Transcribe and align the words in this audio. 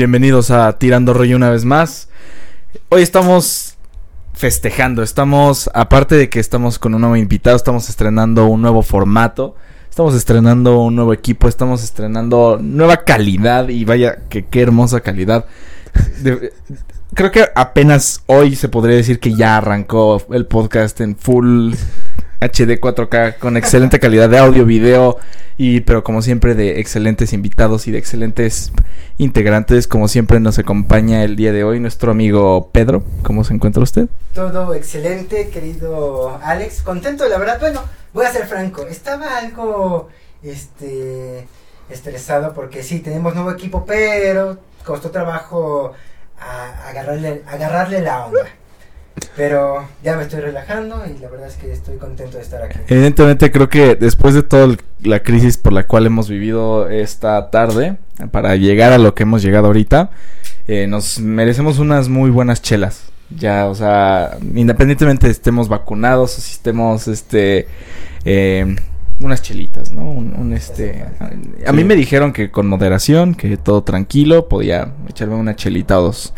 Bienvenidos 0.00 0.50
a 0.50 0.78
Tirando 0.78 1.12
Rollo 1.12 1.36
una 1.36 1.50
vez 1.50 1.66
más. 1.66 2.08
Hoy 2.88 3.02
estamos 3.02 3.76
festejando, 4.32 5.02
estamos, 5.02 5.68
aparte 5.74 6.14
de 6.14 6.30
que 6.30 6.40
estamos 6.40 6.78
con 6.78 6.94
un 6.94 7.02
nuevo 7.02 7.16
invitado, 7.16 7.54
estamos 7.54 7.90
estrenando 7.90 8.46
un 8.46 8.62
nuevo 8.62 8.80
formato, 8.80 9.56
estamos 9.90 10.14
estrenando 10.14 10.80
un 10.80 10.96
nuevo 10.96 11.12
equipo, 11.12 11.48
estamos 11.48 11.84
estrenando 11.84 12.58
nueva 12.62 13.04
calidad 13.04 13.68
y 13.68 13.84
vaya 13.84 14.20
que 14.30 14.46
qué 14.46 14.62
hermosa 14.62 15.00
calidad. 15.00 15.44
Creo 17.12 17.30
que 17.30 17.44
apenas 17.54 18.22
hoy 18.24 18.56
se 18.56 18.70
podría 18.70 18.96
decir 18.96 19.20
que 19.20 19.34
ya 19.34 19.58
arrancó 19.58 20.22
el 20.32 20.46
podcast 20.46 20.98
en 21.02 21.14
full 21.14 21.74
HD 22.40 22.80
4K 22.80 23.38
con 23.38 23.56
excelente 23.56 24.00
calidad 24.00 24.28
de 24.30 24.38
audio, 24.38 24.64
video 24.64 25.18
y 25.58 25.80
pero 25.80 26.02
como 26.02 26.22
siempre 26.22 26.54
de 26.54 26.80
excelentes 26.80 27.32
invitados 27.34 27.86
y 27.86 27.90
de 27.90 27.98
excelentes 27.98 28.72
integrantes, 29.18 29.86
como 29.86 30.08
siempre 30.08 30.40
nos 30.40 30.58
acompaña 30.58 31.22
el 31.22 31.36
día 31.36 31.52
de 31.52 31.64
hoy 31.64 31.80
nuestro 31.80 32.12
amigo 32.12 32.70
Pedro. 32.72 33.02
¿Cómo 33.22 33.44
se 33.44 33.52
encuentra 33.52 33.82
usted? 33.82 34.08
Todo 34.34 34.74
excelente, 34.74 35.50
querido 35.50 36.38
Alex. 36.42 36.80
Contento, 36.82 37.28
la 37.28 37.36
verdad. 37.38 37.60
Bueno, 37.60 37.82
voy 38.14 38.24
a 38.24 38.32
ser 38.32 38.46
franco. 38.46 38.86
Estaba 38.86 39.36
algo, 39.38 40.08
este, 40.42 41.46
estresado 41.90 42.54
porque 42.54 42.82
sí, 42.82 43.00
tenemos 43.00 43.34
nuevo 43.34 43.50
equipo, 43.50 43.84
pero 43.84 44.58
costó 44.84 45.10
trabajo 45.10 45.92
a- 46.40 46.88
agarrarle, 46.88 47.42
agarrarle 47.46 48.00
la 48.00 48.24
onda. 48.24 48.48
Pero 49.36 49.86
ya 50.02 50.16
me 50.16 50.22
estoy 50.22 50.40
relajando 50.40 51.02
y 51.06 51.18
la 51.20 51.28
verdad 51.28 51.48
es 51.48 51.56
que 51.56 51.72
estoy 51.72 51.96
contento 51.96 52.36
de 52.36 52.42
estar 52.42 52.62
aquí. 52.62 52.78
Evidentemente 52.88 53.50
creo 53.50 53.68
que 53.68 53.94
después 53.94 54.34
de 54.34 54.42
toda 54.42 54.76
la 55.02 55.22
crisis 55.22 55.56
por 55.58 55.72
la 55.72 55.86
cual 55.86 56.06
hemos 56.06 56.28
vivido 56.28 56.88
esta 56.88 57.50
tarde, 57.50 57.96
para 58.30 58.56
llegar 58.56 58.92
a 58.92 58.98
lo 58.98 59.14
que 59.14 59.22
hemos 59.24 59.42
llegado 59.42 59.66
ahorita, 59.68 60.10
eh, 60.68 60.86
nos 60.86 61.20
merecemos 61.20 61.78
unas 61.78 62.08
muy 62.08 62.30
buenas 62.30 62.62
chelas. 62.62 63.02
Ya, 63.30 63.66
o 63.66 63.74
sea, 63.74 64.38
independientemente 64.54 65.26
de 65.26 65.32
estemos 65.32 65.68
vacunados 65.68 66.36
o 66.36 66.40
si 66.40 66.52
estemos, 66.52 67.06
este, 67.06 67.68
eh, 68.24 68.76
unas 69.20 69.42
chelitas, 69.42 69.92
¿no? 69.92 70.02
Un, 70.10 70.34
un, 70.34 70.52
este, 70.52 71.04
a, 71.20 71.26
a 71.68 71.72
mí 71.72 71.82
Sí. 71.82 71.84
me 71.84 71.94
dijeron 71.94 72.32
que 72.32 72.50
con 72.50 72.66
moderación, 72.66 73.34
que 73.34 73.56
todo 73.56 73.82
tranquilo, 73.84 74.48
podía 74.48 74.92
echarme 75.08 75.34
una 75.36 75.54
chelita 75.54 76.00
o 76.00 76.02
dos. 76.04 76.32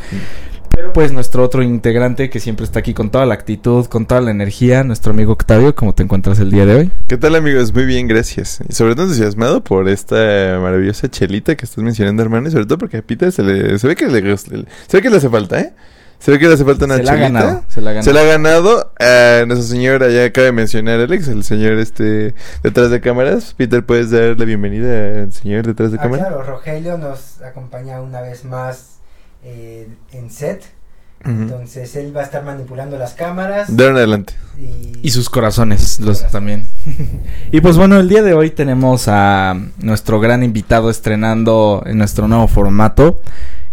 Pues 0.94 1.12
nuestro 1.12 1.42
otro 1.42 1.62
integrante 1.62 2.28
que 2.28 2.38
siempre 2.40 2.64
está 2.66 2.80
aquí 2.80 2.92
con 2.92 3.10
toda 3.10 3.24
la 3.24 3.34
actitud, 3.34 3.86
con 3.86 4.06
toda 4.06 4.20
la 4.20 4.30
energía, 4.30 4.84
nuestro 4.84 5.12
amigo 5.12 5.32
Octavio, 5.32 5.74
¿cómo 5.74 5.94
te 5.94 6.02
encuentras 6.02 6.38
el 6.38 6.50
día 6.50 6.66
de 6.66 6.74
hoy? 6.74 6.90
¿Qué 7.08 7.16
tal 7.16 7.34
amigos? 7.34 7.72
Muy 7.72 7.84
bien, 7.86 8.08
gracias. 8.08 8.60
Y 8.68 8.72
sobre 8.74 8.94
todo 8.94 9.04
entusiasmado 9.04 9.64
por 9.64 9.88
esta 9.88 10.58
maravillosa 10.60 11.08
chelita 11.08 11.54
que 11.56 11.64
estás 11.64 11.82
mencionando, 11.82 12.22
hermano. 12.22 12.48
Y 12.48 12.50
sobre 12.50 12.66
todo 12.66 12.78
porque 12.78 12.98
a 12.98 13.02
Peter 13.02 13.32
se 13.32 13.42
le... 13.42 13.78
Se 13.78 13.86
ve 13.88 13.96
que 13.96 14.06
le, 14.06 14.36
se 14.36 14.52
ve 14.92 15.02
que 15.02 15.08
le 15.10 15.16
hace 15.16 15.30
falta, 15.30 15.60
¿eh? 15.60 15.72
Se 16.18 16.30
ve 16.30 16.38
que 16.38 16.46
le 16.46 16.54
hace 16.54 16.64
falta 16.64 16.84
una 16.84 16.98
se 16.98 17.02
la 17.04 17.12
ha 17.12 17.14
chelita. 17.16 17.40
ganado, 17.40 17.64
se 17.68 17.80
la 17.80 17.90
ha 17.90 17.92
ganado. 17.94 18.04
Se 18.04 18.12
la 18.12 18.20
ha 18.20 18.24
ganado. 18.24 18.92
Eh, 19.00 19.44
nuestra 19.48 19.66
señora 19.68 20.08
ya 20.10 20.24
acaba 20.26 20.44
de 20.44 20.52
mencionar, 20.52 21.00
Alex, 21.00 21.26
el 21.28 21.42
señor 21.42 21.72
este 21.78 22.34
detrás 22.62 22.90
de 22.90 23.00
cámaras. 23.00 23.54
Peter, 23.56 23.84
¿puedes 23.84 24.10
dar 24.10 24.38
la 24.38 24.44
bienvenida 24.44 25.22
al 25.22 25.32
señor 25.32 25.66
detrás 25.66 25.90
de 25.90 25.98
Ah, 25.98 26.02
cámaras? 26.02 26.26
claro, 26.28 26.42
Rogelio 26.44 26.96
nos 26.98 27.40
acompaña 27.42 28.00
una 28.00 28.20
vez 28.20 28.44
más 28.44 28.91
eh, 29.44 29.88
en 30.12 30.30
set. 30.30 30.64
Entonces 31.24 31.94
él 31.94 32.14
va 32.16 32.22
a 32.22 32.24
estar 32.24 32.44
manipulando 32.44 32.98
las 32.98 33.14
cámaras. 33.14 33.74
De 33.76 33.84
ahora 33.84 33.94
en 33.94 33.98
adelante. 33.98 34.34
y, 34.58 35.06
Y 35.06 35.10
sus 35.10 35.30
corazones, 35.30 36.00
los 36.00 36.18
Corazones. 36.18 36.32
también. 36.32 36.66
y 37.52 37.60
pues 37.60 37.76
bueno, 37.76 38.00
el 38.00 38.08
día 38.08 38.22
de 38.22 38.34
hoy 38.34 38.50
tenemos 38.50 39.06
a 39.06 39.56
nuestro 39.78 40.18
gran 40.18 40.42
invitado 40.42 40.90
estrenando 40.90 41.82
en 41.86 41.98
nuestro 41.98 42.26
nuevo 42.26 42.48
formato. 42.48 43.20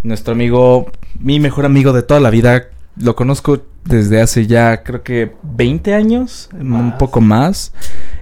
Nuestro 0.04 0.34
amigo, 0.34 0.92
mi 1.20 1.40
mejor 1.40 1.66
amigo 1.66 1.92
de 1.92 2.04
toda 2.04 2.20
la 2.20 2.30
vida. 2.30 2.68
Lo 2.96 3.16
conozco 3.16 3.64
desde 3.86 4.22
hace 4.22 4.46
ya 4.46 4.84
creo 4.84 5.04
que 5.04 5.32
20 5.42 5.94
años, 5.96 6.50
un 6.54 6.98
poco 6.98 7.22
más. 7.22 7.74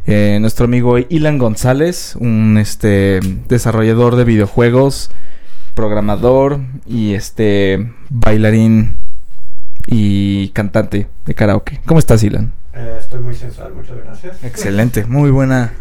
Eh, 0.06 0.38
nuestro 0.40 0.66
amigo 0.66 0.97
Ilan 0.97 1.38
González, 1.38 2.16
un 2.16 2.58
este 2.58 3.19
desarrollador 3.50 4.16
de 4.16 4.24
videojuegos, 4.24 5.12
programador 5.82 6.60
y 6.88 7.14
este 7.14 7.94
bailarín 8.10 8.98
y 9.86 10.50
cantante 10.50 11.08
de 11.26 11.36
karaoke. 11.36 11.80
¿Cómo 11.86 12.00
estás, 12.00 12.24
Ilan? 12.24 12.52
Eh, 12.74 12.98
estoy 13.00 13.20
muy 13.22 13.36
sensual, 13.36 13.74
muchas 13.76 13.96
gracias. 14.04 14.44
Excelente, 14.44 15.06
muy 15.06 15.30
buena, 15.30 15.74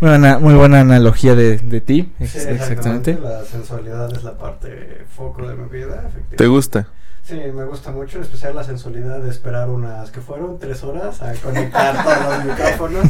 muy 0.00 0.10
buena, 0.10 0.38
muy 0.40 0.54
buena 0.54 0.80
analogía 0.80 1.36
de, 1.36 1.58
de 1.58 1.80
ti, 1.80 2.12
Sí, 2.18 2.24
ex- 2.24 2.46
exactamente. 2.46 3.16
La 3.22 3.44
sensualidad 3.44 4.12
es 4.12 4.24
la 4.24 4.36
parte 4.36 5.04
foco 5.16 5.46
de 5.48 5.54
mi 5.54 5.68
vida, 5.68 5.98
efectivamente. 6.08 6.36
¿Te 6.36 6.46
gusta? 6.48 6.88
Sí, 7.26 7.36
me 7.54 7.64
gusta 7.64 7.90
mucho, 7.90 8.18
en 8.18 8.24
especial 8.24 8.54
la 8.54 8.64
sensualidad 8.64 9.20
de 9.20 9.30
esperar 9.30 9.70
unas 9.70 10.10
que 10.10 10.20
fueron 10.20 10.58
tres 10.58 10.82
horas 10.84 11.22
a 11.22 11.32
conectar 11.34 12.04
todos 12.04 12.36
los 12.36 12.44
micrófonos. 12.58 13.06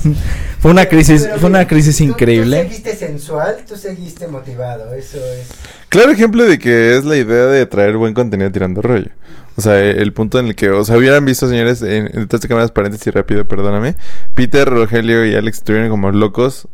Fue 0.61 0.71
una 0.71 0.87
crisis, 0.87 1.25
Pero 1.25 1.39
fue 1.41 1.51
una 1.51 1.67
crisis 1.67 1.97
tú- 1.99 2.05
Tú 2.05 2.11
increíble. 2.11 2.63
seguiste 2.63 2.95
sensual, 2.95 3.57
tú 3.67 3.75
seguiste 3.77 4.29
motivado, 4.29 4.95
eso 4.95 5.17
es. 5.19 5.51
Claro 5.89 6.13
ejemplo 6.13 6.45
de 6.45 6.61
que 6.61 6.97
es 6.97 7.05
la 7.05 7.17
idea 7.17 7.47
de 7.47 7.67
traer 7.67 7.97
buen 7.97 8.15
contenido 8.15 8.53
tirando 8.53 8.83
rollo. 8.83 9.11
O 9.57 9.61
sea, 9.61 9.81
e- 9.81 10.01
el 10.01 10.13
punto 10.13 10.39
en 10.39 10.47
el 10.47 10.55
que, 10.55 10.71
o 10.71 10.85
sea, 10.85 10.97
hubieran 10.97 11.25
visto, 11.25 11.49
señores, 11.49 11.83
en, 11.83 12.07
en 12.07 12.21
detrás 12.21 12.41
de 12.41 12.47
cámaras, 12.49 12.71
paréntesis 12.71 13.13
rápido, 13.13 13.45
perdóname. 13.49 13.97
Peter, 14.35 14.69
Rogelio 14.69 15.25
y 15.27 15.35
Alex 15.35 15.59
estuvieron 15.59 15.91
como 15.91 16.13
locos 16.13 16.69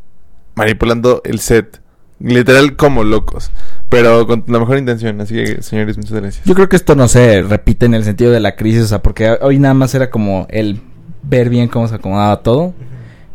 manipulando 0.56 1.22
el 1.24 1.40
set. 1.40 1.80
Literal 2.22 2.76
como 2.76 3.02
locos. 3.02 3.50
Pero 3.90 4.26
con 4.26 4.44
la 4.46 4.58
mejor 4.58 4.78
intención. 4.78 5.20
Así 5.20 5.34
que, 5.34 5.62
señores, 5.62 5.96
muchas 5.98 6.12
gracias. 6.12 6.44
Yo 6.46 6.54
creo 6.54 6.68
que 6.68 6.76
esto 6.76 6.94
no 6.94 7.08
se 7.08 7.42
repite 7.42 7.84
en 7.86 7.94
el 7.94 8.04
sentido 8.04 8.30
de 8.30 8.40
la 8.40 8.56
crisis, 8.56 8.82
o 8.84 8.86
sea, 8.86 9.02
porque 9.02 9.36
hoy 9.42 9.58
nada 9.58 9.74
más 9.74 9.94
era 9.94 10.08
como 10.10 10.46
el 10.48 10.80
ver 11.22 11.50
bien 11.50 11.68
cómo 11.68 11.86
se 11.88 11.96
acomodaba 11.96 12.42
todo. 12.42 12.72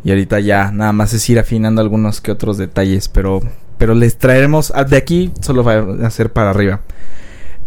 Y 0.03 0.11
ahorita 0.11 0.39
ya 0.39 0.71
nada 0.71 0.93
más 0.93 1.13
es 1.13 1.29
ir 1.29 1.39
afinando 1.39 1.81
algunos 1.81 2.21
que 2.21 2.31
otros 2.31 2.57
detalles, 2.57 3.09
pero, 3.09 3.41
pero 3.77 3.95
les 3.95 4.17
traeremos, 4.17 4.71
ah, 4.75 4.83
de 4.83 4.97
aquí 4.97 5.31
solo 5.41 5.63
va 5.63 5.77
a 6.05 6.09
ser 6.09 6.31
para 6.31 6.51
arriba. 6.51 6.81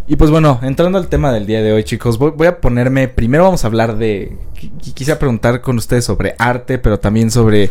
Y 0.07 0.15
pues 0.15 0.31
bueno, 0.31 0.59
entrando 0.63 0.97
al 0.97 1.07
tema 1.09 1.31
del 1.31 1.45
día 1.45 1.61
de 1.61 1.71
hoy, 1.73 1.83
chicos, 1.83 2.17
voy, 2.17 2.31
voy 2.31 2.47
a 2.47 2.59
ponerme, 2.61 3.07
primero 3.09 3.43
vamos 3.43 3.63
a 3.63 3.67
hablar 3.67 3.97
de, 3.97 4.37
qui- 4.55 4.93
quisiera 4.93 5.19
preguntar 5.19 5.61
con 5.61 5.77
ustedes 5.77 6.05
sobre 6.05 6.33
arte, 6.39 6.79
pero 6.79 6.97
también 6.99 7.29
sobre 7.29 7.69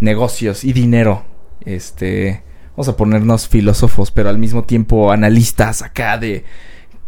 negocios 0.00 0.64
y 0.64 0.72
dinero. 0.72 1.24
Este, 1.66 2.42
vamos 2.76 2.88
a 2.88 2.96
ponernos 2.96 3.48
filósofos, 3.48 4.10
pero 4.10 4.28
al 4.28 4.38
mismo 4.38 4.64
tiempo 4.64 5.12
analistas 5.12 5.82
acá 5.82 6.18
de, 6.18 6.44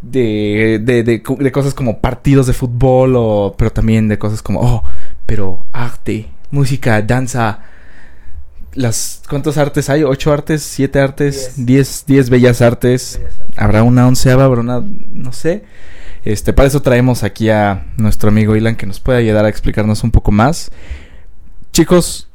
de, 0.00 0.81
de, 0.82 1.03
de, 1.03 1.22
de 1.38 1.53
cosas 1.53 1.75
como 1.75 2.00
partidos 2.00 2.47
de 2.47 2.53
fútbol, 2.53 3.15
o, 3.16 3.54
pero 3.59 3.72
también 3.72 4.09
de 4.09 4.19
cosas 4.19 4.43
como, 4.43 4.60
oh, 4.60 4.84
pero 5.26 5.65
arte, 5.72 6.28
música, 6.50 7.03
danza. 7.03 7.60
Las, 8.75 9.22
¿Cuántos 9.28 9.56
artes 9.56 9.88
hay? 9.88 10.05
¿Ocho 10.05 10.32
artes? 10.32 10.62
¿Siete 10.62 11.00
artes? 11.00 11.55
Diez. 11.56 11.66
¿Diez, 11.66 12.05
diez 12.06 12.31
bellas 12.31 12.60
artes? 12.60 13.21
Habrá 13.56 13.82
una 13.82 14.06
onceava, 14.06 14.44
habrá 14.44 14.60
una, 14.60 14.82
no 14.82 15.32
sé. 15.32 15.65
Este, 16.26 16.53
para 16.53 16.69
eso 16.69 16.82
traemos 16.82 17.22
aquí 17.22 17.49
a 17.49 17.87
nuestro 17.97 18.28
amigo 18.28 18.55
Ilan 18.55 18.76
que 18.76 18.84
nos 18.84 19.00
puede 19.00 19.19
ayudar 19.19 19.47
a 19.47 19.49
explicarnos 19.49 20.05
un 20.05 20.10
poco 20.10 20.31
más. 20.31 20.71
Chicos, 21.72 22.25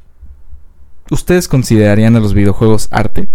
¿ustedes 1.11 1.47
considerarían 1.47 2.15
a 2.15 2.19
los 2.19 2.33
videojuegos 2.33 2.87
arte? 2.89 3.27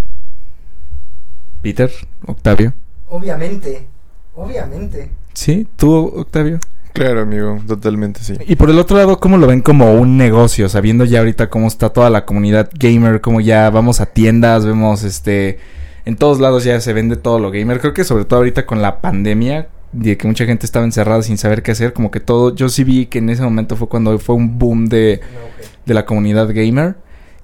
Peter, 1.63 1.91
Octavio. 2.27 2.75
Obviamente, 3.09 3.87
obviamente. 4.35 5.11
¿Sí? 5.35 5.67
¿Tú, 5.77 6.13
Octavio? 6.17 6.59
Claro, 6.93 7.21
amigo, 7.21 7.61
totalmente 7.67 8.21
sí. 8.21 8.35
Y 8.47 8.57
por 8.57 8.71
el 8.71 8.79
otro 8.79 8.97
lado, 8.97 9.21
¿cómo 9.21 9.37
lo 9.37 9.47
ven 9.47 9.61
como 9.61 9.93
un 9.95 10.17
negocio? 10.17 10.69
Sabiendo 10.69 11.05
ya 11.05 11.19
ahorita 11.19 11.51
cómo 11.51 11.67
está 11.67 11.91
toda 11.91 12.09
la 12.09 12.25
comunidad 12.25 12.71
gamer, 12.73 13.21
cómo 13.21 13.43
ya 13.43 13.69
vamos 13.69 14.01
a 14.01 14.07
tiendas, 14.07 14.65
vemos 14.65 15.03
este... 15.05 15.59
En 16.07 16.17
todos 16.17 16.41
lados 16.41 16.65
ya 16.65 16.81
se 16.81 16.93
vende 16.95 17.17
todo 17.17 17.39
lo 17.39 17.51
gamer. 17.51 17.81
Creo 17.81 17.93
que 17.93 18.05
sobre 18.05 18.25
todo 18.25 18.39
ahorita 18.39 18.65
con 18.65 18.81
la 18.81 19.01
pandemia, 19.03 19.69
de 19.93 20.17
que 20.17 20.27
mucha 20.27 20.47
gente 20.47 20.65
estaba 20.65 20.85
encerrada 20.87 21.23
sin 21.23 21.37
saber 21.37 21.63
qué 21.63 21.73
hacer, 21.73 21.93
como 21.93 22.11
que 22.11 22.21
todo... 22.21 22.55
Yo 22.55 22.71
sí 22.71 22.83
vi 22.85 23.07
que 23.07 23.19
en 23.19 23.29
ese 23.29 23.43
momento 23.43 23.77
fue 23.77 23.89
cuando 23.89 24.19
fue 24.19 24.35
un 24.35 24.59
boom 24.59 24.87
de, 24.87 25.21
No, 25.21 25.65
de 25.85 25.95
la 25.95 26.07
comunidad 26.07 26.49
gamer. 26.55 26.97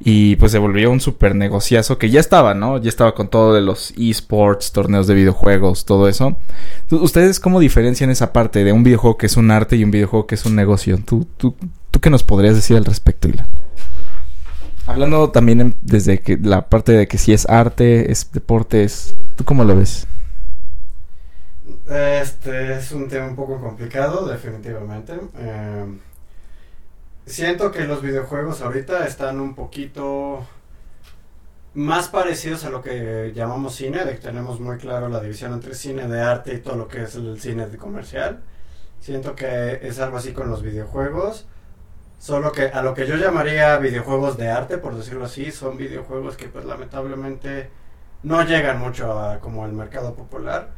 Y 0.05 0.35
pues 0.37 0.51
se 0.51 0.59
volvió 0.59 0.91
un 0.91 1.01
super 1.01 1.37
negociazo 1.37 1.97
que 1.97 2.11
ya 2.11 2.19
estaba, 2.19 2.55
¿no? 2.55 2.79
Ya 2.79 2.89
estaba 2.89 3.15
con 3.15 3.29
todo 3.29 3.55
de 3.55 3.61
los 3.61 3.95
esports, 3.97 4.73
torneos 4.73 5.07
de 5.07 5.15
videojuegos, 5.15 5.85
todo 5.85 6.09
eso. 6.09 6.37
¿Ustedes 6.91 7.39
cómo 7.39 7.61
diferencian 7.61 8.11
esa 8.11 8.33
parte 8.33 8.65
de 8.65 8.73
un 8.73 8.83
videojuego 8.83 9.17
que 9.17 9.27
es 9.27 9.37
un 9.37 9.53
arte 9.53 9.77
y 9.77 9.85
un 9.85 9.93
videojuego 9.93 10.27
que 10.27 10.35
es 10.35 10.45
un 10.45 10.57
negocio? 10.57 10.99
¿Tú, 11.05 11.29
tú, 11.37 11.55
tú 11.93 12.01
qué 12.01 12.11
nos 12.11 12.25
podrías 12.25 12.57
decir 12.57 12.77
al 12.77 12.85
respecto, 12.85 13.29
Ilan? 13.29 13.47
Hablando 14.87 15.31
también 15.31 15.77
desde 15.83 16.21
que 16.21 16.37
la 16.37 16.69
parte 16.69 16.91
de 16.91 17.07
que 17.07 17.17
si 17.17 17.33
es 17.33 17.49
arte, 17.49 18.11
es 18.11 18.33
deporte, 18.33 18.83
es... 18.83 19.15
¿Tú 19.37 19.45
cómo 19.45 19.63
lo 19.63 19.77
ves? 19.77 20.09
Este 21.89 22.75
es 22.75 22.91
un 22.91 23.09
tema 23.09 23.27
un 23.27 23.37
poco 23.37 23.61
complicado, 23.61 24.27
definitivamente. 24.27 25.13
Eh, 25.39 25.85
siento 27.27 27.71
que 27.71 27.85
los 27.85 28.03
videojuegos 28.03 28.63
ahorita 28.63 29.07
están 29.07 29.41
un 29.41 29.55
poquito 29.55 30.47
más 31.75 32.09
parecidos 32.09 32.65
a 32.65 32.71
lo 32.71 32.83
que 32.83 33.33
llamamos 33.35 33.75
cine, 33.75 34.05
de 34.05 34.13
que 34.13 34.21
tenemos 34.21 34.61
muy 34.61 34.77
claro 34.77 35.09
la 35.09 35.21
división 35.21 35.53
entre 35.53 35.75
cine 35.75 36.07
de 36.07 36.21
arte 36.21 36.55
y 36.55 36.59
todo 36.59 36.77
lo 36.77 36.89
que 36.89 37.05
es 37.05 37.15
el 37.15 37.41
cine 37.41 37.67
de 37.67 37.79
comercial. 37.79 38.43
Siento 39.01 39.35
que 39.35 39.81
es 39.83 39.99
algo 39.99 40.19
así 40.19 40.33
con 40.33 40.51
los 40.51 40.63
videojuegos. 40.63 41.47
Solo 42.19 42.53
que 42.53 42.67
a 42.67 42.83
lo 42.83 42.95
que 42.95 43.07
yo 43.07 43.17
llamaría 43.17 43.77
videojuegos 43.79 44.37
de 44.37 44.49
arte, 44.49 44.79
por 44.79 44.97
decirlo 44.97 45.25
así, 45.25 45.51
son 45.51 45.77
videojuegos 45.77 46.37
que 46.37 46.47
pues 46.47 46.65
lamentablemente 46.65 47.71
no 48.23 48.45
llegan 48.45 48.79
mucho 48.79 49.19
a 49.19 49.41
como 49.41 49.65
al 49.65 49.73
mercado 49.73 50.15
popular. 50.15 50.71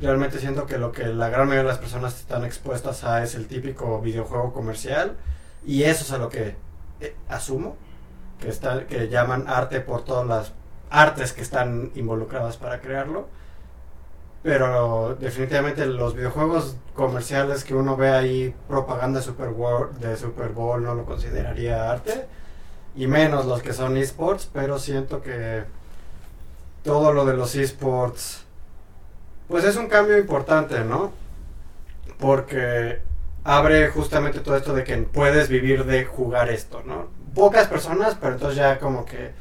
Realmente 0.00 0.38
siento 0.38 0.66
que 0.66 0.78
lo 0.78 0.92
que 0.92 1.06
la 1.06 1.28
gran 1.30 1.46
mayoría 1.46 1.62
de 1.62 1.68
las 1.68 1.78
personas 1.78 2.18
están 2.18 2.44
expuestas 2.44 3.04
a 3.04 3.22
es 3.22 3.34
el 3.34 3.46
típico 3.46 4.00
videojuego 4.00 4.52
comercial 4.52 5.16
y 5.64 5.82
eso 5.84 6.04
es 6.04 6.12
a 6.12 6.18
lo 6.18 6.28
que 6.28 6.56
eh, 7.00 7.16
asumo 7.28 7.76
que 8.40 8.48
está 8.48 8.86
que 8.86 9.08
llaman 9.08 9.48
arte 9.48 9.80
por 9.80 10.04
todas 10.04 10.26
las 10.26 10.52
artes 10.90 11.32
que 11.32 11.42
están 11.42 11.90
involucradas 11.94 12.56
para 12.56 12.80
crearlo. 12.80 13.28
Pero 14.42 15.16
definitivamente 15.18 15.84
los 15.86 16.14
videojuegos 16.14 16.76
comerciales 16.94 17.64
que 17.64 17.74
uno 17.74 17.96
ve 17.96 18.10
ahí, 18.10 18.54
propaganda 18.68 19.20
Super, 19.20 19.50
de 19.98 20.16
Super 20.16 20.50
Bowl, 20.50 20.82
no 20.82 20.94
lo 20.94 21.04
consideraría 21.04 21.90
arte. 21.90 22.26
Y 22.94 23.06
menos 23.06 23.46
los 23.46 23.62
que 23.62 23.72
son 23.72 23.96
esports, 23.96 24.48
pero 24.52 24.78
siento 24.78 25.20
que 25.20 25.64
todo 26.84 27.12
lo 27.12 27.24
de 27.24 27.34
los 27.34 27.54
esports, 27.56 28.44
pues 29.48 29.64
es 29.64 29.76
un 29.76 29.88
cambio 29.88 30.16
importante, 30.18 30.84
¿no? 30.84 31.12
Porque 32.18 33.00
abre 33.48 33.88
justamente 33.88 34.40
todo 34.40 34.56
esto 34.56 34.74
de 34.74 34.84
que 34.84 34.96
puedes 34.98 35.48
vivir 35.48 35.84
de 35.84 36.04
jugar 36.04 36.50
esto, 36.50 36.82
¿no? 36.84 37.08
Pocas 37.34 37.66
personas, 37.66 38.16
pero 38.20 38.34
entonces 38.34 38.58
ya 38.58 38.78
como 38.78 39.04
que 39.04 39.32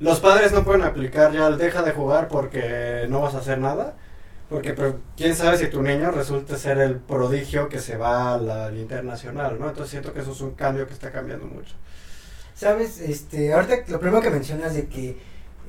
los 0.00 0.20
padres 0.20 0.52
no 0.52 0.64
pueden 0.64 0.82
aplicar 0.82 1.32
ya 1.32 1.48
el 1.48 1.58
deja 1.58 1.82
de 1.82 1.92
jugar 1.92 2.28
porque 2.28 3.06
no 3.08 3.20
vas 3.20 3.34
a 3.34 3.38
hacer 3.38 3.58
nada 3.58 3.94
porque 4.52 4.74
pero, 4.74 5.00
quién 5.16 5.34
sabe 5.34 5.56
si 5.56 5.68
tu 5.68 5.82
niño 5.82 6.10
resulte 6.10 6.58
ser 6.58 6.76
el 6.78 6.96
prodigio 6.96 7.70
que 7.70 7.78
se 7.78 7.96
va 7.96 8.34
al, 8.34 8.50
al 8.50 8.76
internacional, 8.76 9.58
¿no? 9.58 9.68
Entonces 9.68 9.90
siento 9.90 10.12
que 10.12 10.20
eso 10.20 10.32
es 10.32 10.40
un 10.42 10.52
cambio 10.52 10.86
que 10.86 10.92
está 10.92 11.10
cambiando 11.10 11.46
mucho. 11.46 11.74
Sabes, 12.54 13.00
este, 13.00 13.54
ahorita 13.54 13.84
lo 13.88 13.98
primero 13.98 14.20
que 14.20 14.28
mencionas 14.28 14.74
de 14.74 14.88
que 14.88 15.16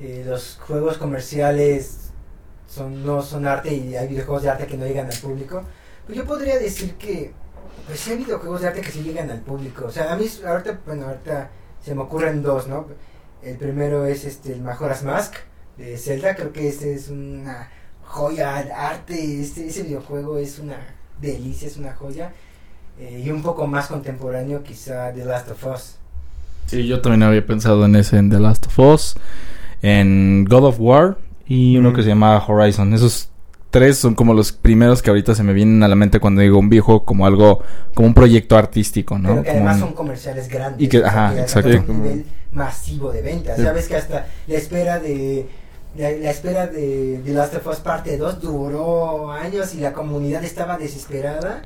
eh, 0.00 0.24
los 0.26 0.58
juegos 0.60 0.98
comerciales 0.98 2.10
son 2.68 3.06
no 3.06 3.22
son 3.22 3.46
arte 3.46 3.72
y 3.72 3.96
hay 3.96 4.06
videojuegos 4.06 4.42
de 4.42 4.50
arte 4.50 4.66
que 4.66 4.76
no 4.76 4.84
llegan 4.84 5.06
al 5.06 5.18
público, 5.18 5.62
pues 6.04 6.18
yo 6.18 6.26
podría 6.26 6.58
decir 6.58 6.96
que 6.96 7.32
pues 7.86 8.00
sí 8.00 8.12
hay 8.12 8.18
videojuegos 8.18 8.62
de 8.62 8.68
arte 8.68 8.80
que 8.80 8.90
sí 8.90 9.02
llegan 9.02 9.30
al 9.30 9.40
público. 9.40 9.86
O 9.86 9.90
sea, 9.90 10.12
a 10.12 10.16
mí 10.16 10.26
ahorita, 10.46 10.80
bueno, 10.86 11.06
ahorita 11.06 11.50
se 11.82 11.94
me 11.94 12.02
ocurren 12.02 12.42
dos, 12.42 12.66
¿no? 12.66 12.86
El 13.42 13.56
primero 13.56 14.06
es 14.06 14.24
este 14.24 14.52
el 14.52 14.62
Majora's 14.62 15.02
Mask 15.02 15.34
de 15.76 15.98
Zelda, 15.98 16.34
creo 16.34 16.52
que 16.52 16.68
ese 16.68 16.94
es 16.94 17.08
una 17.08 17.68
joya, 18.04 18.58
arte, 18.58 19.40
este, 19.40 19.66
ese 19.66 19.82
videojuego 19.82 20.38
es 20.38 20.58
una 20.58 20.76
delicia, 21.20 21.68
es 21.68 21.76
una 21.76 21.92
joya. 21.92 22.32
Eh, 22.98 23.22
y 23.26 23.30
un 23.30 23.42
poco 23.42 23.66
más 23.66 23.88
contemporáneo 23.88 24.62
quizá 24.62 25.12
The 25.12 25.24
Last 25.24 25.50
of 25.50 25.66
Us. 25.66 25.96
Sí, 26.66 26.86
yo 26.86 27.00
también 27.00 27.24
había 27.24 27.44
pensado 27.44 27.84
en 27.84 27.96
ese, 27.96 28.18
en 28.18 28.30
The 28.30 28.38
Last 28.38 28.66
of 28.66 28.78
Us, 28.78 29.14
en 29.82 30.44
God 30.48 30.64
of 30.64 30.76
War 30.78 31.18
y 31.46 31.76
uno 31.76 31.92
que 31.92 32.02
se 32.02 32.08
llama 32.08 32.42
Horizon. 32.46 32.94
Esos 32.94 33.30
tres 33.74 33.98
son 33.98 34.14
como 34.14 34.34
los 34.34 34.52
primeros 34.52 35.02
que 35.02 35.10
ahorita 35.10 35.34
se 35.34 35.42
me 35.42 35.52
vienen 35.52 35.82
a 35.82 35.88
la 35.88 35.96
mente 35.96 36.20
cuando 36.20 36.40
digo 36.40 36.58
un 36.60 36.68
videojuego 36.68 37.04
como 37.04 37.26
algo, 37.26 37.60
como 37.92 38.06
un 38.06 38.14
proyecto 38.14 38.56
artístico, 38.56 39.18
¿no? 39.18 39.30
Pero 39.30 39.42
que 39.42 39.48
Como 39.48 39.58
además 39.58 39.74
un- 39.76 39.80
son 39.82 39.92
comerciales 39.94 40.48
grandes. 40.48 40.80
Y 40.80 40.88
que- 40.88 41.04
ajá, 41.04 41.34
que 41.34 41.40
exacto. 41.40 41.70
un 41.70 41.82
como- 41.82 42.02
nivel 42.04 42.24
masivo 42.52 43.10
de 43.10 43.20
ventas. 43.22 43.56
Sí. 43.56 43.64
Sabes 43.64 43.88
que 43.88 43.96
hasta 43.96 44.26
la 44.46 44.56
espera 44.56 45.00
de 45.00 45.46
la, 45.96 46.10
la 46.12 46.30
espera 46.30 46.66
de 46.68 47.20
The 47.24 47.32
Last 47.32 47.54
of 47.56 47.66
Us 47.66 47.76
parte 47.78 48.16
2 48.16 48.40
duró 48.40 49.32
años 49.32 49.74
y 49.74 49.80
la 49.80 49.92
comunidad 49.92 50.44
estaba 50.44 50.78
desesperada. 50.78 51.62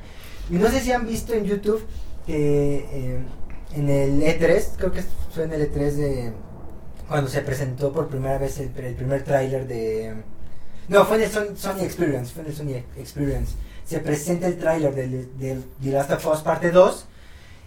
Y 0.49 0.55
no 0.55 0.67
sé 0.69 0.79
si 0.81 0.91
han 0.91 1.05
visto 1.07 1.33
en 1.33 1.45
YouTube 1.45 1.83
que 2.25 2.75
eh, 2.91 3.19
en 3.75 3.89
el 3.89 4.21
E3, 4.23 4.63
creo 4.77 4.91
que 4.91 5.03
fue 5.33 5.43
en 5.43 5.53
el 5.53 5.61
E3 5.71 5.91
de 5.95 6.33
cuando 7.07 7.29
se 7.29 7.41
presentó 7.41 7.91
por 7.93 8.07
primera 8.07 8.37
vez 8.39 8.59
el, 8.59 8.71
el 8.83 8.95
primer 8.95 9.23
tráiler 9.23 9.67
de 9.67 10.13
no, 10.89 11.05
fue 11.05 11.17
en 11.17 11.23
el 11.23 11.29
Sony, 11.31 11.81
Experience, 11.81 12.33
fue 12.33 12.43
en 12.43 12.53
Sony 12.53 12.83
Experience. 12.97 13.53
Se 13.85 13.99
presenta 13.99 14.47
el 14.47 14.57
tráiler 14.57 14.93
del, 14.93 15.37
del 15.37 15.63
The 15.81 15.91
Last 15.91 16.11
of 16.11 16.25
Us 16.27 16.41
parte 16.41 16.71
2 16.71 17.05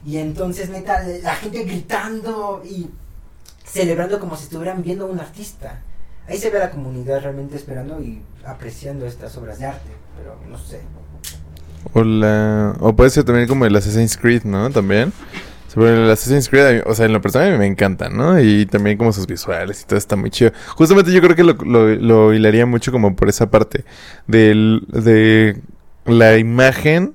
y 0.05 0.19
entonces 0.19 0.69
neta 0.71 1.03
la 1.23 1.35
gente 1.37 1.65
gritando 1.65 2.63
y 2.65 2.91
celebrando 3.65 4.19
como 4.19 4.37
si 4.37 4.45
estuvieran 4.45 4.83
viendo 4.83 5.07
a 5.07 5.09
un 5.09 5.21
artista. 5.21 5.83
Ahí 6.29 6.39
se 6.39 6.51
ve 6.51 6.59
la 6.59 6.71
comunidad 6.71 7.23
realmente 7.23 7.57
esperando 7.57 8.01
y 8.01 8.23
apreciando 8.45 9.07
estas 9.07 9.37
obras 9.37 9.59
de 9.59 9.67
arte, 9.67 9.91
pero 10.17 10.37
no 10.49 10.59
sé. 10.59 10.81
O, 11.95 12.89
o 12.89 12.97
puede 12.97 13.11
ser 13.11 13.25
también 13.25 13.49
como 13.49 13.67
el 13.67 13.75
Assassin's 13.75 14.17
Creed, 14.17 14.45
¿no? 14.45 14.71
También. 14.71 15.13
Sobre 15.73 15.95
el 15.95 16.11
Assassin's 16.11 16.51
Creed, 16.51 16.83
o 16.85 16.95
sea, 16.95 17.07
en 17.07 17.15
lo 17.15 17.23
personal 17.23 17.59
me 17.59 17.67
encanta, 17.67 18.11
¿no? 18.11 18.39
Y 18.39 18.67
también 18.67 18.99
como 18.99 19.11
sus 19.11 19.27
visuales 19.27 19.81
y 19.81 19.87
todo 19.87 19.99
está 19.99 20.17
muy 20.17 20.29
chido. 20.29 20.53
Justamente 20.77 21.13
yo 21.13 21.23
creo 21.23 21.35
que 21.35 21.45
lo, 21.45 21.55
lo, 21.55 21.89
lo 21.95 22.35
hilaría 22.35 22.67
mucho 22.67 22.93
como 22.93 23.17
por 23.17 23.31
esa 23.31 23.51
parte 23.51 23.85
del, 24.27 24.83
de 24.89 25.63
la 26.05 26.37
imagen 26.37 27.15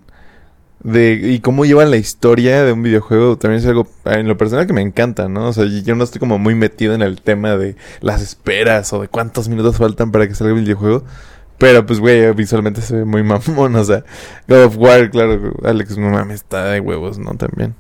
de 0.80 1.20
y 1.22 1.40
cómo 1.40 1.66
llevan 1.66 1.92
la 1.92 1.98
historia 1.98 2.64
de 2.64 2.72
un 2.72 2.82
videojuego 2.82 3.38
también 3.38 3.62
es 3.62 3.68
algo 3.68 3.88
en 4.06 4.28
lo 4.28 4.38
personal 4.38 4.66
que 4.66 4.74
me 4.74 4.82
encanta, 4.82 5.30
¿no? 5.30 5.50
O 5.50 5.54
sea, 5.54 5.66
yo 5.66 5.96
no 5.96 6.04
estoy 6.04 6.20
como 6.20 6.40
muy 6.40 6.56
metido 6.56 6.96
en 6.96 7.04
el 7.04 7.22
tema 7.22 7.58
de 7.58 7.76
las 8.02 8.24
esperas 8.24 8.92
o 8.92 9.02
de 9.02 9.08
cuántos 9.08 9.50
minutos 9.50 9.78
faltan 9.78 10.12
para 10.12 10.28
que 10.28 10.34
salga 10.34 10.54
el 10.54 10.62
videojuego. 10.62 11.04
Pero 11.60 11.86
pues, 11.86 12.00
güey, 12.00 12.32
visualmente 12.34 12.82
se 12.82 12.96
ve 12.98 13.06
muy 13.06 13.22
mamón, 13.24 13.76
o 13.76 13.84
sea, 13.84 14.04
God 14.48 14.64
of 14.66 14.78
War, 14.78 15.10
claro, 15.12 15.54
Alex, 15.64 15.98
no 15.98 16.10
mames, 16.10 16.38
está 16.38 16.66
de 16.66 16.80
huevos, 16.80 17.20
¿no? 17.20 17.36
También. 17.36 17.76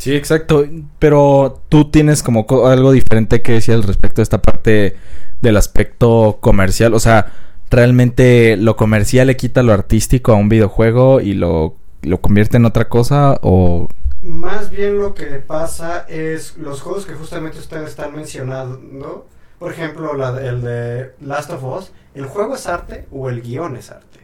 Sí, 0.00 0.14
exacto. 0.16 0.64
Pero 0.98 1.62
tú 1.68 1.90
tienes 1.90 2.22
como 2.22 2.46
co- 2.46 2.66
algo 2.68 2.92
diferente 2.92 3.42
que 3.42 3.52
decir 3.52 3.74
al 3.74 3.82
respecto 3.82 4.20
de 4.20 4.24
esta 4.24 4.40
parte 4.42 4.96
del 5.42 5.56
aspecto 5.58 6.38
comercial. 6.40 6.94
O 6.94 7.00
sea, 7.00 7.32
realmente 7.70 8.56
lo 8.56 8.76
comercial 8.76 9.26
le 9.28 9.36
quita 9.36 9.62
lo 9.62 9.72
artístico 9.74 10.32
a 10.32 10.36
un 10.36 10.48
videojuego 10.48 11.20
y 11.20 11.34
lo, 11.34 11.76
lo 12.02 12.20
convierte 12.22 12.56
en 12.56 12.64
otra 12.64 12.88
cosa 12.88 13.38
o... 13.42 13.88
Más 14.22 14.70
bien 14.70 14.98
lo 14.98 15.14
que 15.14 15.26
pasa 15.40 16.06
es 16.08 16.56
los 16.58 16.82
juegos 16.82 17.06
que 17.06 17.14
justamente 17.14 17.58
ustedes 17.58 17.90
están 17.90 18.14
mencionando. 18.14 19.26
Por 19.58 19.72
ejemplo, 19.72 20.14
la 20.14 20.38
el 20.40 20.62
de 20.62 21.12
Last 21.20 21.50
of 21.50 21.64
Us. 21.64 21.92
¿El 22.14 22.26
juego 22.26 22.54
es 22.56 22.66
arte 22.66 23.06
o 23.12 23.30
el 23.30 23.42
guion 23.42 23.76
es 23.76 23.90
arte? 23.90 24.20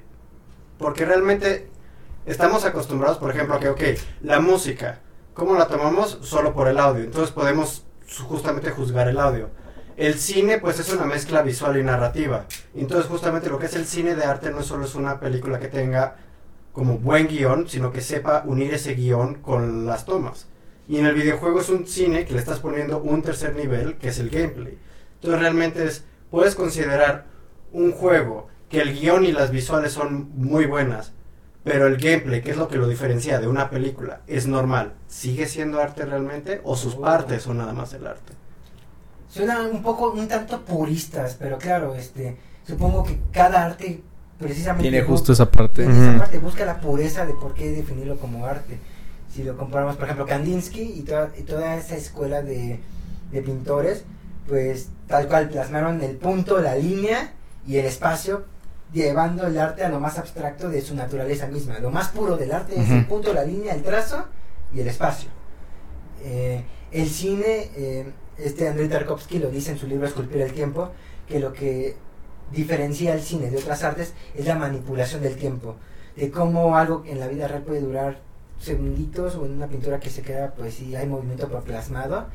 Porque 0.79 1.05
realmente 1.07 1.69
estamos 2.27 2.65
acostumbrados, 2.65 3.19
por 3.19 3.31
ejemplo, 3.31 3.55
a 3.55 3.61
que, 3.61 3.69
ok, 3.71 3.83
la 4.23 4.41
música, 4.41 5.01
¿cómo 5.37 5.55
la 5.55 5.69
tomamos? 5.69 6.19
Solo 6.23 6.55
por 6.55 6.67
el 6.67 6.79
audio. 6.79 7.05
Entonces 7.05 7.31
podemos 7.31 7.85
justamente 8.27 8.71
juzgar 8.71 9.07
el 9.09 9.21
audio. 9.21 9.51
El 9.97 10.15
cine, 10.15 10.59
pues 10.59 10.81
es 10.81 10.93
una 10.93 11.05
mezcla 11.05 11.43
visual 11.43 11.79
y 11.79 11.83
narrativa. 11.83 12.47
Entonces 12.75 13.07
justamente 13.07 13.49
lo 13.49 13.59
que 13.59 13.67
es 13.67 13.77
el 13.77 13.87
cine 13.87 14.15
de 14.15 14.25
arte 14.25 14.51
no 14.51 14.63
solo 14.63 14.85
es 14.85 14.95
una 14.95 15.21
película 15.21 15.59
que 15.59 15.69
tenga 15.69 16.17
como 16.73 16.99
buen 16.99 17.29
guion, 17.29 17.69
sino 17.69 17.93
que 17.93 18.01
sepa 18.01 18.43
unir 18.47 18.75
ese 18.75 18.95
guion 18.95 19.37
con 19.37 19.87
las 19.87 20.05
tomas. 20.05 20.47
Y 20.89 20.99
en 20.99 21.07
el 21.07 21.15
videojuego 21.15 21.61
es 21.61 21.69
un 21.69 21.87
cine 21.87 22.25
que 22.25 22.35
le 22.35 22.39
estás 22.39 22.61
poniendo 22.61 22.99
un 22.99 23.23
tercer 23.23 23.55
nivel, 23.55 23.97
que 23.97 24.09
es 24.09 24.19
el 24.19 24.31
gameplay. 24.31 24.79
Entonces 25.15 25.41
realmente 25.41 25.85
es, 25.85 26.05
puedes 26.31 26.55
considerar 26.55 27.27
un 27.73 27.93
juego 27.93 28.49
que 28.69 28.81
el 28.81 28.99
guion 28.99 29.25
y 29.25 29.33
las 29.33 29.51
visuales 29.51 29.93
son 29.93 30.31
muy 30.35 30.67
buenas, 30.67 31.13
pero 31.67 31.89
el 31.89 31.97
gameplay, 31.97 32.43
que 32.43 32.53
es 32.53 32.57
lo 32.57 32.69
que 32.69 32.79
lo 32.79 32.87
diferencia 32.87 33.41
de 33.41 33.49
una 33.49 33.69
película, 33.71 34.21
es 34.29 34.47
normal. 34.47 34.95
¿Sigue 35.09 35.49
siendo 35.49 35.81
arte 35.81 36.05
realmente 36.07 36.61
o 36.63 36.77
sus 36.77 36.95
Oh. 36.95 37.01
partes 37.01 37.43
son 37.43 37.59
nada 37.59 37.73
más 37.73 37.93
el 37.93 38.07
arte? 38.07 38.33
Suena 39.29 39.63
un 39.63 39.83
poco, 39.83 40.13
un 40.13 40.29
tanto 40.29 40.61
puristas, 40.61 41.35
pero 41.37 41.59
claro, 41.59 41.97
este, 41.97 42.37
supongo 42.65 43.03
que 43.03 43.19
cada 43.33 43.65
arte 43.67 44.01
precisamente 44.39 44.89
Tiene 44.89 45.05
justo 45.05 45.33
esa 45.33 45.51
parte. 45.51 45.83
esa 45.83 46.19
parte, 46.19 46.39
busca 46.39 46.65
la 46.65 46.81
pureza 46.81 47.27
de 47.27 47.35
por 47.35 47.53
qué 47.53 47.73
definirlo 47.73 48.17
como 48.19 48.47
arte. 48.47 48.79
Si 49.29 49.43
lo 49.43 49.57
comparamos, 49.57 49.97
por 49.97 50.05
ejemplo, 50.05 50.25
Kandinsky 50.25 50.83
y 50.83 51.03
toda, 51.03 51.33
y 51.37 51.43
toda 51.43 51.75
esa 51.75 51.97
escuela 51.97 52.43
de, 52.43 52.79
de 53.33 53.43
pintores, 53.43 54.05
pues 54.47 54.91
tal 55.09 55.27
cual 55.27 55.49
plasmaron 55.49 56.01
el 56.01 56.17
punto, 56.17 56.61
la 56.61 56.77
línea 56.77 57.33
y 57.67 57.79
el 57.79 57.87
espacio, 57.87 58.45
llevando 58.93 59.47
el 59.47 59.59
arte 59.59 59.85
a 59.85 59.89
lo 59.89 60.01
más 60.01 60.19
abstracto 60.19 60.69
de 60.69 60.81
su 60.81 60.95
naturaleza 60.95 61.47
misma. 61.47 61.79
Lo 61.79 61.91
más 61.91 62.09
puro 62.09 62.37
del 62.37 62.53
arte 62.53 62.81
es 62.81 62.91
el 62.91 63.07
punto, 63.07 63.33
la 63.33 63.45
línea, 63.45 63.75
el 63.75 63.83
trazo 63.83 64.25
y 64.73 64.81
el 64.81 64.89
espacio. 64.89 65.29
Eh, 66.25 66.65
el 66.93 67.09
cine, 67.09 67.71
eh, 67.77 68.13
este 68.39 68.69
Andrei 68.69 68.89
Tarkovsky 68.89 69.39
lo 69.39 69.51
dice 69.51 69.73
en 69.73 69.79
su 69.79 69.87
libro 69.87 70.07
Esculpir 70.07 70.41
el 70.41 70.53
tiempo, 70.53 70.91
que 71.29 71.41
lo 71.41 71.53
que 71.53 71.97
diferencia 72.53 73.15
el 73.15 73.23
cine 73.23 73.51
de 73.51 73.59
otras 73.59 73.83
artes 73.83 74.15
es 74.35 74.47
la 74.47 74.55
manipulación 74.55 75.23
del 75.23 75.37
tiempo, 75.37 75.77
de 76.17 76.31
cómo 76.31 76.77
algo 76.77 77.03
en 77.07 77.19
la 77.19 77.27
vida 77.27 77.49
real 77.49 77.63
puede 77.63 77.81
durar 77.81 78.21
segunditos 78.61 79.35
o 79.35 79.45
en 79.45 79.53
una 79.53 79.67
pintura 79.67 80.01
que 80.01 80.11
se 80.11 80.23
queda, 80.23 80.53
pues 80.57 80.75
sí, 80.75 80.95
hay 80.95 81.07
movimiento 81.07 81.49
plasmado 81.49 82.27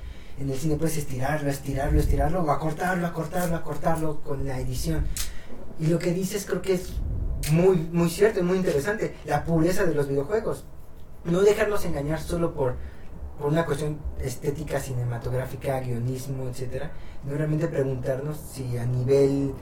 en 0.41 0.49
el 0.49 0.57
cine 0.57 0.75
puedes 0.75 0.97
estirarlo, 0.97 1.49
estirarlo, 1.49 1.99
estirarlo, 1.99 2.41
o 2.41 2.51
acortarlo, 2.51 3.05
acortarlo, 3.05 3.55
acortarlo 3.55 4.21
con 4.21 4.47
la 4.47 4.59
edición. 4.59 5.05
Y 5.79 5.87
lo 5.87 5.99
que 5.99 6.13
dices 6.13 6.45
creo 6.45 6.61
que 6.61 6.73
es 6.73 6.93
muy, 7.51 7.77
muy 7.91 8.09
cierto 8.09 8.39
y 8.39 8.43
muy 8.43 8.57
interesante, 8.57 9.15
la 9.25 9.43
pureza 9.43 9.85
de 9.85 9.95
los 9.95 10.07
videojuegos. 10.07 10.65
No 11.25 11.41
dejarnos 11.41 11.85
engañar 11.85 12.19
solo 12.21 12.53
por, 12.53 12.75
por 13.39 13.47
una 13.51 13.65
cuestión 13.65 13.97
estética, 14.19 14.79
cinematográfica, 14.79 15.79
guionismo, 15.79 16.47
etcétera, 16.47 16.91
no 17.25 17.35
realmente 17.35 17.67
preguntarnos 17.67 18.37
si 18.37 18.77
a 18.77 18.85
nivel, 18.85 19.53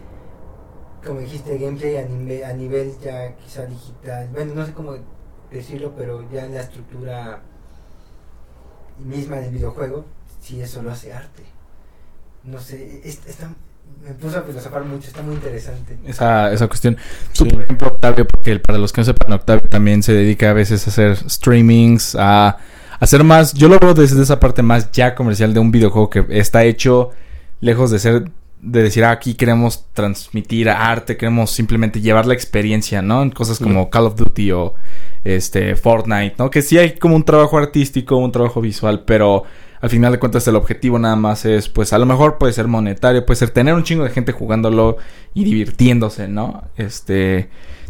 como 1.05 1.19
dijiste, 1.21 1.57
gameplay, 1.57 1.97
a 1.97 2.05
nivel, 2.05 2.43
a 2.43 2.53
nivel 2.53 2.93
ya 3.01 3.35
quizá 3.37 3.65
digital, 3.65 4.29
bueno, 4.33 4.53
no 4.55 4.65
sé 4.65 4.73
cómo 4.73 4.93
decirlo, 5.51 5.93
pero 5.95 6.29
ya 6.31 6.45
en 6.45 6.53
la 6.55 6.61
estructura 6.61 7.41
misma 8.99 9.37
del 9.37 9.51
videojuego, 9.51 10.05
si 10.41 10.61
eso 10.61 10.81
lo 10.81 10.91
hace 10.91 11.13
arte. 11.13 11.43
No 12.43 12.59
sé, 12.59 13.01
es- 13.07 13.25
está, 13.27 13.53
me 14.03 14.13
puso 14.13 14.39
a 14.39 14.41
filosofar 14.41 14.83
mucho, 14.85 15.07
está 15.07 15.21
muy 15.21 15.35
interesante. 15.35 15.97
Esa, 16.05 16.51
esa 16.51 16.67
cuestión. 16.67 16.97
Tú, 17.35 17.45
Sí. 17.45 17.49
por 17.51 17.61
ejemplo, 17.61 17.87
Octavio, 17.89 18.27
porque 18.27 18.57
para 18.59 18.79
los 18.79 18.91
que 18.91 19.01
no 19.01 19.05
sepan, 19.05 19.33
Octavio 19.33 19.69
también 19.69 20.01
se 20.03 20.13
dedica 20.13 20.49
a 20.49 20.53
veces 20.53 20.87
a 20.87 20.89
hacer 20.89 21.17
streamings, 21.29 22.15
a 22.19 22.57
hacer 22.99 23.23
más. 23.23 23.53
Yo 23.53 23.67
lo 23.69 23.77
veo 23.79 23.93
desde 23.93 24.21
esa 24.21 24.39
parte 24.39 24.61
más 24.63 24.91
ya 24.91 25.13
comercial 25.15 25.53
de 25.53 25.59
un 25.59 25.71
videojuego 25.71 26.09
que 26.09 26.25
está 26.29 26.63
hecho 26.63 27.11
lejos 27.61 27.91
de 27.91 27.99
ser. 27.99 28.31
De 28.61 28.83
decir, 28.83 29.05
ah, 29.05 29.11
aquí 29.11 29.35
queremos 29.35 29.85
transmitir 29.93 30.69
arte, 30.69 31.15
queremos 31.15 31.49
simplemente 31.51 32.01
llevar 32.01 32.25
la 32.25 32.33
experiencia, 32.33 33.01
¿no? 33.01 33.21
En 33.21 33.29
cosas 33.29 33.57
como 33.57 33.89
Call 33.89 34.07
of 34.07 34.15
Duty 34.17 34.51
o 34.51 34.73
este 35.23 35.77
Fortnite, 35.77 36.35
¿no? 36.37 36.49
Que 36.49 36.61
sí 36.61 36.77
hay 36.77 36.95
como 36.97 37.15
un 37.15 37.23
trabajo 37.23 37.57
artístico, 37.57 38.17
un 38.17 38.33
trabajo 38.33 38.59
visual, 38.59 39.03
pero 39.05 39.43
al 39.81 39.89
final 39.89 40.11
de 40.11 40.19
cuentas 40.19 40.47
el 40.47 40.55
objetivo 40.55 40.99
nada 40.99 41.15
más 41.15 41.45
es, 41.45 41.69
pues 41.69 41.93
a 41.93 41.97
lo 41.97 42.05
mejor 42.05 42.37
puede 42.37 42.53
ser 42.53 42.67
monetario, 42.67 43.25
puede 43.25 43.37
ser 43.37 43.49
tener 43.51 43.73
un 43.73 43.83
chingo 43.83 44.03
de 44.03 44.09
gente 44.09 44.31
jugándolo 44.31 44.97
y 45.33 45.43
divirtiéndose, 45.43 46.27
¿no? 46.27 46.63
Este, 46.75 47.49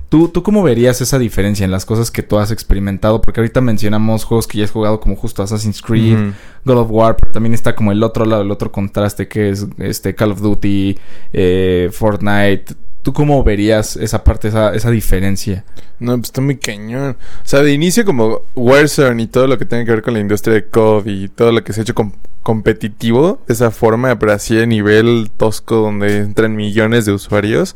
¿tú, 0.09 0.27
¿tú 0.27 0.43
cómo 0.43 0.61
verías 0.61 1.01
esa 1.01 1.17
diferencia 1.17 1.63
en 1.63 1.71
las 1.71 1.85
cosas 1.85 2.11
que 2.11 2.21
tú 2.21 2.37
has 2.37 2.51
experimentado? 2.51 3.21
Porque 3.21 3.39
ahorita 3.39 3.61
mencionamos 3.61 4.23
juegos 4.23 4.45
que 4.45 4.59
ya 4.59 4.65
has 4.65 4.71
jugado 4.71 4.99
como 4.99 5.15
justo 5.15 5.41
Assassin's 5.41 5.81
Creed. 5.81 6.33
God 6.65 6.77
of 6.77 6.91
War, 6.91 7.15
pero 7.15 7.31
también 7.31 7.53
está 7.53 7.75
como 7.75 7.91
el 7.91 8.03
otro 8.03 8.25
lado, 8.25 8.43
el 8.43 8.51
otro 8.51 8.71
contraste 8.71 9.27
que 9.27 9.49
es 9.49 9.65
este 9.79 10.13
Call 10.13 10.33
of 10.33 10.41
Duty, 10.41 10.97
eh, 11.33 11.89
Fortnite. 11.91 12.75
¿Tú 13.01 13.13
cómo 13.13 13.43
verías 13.43 13.95
esa 13.95 14.23
parte, 14.23 14.49
esa, 14.49 14.91
diferencia? 14.91 15.63
No, 15.99 16.17
pues 16.17 16.27
está 16.29 16.41
muy 16.41 16.57
cañón. 16.57 17.15
O 17.43 17.47
sea, 17.47 17.61
de 17.61 17.71
inicio 17.71 18.03
como 18.03 18.41
Warzone 18.55 19.23
y 19.23 19.27
todo 19.27 19.47
lo 19.47 19.57
que 19.57 19.65
tenga 19.65 19.85
que 19.85 19.91
ver 19.91 20.01
con 20.01 20.13
la 20.13 20.19
industria 20.19 20.55
de 20.55 20.65
COD 20.65 21.07
y 21.07 21.27
todo 21.29 21.51
lo 21.53 21.63
que 21.63 21.71
se 21.71 21.79
ha 21.79 21.83
hecho 21.83 21.95
com- 21.95 22.11
competitivo 22.43 23.41
de 23.47 23.53
esa 23.53 23.71
forma, 23.71 24.19
pero 24.19 24.33
así 24.33 24.59
a 24.59 24.65
nivel 24.65 25.31
tosco 25.37 25.75
donde 25.77 26.17
entran 26.17 26.55
millones 26.55 27.05
de 27.05 27.13
usuarios. 27.13 27.75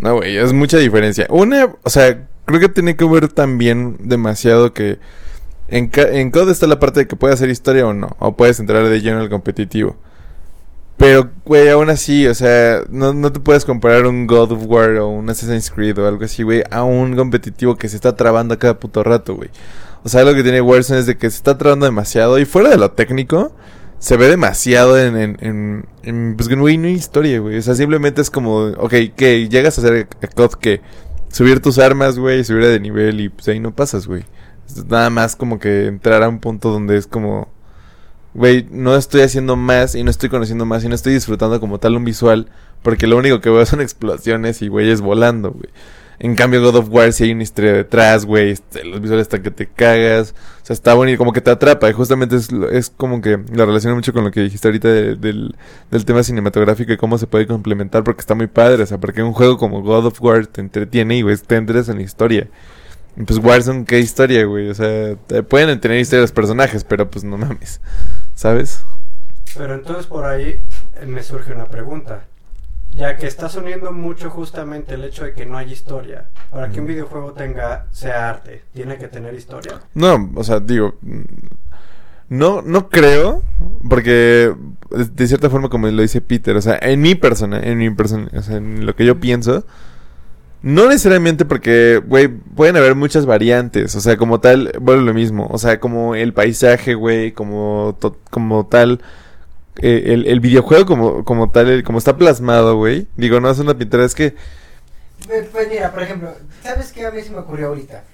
No, 0.00 0.16
güey, 0.16 0.36
es 0.36 0.52
mucha 0.52 0.78
diferencia. 0.78 1.26
Una, 1.30 1.72
o 1.82 1.90
sea, 1.90 2.26
creo 2.44 2.60
que 2.60 2.68
tiene 2.68 2.96
que 2.96 3.04
ver 3.04 3.28
también 3.28 3.96
demasiado 4.00 4.72
que 4.72 4.98
en, 5.68 5.90
en 5.94 6.30
COD 6.32 6.50
está 6.50 6.66
la 6.66 6.80
parte 6.80 7.00
de 7.00 7.06
que 7.06 7.16
puedes 7.16 7.34
hacer 7.34 7.50
historia 7.50 7.86
o 7.86 7.94
no, 7.94 8.16
o 8.18 8.36
puedes 8.36 8.58
entrar 8.58 8.88
de 8.88 9.00
lleno 9.00 9.20
al 9.20 9.28
competitivo. 9.28 9.96
Pero, 10.98 11.30
güey, 11.44 11.68
aún 11.68 11.90
así, 11.90 12.26
o 12.26 12.34
sea, 12.34 12.82
no, 12.90 13.14
no 13.14 13.32
te 13.32 13.38
puedes 13.38 13.64
comparar 13.64 14.04
un 14.06 14.26
God 14.26 14.50
of 14.50 14.64
War 14.66 14.96
o 14.96 15.08
un 15.08 15.30
Assassin's 15.30 15.70
Creed 15.70 15.96
o 15.98 16.08
algo 16.08 16.24
así, 16.24 16.42
güey, 16.42 16.64
a 16.72 16.82
un 16.82 17.14
competitivo 17.14 17.76
que 17.76 17.88
se 17.88 17.94
está 17.94 18.16
trabando 18.16 18.54
a 18.54 18.58
cada 18.58 18.80
puto 18.80 19.04
rato, 19.04 19.36
güey. 19.36 19.48
O 20.02 20.08
sea, 20.08 20.24
lo 20.24 20.34
que 20.34 20.42
tiene 20.42 20.60
Warzone 20.60 20.98
es 20.98 21.06
de 21.06 21.16
que 21.16 21.30
se 21.30 21.36
está 21.36 21.56
trabando 21.56 21.86
demasiado 21.86 22.36
y 22.40 22.44
fuera 22.44 22.70
de 22.70 22.78
lo 22.78 22.90
técnico, 22.90 23.52
se 24.00 24.16
ve 24.16 24.26
demasiado 24.26 24.98
en, 24.98 25.16
en, 25.16 25.36
en, 25.40 25.86
en, 26.02 26.36
pues, 26.36 26.48
güey, 26.48 26.78
no 26.78 26.88
hay 26.88 26.94
historia, 26.94 27.38
güey. 27.38 27.58
O 27.58 27.62
sea, 27.62 27.76
simplemente 27.76 28.20
es 28.20 28.30
como, 28.30 28.64
ok, 28.64 28.94
que 29.16 29.48
llegas 29.48 29.78
a 29.78 29.82
hacer 29.82 30.08
a 30.20 30.26
COD 30.26 30.54
que 30.54 30.80
subir 31.30 31.60
tus 31.60 31.78
armas, 31.78 32.18
güey, 32.18 32.42
subir 32.42 32.66
de 32.66 32.80
nivel 32.80 33.20
y 33.20 33.28
pues 33.28 33.46
ahí 33.46 33.60
no 33.60 33.72
pasas, 33.72 34.08
güey. 34.08 34.24
Nada 34.88 35.10
más 35.10 35.36
como 35.36 35.60
que 35.60 35.86
entrar 35.86 36.24
a 36.24 36.28
un 36.28 36.40
punto 36.40 36.70
donde 36.70 36.96
es 36.96 37.06
como 37.06 37.48
güey, 38.38 38.66
no 38.70 38.96
estoy 38.96 39.20
haciendo 39.22 39.56
más 39.56 39.94
y 39.94 40.02
no 40.04 40.10
estoy 40.10 40.28
conociendo 40.30 40.64
más 40.64 40.84
y 40.84 40.88
no 40.88 40.94
estoy 40.94 41.12
disfrutando 41.12 41.60
como 41.60 41.78
tal 41.78 41.96
un 41.96 42.04
visual, 42.04 42.46
porque 42.82 43.06
lo 43.06 43.16
único 43.16 43.40
que 43.40 43.50
veo 43.50 43.66
son 43.66 43.80
explosiones 43.82 44.62
y 44.62 44.68
güeyes 44.68 45.00
volando, 45.00 45.50
güey. 45.50 45.68
En 46.20 46.34
cambio, 46.34 46.60
God 46.60 46.74
of 46.74 46.88
War 46.90 47.12
sí 47.12 47.22
hay 47.24 47.30
una 47.30 47.44
historia 47.44 47.72
detrás, 47.72 48.24
güey. 48.24 48.50
este, 48.50 48.84
los 48.84 49.00
visuales 49.00 49.22
hasta 49.26 49.40
que 49.40 49.52
te 49.52 49.68
cagas. 49.68 50.34
O 50.62 50.66
sea, 50.66 50.74
está 50.74 50.94
bonito, 50.94 51.16
como 51.16 51.32
que 51.32 51.40
te 51.40 51.50
atrapa. 51.52 51.88
Y 51.88 51.92
justamente 51.92 52.34
es, 52.34 52.48
es 52.72 52.90
como 52.90 53.20
que 53.20 53.38
la 53.52 53.64
relaciona 53.64 53.94
mucho 53.94 54.12
con 54.12 54.24
lo 54.24 54.32
que 54.32 54.40
dijiste 54.40 54.66
ahorita 54.66 54.88
de- 54.88 55.14
del, 55.14 55.54
del 55.92 56.04
tema 56.04 56.24
cinematográfico 56.24 56.92
y 56.92 56.96
cómo 56.96 57.18
se 57.18 57.28
puede 57.28 57.46
complementar, 57.46 58.02
porque 58.02 58.18
está 58.22 58.34
muy 58.34 58.48
padre. 58.48 58.82
O 58.82 58.86
sea, 58.86 58.98
porque 58.98 59.22
un 59.22 59.32
juego 59.32 59.58
como 59.58 59.80
God 59.80 60.06
of 60.06 60.20
War 60.20 60.44
te 60.48 60.60
entretiene 60.60 61.18
y, 61.18 61.22
güey, 61.22 61.36
te 61.36 61.54
entres 61.54 61.88
en 61.88 61.98
la 61.98 62.02
historia. 62.02 62.48
Y 63.16 63.22
pues 63.22 63.38
Warzone, 63.38 63.84
¿qué 63.84 64.00
historia, 64.00 64.44
güey? 64.44 64.70
O 64.70 64.74
sea, 64.74 65.14
te 65.28 65.44
pueden 65.44 65.78
tener 65.80 66.00
historia 66.00 66.22
los 66.22 66.32
personajes, 66.32 66.82
pero 66.82 67.08
pues 67.08 67.22
no 67.24 67.38
mames. 67.38 67.80
¿Sabes? 68.38 68.84
Pero 69.56 69.74
entonces 69.74 70.06
por 70.06 70.24
ahí 70.24 70.60
eh, 71.00 71.06
me 71.06 71.24
surge 71.24 71.52
una 71.52 71.64
pregunta. 71.66 72.22
Ya 72.94 73.16
que 73.16 73.26
estás 73.26 73.56
uniendo 73.56 73.90
mucho 73.90 74.30
justamente 74.30 74.94
el 74.94 75.02
hecho 75.02 75.24
de 75.24 75.34
que 75.34 75.44
no 75.44 75.58
hay 75.58 75.72
historia. 75.72 76.28
Para 76.52 76.68
que 76.68 76.78
un 76.80 76.86
videojuego 76.86 77.32
tenga, 77.32 77.86
sea 77.90 78.30
arte, 78.30 78.62
tiene 78.72 78.96
que 78.96 79.08
tener 79.08 79.34
historia. 79.34 79.80
No, 79.94 80.30
o 80.36 80.44
sea, 80.44 80.60
digo, 80.60 80.94
no, 82.28 82.62
no 82.62 82.88
creo, 82.88 83.42
porque 83.90 84.54
de- 84.90 85.04
de 85.04 85.26
cierta 85.26 85.50
forma 85.50 85.68
como 85.68 85.88
lo 85.88 86.00
dice 86.02 86.20
Peter, 86.20 86.54
o 86.56 86.62
sea, 86.62 86.78
en 86.80 87.00
mi 87.00 87.16
persona, 87.16 87.58
en 87.60 87.78
mi 87.78 87.90
persona, 87.90 88.28
o 88.34 88.42
sea, 88.42 88.58
en 88.58 88.86
lo 88.86 88.94
que 88.94 89.04
yo 89.04 89.18
pienso, 89.18 89.66
no 90.62 90.88
necesariamente 90.88 91.44
porque, 91.44 92.02
güey, 92.06 92.28
pueden 92.28 92.76
haber 92.76 92.94
muchas 92.94 93.26
variantes, 93.26 93.94
o 93.94 94.00
sea, 94.00 94.16
como 94.16 94.40
tal, 94.40 94.72
vuelve 94.80 95.02
lo 95.04 95.14
mismo, 95.14 95.46
o 95.50 95.58
sea, 95.58 95.80
como 95.80 96.14
el 96.14 96.32
paisaje, 96.34 96.94
güey, 96.94 97.32
como, 97.32 97.96
como 98.30 98.66
tal, 98.66 99.00
eh, 99.82 100.04
el, 100.14 100.26
el 100.26 100.40
videojuego 100.40 100.86
como, 100.86 101.24
como 101.24 101.50
tal, 101.50 101.68
el- 101.70 101.84
como 101.84 101.98
está 101.98 102.16
plasmado, 102.16 102.76
güey, 102.76 103.08
digo, 103.16 103.40
no 103.40 103.50
es 103.50 103.58
una 103.60 103.78
pintura, 103.78 104.04
es 104.04 104.14
que, 104.14 104.34
Pues, 105.26 105.46
pues 105.52 105.68
mira, 105.68 105.92
por 105.92 106.02
ejemplo, 106.02 106.32
¿sabes 106.62 106.92
qué 106.92 107.06
a 107.06 107.10
mí 107.10 107.20
se 107.22 107.30
me 107.30 107.38
ocurrió 107.38 107.68
ahorita? 107.68 108.04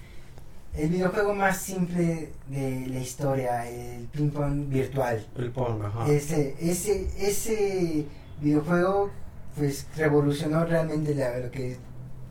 El 0.77 0.89
videojuego 0.91 1.35
más 1.35 1.59
simple 1.63 2.33
de 2.49 2.87
la 2.89 2.99
historia, 2.99 3.69
el 3.69 4.09
ping 4.09 4.31
pong 4.31 4.69
virtual. 4.69 5.25
El 5.39 5.51
Pong, 5.53 5.85
ajá. 5.85 6.13
Ese, 6.13 6.57
ese, 6.61 7.09
ese 7.19 8.07
videojuego 8.41 9.11
pues 9.57 9.87
revolucionó 9.97 10.65
realmente 10.65 11.15
la- 11.15 11.39
lo 11.39 11.51
que 11.53 11.77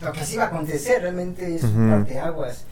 lo 0.04 0.12
que 0.12 0.26
sí 0.26 0.36
iba 0.36 0.44
a 0.46 0.48
acontecer, 0.48 1.02
realmente 1.02 1.56
es 1.56 1.64
un 1.64 1.90
Ujú. 1.90 1.98
parteaguas. 1.98 2.66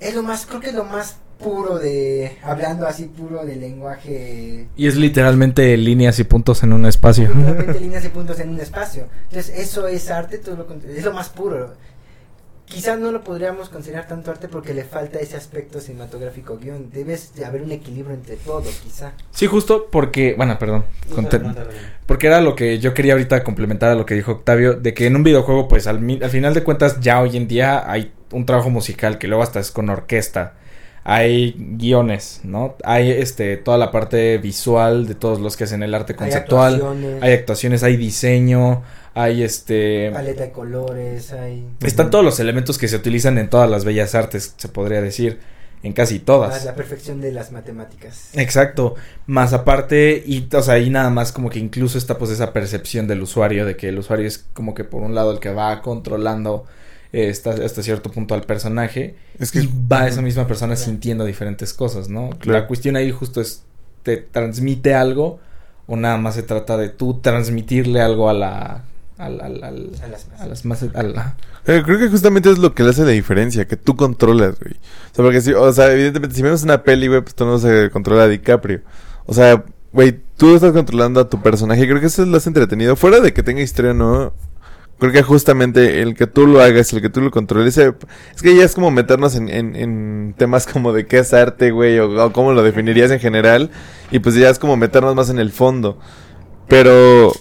Es 0.00 0.14
lo 0.14 0.22
más, 0.22 0.46
creo 0.46 0.60
que 0.60 0.68
es 0.70 0.74
lo 0.74 0.84
más 0.84 1.16
puro 1.38 1.78
de, 1.78 2.38
hablando 2.42 2.86
así 2.86 3.04
puro 3.04 3.44
de 3.44 3.56
lenguaje 3.56 4.68
Y 4.76 4.86
es 4.86 4.96
literalmente 4.96 5.76
líneas 5.76 6.18
y 6.18 6.24
puntos 6.24 6.62
en 6.62 6.72
un 6.72 6.86
espacio. 6.86 7.28
literalmente 7.28 7.80
líneas 7.80 8.04
y 8.04 8.08
puntos 8.08 8.38
en 8.40 8.50
un 8.50 8.60
espacio. 8.60 9.08
Entonces, 9.28 9.58
eso 9.58 9.86
es 9.88 10.10
arte, 10.10 10.38
todo 10.38 10.56
lo 10.56 10.66
es 10.88 11.04
lo 11.04 11.12
más 11.12 11.28
puro. 11.28 11.74
Quizás 12.72 12.98
no 12.98 13.12
lo 13.12 13.22
podríamos 13.22 13.68
considerar 13.68 14.08
tanto 14.08 14.30
arte 14.30 14.48
porque 14.48 14.72
le 14.72 14.84
falta 14.84 15.18
ese 15.18 15.36
aspecto 15.36 15.78
cinematográfico 15.78 16.56
guion. 16.56 16.90
Debes 16.90 17.34
de 17.34 17.44
haber 17.44 17.60
un 17.60 17.70
equilibrio 17.70 18.14
entre 18.14 18.36
todo, 18.36 18.64
quizá. 18.82 19.12
Sí, 19.30 19.46
justo 19.46 19.88
porque, 19.90 20.34
bueno, 20.38 20.58
perdón. 20.58 20.84
No. 21.14 21.54
Porque 22.06 22.28
era 22.28 22.40
lo 22.40 22.56
que 22.56 22.78
yo 22.78 22.94
quería 22.94 23.12
ahorita 23.12 23.44
complementar 23.44 23.90
a 23.90 23.94
lo 23.94 24.06
que 24.06 24.14
dijo 24.14 24.32
Octavio, 24.32 24.72
de 24.72 24.94
que 24.94 25.06
en 25.06 25.16
un 25.16 25.22
videojuego, 25.22 25.68
pues 25.68 25.86
al, 25.86 26.00
final 26.30 26.54
de 26.54 26.62
cuentas, 26.62 26.98
ya 27.00 27.20
hoy 27.20 27.36
en 27.36 27.46
día 27.46 27.90
hay 27.90 28.12
un 28.30 28.46
trabajo 28.46 28.70
musical 28.70 29.18
que 29.18 29.28
luego 29.28 29.42
hasta 29.42 29.60
es 29.60 29.70
con 29.70 29.90
orquesta. 29.90 30.54
Hay 31.04 31.54
guiones, 31.58 32.40
¿no? 32.44 32.76
Hay 32.84 33.10
este 33.10 33.56
toda 33.56 33.76
la 33.76 33.90
parte 33.90 34.38
visual 34.38 35.06
de 35.08 35.14
todos 35.14 35.40
los 35.40 35.56
que 35.56 35.64
hacen 35.64 35.82
el 35.82 35.94
arte 35.94 36.14
conceptual. 36.14 36.74
Hay 36.74 36.80
actuaciones, 36.80 37.22
Hay 37.22 37.32
actuaciones, 37.32 37.82
hay 37.82 37.96
diseño, 37.96 38.82
hay 39.14 39.42
este 39.42 40.10
paleta 40.12 40.44
de 40.44 40.52
colores, 40.52 41.32
hay... 41.32 41.66
están 41.82 42.10
todos 42.10 42.24
los 42.24 42.40
elementos 42.40 42.78
que 42.78 42.88
se 42.88 42.96
utilizan 42.96 43.38
en 43.38 43.50
todas 43.50 43.68
las 43.70 43.84
bellas 43.84 44.14
artes, 44.14 44.54
se 44.56 44.68
podría 44.68 45.00
decir, 45.02 45.38
en 45.82 45.92
casi 45.92 46.16
Ah, 46.16 46.22
todas. 46.24 46.64
la 46.64 46.74
perfección 46.74 47.20
de 47.20 47.32
las 47.32 47.50
matemáticas. 47.52 48.30
Exacto, 48.34 48.94
más 49.26 49.52
aparte, 49.52 50.22
y 50.24 50.48
o 50.54 50.62
sea, 50.62 50.74
ahí 50.74 50.90
nada 50.90 51.10
más 51.10 51.32
como 51.32 51.50
que 51.50 51.58
incluso 51.58 51.98
está 51.98 52.18
pues 52.18 52.30
esa 52.30 52.52
percepción 52.52 53.06
del 53.06 53.20
usuario, 53.22 53.66
de 53.66 53.76
que 53.76 53.88
el 53.88 53.98
usuario 53.98 54.26
es 54.26 54.46
como 54.52 54.74
que 54.74 54.84
por 54.84 55.02
un 55.02 55.14
lado 55.14 55.32
el 55.32 55.40
que 55.40 55.52
va 55.52 55.82
controlando 55.82 56.64
eh, 57.12 57.28
hasta, 57.30 57.50
hasta 57.50 57.82
cierto 57.82 58.10
punto 58.10 58.34
al 58.34 58.42
personaje, 58.44 59.16
es 59.38 59.50
que... 59.52 59.58
y 59.60 59.70
va 59.92 60.06
esa 60.08 60.22
misma 60.22 60.46
persona 60.46 60.74
Claro. 60.74 60.90
sintiendo 60.90 61.24
diferentes 61.26 61.74
cosas, 61.74 62.08
¿no? 62.08 62.30
Claro. 62.38 62.60
La 62.60 62.66
cuestión 62.66 62.96
ahí 62.96 63.10
justo 63.10 63.40
es, 63.42 63.64
¿te 64.04 64.16
transmite 64.16 64.94
algo 64.94 65.38
o 65.86 65.96
nada 65.96 66.16
más 66.16 66.36
se 66.36 66.42
trata 66.44 66.76
de 66.78 66.88
tú 66.88 67.20
transmitirle 67.20 68.00
algo 68.00 68.30
a 68.30 68.32
la... 68.32 68.84
Al, 69.24 69.40
al, 69.40 69.62
al- 69.64 69.90
A 70.02 70.06
las 70.08 70.26
masas. 70.28 70.40
a 70.40 70.46
las 70.46 70.64
masas, 70.64 70.90
a 70.94 71.02
la- 71.02 71.36
Eh, 71.66 71.82
creo 71.84 71.98
que 71.98 72.08
justamente 72.08 72.50
es 72.50 72.58
lo 72.58 72.74
que 72.74 72.82
le 72.82 72.90
hace 72.90 73.02
la 73.04 73.10
diferencia, 73.12 73.66
que 73.66 73.76
tú 73.76 73.94
controlas, 73.96 74.58
güey. 74.60 74.74
O 74.74 75.14
sea, 75.14 75.24
porque 75.24 75.40
si, 75.40 75.52
o 75.52 75.72
sea, 75.72 75.92
evidentemente, 75.92 76.34
si 76.34 76.42
vemos 76.42 76.62
una 76.64 76.82
peli, 76.82 77.06
güey, 77.06 77.20
pues 77.20 77.34
tú 77.34 77.44
no 77.44 77.58
se 77.58 77.90
controla 77.90 78.24
a 78.24 78.28
DiCaprio. 78.28 78.80
O 79.26 79.32
sea, 79.34 79.64
güey, 79.92 80.18
tú 80.36 80.54
estás 80.56 80.72
controlando 80.72 81.20
a 81.20 81.28
tu 81.30 81.40
personaje. 81.40 81.86
Creo 81.86 82.00
que 82.00 82.06
eso 82.06 82.22
es 82.22 82.28
lo 82.28 82.34
más 82.34 82.46
entretenido. 82.46 82.96
Fuera 82.96 83.20
de 83.20 83.32
que 83.32 83.42
tenga 83.42 83.60
historia 83.62 83.92
o 83.92 83.94
no. 83.94 84.32
Creo 84.98 85.10
que 85.12 85.22
justamente 85.22 86.00
el 86.02 86.14
que 86.14 86.28
tú 86.28 86.46
lo 86.46 86.60
hagas, 86.62 86.92
el 86.92 87.00
que 87.02 87.08
tú 87.10 87.20
lo 87.20 87.30
controles, 87.32 87.76
eh, 87.78 87.92
es 88.36 88.40
que 88.42 88.54
ya 88.56 88.64
es 88.64 88.74
como 88.74 88.90
meternos 88.92 89.34
en, 89.34 89.48
en, 89.48 89.74
en 89.74 90.34
temas 90.38 90.64
como 90.66 90.92
de 90.92 91.06
qué 91.06 91.18
es 91.18 91.32
arte, 91.32 91.72
güey, 91.72 91.98
o, 91.98 92.24
o 92.24 92.32
cómo 92.32 92.52
lo 92.52 92.62
definirías 92.62 93.10
en 93.10 93.18
general, 93.18 93.70
y 94.12 94.20
pues 94.20 94.36
ya 94.36 94.48
es 94.48 94.60
como 94.60 94.76
meternos 94.76 95.16
más 95.16 95.28
en 95.28 95.40
el 95.40 95.50
fondo. 95.50 95.98
Pero 96.68 97.32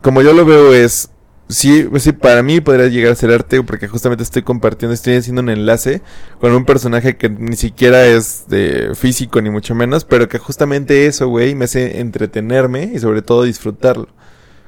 como 0.00 0.22
yo 0.22 0.32
lo 0.32 0.44
veo 0.44 0.72
es, 0.72 1.10
sí, 1.56 1.86
pues 1.88 2.02
sí, 2.02 2.12
para 2.12 2.42
mí 2.42 2.60
podría 2.60 2.88
llegar 2.88 3.12
a 3.12 3.16
ser 3.16 3.30
arte 3.30 3.62
porque 3.62 3.88
justamente 3.88 4.22
estoy 4.22 4.42
compartiendo, 4.42 4.94
estoy 4.94 5.16
haciendo 5.16 5.42
un 5.42 5.50
enlace 5.50 6.02
con 6.40 6.52
un 6.52 6.64
personaje 6.64 7.16
que 7.16 7.28
ni 7.28 7.56
siquiera 7.56 8.06
es 8.06 8.44
de 8.48 8.94
físico 8.94 9.40
ni 9.40 9.50
mucho 9.50 9.74
menos, 9.74 10.04
pero 10.04 10.28
que 10.28 10.38
justamente 10.38 11.06
eso, 11.06 11.28
güey, 11.28 11.54
me 11.54 11.66
hace 11.66 12.00
entretenerme 12.00 12.92
y 12.94 12.98
sobre 12.98 13.22
todo 13.22 13.44
disfrutarlo. 13.44 14.08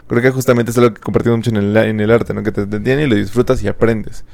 Creo 0.07 0.23
que 0.23 0.31
justamente 0.31 0.71
es 0.71 0.79
algo 0.79 0.95
que 0.95 1.01
compartimos 1.01 1.39
mucho 1.39 1.51
en 1.51 1.57
el, 1.57 1.77
en 1.77 2.01
el 2.01 2.11
arte, 2.11 2.35
¿no? 2.35 2.43
Que 2.43 2.53
te 2.53 2.63
entretiene 2.63 3.05
y 3.05 3.07
lo 3.07 3.17
disfrutas 3.17 3.63
y 3.63 3.69
aprendes. 3.69 4.25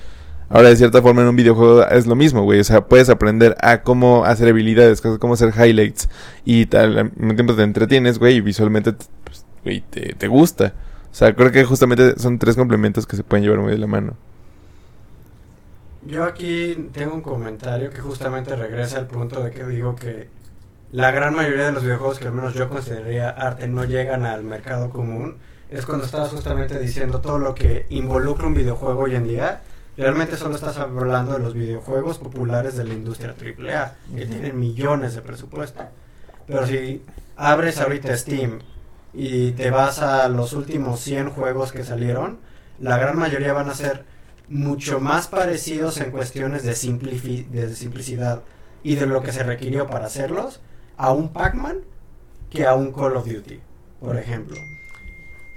Ahora, 0.49 0.69
de 0.69 0.77
cierta 0.77 1.01
forma, 1.01 1.23
en 1.23 1.29
un 1.29 1.37
videojuego 1.37 1.87
es 1.87 2.09
lo 2.09 2.17
mismo, 2.17 2.43
güey. 2.43 2.59
O 2.59 2.65
sea, 2.65 2.87
puedes 2.89 3.09
aprender 3.09 3.57
a 3.61 3.83
cómo 3.83 4.25
hacer 4.25 4.49
habilidades, 4.49 5.01
cómo 5.01 5.35
hacer 5.35 5.53
highlights. 5.57 6.09
Y 6.45 6.67
tal, 6.67 6.99
al 6.99 7.13
mismo 7.15 7.35
tiempo 7.37 7.55
te 7.55 7.63
entretienes, 7.63 8.19
güey, 8.19 8.37
y 8.37 8.41
visualmente, 8.41 8.95
pues, 9.23 9.47
güey, 9.63 9.81
te, 9.89 10.15
te 10.15 10.27
gusta. 10.27 10.75
O 11.11 11.15
sea, 11.15 11.35
creo 11.35 11.51
que 11.51 11.65
justamente 11.65 12.19
son 12.19 12.39
tres 12.39 12.57
complementos 12.57 13.07
que 13.07 13.17
se 13.17 13.25
pueden 13.25 13.45
llevar 13.45 13.61
muy 13.61 13.73
de 13.73 13.79
la 13.79 13.87
mano. 13.87 14.17
Yo 16.07 16.25
aquí 16.25 16.89
tengo 16.93 17.15
un 17.15 17.21
comentario 17.21 17.91
que 17.91 18.01
justamente 18.01 18.57
regresa 18.57 18.99
al 18.99 19.07
punto 19.07 19.43
de 19.43 19.51
que 19.51 19.65
digo 19.65 19.97
que 19.97 20.29
la 20.93 21.11
gran 21.11 21.35
mayoría 21.35 21.67
de 21.67 21.73
los 21.73 21.83
videojuegos 21.83 22.19
que 22.19 22.27
al 22.27 22.33
menos 22.33 22.55
yo 22.55 22.69
consideraría 22.69 23.29
arte 23.29 23.69
no 23.69 23.85
llegan 23.85 24.25
al 24.25 24.43
mercado 24.43 24.91
común. 24.91 25.37
Es 25.71 25.87
cuando 25.87 26.05
estabas 26.05 26.31
justamente 26.31 26.79
diciendo 26.79 27.21
todo 27.21 27.39
lo 27.39 27.55
que 27.55 27.87
involucra 27.91 28.47
un 28.47 28.55
videojuego 28.55 29.03
hoy 29.03 29.15
en 29.15 29.29
día. 29.29 29.61
Realmente 29.97 30.37
solo 30.37 30.55
estás 30.55 30.79
hablando 30.79 31.35
de 31.35 31.41
los 31.41 31.55
videojuegos 31.55 32.19
populares 32.19 32.77
de 32.77 32.85
la 32.85 32.95
industria 32.95 33.35
AAA, 33.39 33.95
que 34.17 34.27
tienen 34.27 34.59
millones 34.59 35.15
de 35.15 35.21
presupuesto. 35.21 35.83
Pero 36.47 36.67
si 36.67 37.03
abres 37.37 37.79
ahorita 37.79 38.17
Steam 38.17 38.61
y 39.13 39.53
te 39.53 39.71
vas 39.71 40.01
a 40.01 40.29
los 40.29 40.53
últimos 40.53 41.01
100 41.01 41.31
juegos 41.31 41.73
que 41.73 41.85
salieron, 41.85 42.39
la 42.79 42.97
gran 42.99 43.19
mayoría 43.19 43.53
van 43.53 43.69
a 43.69 43.75
ser 43.75 44.05
mucho 44.49 45.01
más 45.01 45.29
parecidos 45.29 46.01
en 46.01 46.11
cuestiones 46.11 46.63
de, 46.63 46.71
de 47.51 47.75
simplicidad 47.75 48.43
y 48.83 48.97
de 48.97 49.07
lo 49.07 49.23
que 49.23 49.33
se 49.33 49.43
requirió 49.43 49.87
para 49.87 50.07
hacerlos 50.07 50.61
a 50.97 51.13
un 51.13 51.33
Pac-Man 51.33 51.79
que 52.51 52.67
a 52.67 52.75
un 52.75 52.93
Call 52.93 53.17
of 53.17 53.27
Duty, 53.27 53.61
por 54.01 54.17
ejemplo. 54.17 54.57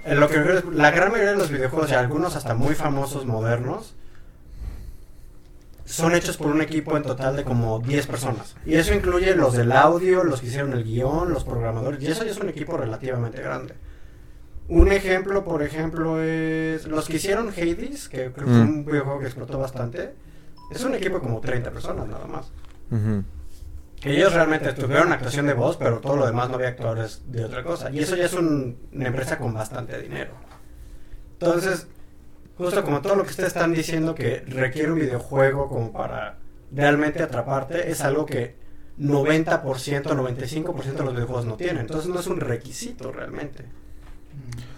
En 0.04 0.20
lo 0.20 0.28
que 0.28 0.62
la 0.72 0.90
gran 0.90 1.10
mayoría 1.10 1.32
de 1.32 1.38
los 1.38 1.50
videojuegos, 1.50 1.90
y 1.90 1.94
algunos 1.94 2.36
hasta 2.36 2.54
muy 2.54 2.74
famosos 2.74 3.26
modernos, 3.26 3.94
son 5.84 6.14
hechos 6.14 6.36
por 6.36 6.46
un 6.48 6.62
equipo 6.62 6.96
en 6.96 7.02
total 7.02 7.36
de 7.36 7.44
como 7.44 7.78
10 7.80 8.06
personas. 8.06 8.56
Y 8.64 8.74
eso 8.74 8.94
incluye 8.94 9.34
los 9.36 9.54
del 9.54 9.70
audio, 9.72 10.24
los 10.24 10.40
que 10.40 10.46
hicieron 10.46 10.72
el 10.72 10.84
guion, 10.84 11.32
los 11.32 11.44
programadores, 11.44 12.02
y 12.02 12.06
eso 12.06 12.24
ya 12.24 12.30
es 12.30 12.38
un 12.38 12.48
equipo 12.48 12.76
relativamente 12.76 13.40
grande. 13.42 13.74
Un 14.68 14.90
ejemplo, 14.92 15.44
por 15.44 15.62
ejemplo, 15.62 16.22
es 16.22 16.86
los 16.86 17.06
que 17.06 17.16
hicieron 17.16 17.48
Hades, 17.50 18.08
que 18.08 18.32
creo 18.32 18.46
que 18.46 18.52
fue 18.52 18.52
Mm. 18.52 18.60
un 18.78 18.84
videojuego 18.86 19.18
que 19.20 19.26
explotó 19.26 19.58
bastante. 19.58 20.14
Es 20.70 20.82
un 20.84 20.94
equipo 20.94 21.16
de 21.16 21.20
como 21.20 21.40
30 21.40 21.70
personas 21.70 22.08
nada 22.08 22.26
más. 22.26 22.50
Que 24.00 24.16
ellos 24.16 24.32
realmente 24.32 24.72
tuvieron 24.72 25.12
actuación 25.12 25.46
de 25.46 25.52
voz, 25.54 25.76
pero 25.76 25.98
todo 25.98 26.16
lo 26.16 26.26
demás 26.26 26.48
no 26.48 26.54
había 26.56 26.68
actores 26.68 27.22
de 27.26 27.44
otra 27.44 27.62
cosa. 27.62 27.90
Y 27.90 28.00
eso 28.00 28.16
ya 28.16 28.24
es 28.24 28.32
un- 28.34 28.78
una 28.92 29.08
empresa 29.08 29.36
con 29.38 29.52
bastante 29.52 29.98
dinero. 30.00 30.32
Entonces, 31.34 31.86
justo 32.56 32.82
como 32.84 33.00
todo 33.00 33.16
lo 33.16 33.24
que 33.24 33.30
ustedes 33.30 33.48
están 33.48 33.72
diciendo 33.72 34.14
que 34.14 34.40
requiere 34.46 34.90
un 34.92 34.98
videojuego 34.98 35.68
como 35.68 35.92
para 35.92 36.38
realmente 36.72 37.22
atraparte, 37.22 37.90
es 37.90 38.00
algo 38.00 38.26
que 38.26 38.54
90%, 39.00 40.02
95% 40.04 40.92
de 40.92 41.04
los 41.04 41.14
videojuegos 41.14 41.46
no 41.46 41.56
tienen. 41.56 41.78
Entonces 41.78 42.08
no 42.08 42.20
es 42.20 42.26
un 42.26 42.40
requisito 42.40 43.10
realmente. 43.12 43.64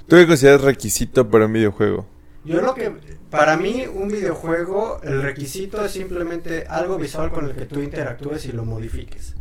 ¿Tú 0.09 0.17
qué 0.17 0.27
consideras 0.27 0.61
requisito 0.63 1.29
para 1.29 1.47
un 1.47 1.53
videojuego? 1.53 2.07
Yo 2.45 2.61
lo 2.61 2.75
que, 2.75 2.93
para 3.29 3.57
mí, 3.57 3.85
un 3.93 4.09
videojuego, 4.09 5.01
el 5.03 5.21
requisito 5.23 5.85
es 5.85 5.91
simplemente 5.91 6.65
algo 6.69 6.97
visual 6.97 7.31
con 7.33 7.47
el 7.47 7.57
que 7.57 7.67
tú 7.67 7.81
interactúes 7.81 8.47
y 8.47 8.53
lo 8.53 8.65
modifiques. 8.65 9.35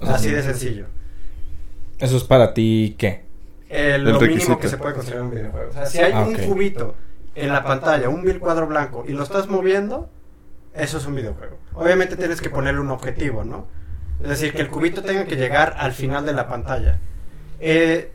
Así 0.00 0.30
de 0.30 0.42
sencillo. 0.42 0.86
¿Eso 1.98 2.16
es 2.18 2.24
para 2.24 2.52
ti 2.54 2.94
qué? 2.98 3.24
Eh, 3.70 3.94
El 3.96 4.04
lo 4.04 4.12
mínimo 4.12 4.20
requisito. 4.20 4.58
que 4.58 4.68
se 4.68 4.76
puede 4.76 4.94
considerar 4.94 5.22
un 5.24 5.30
videojuego. 5.30 5.70
O 5.70 5.72
sea, 5.72 5.86
si 5.86 5.98
hay 5.98 6.12
Ah, 6.12 6.22
un 6.22 6.34
cubito 6.36 6.94
en 7.38 7.52
la 7.52 7.62
pantalla, 7.62 8.08
un 8.08 8.22
vil 8.22 8.38
cuadro 8.38 8.66
blanco, 8.66 9.04
y 9.06 9.12
lo 9.12 9.22
estás 9.22 9.48
moviendo, 9.48 10.08
eso 10.74 10.98
es 10.98 11.06
un 11.06 11.14
videojuego. 11.14 11.58
Obviamente 11.74 12.16
tienes 12.16 12.40
que 12.40 12.50
ponerle 12.50 12.80
un 12.80 12.90
objetivo, 12.90 13.44
¿no? 13.44 13.66
Es 14.22 14.28
decir, 14.28 14.52
que 14.52 14.62
el 14.62 14.68
cubito 14.68 15.02
tenga 15.02 15.24
que 15.24 15.36
llegar 15.36 15.74
al 15.78 15.92
final 15.92 16.26
de 16.26 16.32
la 16.32 16.48
pantalla. 16.48 16.98
Eh, 17.60 18.12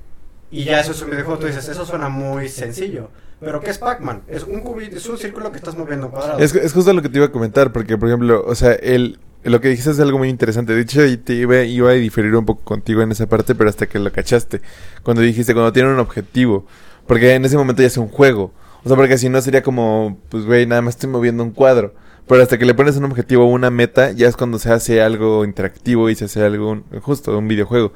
y 0.51 0.65
ya 0.65 0.81
eso 0.81 0.91
es 0.91 1.01
un 1.01 1.12
videojuego, 1.12 1.39
tú 1.39 1.47
dices, 1.47 1.67
eso 1.67 1.86
suena 1.86 2.09
muy 2.09 2.49
sencillo. 2.49 3.09
Pero 3.39 3.59
¿qué 3.59 3.71
es 3.71 3.77
Pac-Man? 3.77 4.23
Es 4.27 4.43
un 4.43 4.62
cubito, 4.62 4.97
es 4.97 5.07
un 5.07 5.17
círculo 5.17 5.51
que 5.51 5.57
estás 5.57 5.77
moviendo 5.77 6.09
cuadrado. 6.09 6.39
Es, 6.39 6.53
justo 6.73 6.93
lo 6.93 7.01
que 7.01 7.09
te 7.09 7.17
iba 7.17 7.27
a 7.27 7.31
comentar, 7.31 7.71
porque, 7.71 7.97
por 7.97 8.07
ejemplo, 8.07 8.43
o 8.45 8.55
sea, 8.55 8.73
el, 8.73 9.19
lo 9.43 9.59
que 9.59 9.69
dijiste 9.69 9.91
es 9.91 9.99
algo 9.99 10.17
muy 10.17 10.29
interesante. 10.29 10.73
De 10.73 10.81
hecho, 10.81 11.01
te 11.23 11.33
iba, 11.33 11.62
iba 11.63 11.89
a 11.89 11.93
diferir 11.93 12.33
un 12.36 12.45
poco 12.45 12.63
contigo 12.63 13.01
en 13.01 13.12
esa 13.12 13.27
parte, 13.27 13.55
pero 13.55 13.69
hasta 13.69 13.88
que 13.88 13.99
lo 13.99 14.12
cachaste. 14.12 14.62
Cuando 15.03 15.21
dijiste, 15.21 15.53
cuando 15.53 15.73
tiene 15.73 15.89
un 15.89 15.99
objetivo. 15.99 16.65
Porque 17.07 17.33
en 17.33 17.43
ese 17.43 17.57
momento 17.57 17.81
ya 17.81 17.88
es 17.88 17.97
un 17.97 18.07
juego. 18.07 18.53
O 18.84 18.88
sea, 18.88 18.98
porque 18.98 19.17
si 19.17 19.30
no 19.30 19.41
sería 19.41 19.63
como, 19.63 20.17
pues, 20.30 20.46
güey, 20.46 20.65
nada 20.65 20.82
más 20.82 20.96
estoy 20.96 21.10
moviendo 21.10 21.43
un 21.43 21.52
cuadro. 21.52 21.93
Pero 22.28 22.41
hasta 22.41 22.58
que 22.58 22.65
le 22.65 22.74
pones 22.74 22.96
un 22.98 23.06
objetivo 23.06 23.43
o 23.46 23.48
una 23.48 23.69
meta, 23.69 24.12
ya 24.12 24.28
es 24.28 24.38
cuando 24.38 24.58
se 24.60 24.72
hace 24.72 25.02
algo 25.02 25.43
interactivo 25.46 26.10
y 26.10 26.15
se 26.15 26.26
hace 26.26 26.41
algo, 26.43 26.72
un- 26.72 26.84
justo, 27.02 27.38
un 27.38 27.48
videojuego. 27.48 27.91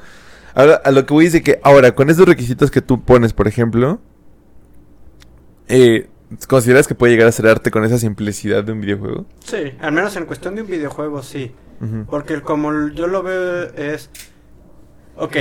Ahora, 0.53 0.75
a 0.83 0.91
lo 0.91 1.05
que 1.05 1.13
voy 1.13 1.25
es 1.27 1.33
de 1.33 1.41
que, 1.43 1.59
ahora, 1.63 1.93
con 1.95 2.09
esos 2.09 2.25
requisitos 2.27 2.71
que 2.71 2.81
tú 2.81 3.01
pones, 3.03 3.31
por 3.33 3.47
ejemplo, 3.47 3.99
eh, 5.67 6.07
¿consideras 6.47 6.87
que 6.87 6.95
puede 6.95 7.13
llegar 7.13 7.27
a 7.27 7.31
ser 7.31 7.47
arte 7.47 7.71
con 7.71 7.83
esa 7.83 7.97
simplicidad 7.97 8.63
de 8.63 8.71
un 8.71 8.81
videojuego? 8.81 9.25
Sí, 9.45 9.73
al 9.79 9.91
menos 9.91 10.15
en 10.15 10.25
cuestión 10.25 10.55
de 10.55 10.61
un 10.61 10.67
videojuego, 10.67 11.21
sí. 11.23 11.51
Porque 12.09 12.41
como 12.41 12.89
yo 12.89 13.05
lo 13.07 13.21
veo 13.21 13.63
es... 13.75 14.09
Ok, 15.15 15.35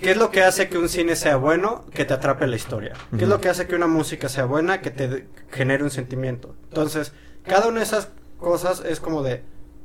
¿qué 0.00 0.10
es 0.12 0.16
lo 0.16 0.30
que 0.30 0.42
hace 0.42 0.68
que 0.68 0.78
un 0.78 0.88
cine 0.88 1.16
sea 1.16 1.36
bueno? 1.36 1.84
Que 1.92 2.04
te 2.04 2.14
atrape 2.14 2.46
la 2.46 2.56
historia. 2.56 2.94
¿Qué 3.16 3.24
es 3.24 3.28
lo 3.28 3.40
que 3.40 3.48
hace 3.48 3.66
que 3.66 3.74
una 3.74 3.86
música 3.86 4.28
sea 4.28 4.44
buena? 4.44 4.80
Que 4.80 4.90
te 4.90 5.26
genere 5.50 5.84
un 5.84 5.90
sentimiento. 5.90 6.54
Entonces, 6.68 7.12
cada 7.44 7.68
una 7.68 7.78
de 7.78 7.84
esas 7.84 8.08
cosas 8.38 8.82
es 8.84 9.00
como 9.00 9.22
de... 9.22 9.42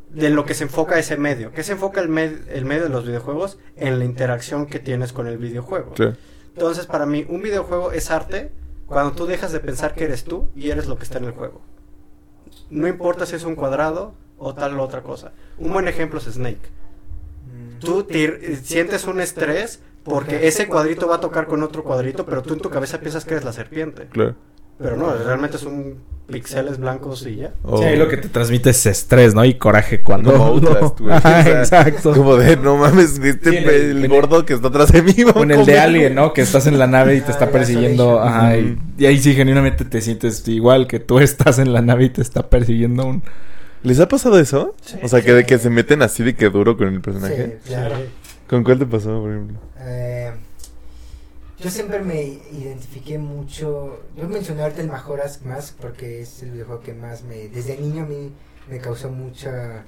De 0.09 0.29
lo 0.29 0.45
que 0.45 0.53
se 0.53 0.63
enfoca 0.63 0.97
ese 0.97 1.17
medio. 1.17 1.51
¿Qué 1.51 1.61
se 1.63 1.73
enfoca 1.73 1.99
el, 1.99 2.07
med- 2.09 2.47
el 2.49 2.63
medio 2.63 2.83
de 2.83 2.89
los 2.89 3.05
videojuegos? 3.05 3.57
En 3.75 3.99
la 3.99 4.05
interacción 4.05 4.65
que 4.65 4.79
tienes 4.79 5.11
con 5.11 5.27
el 5.27 5.37
videojuego. 5.37 5.93
Sí. 5.97 6.05
Entonces, 6.53 6.85
para 6.85 7.05
mí, 7.05 7.25
un 7.27 7.41
videojuego 7.41 7.91
es 7.91 8.11
arte 8.11 8.51
cuando 8.85 9.11
tú 9.13 9.25
dejas 9.25 9.51
de 9.51 9.59
pensar 9.59 9.93
que 9.93 10.05
eres 10.05 10.23
tú 10.23 10.47
y 10.55 10.69
eres 10.69 10.85
lo 10.87 10.97
que 10.97 11.03
está 11.03 11.17
en 11.17 11.25
el 11.25 11.31
juego. 11.31 11.61
No 12.69 12.87
importa 12.87 13.25
si 13.25 13.35
es 13.35 13.43
un 13.43 13.55
cuadrado 13.55 14.13
o 14.37 14.53
tal 14.53 14.79
o 14.79 14.83
otra 14.83 15.01
cosa. 15.01 15.33
Un 15.57 15.73
buen 15.73 15.87
ejemplo 15.89 16.19
es 16.19 16.25
Snake. 16.25 16.69
Tú 17.79 18.03
te- 18.03 18.55
sientes 18.57 19.05
un 19.05 19.19
estrés 19.19 19.81
porque 20.05 20.47
ese 20.47 20.67
cuadrito 20.67 21.07
va 21.07 21.15
a 21.15 21.19
tocar 21.19 21.47
con 21.47 21.61
otro 21.63 21.83
cuadrito, 21.83 22.25
pero 22.25 22.41
tú 22.41 22.53
en 22.53 22.61
tu 22.61 22.69
cabeza 22.69 22.99
piensas 23.01 23.25
que 23.25 23.33
eres 23.33 23.43
la 23.43 23.51
serpiente. 23.51 24.07
Claro. 24.11 24.35
Pero 24.77 24.97
no, 24.97 25.13
realmente 25.13 25.57
son 25.57 25.95
pixeles 26.27 26.79
blancos 26.79 27.25
y 27.25 27.37
ya. 27.37 27.53
O- 27.63 27.81
Sí, 27.81 27.95
lo 27.95 28.09
que 28.09 28.17
te 28.17 28.27
transmite 28.27 28.71
es 28.71 28.85
estrés, 28.85 29.33
¿no? 29.33 29.45
Y 29.45 29.53
coraje 29.53 30.01
cuando... 30.03 30.33
Como 30.33 30.43
Outlast, 30.45 30.99
güey. 30.99 31.13
Ajá, 31.15 31.39
O 31.39 31.43
sea, 31.43 31.59
exacto. 31.61 32.13
Como 32.13 32.35
de, 32.35 32.57
no 32.57 32.75
mames, 32.75 33.11
Sí, 33.11 33.19
pe- 33.21 33.57
el- 33.57 33.69
el, 33.69 33.97
en 33.99 34.03
el- 34.03 34.07
gordo 34.09 34.45
que 34.45 34.53
está 34.53 34.67
atrás 34.67 34.91
de 34.91 35.01
mí. 35.01 35.13
Con 35.31 35.49
el 35.51 35.65
de. 35.65 35.79
Alien, 35.79 36.15
¿no? 36.15 36.33
Que 36.33 36.41
estás 36.41 36.67
en 36.67 36.77
la 36.77 36.87
nave 36.87 37.15
y 37.15 37.21
te 37.21 37.27
Ah, 37.27 37.31
está 37.31 37.45
el 37.45 37.51
persiguiendo. 37.51 38.19
Ajá, 38.19 38.57
y, 38.57 38.77
ahí 39.05 39.17
sí 39.17 39.33
genuinamente 39.33 39.85
te 39.85 40.01
sientes 40.01 40.45
igual 40.49 40.87
que 40.87 40.99
tú 40.99 41.19
estás 41.19 41.57
en 41.59 41.71
la 41.71 41.81
nave 41.81 42.05
y 42.05 42.09
te 42.09 42.21
está 42.21 42.49
persiguiendo 42.49 43.05
un... 43.05 43.23
¿Les 43.83 43.99
ha 44.01 44.07
pasado 44.09 44.39
eso? 44.39 44.75
Sí. 44.81 44.97
o 45.03 45.07
sea, 45.07 45.21
que 45.21 45.31
de 45.31 45.45
que 45.45 45.57
se 45.57 45.69
meten 45.69 46.01
así 46.01 46.21
de 46.23 46.35
que 46.35 46.49
duro 46.49 46.75
con 46.75 46.87
el 46.93 46.99
personaje. 47.01 47.59
Sí, 47.63 47.69
claro. 47.69 47.95
¿Con 48.47 48.63
cuál 48.63 48.79
te 48.79 48.85
pasó, 48.85 49.19
por 49.21 49.31
ejemplo? 49.31 49.59
Eh, 49.79 50.31
yo 51.59 51.69
siempre 51.69 51.99
me 51.99 52.21
identifiqué 52.23 53.17
mucho. 53.17 54.01
Yo 54.15 54.27
mencioné 54.27 54.63
ahorita 54.63 54.81
el 54.81 54.87
Majora's 54.87 55.43
Mask 55.43 55.75
porque 55.79 56.21
es 56.21 56.43
el 56.43 56.51
videojuego 56.51 56.81
que 56.81 56.93
más 56.93 57.23
me. 57.23 57.47
Desde 57.47 57.77
niño 57.77 58.03
a 58.03 58.07
mí 58.07 58.31
me 58.69 58.79
causó 58.79 59.09
mucha 59.09 59.83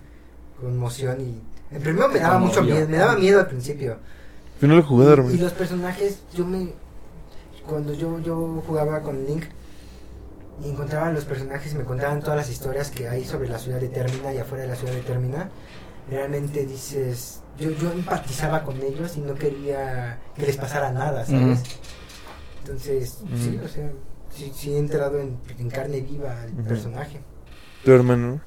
conmoción 0.59 1.21
y. 1.21 1.41
El 1.75 1.81
primero 1.81 2.07
me 2.07 2.19
daba 2.19 2.39
mucho 2.39 2.63
miedo, 2.63 2.87
me 2.87 2.97
daba 2.97 3.17
miedo 3.17 3.39
al 3.39 3.47
principio. 3.47 3.97
Yo 4.61 4.67
no 4.67 4.75
lo 4.75 4.83
jugué 4.83 5.05
Y, 5.31 5.35
y 5.35 5.37
los 5.37 5.53
personajes, 5.53 6.23
yo 6.33 6.45
me. 6.45 6.71
Cuando 7.67 7.93
yo, 7.93 8.19
yo 8.19 8.63
jugaba 8.65 9.01
con 9.01 9.25
Link 9.25 9.43
y 10.63 10.69
encontraba 10.69 11.07
a 11.07 11.11
los 11.11 11.25
personajes 11.25 11.73
y 11.73 11.77
me 11.77 11.83
contaban 11.83 12.21
todas 12.21 12.37
las 12.37 12.49
historias 12.49 12.89
que 12.89 13.07
hay 13.07 13.25
sobre 13.25 13.49
la 13.49 13.59
ciudad 13.59 13.79
de 13.79 13.89
Termina 13.89 14.33
y 14.33 14.37
afuera 14.37 14.63
de 14.63 14.69
la 14.69 14.75
ciudad 14.75 14.93
de 14.93 15.01
Termina, 15.01 15.49
realmente 16.09 16.65
dices, 16.65 17.41
yo, 17.57 17.71
yo 17.71 17.91
empatizaba 17.91 18.63
con 18.63 18.81
ellos 18.81 19.17
y 19.17 19.21
no 19.21 19.35
quería 19.35 20.19
que 20.35 20.45
les 20.45 20.57
pasara 20.57 20.91
nada, 20.91 21.25
¿sabes? 21.25 21.63
Entonces, 22.61 23.19
sí, 23.35 23.59
o 23.63 23.67
sea, 23.67 23.91
sí, 24.33 24.51
sí 24.55 24.73
he 24.73 24.77
entrado 24.77 25.19
en, 25.19 25.37
en 25.57 25.69
carne 25.69 26.01
viva 26.01 26.41
al 26.41 26.53
Ujú. 26.53 26.63
personaje. 26.63 27.19
Tu 27.83 27.91
hermano. 27.91 28.41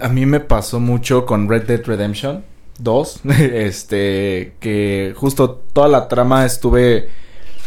A 0.00 0.08
mí 0.08 0.26
me 0.26 0.40
pasó 0.40 0.80
mucho 0.80 1.26
con 1.26 1.48
Red 1.48 1.64
Dead 1.64 1.82
Redemption 1.84 2.44
2. 2.78 3.20
este, 3.38 4.54
que 4.60 5.14
justo 5.16 5.62
toda 5.72 5.88
la 5.88 6.08
trama 6.08 6.44
estuve 6.46 7.08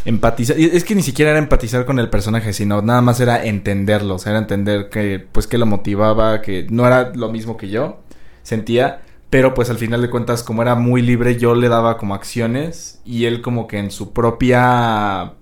empatizando. 0.06 0.64
Es 0.64 0.84
que 0.84 0.96
ni 0.96 1.04
siquiera 1.04 1.32
era 1.32 1.40
empatizar 1.40 1.86
con 1.86 2.00
el 2.00 2.10
personaje, 2.10 2.54
sino 2.54 2.82
nada 2.82 3.02
más 3.02 3.20
era 3.20 3.44
entenderlo. 3.46 4.16
O 4.16 4.20
sea, 4.20 4.32
era 4.32 4.40
entender 4.40 4.90
que, 4.90 5.20
pues, 5.32 5.48
que 5.48 5.58
lo 5.58 5.66
motivaba, 5.66 6.42
que 6.42 6.68
no 6.70 6.88
era 6.88 7.12
lo 7.14 7.30
mismo 7.32 7.58
que 7.58 7.70
yo 7.70 8.00
sentía. 8.48 9.02
Pero 9.30 9.54
pues 9.54 9.70
al 9.70 9.78
final 9.78 10.02
de 10.02 10.10
cuentas, 10.10 10.42
como 10.42 10.62
era 10.62 10.76
muy 10.76 11.02
libre, 11.02 11.38
yo 11.38 11.54
le 11.54 11.68
daba 11.68 11.98
como 11.98 12.16
acciones 12.16 13.02
y 13.04 13.26
él 13.26 13.42
como 13.42 13.68
que 13.68 13.78
en 13.78 13.92
su 13.92 14.14
propia 14.14 15.34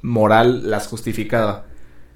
moral 0.00 0.70
las 0.70 0.86
justificaba. 0.86 1.66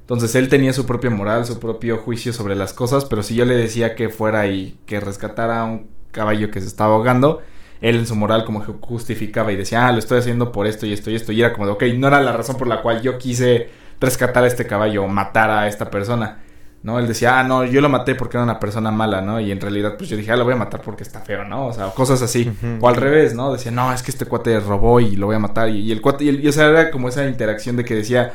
Entonces 0.01 0.35
él 0.35 0.49
tenía 0.49 0.73
su 0.73 0.87
propia 0.87 1.11
moral, 1.11 1.45
su 1.45 1.61
propio 1.61 1.99
juicio 1.99 2.33
sobre 2.33 2.55
las 2.55 2.73
cosas, 2.73 3.05
pero 3.05 3.23
si 3.23 3.35
yo 3.35 3.45
le 3.45 3.57
decía 3.57 3.95
que 3.95 4.09
fuera 4.09 4.47
y 4.47 4.79
que 4.87 5.01
rescatara 5.01 5.61
a 5.61 5.65
un 5.65 5.91
caballo 6.13 6.51
que 6.51 6.63
se 6.63 6.67
estaba 6.69 6.95
ahogando, 6.95 7.43
él 7.83 7.97
en 7.97 8.07
su 8.07 8.17
moral 8.17 8.47
como 8.47 8.65
que 8.65 8.73
justificaba 8.81 9.53
y 9.53 9.57
decía, 9.57 9.87
ah, 9.87 9.93
lo 9.93 9.99
estoy 9.99 10.19
haciendo 10.19 10.51
por 10.51 10.67
esto 10.67 10.87
y 10.87 10.95
esto 10.95 11.11
y 11.11 11.17
esto, 11.17 11.33
y 11.33 11.41
era 11.41 11.53
como 11.53 11.67
de, 11.67 11.73
ok, 11.73 11.83
no 11.99 12.09
era 12.09 12.23
la 12.23 12.33
razón 12.33 12.57
por 12.57 12.69
la 12.69 12.81
cual 12.81 13.03
yo 13.03 13.19
quise 13.19 13.69
rescatar 14.01 14.45
a 14.45 14.47
este 14.47 14.67
caballo 14.67 15.05
o 15.05 15.09
matar 15.09 15.51
a 15.51 15.69
esta 15.69 15.91
persona, 15.91 16.41
¿no? 16.87 16.99
Él 17.01 17.09
decía, 17.09 17.39
ah, 17.41 17.43
no, 17.45 17.65
yo 17.65 17.81
lo 17.81 17.89
maté 17.89 18.15
porque 18.15 18.37
era 18.37 18.45
una 18.45 18.61
persona 18.61 18.91
mala, 18.93 19.21
¿no? 19.21 19.41
Y 19.41 19.51
en 19.51 19.61
realidad, 19.61 19.97
pues 19.99 20.09
yo 20.09 20.17
dije, 20.17 20.31
ah, 20.33 20.37
lo 20.37 20.45
voy 20.45 20.55
a 20.55 20.57
matar 20.57 20.81
porque 20.83 21.03
está 21.03 21.21
feo, 21.21 21.45
¿no? 21.45 21.67
O 21.67 21.73
sea, 21.73 21.91
cosas 21.91 22.23
así. 22.23 22.51
O 22.81 22.89
al 22.89 22.95
revés, 22.97 23.35
¿no? 23.35 23.53
Decía, 23.53 23.73
no, 23.73 23.93
es 23.93 24.03
que 24.05 24.13
este 24.13 24.25
cuate 24.27 24.61
robó 24.61 25.01
y 25.01 25.17
lo 25.17 25.27
voy 25.27 25.37
a 25.37 25.41
matar. 25.41 25.69
Y, 25.69 25.81
y 25.81 25.93
el 25.93 26.01
cuate, 26.01 26.25
y, 26.25 26.29
el- 26.29 26.45
y, 26.45 26.49
o 26.49 26.53
sea, 26.53 26.69
era 26.69 26.91
como 26.93 27.09
esa 27.09 27.27
interacción 27.27 27.77
de 27.77 27.85
que 27.85 27.95
decía, 27.97 28.33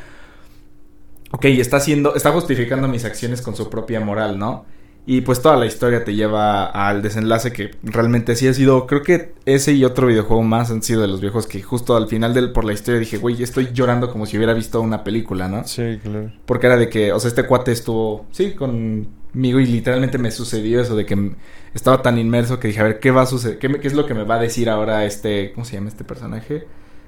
ok, 1.30 1.44
está 1.46 1.78
haciendo, 1.78 2.14
está 2.14 2.30
justificando 2.32 2.88
mis 2.88 3.04
acciones 3.04 3.40
con 3.42 3.56
su 3.56 3.70
propia 3.70 4.00
moral, 4.00 4.38
¿no? 4.38 4.66
Y 5.04 5.22
pues 5.22 5.42
toda 5.42 5.56
la 5.56 5.66
historia 5.66 6.04
te 6.04 6.14
lleva 6.14 6.64
al 6.66 7.02
desenlace 7.02 7.52
que 7.52 7.72
realmente 7.82 8.36
sí 8.36 8.46
ha 8.46 8.54
sido, 8.54 8.86
creo 8.86 9.02
que 9.02 9.34
ese 9.46 9.72
y 9.72 9.84
otro 9.84 10.06
videojuego 10.06 10.42
más 10.44 10.70
han 10.70 10.80
sido 10.80 11.02
de 11.02 11.08
los 11.08 11.20
viejos 11.20 11.48
que 11.48 11.60
justo 11.60 11.96
al 11.96 12.06
final 12.06 12.34
del, 12.34 12.52
por 12.52 12.64
la 12.64 12.72
historia 12.72 13.00
dije, 13.00 13.18
güey, 13.18 13.42
estoy 13.42 13.70
llorando 13.72 14.10
como 14.12 14.26
si 14.26 14.36
hubiera 14.36 14.54
visto 14.54 14.80
una 14.80 15.02
película, 15.02 15.48
¿no? 15.48 15.64
Sí, 15.66 15.98
claro. 16.00 16.30
Porque 16.46 16.68
era 16.68 16.76
de 16.76 16.88
que, 16.88 17.12
o 17.12 17.18
sea, 17.18 17.28
este 17.28 17.44
cuate 17.46 17.72
estuvo, 17.72 18.26
sí, 18.30 18.52
conmigo 18.52 19.58
y 19.58 19.66
literalmente 19.66 20.18
me 20.18 20.30
sucedió 20.30 20.80
eso 20.80 20.94
de 20.94 21.04
que 21.04 21.32
estaba 21.74 22.00
tan 22.00 22.16
inmerso 22.16 22.60
que 22.60 22.68
dije, 22.68 22.78
a 22.80 22.84
ver, 22.84 23.00
¿qué 23.00 23.10
va 23.10 23.22
a 23.22 23.26
suceder? 23.26 23.58
¿Qué, 23.58 23.68
me- 23.68 23.80
qué 23.80 23.88
es 23.88 23.94
lo 23.94 24.06
que 24.06 24.14
me 24.14 24.22
va 24.22 24.36
a 24.36 24.38
decir 24.40 24.70
ahora 24.70 25.04
este, 25.04 25.50
¿cómo 25.52 25.64
se 25.64 25.74
llama 25.74 25.88
este 25.88 26.04
personaje? 26.04 26.64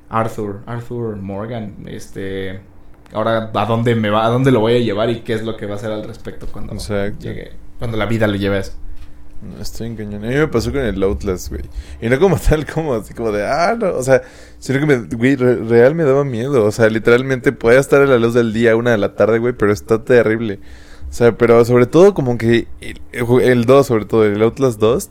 Arthur, 0.08 0.62
Arthur 0.66 1.16
Morgan, 1.16 1.76
este, 1.86 2.60
ahora 3.12 3.50
a 3.54 3.66
dónde 3.66 3.94
me 3.94 4.10
va, 4.10 4.26
a 4.26 4.30
dónde 4.30 4.50
lo 4.50 4.60
voy 4.60 4.74
a 4.74 4.78
llevar 4.80 5.10
y 5.10 5.20
qué 5.20 5.34
es 5.34 5.44
lo 5.44 5.56
que 5.56 5.66
va 5.66 5.74
a 5.74 5.76
hacer 5.76 5.92
al 5.92 6.04
respecto 6.04 6.46
cuando 6.50 6.72
Exacto. 6.74 7.20
llegue, 7.20 7.52
cuando 7.84 7.98
la 7.98 8.06
vida 8.06 8.26
le 8.26 8.38
lleve 8.38 8.56
a 8.56 8.60
eso. 8.60 8.72
No, 9.42 9.60
estoy 9.60 9.88
en 9.88 9.96
cañón. 9.96 10.24
A 10.24 10.28
mí 10.28 10.34
me 10.34 10.48
pasó 10.48 10.72
con 10.72 10.80
el 10.80 11.02
Outlast, 11.02 11.50
güey. 11.50 11.60
Y 12.00 12.08
no 12.08 12.18
como 12.18 12.38
tal, 12.48 12.64
como 12.64 12.94
así 12.94 13.12
como 13.12 13.30
de, 13.30 13.46
ah, 13.46 13.76
no. 13.78 13.92
O 13.94 14.02
sea, 14.02 14.22
sino 14.58 14.80
que 14.80 14.86
me, 14.86 14.96
güey, 15.14 15.36
re- 15.36 15.56
real 15.56 15.94
me 15.94 16.04
daba 16.04 16.24
miedo. 16.24 16.64
O 16.64 16.72
sea, 16.72 16.88
literalmente 16.88 17.52
puede 17.52 17.78
estar 17.78 18.00
a 18.00 18.06
la 18.06 18.16
luz 18.16 18.32
del 18.32 18.54
día, 18.54 18.74
una 18.74 18.92
de 18.92 18.96
la 18.98 19.14
tarde, 19.14 19.38
güey, 19.38 19.52
pero 19.52 19.70
está 19.70 20.02
terrible. 20.02 20.60
O 21.10 21.12
sea, 21.12 21.36
pero 21.36 21.62
sobre 21.66 21.84
todo 21.84 22.14
como 22.14 22.38
que 22.38 22.66
el, 22.80 22.98
el 23.42 23.64
2, 23.66 23.86
sobre 23.86 24.06
todo, 24.06 24.24
el 24.24 24.40
Outlast 24.40 24.80
2. 24.80 25.10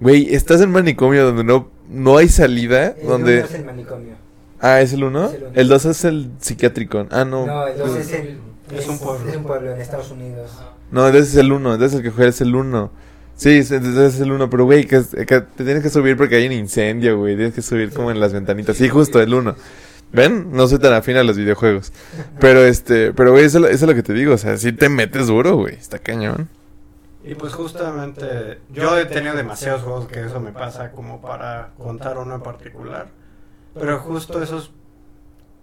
Güey, 0.00 0.34
estás 0.34 0.62
en 0.62 0.70
manicomio 0.70 1.26
donde 1.26 1.44
no, 1.44 1.68
no 1.90 2.16
hay 2.16 2.30
salida. 2.30 2.94
El 2.98 3.06
donde... 3.06 3.36
uno 3.40 3.44
es 3.44 3.54
el 3.54 3.64
manicomio. 3.66 4.14
Ah, 4.58 4.80
¿es 4.80 4.94
el 4.94 5.04
1? 5.04 5.24
Es 5.26 5.34
el 5.34 5.42
uno. 5.42 5.52
El 5.54 5.68
2 5.68 5.84
es 5.84 6.04
el 6.04 6.30
psiquiátrico. 6.40 7.06
Ah, 7.10 7.26
no. 7.26 7.44
No, 7.46 7.66
el 7.66 7.76
dos 7.76 7.90
No, 7.90 7.96
es 7.98 8.10
el... 8.12 8.38
Es 8.74 8.88
un 8.88 8.98
pueblo. 8.98 9.28
Es 9.30 9.36
un 9.36 9.42
pueblo 9.42 9.72
en 9.72 9.80
Estados 9.82 10.10
Unidos. 10.10 10.50
No 10.90 11.08
ese 11.08 11.18
es 11.18 11.36
el 11.36 11.52
1. 11.52 11.74
Ese 11.76 11.84
es 11.86 11.94
el 11.94 12.02
que 12.02 12.10
juega, 12.10 12.30
es 12.30 12.40
el 12.40 12.54
1. 12.54 12.90
Sí, 13.36 13.50
ese 13.58 13.76
es 14.06 14.20
el 14.20 14.32
1. 14.32 14.48
Pero, 14.50 14.64
güey, 14.64 14.86
que, 14.86 14.96
es- 14.96 15.08
que 15.14 15.40
te 15.40 15.64
tienes 15.64 15.82
que 15.82 15.90
subir 15.90 16.16
porque 16.16 16.36
hay 16.36 16.46
un 16.46 16.52
incendio, 16.52 17.18
güey. 17.18 17.34
Tienes 17.36 17.54
que 17.54 17.62
subir 17.62 17.92
como 17.92 18.10
en 18.10 18.20
las 18.20 18.32
ventanitas. 18.32 18.76
Sí, 18.76 18.88
justo, 18.88 19.20
el 19.20 19.34
1. 19.34 19.54
¿Ven? 20.12 20.52
No 20.52 20.68
soy 20.68 20.78
tan 20.78 20.92
afín 20.92 21.16
a 21.16 21.24
los 21.24 21.36
videojuegos. 21.36 21.92
Pero, 22.38 22.64
este... 22.64 23.12
Pero, 23.12 23.32
güey, 23.32 23.44
eso, 23.44 23.58
eso 23.66 23.68
es 23.68 23.82
lo 23.82 23.94
que 23.94 24.02
te 24.04 24.12
digo. 24.12 24.34
O 24.34 24.38
sea, 24.38 24.56
sí 24.56 24.72
te 24.72 24.88
metes 24.88 25.26
duro, 25.26 25.56
güey. 25.56 25.74
Está 25.74 25.98
cañón. 25.98 26.48
Y 27.24 27.34
pues 27.34 27.54
justamente 27.54 28.58
yo 28.70 28.98
he 28.98 29.06
tenido 29.06 29.34
demasiados 29.34 29.82
juegos 29.82 30.06
que 30.06 30.20
eso 30.26 30.40
me 30.40 30.52
pasa 30.52 30.92
como 30.92 31.20
para 31.22 31.70
contar 31.78 32.18
uno 32.18 32.34
en 32.34 32.42
particular. 32.42 33.08
Pero 33.72 33.98
justo 33.98 34.42
esos, 34.42 34.70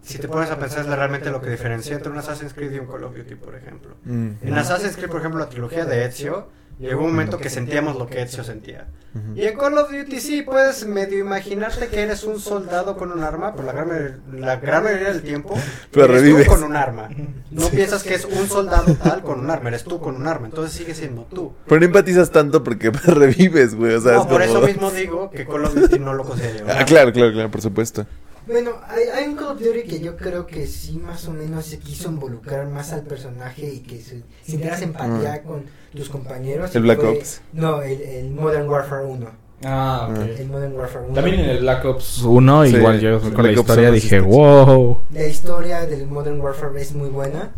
si 0.02 0.18
te 0.18 0.28
pones 0.28 0.50
a 0.50 0.58
pensar, 0.58 0.82
es 0.82 0.88
realmente 0.88 1.30
lo 1.32 1.42
que 1.42 1.50
diferencia 1.50 1.96
entre 1.96 2.12
un 2.12 2.18
Assassin's 2.18 2.54
Creed 2.54 2.72
y 2.74 2.80
un 2.80 2.88
Call 2.88 3.04
of 3.04 3.16
Duty, 3.16 3.36
por 3.36 3.56
ejemplo. 3.56 3.96
Mm. 4.06 4.30
En 4.42 4.58
Assassin's 4.58 4.96
Creed, 4.96 5.10
por 5.10 5.20
ejemplo, 5.20 5.40
la 5.40 5.50
trilogía 5.50 5.86
de 5.86 6.06
Ezio, 6.06 6.48
llegó 6.80 7.02
un 7.02 7.12
momento 7.12 7.38
que 7.38 7.50
sentíamos 7.50 7.96
lo 7.98 8.08
que 8.08 8.22
Ezio 8.22 8.44
sentía. 8.44 8.88
Y 9.36 9.44
en 9.44 9.58
Call 9.58 9.78
of 9.78 9.92
Duty 9.92 10.22
sí 10.22 10.42
puedes 10.42 10.88
medio 10.88 11.20
imaginarte 11.20 11.88
que 11.90 12.02
eres 12.02 12.24
un 12.24 12.40
soldado 12.40 12.96
con 12.96 13.12
un 13.12 13.22
arma, 13.24 13.54
pero 13.54 13.66
la 13.68 13.74
gran, 13.74 14.22
la 14.32 14.56
gran 14.56 14.86
mayoría 14.86 15.10
del 15.12 15.22
tiempo 15.22 15.54
Pero 15.92 16.06
eres 16.06 16.22
revives. 16.22 16.46
tú 16.46 16.52
con 16.54 16.64
un 16.64 16.78
arma. 16.78 17.10
No 17.52 17.68
piensas 17.68 18.04
que 18.04 18.14
es 18.16 18.24
un 18.24 18.48
soldado 18.48 18.96
tal 18.96 19.22
con 19.22 19.42
un 19.42 19.50
arma, 19.52 19.68
eres 19.68 19.84
tú 19.84 20.00
con 20.00 20.16
un 20.16 20.28
arma, 20.28 20.48
entonces 20.48 20.72
sigue 20.74 20.96
siendo 20.96 21.24
tú. 21.26 21.54
Pero 21.68 21.80
no 21.82 21.86
empatizas 21.88 22.32
tanto 22.32 22.64
porque 22.64 22.90
revives, 23.06 23.76
güey. 23.76 23.96
O 23.96 24.00
sea, 24.02 24.14
no, 24.14 24.22
es 24.22 24.28
por 24.28 24.42
como- 24.48 24.58
eso 24.60 24.62
mismo 24.66 24.92
digo 24.92 25.30
que 25.30 25.46
Call 25.46 25.66
of 25.66 25.76
Duty 25.76 26.00
no 26.00 26.14
lo 26.14 26.24
considero. 26.24 26.66
Ah, 26.70 26.86
claro, 26.86 27.12
claro, 27.12 27.34
claro, 27.34 27.52
por 27.52 27.62
supuesto. 27.62 28.08
Bueno, 28.52 28.72
hay, 28.88 29.04
hay 29.14 29.30
un 29.30 29.36
Call 29.36 29.48
of 29.56 29.60
Duty 29.62 29.84
que 29.84 30.00
yo 30.00 30.18
creo 30.18 30.46
que 30.46 30.68
sí 30.68 30.98
más 30.98 31.28
o 31.28 31.32
menos 31.32 31.66
se 31.66 31.80
quiso 31.80 32.10
involucrar 32.10 32.68
más 32.68 32.92
al 32.92 33.04
personaje 33.04 33.66
y 33.74 33.80
que 33.80 34.02
se, 34.02 34.24
sintieras 34.46 34.82
empatía 34.82 35.42
con 35.44 35.64
tus 35.96 36.10
compañeros. 36.10 36.72
Mm. 36.74 36.78
El 36.78 36.84
Black 36.84 37.00
fue- 37.00 37.10
Ops. 37.10 37.42
No, 37.54 37.82
el, 37.82 38.02
el 38.02 38.32
Modern 38.32 38.68
Warfare 38.70 39.06
1. 39.06 39.28
Ah, 39.64 40.10
ok. 40.12 40.40
El 40.40 40.48
Modern 40.48 40.74
Warfare 40.74 41.06
1. 41.06 41.14
También 41.14 41.40
en 41.40 41.50
el 41.52 41.60
Black 41.60 41.86
Ops 41.86 42.24
1, 42.24 42.66
Sí, 42.66 42.76
igual 42.76 43.00
yo 43.00 43.20
sí, 43.20 43.26
con 43.32 43.44
la 43.46 43.52
Black 43.52 43.58
historia 43.60 43.92
dije, 43.92 44.20
wow. 44.20 44.98
La 45.14 45.28
historia 45.28 45.86
del 45.86 46.08
Modern 46.08 46.42
Warfare 46.42 46.82
es 46.82 46.94
muy 46.94 47.10
buena. 47.10 47.52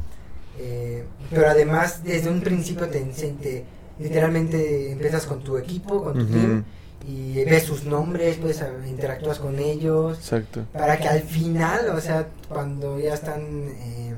eh, 0.60 1.06
pero 1.32 1.50
además, 1.50 2.04
desde 2.04 2.30
un 2.30 2.42
principio 2.42 2.88
te, 2.88 3.00
te- 3.00 3.66
literalmente 4.00 4.92
empiezas 4.92 5.26
con 5.26 5.44
tu 5.44 5.58
equipo, 5.58 6.04
con 6.04 6.14
tu 6.14 6.26
team, 6.26 6.64
y 7.08 7.44
ves 7.46 7.64
sus 7.64 7.84
nombres, 7.86 8.38
pues 8.42 8.64
interactúas 8.88 9.40
con 9.40 9.60
ellos. 9.60 10.18
Exacto. 10.18 10.66
Para 10.74 10.98
que 10.98 11.08
al 11.08 11.22
final, 11.22 11.90
o 11.90 12.00
sea, 12.00 12.28
cuando 12.50 13.00
ya 13.00 13.14
están 13.14 13.42
eh, 13.42 14.14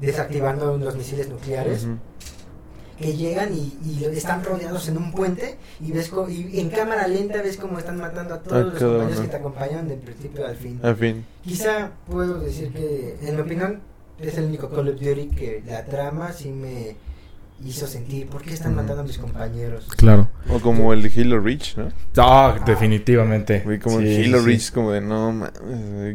desactivando 0.00 0.76
los 0.78 0.96
misiles 0.96 1.28
nucleares, 1.28 1.86
que 2.98 3.14
llegan 3.14 3.52
y, 3.54 3.76
y 3.84 4.04
están 4.06 4.42
rodeados 4.42 4.88
en 4.88 4.96
un 4.96 5.12
puente 5.12 5.56
y 5.80 5.92
ves 5.92 6.08
co- 6.08 6.30
y 6.30 6.58
en 6.58 6.70
cámara 6.70 7.06
lenta 7.06 7.42
ves 7.42 7.58
cómo 7.58 7.78
están 7.78 7.98
matando 7.98 8.32
a 8.34 8.40
todos 8.40 8.56
A 8.56 8.60
los 8.60 8.72
compañeros 8.72 9.12
uno. 9.16 9.22
que 9.22 9.28
te 9.28 9.36
acompañan 9.36 9.88
del 9.88 9.98
principio 9.98 10.46
al 10.46 10.56
fin. 10.56 10.80
Al 10.82 10.96
fin. 10.96 11.24
Quizá 11.44 11.90
puedo 12.10 12.40
decir 12.40 12.72
que, 12.72 13.18
en 13.20 13.34
mi 13.36 13.42
opinión, 13.42 13.80
es 14.18 14.38
el 14.38 14.44
único 14.46 14.70
Call 14.70 14.88
of 14.88 14.94
Duty 14.94 15.26
que 15.28 15.62
la 15.66 15.84
trama 15.84 16.32
sí 16.32 16.48
me 16.48 16.96
hizo 17.64 17.86
sentir 17.86 18.26
por 18.28 18.42
qué 18.42 18.52
están 18.54 18.74
matando 18.74 19.02
a 19.02 19.04
mis 19.04 19.18
compañeros. 19.18 19.86
Claro. 19.96 20.28
O 20.50 20.60
como 20.60 20.92
el 20.92 21.02
de 21.02 21.20
Halo 21.20 21.40
Reach, 21.40 21.76
¿no? 21.76 21.88
Ah, 22.18 22.58
definitivamente. 22.66 23.60
Güey, 23.64 23.78
como 23.78 24.00
Sí, 24.00 24.14
en 24.14 24.24
Halo 24.26 24.40
sí. 24.40 24.46
Reach, 24.46 24.72
como 24.72 24.92
de 24.92 25.00
no. 25.00 25.48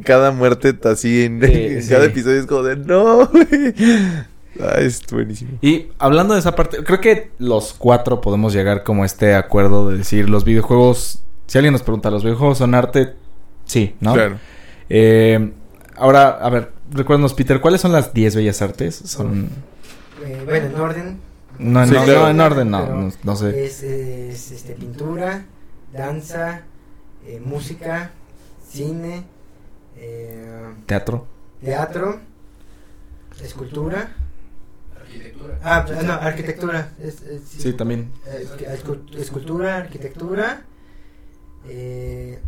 Cada 0.04 0.32
muerte 0.32 0.78
así 0.84 1.24
en, 1.26 1.42
Sí, 1.42 1.52
en 1.54 1.84
sí. 1.84 1.90
cada 1.90 2.06
episodio 2.06 2.40
es 2.40 2.46
como 2.46 2.64
de 2.64 2.76
no. 2.78 3.30
Ah, 4.60 4.76
es 4.80 5.02
buenísimo. 5.10 5.58
Y 5.62 5.88
hablando 5.98 6.34
de 6.34 6.42
esa 6.42 6.56
parte, 6.56 6.84
creo 6.84 7.00
que 7.00 7.32
los 7.40 7.74
cuatro 7.74 8.22
podemos 8.22 8.54
llegar 8.54 8.84
como 8.84 9.04
a 9.04 9.06
este 9.06 9.34
acuerdo 9.34 9.90
de 9.90 9.98
decir 9.98 10.30
los 10.30 10.44
videojuegos. 10.44 11.24
Si 11.48 11.58
alguien 11.58 11.72
nos 11.74 11.82
pregunta, 11.84 12.12
¿los 12.12 12.24
videojuegos 12.24 12.58
son 12.60 12.76
arte? 12.76 13.14
Sí, 13.66 13.96
¿no? 14.00 14.14
Claro. 14.14 14.38
Eh, 14.90 15.52
ahora, 15.96 16.30
a 16.32 16.50
ver, 16.50 16.72
recuérdanos, 16.92 17.34
Peter, 17.34 17.62
¿cuáles 17.62 17.82
son 17.82 17.94
las 17.94 18.14
10 18.14 18.36
bellas 18.36 18.62
artes? 18.62 18.96
Son. 19.06 19.50
Eh, 20.26 20.42
bueno, 20.46 20.68
en 20.68 20.76
orden. 20.76 21.31
No, 21.62 21.86
Sí, 21.86 21.94
no, 21.94 22.04
claro. 22.04 22.22
no, 22.22 22.30
en 22.30 22.40
orden, 22.42 22.72
no, 22.72 22.86
no, 22.88 23.12
no 23.24 23.36
sé. 23.36 23.66
Es, 23.66 23.84
es, 23.84 24.52
este, 24.52 24.74
pintura, 24.74 25.46
danza, 25.94 26.62
eh, 27.26 27.40
música, 27.44 28.12
cine, 28.68 29.24
eh, 29.98 30.74
Teatro. 30.88 31.28
teatro, 31.64 32.20
escultura. 33.44 34.16
Arquitectura. 35.00 35.60
Ah, 35.64 35.86
no, 36.04 36.14
arquitectura. 36.14 36.94
Es, 37.00 37.22
es- 37.22 37.44
Sí, 37.48 37.74
también. 37.74 38.12
Escu- 38.26 39.16
escultura, 39.18 39.78
arquitectura. 39.78 40.64
Eh, 41.68 42.40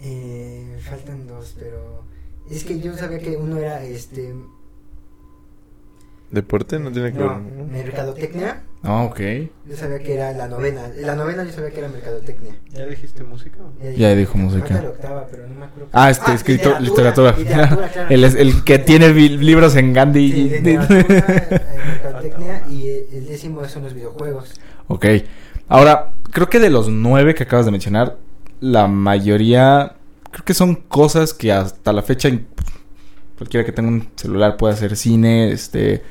eh, 0.00 0.78
faltan 0.82 1.26
dos, 1.26 1.54
pero 1.58 2.02
es 2.50 2.64
que 2.64 2.80
yo 2.80 2.96
sabía 2.96 3.18
que 3.18 3.36
uno 3.36 3.58
era 3.58 3.82
este 3.84 4.34
¿Deporte? 6.30 6.78
No 6.78 6.90
tiene 6.90 7.12
que 7.12 7.18
No, 7.18 7.28
ver. 7.28 7.84
mercadotecnia. 7.84 8.62
Ah, 8.82 9.02
ok. 9.04 9.20
Yo 9.68 9.76
sabía 9.76 9.98
que 10.00 10.14
era 10.14 10.32
la 10.32 10.48
novena. 10.48 10.82
La 10.96 11.14
novena 11.14 11.44
yo 11.44 11.52
sabía 11.52 11.70
que 11.70 11.78
era 11.78 11.88
mercadotecnia. 11.88 12.56
¿Ya 12.72 12.84
dijiste 12.86 13.22
música? 13.22 13.58
Ya 13.96 14.14
dijo 14.14 14.36
música. 14.36 14.74
La 14.82 14.88
octava, 14.90 15.26
pero 15.30 15.46
no 15.46 15.54
me 15.54 15.66
acuerdo. 15.66 15.88
Ah, 15.92 16.10
este, 16.10 16.32
escritor, 16.34 16.80
literatura. 16.80 17.34
Literatura, 17.36 17.88
claro. 17.88 18.10
el, 18.10 18.24
el 18.24 18.64
que 18.64 18.78
tiene 18.80 19.10
libros 19.12 19.76
en 19.76 19.92
Gandhi. 19.92 20.32
Sí, 20.32 20.48
literatura, 20.50 21.00
eh, 21.08 21.60
mercadotecnia 21.86 22.62
y 22.68 22.88
el 23.16 23.26
décimo 23.28 23.64
son 23.66 23.84
los 23.84 23.94
videojuegos. 23.94 24.52
ok. 24.88 25.06
Ahora, 25.68 26.12
creo 26.32 26.48
que 26.48 26.60
de 26.60 26.70
los 26.70 26.88
nueve 26.88 27.34
que 27.34 27.42
acabas 27.44 27.66
de 27.66 27.72
mencionar, 27.72 28.18
la 28.60 28.86
mayoría, 28.86 29.96
creo 30.30 30.44
que 30.44 30.54
son 30.54 30.74
cosas 30.76 31.34
que 31.34 31.50
hasta 31.52 31.92
la 31.92 32.02
fecha 32.02 32.28
cualquiera 33.36 33.66
que 33.66 33.72
tenga 33.72 33.88
un 33.88 34.08
celular 34.16 34.56
puede 34.56 34.74
hacer 34.74 34.96
cine, 34.96 35.50
este, 35.52 36.02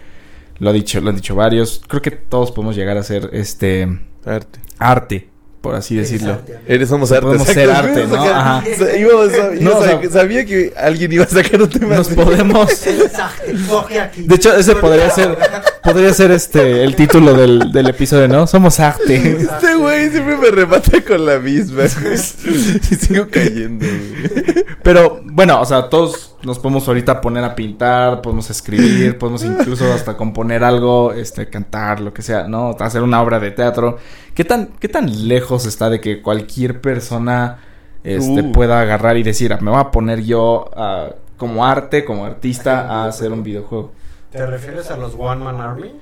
lo 0.59 0.69
ha 0.69 0.73
dicho, 0.73 1.01
lo 1.01 1.09
han 1.09 1.15
dicho 1.15 1.35
varios. 1.35 1.81
Creo 1.87 2.01
que 2.01 2.11
todos 2.11 2.51
podemos 2.51 2.75
llegar 2.75 2.97
a 2.97 3.01
hacer 3.01 3.29
este 3.33 3.87
Arte. 4.25 4.59
arte, 4.79 5.29
por 5.61 5.75
así 5.75 5.95
decirlo. 5.95 6.39
Eres 6.67 6.89
somos 6.89 7.11
arte. 7.11 7.25
Podemos 7.25 7.47
ser 7.47 7.69
arte, 7.69 8.07
¿no? 8.07 8.15
Ajá. 8.23 8.63
Sabía 10.11 10.45
que 10.45 10.73
alguien 10.77 11.11
iba 11.11 11.23
a 11.23 11.27
sacar 11.27 11.61
un 11.61 11.69
tema. 11.69 11.95
Nos 11.95 12.09
podemos. 12.09 12.85
De 14.17 14.35
hecho, 14.35 14.55
ese 14.55 14.75
podría 14.75 15.09
ser 15.09 15.37
podría 15.85 16.11
ser 16.13 16.31
este 16.31 16.83
el 16.83 16.95
título 16.95 17.33
del, 17.33 17.71
del 17.71 17.87
episodio, 17.89 18.27
¿no? 18.27 18.47
Somos 18.47 18.79
arte. 18.79 19.37
Este 19.39 19.75
güey 19.75 20.09
siempre 20.09 20.35
me 20.35 20.49
remata 20.51 21.01
con 21.07 21.25
la 21.25 21.39
misma. 21.39 21.83
y 21.85 22.95
sigo 22.95 23.27
cayendo. 23.31 23.85
güey. 23.85 24.65
Pero 24.83 25.21
bueno, 25.25 25.61
o 25.61 25.65
sea, 25.65 25.87
todos 25.89 26.35
nos 26.43 26.59
podemos 26.59 26.87
ahorita 26.87 27.21
poner 27.21 27.43
a 27.43 27.55
pintar, 27.55 28.21
podemos 28.21 28.49
escribir, 28.49 29.17
podemos 29.17 29.43
incluso 29.43 29.91
hasta 29.93 30.17
componer 30.17 30.63
algo, 30.63 31.13
este, 31.13 31.47
cantar, 31.49 31.99
lo 32.01 32.13
que 32.13 32.21
sea, 32.21 32.47
¿no? 32.47 32.75
Hacer 32.79 33.01
una 33.01 33.21
obra 33.21 33.39
de 33.39 33.51
teatro. 33.51 33.97
¿Qué 34.33 34.43
tan, 34.43 34.69
qué 34.79 34.89
tan 34.89 35.27
lejos 35.27 35.65
está 35.65 35.89
de 35.89 36.01
que 36.01 36.21
cualquier 36.21 36.81
persona 36.81 37.59
este, 38.03 38.41
Uh. 38.41 38.51
pueda 38.51 38.79
agarrar 38.81 39.17
y 39.17 39.23
decir, 39.23 39.53
"Ah, 39.53 39.59
me 39.61 39.71
voy 39.71 39.79
a 39.79 39.89
poner 39.91 40.23
yo 40.23 40.69
ah, 40.75 41.09
como 41.37 41.65
arte, 41.65 42.05
como 42.05 42.25
artista, 42.25 42.81
a 42.87 43.05
hacer 43.07 43.31
un 43.31 43.41
videojuego? 43.43 43.91
¿Te 44.35 44.45
refieres 44.45 44.91
a 44.91 44.97
los 44.97 45.15
One 45.17 45.43
Man 45.43 45.61
Army? 45.61 45.93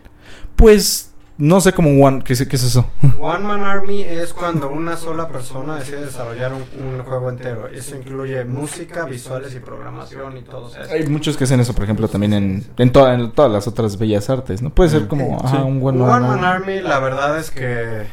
Pues, 0.56 1.12
no 1.38 1.62
sé 1.62 1.74
cómo 1.74 2.04
one, 2.06 2.24
¿qué, 2.24 2.34
es- 2.34 2.48
qué 2.48 2.56
es 2.56 2.64
eso? 2.64 2.88
One 3.20 3.40
Man 3.46 3.64
Army 3.64 4.02
es 4.02 4.34
cuando 4.34 4.70
una 4.70 4.98
sola 4.98 5.28
persona 5.28 5.76
decide 5.78 6.06
desarrollar 6.06 6.52
un, 6.54 6.64
un 6.84 7.04
juego 7.04 7.30
entero. 7.30 7.68
Eso 7.68 7.96
incluye 7.96 8.44
música, 8.46 9.06
visuales 9.06 9.54
y 9.56 9.60
programación 9.60 10.38
y 10.38 10.42
todo 10.42 10.70
eso. 10.70 10.92
Hay 10.92 11.06
muchos 11.08 11.38
que 11.38 11.44
hacen 11.44 11.60
eso, 11.60 11.74
por 11.74 11.84
ejemplo, 11.84 12.08
también 12.08 12.34
en, 12.34 12.66
en, 12.78 12.92
toda- 12.92 13.14
en 13.14 13.32
todas 13.32 13.52
las 13.52 13.68
otras 13.68 13.98
bellas 13.98 14.30
artes, 14.30 14.62
¿no? 14.62 14.70
Puede 14.72 14.90
ser 14.90 15.08
como 15.08 15.40
Sí. 15.40 15.46
ajá, 15.46 15.64
un 15.64 15.78
Un 15.78 15.84
One 15.84 16.00
man- 16.00 16.22
Man 16.24 16.46
Army, 16.46 16.80
la 16.82 17.00
verdad 17.00 17.38
es 17.40 17.52
que 17.52 18.08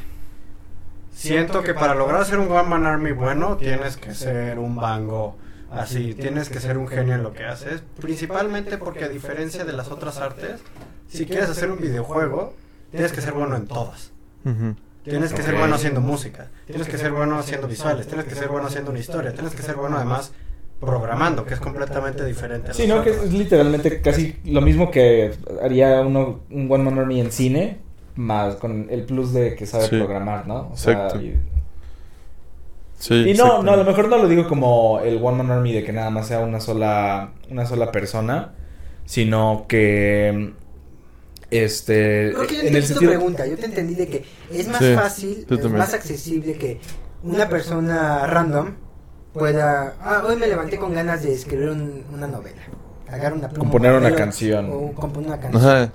siento 1.12 1.62
que 1.62 1.74
para 1.74 1.94
lograr 1.94 2.24
ser 2.24 2.38
un 2.38 2.50
One 2.50 2.68
Man 2.68 2.86
Army 2.86 3.12
bueno, 3.12 3.56
tienes 3.56 3.96
que 3.96 4.14
ser 4.14 4.58
un 4.58 4.76
bango. 4.76 5.36
Así, 5.70 6.14
tienes 6.14 6.48
que 6.48 6.60
ser 6.60 6.78
un 6.78 6.88
genio 6.88 7.14
en 7.14 7.22
lo 7.22 7.32
que 7.32 7.44
haces. 7.44 7.82
Principalmente 8.00 8.76
porque 8.78 9.04
a 9.04 9.08
diferencia 9.08 9.64
de 9.64 9.72
las 9.72 9.90
otras 9.90 10.18
artes, 10.18 10.60
si 11.08 11.26
quieres 11.26 11.48
hacer 11.48 11.70
un 11.70 11.80
videojuego, 11.80 12.54
tienes 12.90 13.12
que 13.12 13.20
ser 13.20 13.32
bueno 13.34 13.56
en 13.56 13.66
todas. 13.66 14.12
Tienes 15.04 15.32
que 15.32 15.42
ser 15.42 15.56
bueno 15.56 15.74
haciendo 15.74 16.00
música, 16.00 16.48
tienes 16.66 16.88
que 16.88 16.98
ser 16.98 17.12
bueno 17.12 17.38
haciendo 17.38 17.66
visuales, 17.68 18.06
tienes 18.06 18.26
que 18.26 18.34
ser 18.34 18.48
bueno 18.48 18.66
haciendo 18.66 18.90
una 18.90 19.00
historia, 19.00 19.32
tienes 19.32 19.54
que 19.54 19.62
ser 19.62 19.76
bueno 19.76 19.96
además 19.96 20.32
programando, 20.78 21.44
que 21.44 21.54
es 21.54 21.60
completamente 21.60 22.24
diferente. 22.24 22.72
Sí, 22.74 22.86
¿no? 22.86 23.02
Que 23.02 23.10
es 23.10 23.32
literalmente 23.32 24.00
casi 24.00 24.36
lo 24.44 24.60
mismo 24.60 24.90
que 24.90 25.32
haría 25.62 26.00
uno, 26.00 26.40
un 26.50 26.70
One 26.72 26.84
Man 26.84 26.98
Army 26.98 27.20
en 27.20 27.30
cine, 27.32 27.78
más 28.16 28.56
con 28.56 28.88
el 28.90 29.04
plus 29.04 29.32
de 29.32 29.54
que 29.54 29.66
sabe 29.66 29.84
Sí. 29.88 29.96
programar, 29.98 30.46
¿no? 30.46 30.70
O 30.72 30.76
sea, 30.76 30.92
Exacto. 31.06 31.20
y, 31.22 31.38
Sí, 33.00 33.14
y 33.30 33.34
no, 33.34 33.62
no, 33.62 33.72
a 33.72 33.76
lo 33.76 33.84
mejor 33.84 34.08
no 34.08 34.18
lo 34.18 34.28
digo 34.28 34.46
como 34.46 35.00
el 35.00 35.16
One 35.22 35.38
Man 35.38 35.50
Army 35.50 35.72
de 35.72 35.82
que 35.82 35.92
nada 35.92 36.10
más 36.10 36.28
sea 36.28 36.40
una 36.40 36.60
sola, 36.60 37.32
una 37.50 37.64
sola 37.66 37.90
persona, 37.90 38.52
sino 39.06 39.64
que, 39.66 40.52
este, 41.50 42.30
Creo 42.34 42.46
que 42.46 42.54
yo 42.56 42.60
en 42.60 42.66
el 42.68 42.76
entendí 42.76 42.94
tu 42.94 43.06
pregunta. 43.06 43.46
Yo 43.46 43.56
te 43.56 43.64
entendí 43.66 43.94
de 43.94 44.06
que 44.08 44.24
es 44.52 44.68
más 44.68 44.78
Sí, 44.78 44.94
fácil, 44.94 45.46
es 45.50 45.64
más 45.70 45.94
accesible 45.94 46.52
que 46.58 46.78
una 47.22 47.48
persona 47.48 48.26
random 48.26 48.74
pueda. 49.32 49.94
Ah, 50.00 50.22
hoy 50.28 50.36
me 50.36 50.46
levanté 50.46 50.76
con 50.76 50.92
ganas 50.94 51.22
de 51.22 51.32
escribir 51.32 51.70
un- 51.70 52.04
una 52.12 52.26
novela. 52.26 52.60
Agarrar 53.08 53.32
una 53.32 53.48
pluma, 53.48 53.64
Componer 53.64 53.92
un 53.94 54.04
una 54.04 54.14
canción. 54.14 54.70
O 54.70 54.92
componer 54.92 55.28
una 55.30 55.40
canción. 55.40 55.62
Ajá. 55.64 55.92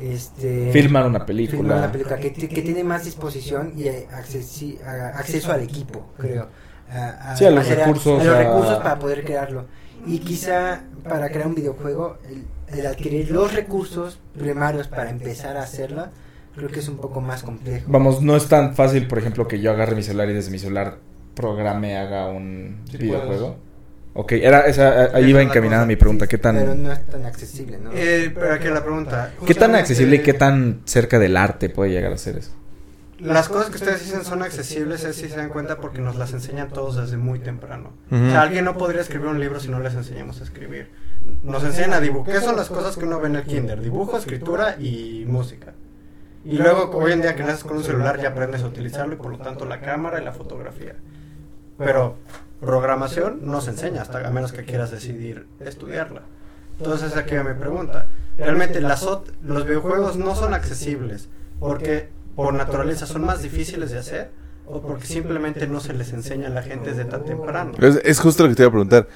Este, 0.00 0.70
Filmar 0.72 1.06
una 1.06 1.24
película. 1.24 1.58
filmar 1.58 1.78
una 1.78 1.92
película 1.92 2.16
que, 2.18 2.32
que 2.32 2.62
tiene 2.62 2.84
más 2.84 3.04
disposición 3.04 3.72
y 3.76 3.84
eh, 3.88 4.06
accesi- 4.12 4.80
a- 4.82 5.18
acceso 5.18 5.52
al 5.52 5.62
equipo, 5.62 6.06
creo. 6.18 6.48
A, 6.90 7.34
Sí, 7.36 7.44
a 7.44 7.50
los 7.50 7.66
recursos, 7.68 8.20
A 8.20 8.24
los 8.24 8.34
a- 8.34 8.38
recursos 8.38 8.78
para 8.78 8.98
poder 8.98 9.24
crearlo. 9.24 9.64
Y 10.06 10.18
quizá 10.20 10.82
para 11.08 11.30
crear 11.30 11.46
un 11.48 11.54
videojuego, 11.54 12.18
el, 12.28 12.44
el 12.78 12.86
adquirir 12.86 13.30
los 13.30 13.52
recursos 13.54 14.20
primarios 14.38 14.86
para 14.86 15.10
empezar 15.10 15.56
a 15.56 15.62
hacerlo, 15.62 16.06
creo 16.54 16.68
que 16.68 16.80
es 16.80 16.88
un 16.88 16.96
poco 16.98 17.20
más 17.20 17.42
complejo. 17.42 17.86
Vamos, 17.90 18.22
no 18.22 18.36
es 18.36 18.46
tan 18.48 18.74
fácil, 18.74 19.08
por 19.08 19.18
ejemplo, 19.18 19.48
que 19.48 19.60
yo 19.60 19.70
agarre 19.72 19.96
mi 19.96 20.02
celular 20.02 20.28
y 20.30 20.34
desde 20.34 20.50
mi 20.50 20.58
celular 20.58 20.98
programe, 21.34 21.96
haga 21.96 22.28
un 22.28 22.82
Sí 22.90 22.98
videojuego. 22.98 23.56
Ok, 24.18 24.32
era 24.32 24.60
esa, 24.60 25.14
ahí 25.14 25.26
iba 25.26 25.42
encaminada 25.42 25.82
cosa. 25.82 25.88
mi 25.88 25.96
pregunta. 25.96 26.26
¿Qué 26.26 26.38
Pero 26.38 26.54
tan, 26.64 26.82
no 26.82 26.90
es 26.90 27.06
tan 27.06 27.26
accesible, 27.26 27.78
¿no? 27.78 27.90
Eh, 27.92 28.32
pero 28.34 28.54
aquí 28.54 28.68
la 28.68 28.82
pregunta. 28.82 29.32
¿qué 29.46 29.54
tan 29.54 29.74
accesible 29.74 30.16
y 30.16 30.18
qué 30.20 30.32
tan 30.32 30.80
cerca 30.86 31.18
del 31.18 31.36
arte 31.36 31.68
puede 31.68 31.90
llegar 31.90 32.12
a 32.12 32.16
ser 32.16 32.38
eso? 32.38 32.52
Las 33.18 33.48
cosas 33.48 33.68
que 33.68 33.76
ustedes 33.76 34.04
dicen 34.04 34.24
son 34.24 34.42
accesibles, 34.42 35.04
es 35.04 35.16
si 35.16 35.28
se 35.28 35.36
dan 35.36 35.50
cuenta 35.50 35.76
porque 35.78 36.00
nos 36.00 36.16
las 36.16 36.32
enseñan 36.32 36.68
todos 36.68 36.96
desde 36.96 37.18
muy 37.18 37.38
temprano. 37.40 37.92
O 38.10 38.16
sea, 38.30 38.42
alguien 38.42 38.64
no 38.64 38.76
podría 38.76 39.02
escribir 39.02 39.28
un 39.28 39.38
libro 39.40 39.60
si 39.60 39.68
no 39.68 39.80
les 39.80 39.94
enseñamos 39.94 40.40
a 40.40 40.44
escribir. 40.44 40.90
Nos 41.42 41.62
enseñan 41.64 41.94
a 41.94 42.00
dibujar. 42.00 42.34
¿Qué 42.34 42.40
son 42.40 42.56
las 42.56 42.68
cosas 42.68 42.96
que 42.96 43.04
uno 43.04 43.20
ve 43.20 43.28
en 43.28 43.36
el 43.36 43.44
kinder? 43.44 43.80
Dibujo, 43.82 44.16
escritura 44.16 44.76
y 44.78 45.24
música. 45.26 45.74
Y 46.44 46.58
luego, 46.58 46.90
hoy 46.96 47.12
en 47.12 47.22
día 47.22 47.34
que 47.34 47.42
naces 47.42 47.64
con 47.64 47.76
un 47.78 47.84
celular 47.84 48.20
ya 48.20 48.28
aprendes 48.28 48.62
a 48.62 48.66
utilizarlo 48.66 49.14
y 49.14 49.16
por 49.16 49.32
lo 49.32 49.38
tanto 49.38 49.64
la 49.64 49.80
cámara 49.80 50.20
y 50.20 50.24
la 50.24 50.32
fotografía. 50.32 50.94
Pero 51.78 52.16
programación 52.60 53.40
no 53.42 53.60
se 53.60 53.70
enseña 53.70 54.02
hasta 54.02 54.26
a 54.26 54.30
menos 54.30 54.52
que 54.52 54.64
quieras 54.64 54.90
decidir 54.90 55.46
estudiarla. 55.60 56.22
Entonces 56.78 57.16
aquí 57.16 57.34
mi 57.36 57.54
pregunta. 57.54 58.06
Realmente 58.38 58.80
las 58.80 59.06
los 59.42 59.64
videojuegos 59.64 60.16
no 60.16 60.34
son 60.34 60.52
accesibles 60.54 61.28
porque 61.58 62.08
por 62.34 62.52
naturaleza 62.52 63.06
son 63.06 63.24
más 63.24 63.42
difíciles 63.42 63.90
de 63.90 63.98
hacer 63.98 64.30
o 64.66 64.80
porque 64.82 65.06
simplemente 65.06 65.66
no 65.66 65.80
se 65.80 65.94
les 65.94 66.12
enseña 66.12 66.48
a 66.48 66.50
la 66.50 66.62
gente 66.62 66.90
desde 66.90 67.04
tan 67.06 67.24
temprano. 67.24 67.72
Es, 67.80 68.00
es 68.04 68.20
justo 68.20 68.42
lo 68.42 68.50
que 68.50 68.56
te 68.56 68.62
iba 68.62 68.68
a 68.68 68.72
preguntar. 68.72 69.08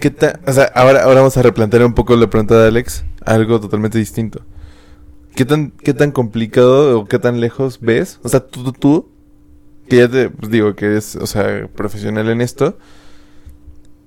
¿Qué 0.00 0.10
ta- 0.10 0.40
o 0.46 0.52
sea, 0.52 0.64
ahora, 0.74 1.02
ahora 1.04 1.16
vamos 1.16 1.36
a 1.36 1.42
replantear 1.42 1.84
un 1.84 1.92
poco 1.94 2.16
la 2.16 2.28
pregunta 2.28 2.58
de 2.60 2.68
Alex, 2.68 3.04
algo 3.24 3.60
totalmente 3.60 3.98
distinto. 3.98 4.40
¿Qué 5.36 5.44
tan, 5.44 5.70
qué 5.70 5.94
tan 5.94 6.10
complicado 6.10 6.98
o 7.00 7.04
qué 7.04 7.18
tan 7.18 7.38
lejos 7.40 7.78
ves? 7.80 8.18
O 8.24 8.28
sea, 8.28 8.40
tú, 8.40 8.64
tú, 8.64 8.72
tú, 8.72 9.08
que 9.90 9.96
ya 9.98 10.08
te 10.08 10.30
pues, 10.30 10.50
digo 10.50 10.74
que 10.74 10.86
eres, 10.86 11.16
o 11.16 11.26
sea, 11.26 11.66
profesional 11.68 12.28
en 12.30 12.40
esto, 12.40 12.78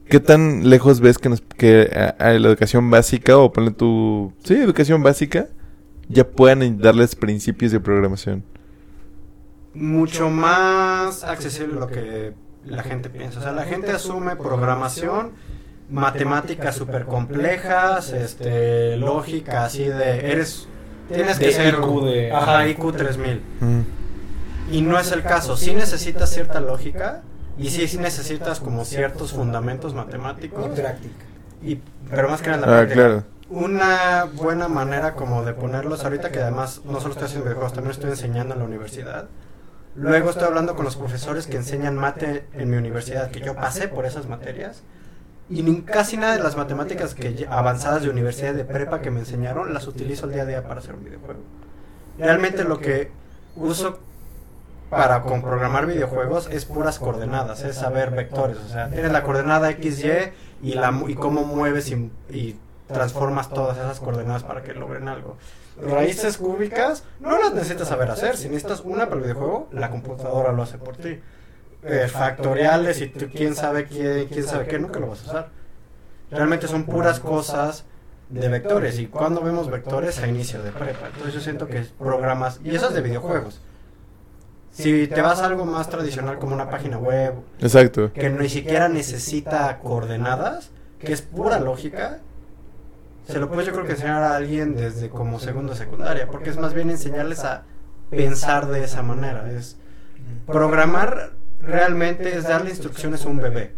¿qué 0.09 0.19
tan 0.19 0.69
lejos 0.69 0.99
ves 0.99 1.17
que, 1.17 1.29
nos, 1.29 1.41
que 1.41 1.91
a, 1.95 2.15
a 2.29 2.31
la 2.33 2.47
educación 2.47 2.89
básica, 2.89 3.37
o 3.37 3.51
ponle 3.51 3.71
tu, 3.71 4.33
sí, 4.43 4.55
educación 4.55 5.03
básica, 5.03 5.49
ya 6.09 6.27
puedan 6.27 6.79
darles 6.79 7.15
principios 7.15 7.71
de 7.71 7.79
programación? 7.79 8.43
Mucho 9.73 10.29
más 10.29 11.23
accesible 11.23 11.73
de 11.73 11.79
lo 11.79 11.87
que 11.87 12.33
la 12.65 12.83
gente 12.83 13.09
piensa. 13.09 13.39
O 13.39 13.41
sea, 13.41 13.51
la 13.51 13.65
gente 13.65 13.91
asume 13.91 14.35
programación, 14.35 15.31
matemáticas 15.89 16.75
súper 16.75 17.05
complejas, 17.05 18.11
este, 18.13 18.97
lógica 18.97 19.65
así 19.65 19.85
de, 19.85 20.31
eres, 20.31 20.67
tienes 21.11 21.39
que 21.39 21.51
ser, 21.51 21.73
IQ 21.73 22.05
de- 22.05 22.31
ajá, 22.31 22.67
IQ 22.67 22.91
3000. 22.95 23.41
Mm. 23.59 23.81
Y 24.73 24.81
no 24.81 24.99
es 24.99 25.11
el 25.11 25.23
caso. 25.23 25.55
Sí 25.57 25.73
necesitas 25.75 26.29
cierta 26.31 26.59
lógica 26.59 27.21
y 27.57 27.69
sí, 27.69 27.87
sí 27.87 27.97
necesitas 27.97 28.59
como 28.59 28.85
ciertos 28.85 29.31
fundamentos 29.33 29.93
matemáticos. 29.93 30.65
Y 30.77 30.81
práctica. 30.81 31.13
Y, 31.61 31.79
pero 32.09 32.29
más 32.29 32.41
que 32.41 32.49
nada 32.49 32.55
en 32.55 32.61
la 32.61 32.67
Ah, 32.67 32.79
práctica. 32.79 32.95
claro. 33.07 33.23
Una 33.49 34.25
buena 34.33 34.67
manera 34.67 35.13
como 35.13 35.43
de 35.43 35.53
ponerlos 35.53 36.03
ahorita 36.03 36.31
que 36.31 36.39
además 36.41 36.81
no 36.85 36.99
solo 36.99 37.11
estoy 37.11 37.25
haciendo 37.25 37.45
videojuegos, 37.45 37.73
también 37.73 37.91
estoy 37.91 38.09
enseñando 38.09 38.53
en 38.55 38.59
la 38.61 38.65
universidad. 38.65 39.27
Luego 39.95 40.31
estoy 40.31 40.45
hablando 40.45 40.75
con 40.75 40.85
los 40.85 40.95
profesores 40.95 41.45
que 41.45 41.57
enseñan 41.57 41.95
mate 41.95 42.47
en 42.53 42.69
mi 42.71 42.77
universidad, 42.77 43.29
que 43.29 43.41
yo 43.41 43.53
pasé 43.53 43.87
por 43.87 44.07
esas 44.07 44.27
materias. 44.27 44.81
Y 45.51 45.61
ni- 45.61 45.81
casi 45.83 46.17
nada 46.17 46.35
de 46.35 46.41
las 46.41 46.57
matemáticas 46.57 47.13
que 47.13 47.45
avanzadas 47.47 48.01
de 48.01 48.09
universidad 48.09 48.55
de 48.55 48.65
prepa 48.65 49.01
que 49.01 49.11
me 49.11 49.19
enseñaron 49.19 49.71
las 49.73 49.85
utilizo 49.87 50.25
el 50.25 50.31
día 50.33 50.43
a 50.43 50.45
día 50.47 50.63
para 50.67 50.79
hacer 50.79 50.95
un 50.95 51.03
videojuego. 51.03 51.41
Realmente 52.17 52.63
lo 52.63 52.79
que 52.79 53.11
uso 53.55 53.99
para 54.95 55.23
programar 55.23 55.85
videojuegos 55.85 56.49
es 56.51 56.65
puras 56.65 56.99
coordenadas, 56.99 57.63
es 57.63 57.75
saber 57.75 58.11
vectores, 58.11 58.57
o 58.57 58.69
sea, 58.69 58.89
tienes 58.89 59.11
la 59.11 59.23
coordenada 59.23 59.71
XY 59.71 60.31
y 60.61 60.73
la 60.73 60.93
y 61.07 61.15
cómo 61.15 61.43
mueves 61.43 61.89
y, 61.89 62.11
y 62.29 62.57
transformas 62.87 63.49
todas 63.49 63.77
esas 63.77 63.99
coordenadas 63.99 64.43
para 64.43 64.63
que 64.63 64.73
logren 64.73 65.07
algo. 65.07 65.37
Raíces 65.81 66.37
cúbicas 66.37 67.03
no 67.19 67.37
las 67.39 67.53
necesitas 67.53 67.87
saber 67.87 68.09
hacer. 68.11 68.37
Si 68.37 68.47
necesitas 68.47 68.81
una 68.81 69.05
para 69.05 69.17
el 69.17 69.23
videojuego, 69.23 69.69
la 69.71 69.89
computadora 69.89 70.51
lo 70.51 70.63
hace 70.63 70.77
por 70.77 70.95
ti. 70.97 71.19
Eh, 71.85 72.07
factoriales 72.07 73.01
y 73.01 73.07
tú, 73.07 73.27
quién 73.33 73.55
sabe 73.55 73.85
quién, 73.85 74.27
quién 74.27 74.45
sabe 74.45 74.67
qué, 74.67 74.79
nunca 74.79 74.99
lo 74.99 75.07
vas 75.07 75.23
a 75.23 75.25
usar. 75.25 75.49
Realmente 76.31 76.67
son 76.67 76.85
puras 76.85 77.19
cosas 77.19 77.85
de 78.29 78.47
vectores. 78.47 78.99
Y 78.99 79.07
cuando 79.07 79.41
vemos 79.41 79.69
vectores 79.69 80.19
a 80.19 80.27
inicio 80.27 80.61
de 80.61 80.71
prepa. 80.71 81.07
Entonces 81.07 81.33
yo 81.33 81.41
siento 81.41 81.67
que 81.67 81.81
programas, 81.99 82.59
y 82.63 82.75
eso 82.75 82.87
es 82.87 82.93
de 82.93 83.01
videojuegos. 83.01 83.59
Si 84.73 85.07
te 85.07 85.21
vas 85.21 85.39
a 85.39 85.45
algo 85.45 85.65
más 85.65 85.87
tradicional 85.89 86.39
como 86.39 86.55
una 86.55 86.69
página 86.69 86.97
web, 86.97 87.35
Exacto. 87.59 88.11
que 88.11 88.29
ni 88.29 88.49
siquiera 88.49 88.89
necesita 88.89 89.77
coordenadas, 89.79 90.71
que 90.99 91.13
es 91.13 91.21
pura 91.21 91.59
lógica, 91.59 92.19
se 93.27 93.39
lo 93.39 93.47
puedes 93.49 93.67
yo 93.67 93.71
creo 93.73 93.85
que 93.85 93.91
enseñar 93.91 94.23
a 94.23 94.35
alguien 94.35 94.75
desde 94.75 95.09
como 95.09 95.39
segundo 95.39 95.75
secundaria, 95.75 96.27
porque 96.27 96.49
es 96.49 96.57
más 96.57 96.73
bien 96.73 96.89
enseñarles 96.89 97.43
a 97.43 97.63
pensar 98.09 98.67
de 98.67 98.83
esa 98.83 99.03
manera. 99.03 99.49
Es 99.51 99.77
programar 100.47 101.31
realmente 101.61 102.35
es 102.35 102.43
darle 102.43 102.71
instrucciones 102.71 103.25
a 103.25 103.29
un 103.29 103.37
bebé. 103.37 103.73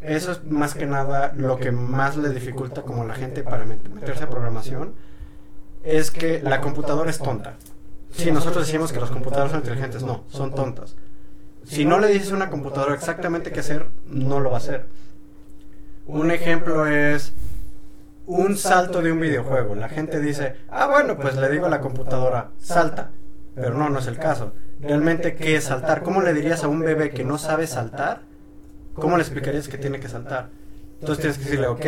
Eso 0.00 0.32
es 0.32 0.44
más 0.44 0.74
que 0.74 0.86
nada 0.86 1.32
lo 1.36 1.58
que 1.58 1.70
más 1.70 2.16
le 2.16 2.30
dificulta 2.30 2.82
como 2.82 3.02
a 3.02 3.06
la 3.06 3.14
gente 3.14 3.42
para 3.42 3.64
met- 3.66 3.88
meterse 3.90 4.24
a 4.24 4.30
programación, 4.30 4.94
es 5.84 6.10
que 6.10 6.40
la 6.42 6.60
computadora 6.60 7.10
es 7.10 7.18
tonta. 7.18 7.54
Sí, 8.18 8.32
nosotros 8.32 8.66
decimos 8.66 8.92
que 8.92 8.98
las 8.98 9.10
computadoras 9.10 9.52
son 9.52 9.60
inteligentes, 9.60 10.02
no, 10.02 10.24
son 10.28 10.52
tontas. 10.52 10.96
Si 11.64 11.84
no 11.84 12.00
le 12.00 12.08
dices 12.08 12.32
a 12.32 12.34
una 12.34 12.50
computadora 12.50 12.94
exactamente 12.94 13.52
qué 13.52 13.60
hacer, 13.60 13.86
no 14.06 14.40
lo 14.40 14.50
va 14.50 14.56
a 14.56 14.58
hacer. 14.58 14.86
Un 16.04 16.32
ejemplo 16.32 16.86
es 16.86 17.32
un 18.26 18.56
salto 18.56 19.02
de 19.02 19.12
un 19.12 19.20
videojuego. 19.20 19.76
La 19.76 19.88
gente 19.88 20.18
dice, 20.18 20.56
ah, 20.68 20.88
bueno, 20.88 21.16
pues 21.16 21.36
le 21.36 21.48
digo 21.48 21.66
a 21.66 21.70
la 21.70 21.80
computadora, 21.80 22.50
salta. 22.58 23.12
Pero 23.54 23.74
no, 23.74 23.88
no 23.88 24.00
es 24.00 24.08
el 24.08 24.18
caso. 24.18 24.52
Realmente, 24.80 25.36
¿qué 25.36 25.54
es 25.54 25.64
saltar? 25.64 26.02
¿Cómo 26.02 26.20
le 26.20 26.34
dirías 26.34 26.64
a 26.64 26.68
un 26.68 26.80
bebé 26.80 27.10
que 27.10 27.22
no 27.22 27.38
sabe 27.38 27.68
saltar? 27.68 28.22
¿Cómo 28.94 29.16
le 29.16 29.22
explicarías 29.22 29.68
que 29.68 29.78
tiene 29.78 30.00
que 30.00 30.08
saltar? 30.08 30.48
Entonces 31.00 31.22
tienes 31.22 31.38
que 31.38 31.44
decirle, 31.44 31.66
ok, 31.68 31.86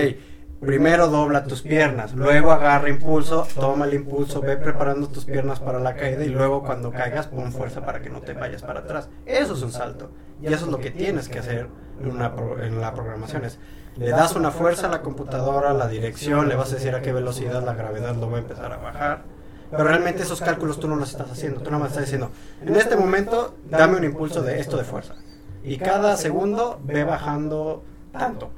primero 0.60 1.08
dobla 1.08 1.44
tus 1.44 1.62
piernas, 1.62 2.12
luego 2.14 2.52
agarra 2.52 2.88
impulso, 2.90 3.46
toma 3.58 3.86
el 3.86 3.94
impulso, 3.94 4.40
ve 4.40 4.56
preparando 4.56 5.08
tus 5.08 5.24
piernas 5.24 5.58
para 5.60 5.78
la 5.80 5.94
caída 5.96 6.24
y 6.24 6.28
luego 6.28 6.62
cuando 6.62 6.90
caigas 6.90 7.26
pon 7.28 7.52
fuerza 7.52 7.84
para 7.84 8.00
que 8.00 8.10
no 8.10 8.20
te 8.20 8.34
vayas 8.34 8.62
para 8.62 8.80
atrás. 8.80 9.08
Eso 9.26 9.54
es 9.54 9.62
un 9.62 9.72
salto. 9.72 10.10
Y 10.42 10.46
eso 10.46 10.66
es 10.66 10.70
lo 10.70 10.78
que 10.78 10.90
tienes 10.90 11.28
que 11.28 11.38
hacer 11.38 11.68
en, 12.02 12.10
una 12.10 12.34
pro- 12.34 12.56
la 12.56 12.94
programación. 12.94 13.44
Es, 13.44 13.58
le 13.96 14.10
das 14.10 14.36
una 14.36 14.50
fuerza 14.50 14.86
a 14.86 14.90
la 14.90 15.02
computadora, 15.02 15.72
la 15.74 15.88
dirección, 15.88 16.48
le 16.48 16.54
vas 16.56 16.72
a 16.72 16.76
decir 16.76 16.94
a 16.94 17.02
qué 17.02 17.12
velocidad 17.12 17.62
la 17.64 17.74
gravedad 17.74 18.14
lo 18.16 18.30
va 18.30 18.36
a 18.36 18.40
empezar 18.40 18.72
a 18.72 18.76
bajar. 18.78 19.22
Pero 19.70 19.84
realmente 19.84 20.22
esos 20.22 20.40
cálculos 20.40 20.80
tú 20.80 20.88
no 20.88 20.96
los 20.96 21.10
estás 21.10 21.30
haciendo. 21.30 21.60
Tú 21.60 21.70
nada 21.70 21.78
más 21.82 21.90
estás 21.90 22.04
diciendo, 22.04 22.30
en 22.62 22.74
este 22.76 22.96
momento 22.96 23.54
dame 23.68 23.96
un 23.98 24.04
impulso 24.04 24.42
de 24.42 24.58
esto 24.60 24.76
de 24.76 24.84
fuerza. 24.84 25.14
Y 25.62 25.76
cada 25.78 26.16
segundo 26.16 26.80
ve 26.82 27.04
bajando 27.04 27.82
tanto. 28.12 28.50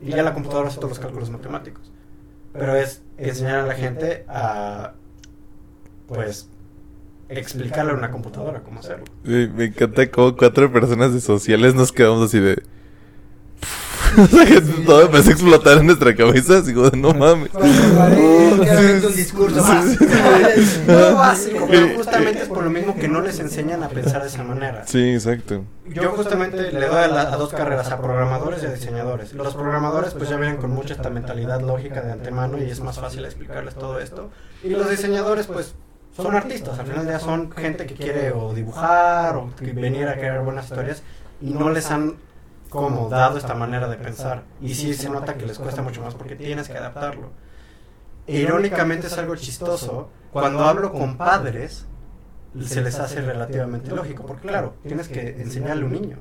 Y 0.00 0.10
ya 0.10 0.22
la 0.22 0.34
computadora 0.34 0.68
hace 0.68 0.76
todos 0.76 0.90
los 0.90 0.98
cálculos 0.98 1.30
matemáticos. 1.30 1.92
Pero 2.52 2.74
es 2.74 3.02
enseñar 3.18 3.60
a 3.60 3.66
la 3.66 3.74
gente 3.74 4.24
a, 4.28 4.94
pues, 6.06 6.48
explicarle 7.28 7.92
a 7.92 7.94
una 7.94 8.10
computadora 8.10 8.62
cómo 8.62 8.80
hacerlo. 8.80 9.04
Me, 9.24 9.64
encanta 9.64 10.10
cómo 10.10 10.36
cuatro 10.36 10.72
personas 10.72 11.12
de 11.12 11.20
sociales 11.20 11.74
nos 11.74 11.92
quedamos 11.92 12.28
así 12.28 12.38
de. 12.38 12.62
o 14.22 14.26
sea, 14.26 14.46
que 14.46 14.60
todo 14.60 15.02
empezó 15.02 15.28
a 15.28 15.32
explotar 15.32 15.78
en 15.78 15.86
nuestra 15.86 16.14
cabeza. 16.14 16.58
Así 16.58 16.72
como, 16.74 16.90
no 16.90 17.12
mames. 17.14 17.50
un 17.54 19.14
discurso. 19.14 19.62
No 20.86 21.14
básico, 21.14 21.66
pero 21.70 21.96
justamente 21.96 22.42
es 22.42 22.48
por 22.48 22.64
lo 22.64 22.70
mismo 22.70 22.94
que 22.96 23.08
no 23.08 23.20
les 23.20 23.38
enseñan 23.40 23.82
a 23.82 23.88
pensar 23.88 24.22
de 24.22 24.28
esa 24.28 24.42
manera. 24.44 24.84
Sí, 24.86 25.12
exacto. 25.14 25.64
Yo 25.86 26.10
justamente 26.12 26.72
le 26.72 26.86
doy 26.86 26.96
a, 27.04 27.08
la- 27.08 27.32
a 27.32 27.36
dos 27.36 27.52
carreras, 27.52 27.90
a 27.90 28.00
programadores 28.00 28.62
y 28.62 28.66
a 28.66 28.70
diseñadores. 28.72 29.32
Los 29.32 29.54
programadores 29.54 30.14
pues 30.14 30.28
ya 30.30 30.36
vienen 30.36 30.56
con 30.56 30.70
mucha 30.70 30.94
esta 30.94 31.10
mentalidad 31.10 31.60
lógica 31.60 32.00
de 32.02 32.12
antemano 32.12 32.58
y 32.58 32.70
es 32.70 32.80
más 32.80 32.98
fácil 32.98 33.24
explicarles 33.24 33.74
todo 33.74 33.98
esto. 34.00 34.30
Y 34.64 34.70
los 34.70 34.88
diseñadores 34.90 35.46
pues 35.46 35.74
son 36.16 36.34
artistas, 36.34 36.78
al 36.78 36.86
final 36.86 37.00
del 37.04 37.08
día 37.08 37.20
son 37.20 37.52
gente 37.52 37.84
que 37.86 37.94
quiere 37.94 38.32
o 38.32 38.54
dibujar 38.54 39.36
o 39.36 39.50
que 39.54 39.72
venir 39.72 40.08
a 40.08 40.14
crear 40.14 40.42
buenas 40.42 40.64
historias 40.66 41.02
y 41.42 41.50
no 41.50 41.68
les 41.70 41.90
han 41.90 42.14
como 42.70 43.08
dado 43.08 43.38
esta 43.38 43.54
manera 43.54 43.88
de 43.88 43.96
pensar. 43.96 44.44
Y 44.60 44.74
sí 44.74 44.94
se 44.94 45.08
nota 45.10 45.34
que 45.34 45.46
les 45.46 45.58
cuesta 45.58 45.82
mucho 45.82 46.02
más 46.02 46.14
porque 46.14 46.36
tienes 46.36 46.68
que 46.68 46.76
adaptarlo. 46.78 47.30
E 48.26 48.38
irónicamente 48.40 49.06
es 49.06 49.16
algo 49.18 49.36
chistoso, 49.36 50.10
cuando 50.32 50.64
hablo 50.64 50.92
con 50.92 51.16
padres 51.16 51.86
se 52.64 52.80
les 52.82 52.98
hace 52.98 53.20
relativamente 53.20 53.90
lógico, 53.94 54.24
porque 54.26 54.48
claro, 54.48 54.74
tienes 54.82 55.08
que 55.08 55.40
enseñarle 55.42 55.82
a 55.82 55.86
un 55.86 55.92
niño. 55.92 56.18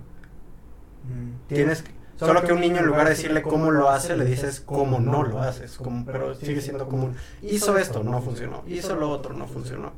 Tienes 1.47 1.81
que- 1.84 1.91
solo 2.17 2.43
que 2.43 2.53
un 2.53 2.62
niño 2.62 2.77
en 2.79 2.86
lugar 2.86 3.03
de 3.05 3.10
decirle 3.12 3.41
cómo 3.41 3.71
lo 3.71 3.89
hace, 3.89 4.15
le 4.17 4.25
dices 4.25 4.62
cómo 4.62 4.99
no 4.99 5.23
lo 5.23 5.41
haces, 5.41 5.77
como, 5.77 6.05
pero 6.05 6.34
sigue 6.36 6.62
siendo 6.62 6.88
común. 6.88 7.15
Hizo 7.41 7.77
esto, 7.77 8.03
no 8.03 8.21
funcionó. 8.21 8.63
Hizo 8.67 8.95
lo 8.95 9.10
otro, 9.10 9.34
no 9.34 9.47
funcionó. 9.47 9.93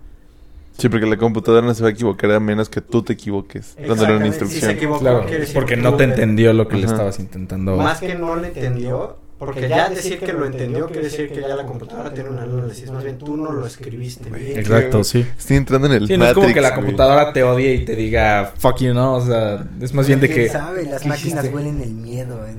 Sí, 0.77 0.89
porque 0.89 1.05
la 1.07 1.17
computadora 1.17 1.65
no 1.65 1.73
se 1.73 1.81
va 1.81 1.89
a 1.89 1.91
equivocar 1.91 2.31
a 2.31 2.39
menos 2.39 2.69
que 2.69 2.81
tú 2.81 3.01
te 3.01 3.13
equivoques 3.13 3.75
dándole 3.75 4.15
una 4.15 4.27
Exactamente, 4.27 4.33
si 4.33 4.37
se 4.37 4.45
instrucción. 4.45 4.71
equivocó, 4.71 4.99
Claro, 4.99 5.25
porque 5.53 5.75
que 5.75 5.81
no 5.81 5.95
te 5.95 6.03
entendió 6.03 6.53
lo 6.53 6.67
que 6.67 6.77
le 6.77 6.85
estabas 6.85 7.19
intentando. 7.19 7.75
Más 7.77 7.99
que 7.99 8.13
no 8.15 8.35
le 8.35 8.49
entendió, 8.49 9.17
porque 9.39 9.69
ya 9.69 9.89
decir 9.89 10.19
que 10.19 10.33
lo 10.33 10.45
entendió 10.45 10.87
quiere 10.87 11.03
decir 11.03 11.29
que 11.31 11.41
ya 11.41 11.55
la 11.55 11.65
computadora 11.65 12.11
tiene 12.13 12.29
un 12.31 12.39
análisis. 12.39 12.89
Más 12.89 13.03
bien 13.03 13.17
tú 13.19 13.37
no 13.37 13.51
lo 13.51 13.67
escribiste 13.67 14.29
bien. 14.31 14.57
Exacto, 14.57 15.03
sí. 15.03 15.25
Estoy 15.37 15.57
entrando 15.57 15.87
en 15.87 15.93
el 15.93 16.07
Sí, 16.07 16.17
no 16.17 16.25
es 16.25 16.33
como 16.33 16.47
que 16.47 16.59
la 16.61 16.69
güey. 16.69 16.81
computadora 16.81 17.33
te 17.33 17.43
odie 17.43 17.73
y 17.75 17.85
te 17.85 17.95
diga 17.95 18.53
fuck 18.57 18.77
you, 18.79 18.93
¿no? 18.95 19.13
O 19.15 19.21
sea, 19.25 19.63
es 19.79 19.93
más 19.93 20.07
bien 20.07 20.19
de 20.19 20.27
¿Quién 20.27 20.39
que 20.47 20.49
sabe? 20.49 20.83
Las 20.85 21.03
¿qué 21.03 21.09
máquinas 21.09 21.43
hiciste? 21.43 21.55
huelen 21.55 21.81
el 21.81 21.91
miedo. 21.93 22.45
¿eh? 22.47 22.55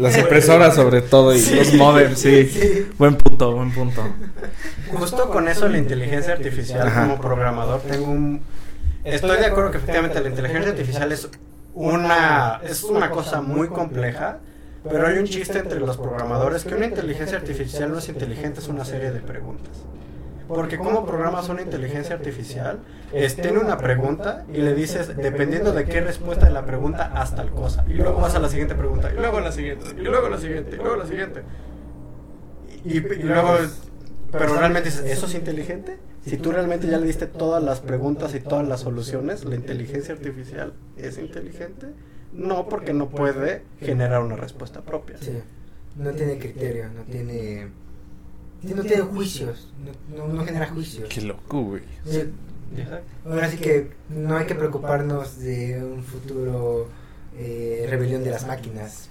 las 0.00 0.18
impresoras 0.18 0.74
sobre 0.74 1.00
todo 1.02 1.32
y 1.34 1.40
los 1.40 1.74
modems, 1.74 2.18
sí. 2.18 2.46
Sí. 2.46 2.86
Buen 2.98 3.14
punto, 3.16 3.52
buen 3.54 3.70
punto. 3.72 4.02
Justo 4.92 5.30
con 5.30 5.46
eso 5.48 5.68
la 5.68 5.78
inteligencia 5.78 6.32
artificial 6.32 6.86
Ajá. 6.88 7.02
como 7.02 7.20
programador 7.20 7.80
tengo 7.82 8.10
un 8.10 8.40
estoy 9.04 9.38
de 9.38 9.46
acuerdo 9.46 9.70
que 9.70 9.76
efectivamente 9.78 10.20
la 10.20 10.28
inteligencia 10.28 10.70
artificial 10.72 11.12
es 11.12 11.28
una 11.74 12.60
es 12.68 12.82
una 12.84 13.10
cosa 13.10 13.40
muy 13.42 13.68
compleja, 13.68 14.38
pero 14.90 15.06
hay 15.06 15.18
un 15.18 15.24
chiste 15.24 15.58
entre 15.58 15.80
los 15.80 15.96
programadores 15.96 16.64
que 16.64 16.74
una 16.74 16.86
inteligencia 16.86 17.38
artificial 17.38 17.90
no 17.92 17.98
es 17.98 18.08
inteligente, 18.08 18.60
es 18.60 18.68
una 18.68 18.84
serie 18.84 19.10
de 19.10 19.20
preguntas. 19.20 19.84
Porque 20.48 20.78
cómo 20.78 21.04
programas 21.04 21.48
una 21.48 21.62
inteligencia 21.62 22.14
artificial, 22.14 22.78
es, 23.12 23.34
tiene 23.34 23.58
una 23.58 23.78
pregunta 23.78 24.44
y 24.52 24.58
le 24.58 24.74
dices, 24.74 25.16
dependiendo 25.16 25.72
de 25.72 25.84
qué 25.86 26.00
respuesta 26.00 26.46
de 26.46 26.52
la 26.52 26.64
pregunta, 26.64 27.10
haz 27.14 27.34
tal 27.34 27.50
cosa. 27.50 27.84
Y 27.88 27.94
luego 27.94 28.20
vas 28.20 28.34
a 28.36 28.38
la 28.38 28.48
siguiente 28.48 28.76
pregunta, 28.76 29.10
y 29.12 29.16
luego 29.16 29.40
la 29.40 29.50
siguiente, 29.50 29.86
y 29.98 30.02
luego 30.02 30.28
la 30.28 30.38
siguiente, 30.38 30.76
y 30.76 30.78
luego 30.78 30.96
la 30.96 31.06
siguiente. 31.06 31.42
Y, 32.84 32.98
y 32.98 33.22
luego, 33.24 33.56
pero 34.30 34.54
realmente 34.54 34.90
dices, 34.90 35.04
¿eso 35.04 35.26
es 35.26 35.34
inteligente? 35.34 35.98
Si 36.24 36.36
tú 36.36 36.52
realmente 36.52 36.86
ya 36.86 36.98
le 36.98 37.06
diste 37.06 37.26
todas 37.26 37.62
las 37.62 37.80
preguntas 37.80 38.34
y 38.34 38.40
todas 38.40 38.66
las 38.66 38.80
soluciones, 38.80 39.44
¿la 39.44 39.56
inteligencia 39.56 40.14
artificial 40.14 40.74
es 40.96 41.18
inteligente? 41.18 41.88
No, 42.36 42.68
porque 42.68 42.92
no 42.92 43.08
puede 43.08 43.62
generar 43.80 44.22
una 44.22 44.36
respuesta 44.36 44.82
propia. 44.82 45.16
Sí. 45.20 45.32
No 45.96 46.10
tiene 46.12 46.38
criterio, 46.38 46.90
no 46.94 47.02
tiene. 47.04 47.68
No 48.62 48.82
tiene 48.82 49.02
juicios, 49.02 49.72
no, 50.14 50.26
no, 50.26 50.32
no 50.34 50.44
genera 50.44 50.66
juicios. 50.66 51.08
Qué 51.08 51.22
loco, 51.22 51.62
güey. 51.62 51.82
Sí, 52.04 52.24
Ahora 53.24 53.48
sí 53.48 53.58
que 53.58 53.92
no 54.08 54.36
hay 54.36 54.46
que 54.46 54.54
preocuparnos 54.54 55.38
de 55.38 55.82
un 55.82 56.02
futuro 56.02 56.88
eh, 57.36 57.86
rebelión 57.88 58.24
de 58.24 58.30
las 58.30 58.46
máquinas. 58.46 59.08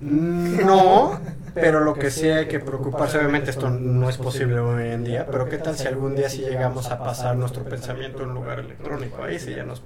No, 0.00 1.20
pero 1.54 1.80
lo 1.80 1.94
que 1.94 2.10
sí 2.10 2.28
hay 2.28 2.48
que 2.48 2.58
preocuparse, 2.58 3.18
obviamente 3.18 3.50
esto 3.50 3.70
no 3.70 4.08
es 4.08 4.16
posible 4.16 4.58
hoy 4.58 4.88
en 4.88 5.04
día, 5.04 5.26
pero 5.30 5.48
¿qué 5.48 5.58
tal 5.58 5.76
si 5.76 5.86
algún 5.86 6.16
día 6.16 6.28
sí 6.28 6.40
llegamos 6.40 6.90
a 6.90 6.98
pasar 6.98 7.36
nuestro 7.36 7.62
pensamiento 7.64 8.22
a 8.22 8.26
un 8.26 8.34
lugar 8.34 8.58
electrónico? 8.58 9.22
Ahí 9.22 9.38
sí 9.38 9.54
ya 9.54 9.64
nos 9.64 9.80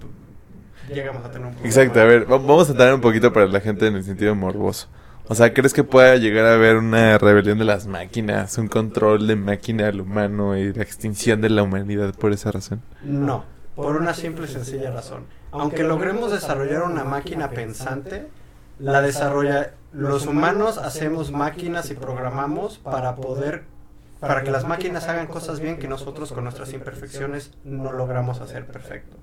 llegamos 0.93 1.25
a 1.25 1.31
tener 1.31 1.47
un 1.49 1.55
problema. 1.55 1.69
Exacto, 1.69 2.01
a 2.01 2.05
ver, 2.05 2.23
va- 2.31 2.39
vamos 2.39 2.69
a 2.69 2.73
entrar 2.73 2.95
un 2.95 3.01
poquito 3.01 3.33
para 3.33 3.47
la 3.47 3.61
gente 3.61 3.87
en 3.87 3.97
el 3.97 4.05
sentido 4.05 4.35
morboso. 4.35 4.89
O 5.29 5.35
sea, 5.35 5.53
¿crees 5.53 5.73
que 5.73 5.83
pueda 5.83 6.15
llegar 6.17 6.47
a 6.47 6.55
haber 6.55 6.77
una 6.77 7.19
rebelión 7.19 7.59
de 7.59 7.65
las 7.65 7.87
máquinas, 7.89 8.57
un 8.59 8.69
control 8.69 9.27
de 9.27 9.35
máquina 9.35 9.89
al 9.89 10.01
humano 10.01 10.57
y 10.57 10.73
la 10.73 10.83
extinción 10.85 11.41
de 11.41 11.51
la 11.51 11.65
humanidad 11.65 12.15
por 12.15 12.33
esa 12.33 12.53
razón? 12.53 12.81
No, 13.03 13.45
por 13.75 13.97
una 13.97 14.15
simple 14.15 14.45
y 14.47 14.49
sencilla 14.49 14.93
razón. 14.93 15.25
Aunque 15.51 15.83
logremos 15.83 16.31
desarrollar 16.31 16.83
una 16.83 17.03
máquina 17.03 17.51
pensante, 17.51 18.29
la 18.79 19.01
desarrolla 19.03 19.73
los 19.93 20.27
humanos 20.27 20.79
hacemos 20.79 21.33
máquinas 21.33 21.91
y 21.91 21.95
programamos 21.95 22.79
para 22.79 23.17
poder 23.17 23.65
para 24.21 24.43
que 24.43 24.51
las 24.51 24.67
máquinas 24.67 25.09
hagan 25.09 25.27
cosas 25.27 25.61
bien 25.61 25.79
que 25.79 25.89
nosotros 25.89 26.33
con 26.33 26.45
nuestras 26.45 26.73
imperfecciones 26.73 27.53
no 27.65 27.93
logramos 27.93 28.41
hacer 28.41 28.67
perfecto. 28.67 29.17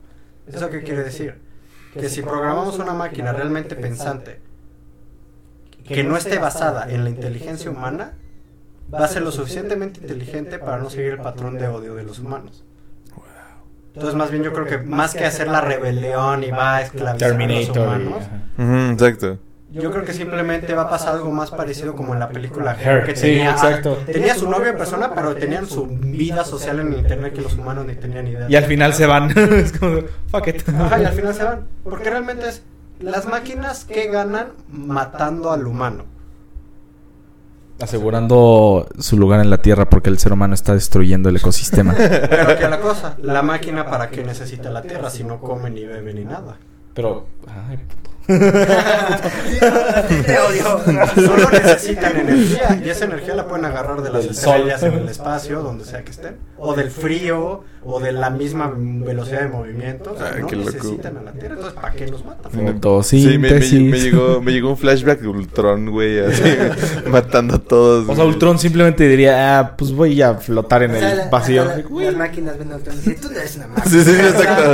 ¿Eso 0.47 0.69
qué 0.69 0.83
quiere 0.83 1.03
decir? 1.03 1.39
Que 1.93 2.09
si 2.09 2.21
programamos 2.21 2.79
una 2.79 2.93
máquina 2.93 3.31
realmente 3.33 3.75
pensante 3.75 4.39
que 5.87 6.03
no 6.03 6.17
esté 6.17 6.39
basada 6.39 6.89
en 6.89 7.03
la 7.03 7.09
inteligencia 7.09 7.69
humana 7.69 8.13
va 8.93 9.05
a 9.05 9.07
ser 9.07 9.21
lo 9.21 9.31
suficientemente 9.31 9.99
inteligente 10.01 10.59
para 10.59 10.77
no 10.77 10.89
seguir 10.89 11.13
el 11.13 11.19
patrón 11.19 11.57
de 11.57 11.67
odio 11.67 11.95
de 11.95 12.03
los 12.03 12.19
humanos. 12.19 12.63
Entonces, 13.93 14.15
más 14.15 14.31
bien 14.31 14.41
yo 14.43 14.53
creo 14.53 14.65
que 14.65 14.79
más 14.79 15.13
que 15.13 15.23
hacer 15.23 15.47
la 15.47 15.61
rebelión 15.61 16.43
y 16.43 16.49
va 16.49 16.77
a 16.77 16.81
esclavizar 16.81 17.31
a 17.33 17.37
los 17.37 17.67
y- 17.67 17.71
humanos, 17.79 18.23
exacto. 18.93 19.37
Yo 19.81 19.91
creo 19.91 20.05
que 20.05 20.13
simplemente 20.13 20.75
va 20.75 20.83
a 20.83 20.89
pasar 20.89 21.15
algo 21.15 21.31
más 21.31 21.49
parecido 21.49 21.95
como 21.95 22.13
en 22.13 22.19
la 22.19 22.29
película 22.29 22.77
Her, 22.79 23.05
que 23.05 23.15
sí, 23.15 23.21
tenía, 23.23 23.51
exacto. 23.51 23.97
tenía 24.05 24.35
su 24.35 24.47
novia 24.47 24.69
en 24.69 24.77
persona, 24.77 25.11
pero 25.15 25.35
tenían 25.35 25.65
su 25.65 25.87
vida 25.87 26.45
social 26.45 26.79
en 26.79 26.93
internet 26.93 27.33
que 27.33 27.41
los 27.41 27.55
humanos 27.55 27.85
ni 27.87 27.95
tenían 27.95 28.27
idea. 28.27 28.45
Y 28.47 28.55
al 28.55 28.65
final 28.65 28.93
se 28.93 29.07
van. 29.07 29.31
es 29.35 29.71
como, 29.71 30.01
fuck 30.27 30.47
it. 30.47 30.69
Ajá, 30.69 31.01
y 31.01 31.05
al 31.05 31.13
final 31.13 31.33
se 31.33 31.43
van. 31.43 31.67
Porque 31.83 32.09
realmente 32.11 32.49
es 32.49 32.61
las 32.99 33.25
máquinas 33.25 33.85
que 33.85 34.09
ganan 34.09 34.49
matando 34.69 35.51
al 35.51 35.65
humano. 35.65 36.05
Asegurando 37.81 38.87
su 38.99 39.17
lugar 39.17 39.39
en 39.39 39.49
la 39.49 39.57
Tierra 39.57 39.89
porque 39.89 40.11
el 40.11 40.19
ser 40.19 40.33
humano 40.33 40.53
está 40.53 40.75
destruyendo 40.75 41.29
el 41.29 41.37
ecosistema. 41.37 41.95
Pero 41.97 42.51
aquí 42.51 42.63
la 42.63 42.79
cosa, 42.79 43.17
la 43.23 43.41
máquina 43.41 43.87
para 43.87 44.11
qué 44.11 44.23
necesita 44.23 44.69
la 44.69 44.83
Tierra 44.83 45.09
si 45.09 45.23
no 45.23 45.39
come 45.39 45.71
ni 45.71 45.83
bebe 45.83 46.13
ni 46.13 46.25
nada. 46.25 46.57
Pero, 46.93 47.25
ay, 47.47 47.77
puto. 47.77 48.12
Te 48.27 48.39
odio. 50.39 50.79
Solo 51.15 51.49
necesitan 51.51 52.17
energía 52.17 52.81
y 52.83 52.89
esa 52.89 53.05
energía 53.05 53.35
la 53.35 53.47
pueden 53.47 53.65
agarrar 53.65 54.01
de 54.01 54.09
las 54.11 54.25
estrellas 54.25 54.81
en 54.83 54.93
el 54.93 55.09
espacio, 55.09 55.61
donde 55.61 55.85
sea 55.85 56.03
que 56.03 56.11
estén, 56.11 56.37
o 56.57 56.73
del 56.73 56.89
frío, 56.89 57.63
o 57.85 57.99
de 57.99 58.11
la 58.13 58.29
misma 58.29 58.73
velocidad 58.75 59.41
de 59.41 59.47
movimiento. 59.49 60.13
O 60.13 60.17
sea, 60.17 60.31
Ay, 60.35 60.41
no 60.41 60.47
qué 60.47 60.55
loco. 60.55 60.71
necesitan 60.71 61.17
a 61.17 61.21
la 61.21 61.31
Tierra, 61.33 61.55
entonces 61.55 61.79
¿para 61.79 61.93
qué 61.93 62.05
nos 62.07 62.23
matan? 62.25 62.51
Sí, 62.51 62.57
me, 62.57 62.73
Fotosíntesis. 62.73 63.73
me- 63.81 63.89
me 63.89 63.99
llegó, 63.99 64.41
me 64.41 64.51
llegó 64.53 64.69
un 64.69 64.77
flashback 64.77 65.19
de 65.19 65.27
Ultron, 65.27 65.89
güey, 65.91 66.19
así, 66.19 66.43
matando 67.09 67.55
a 67.55 67.59
todos. 67.59 68.07
O 68.07 68.15
sea. 68.15 68.23
Ultron 68.25 68.57
simplemente 68.57 69.05
diría, 69.07 69.59
ah, 69.59 69.75
pues 69.77 69.91
voy 69.91 70.21
a 70.21 70.35
flotar 70.35 70.83
en 70.83 70.91
O 70.95 70.99
sea, 70.99 71.11
el 71.23 71.29
vacío. 71.29 71.65
la- 71.65 71.75
la- 71.77 71.83
las 72.05 72.15
máquinas 72.15 72.57
ven 72.57 72.71
a 72.71 72.75
Ultron 72.77 72.95
y 72.95 72.99
dicen, 72.99 73.17
tú 73.21 73.29
no 73.29 73.37
eres 73.39 73.55
una 73.57 73.67
máquina. 73.67 73.89
Sí, 73.89 74.03
sí, 74.03 74.11
exacto. 74.11 74.73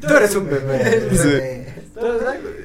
Tú 0.08 0.14
eres 0.16 0.34
un 0.36 0.50
bebé. 0.50 1.08
Sí. 1.12 1.59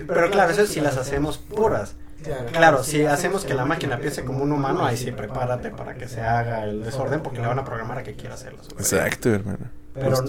Pero 0.08 0.32
claro, 0.32 0.52
eso 0.52 0.62
es 0.62 0.70
si 0.70 0.82
las 0.82 0.98
hacemos 0.98 1.38
puras. 1.38 1.96
Claro. 2.24 2.46
Claro, 2.52 2.84
si 2.84 3.04
hacemos 3.06 3.46
que 3.46 3.54
la 3.54 3.66
máquina 3.66 4.00
piense 4.00 4.24
como 4.24 4.44
un 4.44 4.52
humano, 4.52 4.86
ahí 4.86 4.98
sí 4.98 5.12
prepárate 5.12 5.70
para 5.70 5.96
que 5.96 6.08
se 6.08 6.22
haga 6.22 6.64
el 6.64 6.84
desorden 6.84 7.22
porque 7.22 7.40
le 7.40 7.48
van 7.48 7.60
a 7.60 7.66
programar 7.66 8.00
a 8.00 8.04
que 8.04 8.16
quiera 8.16 8.36
hacerlo. 8.36 8.60
Exacto, 8.78 9.34
hermano. 9.34 9.70
Pero 9.94 10.24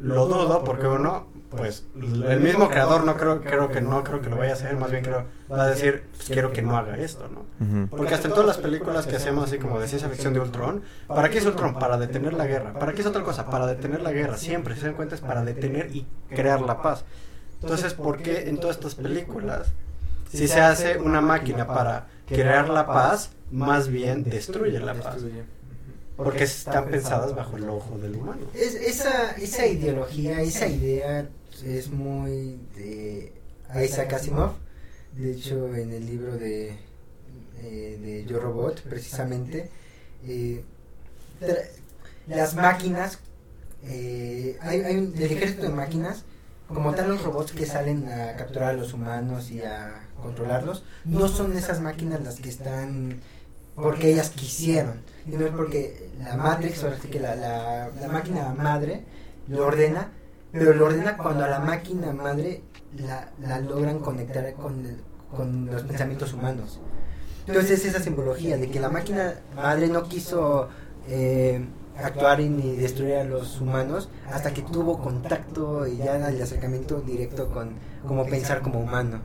lo 0.00 0.26
dudo 0.26 0.64
porque 0.64 0.86
uno, 0.86 1.28
pues 1.50 1.86
el 1.94 2.40
mismo 2.40 2.68
creador 2.68 3.04
no 3.04 3.16
creo, 3.16 3.42
creo 3.42 3.70
que 3.70 3.80
no 3.80 4.02
creo 4.02 4.20
que 4.20 4.30
lo 4.30 4.36
vaya 4.36 4.52
a 4.52 4.54
hacer, 4.54 4.76
más 4.76 4.90
bien 4.90 5.04
creo 5.04 5.24
va 5.50 5.64
a 5.64 5.66
decir, 5.66 6.04
pues 6.16 6.28
quiero 6.28 6.52
que 6.52 6.62
no 6.62 6.76
haga 6.76 6.96
esto, 6.96 7.28
¿no? 7.28 7.86
Porque 7.88 8.14
hasta 8.14 8.28
en 8.28 8.34
todas 8.34 8.46
las 8.46 8.58
películas 8.58 9.06
que 9.06 9.16
hacemos 9.16 9.44
así 9.44 9.58
como 9.58 9.78
de 9.78 9.88
ciencia 9.88 10.08
ficción 10.08 10.32
de 10.32 10.40
Ultron, 10.40 10.82
¿para 11.06 11.28
qué 11.28 11.38
es 11.38 11.46
Ultron? 11.46 11.74
Para 11.74 11.98
detener 11.98 12.34
la 12.34 12.46
guerra. 12.46 12.72
¿Para 12.72 12.92
qué 12.92 13.02
es 13.02 13.06
otra 13.06 13.22
cosa? 13.22 13.50
Para 13.50 13.66
detener 13.66 14.02
la 14.02 14.12
guerra. 14.12 14.36
Siempre, 14.36 14.74
si 14.74 14.80
se 14.80 14.86
dan 14.86 14.96
cuenta, 14.96 15.14
es 15.14 15.20
para 15.20 15.42
detener 15.42 15.94
y 15.94 16.06
crear 16.28 16.60
la 16.60 16.82
paz. 16.82 17.04
Entonces, 17.62 17.94
¿por 17.94 18.22
qué 18.22 18.48
en 18.48 18.58
todas 18.58 18.76
estas 18.76 18.94
películas, 18.94 19.68
si 20.32 20.48
se 20.48 20.60
hace 20.60 20.98
una 20.98 21.20
máquina 21.20 21.66
para 21.66 22.08
crear 22.26 22.68
la 22.68 22.86
paz, 22.86 23.30
más 23.50 23.88
bien 23.88 24.24
destruye 24.24 24.78
la 24.78 24.94
paz? 24.94 25.18
Porque 26.16 26.44
están 26.44 26.88
pensadas 26.88 27.34
bajo 27.34 27.56
el 27.56 27.68
ojo 27.68 27.98
del 27.98 28.16
humano. 28.16 28.42
Es, 28.54 28.74
esa, 28.74 29.32
esa 29.32 29.66
ideología, 29.66 30.40
esa 30.42 30.66
idea 30.66 31.28
es 31.64 31.90
muy 31.90 32.58
de 32.76 33.32
Isaac 33.82 34.12
Asimov. 34.14 34.52
De 35.16 35.32
hecho, 35.32 35.74
en 35.74 35.92
el 35.92 36.06
libro 36.06 36.36
de, 36.36 36.76
eh, 37.62 37.98
de 38.00 38.24
Yo 38.26 38.38
Robot, 38.38 38.80
precisamente, 38.82 39.70
eh, 40.26 40.62
las 42.26 42.54
máquinas, 42.54 43.18
eh, 43.84 44.56
hay, 44.60 44.80
hay 44.82 44.96
un, 44.96 45.14
el 45.16 45.32
ejército 45.32 45.62
de 45.62 45.70
máquinas, 45.70 46.24
como 46.72 46.94
tal 46.94 47.08
los 47.08 47.22
robots 47.22 47.52
que 47.52 47.66
salen 47.66 48.08
a 48.08 48.36
capturar 48.36 48.70
a 48.70 48.72
los 48.74 48.92
humanos 48.92 49.50
y 49.50 49.62
a 49.62 50.02
controlarlos, 50.22 50.84
no 51.04 51.28
son 51.28 51.56
esas 51.56 51.80
máquinas 51.80 52.22
las 52.22 52.36
que 52.40 52.48
están 52.48 53.20
porque 53.74 54.10
ellas 54.12 54.30
quisieron, 54.30 55.00
no 55.26 55.46
es 55.46 55.52
porque 55.52 56.10
la 56.22 56.36
Matrix, 56.36 56.82
ahora 56.84 56.98
sí 57.00 57.08
que 57.08 57.18
la, 57.20 57.34
la, 57.34 57.90
máquina 58.08 58.52
madre 58.54 59.04
lo 59.48 59.66
ordena, 59.66 60.10
pero 60.52 60.74
lo 60.74 60.86
ordena 60.86 61.16
cuando 61.16 61.44
a 61.44 61.48
la 61.48 61.60
máquina 61.60 62.12
madre 62.12 62.62
la, 62.98 63.30
la 63.40 63.60
logran 63.60 64.00
conectar 64.00 64.52
con, 64.54 64.84
el- 64.84 65.00
con 65.34 65.66
los 65.66 65.82
pensamientos 65.84 66.34
humanos. 66.34 66.78
Entonces 67.46 67.84
esa 67.86 68.00
simbología 68.00 68.58
de 68.58 68.70
que 68.70 68.80
la 68.80 68.90
máquina 68.90 69.34
madre 69.56 69.88
no 69.88 70.02
quiso 70.08 70.68
eh, 71.08 71.64
actuar 71.98 72.40
y 72.40 72.48
ni 72.48 72.76
destruir 72.76 73.16
a 73.16 73.24
los 73.24 73.60
humanos 73.60 74.08
hasta 74.32 74.52
que 74.52 74.62
tuvo 74.62 74.98
contacto 74.98 75.86
y 75.86 75.98
ya 75.98 76.16
el 76.16 76.42
acercamiento 76.42 77.00
directo 77.00 77.48
con 77.48 77.70
cómo 78.06 78.26
pensar 78.26 78.62
como 78.62 78.80
humano. 78.80 79.20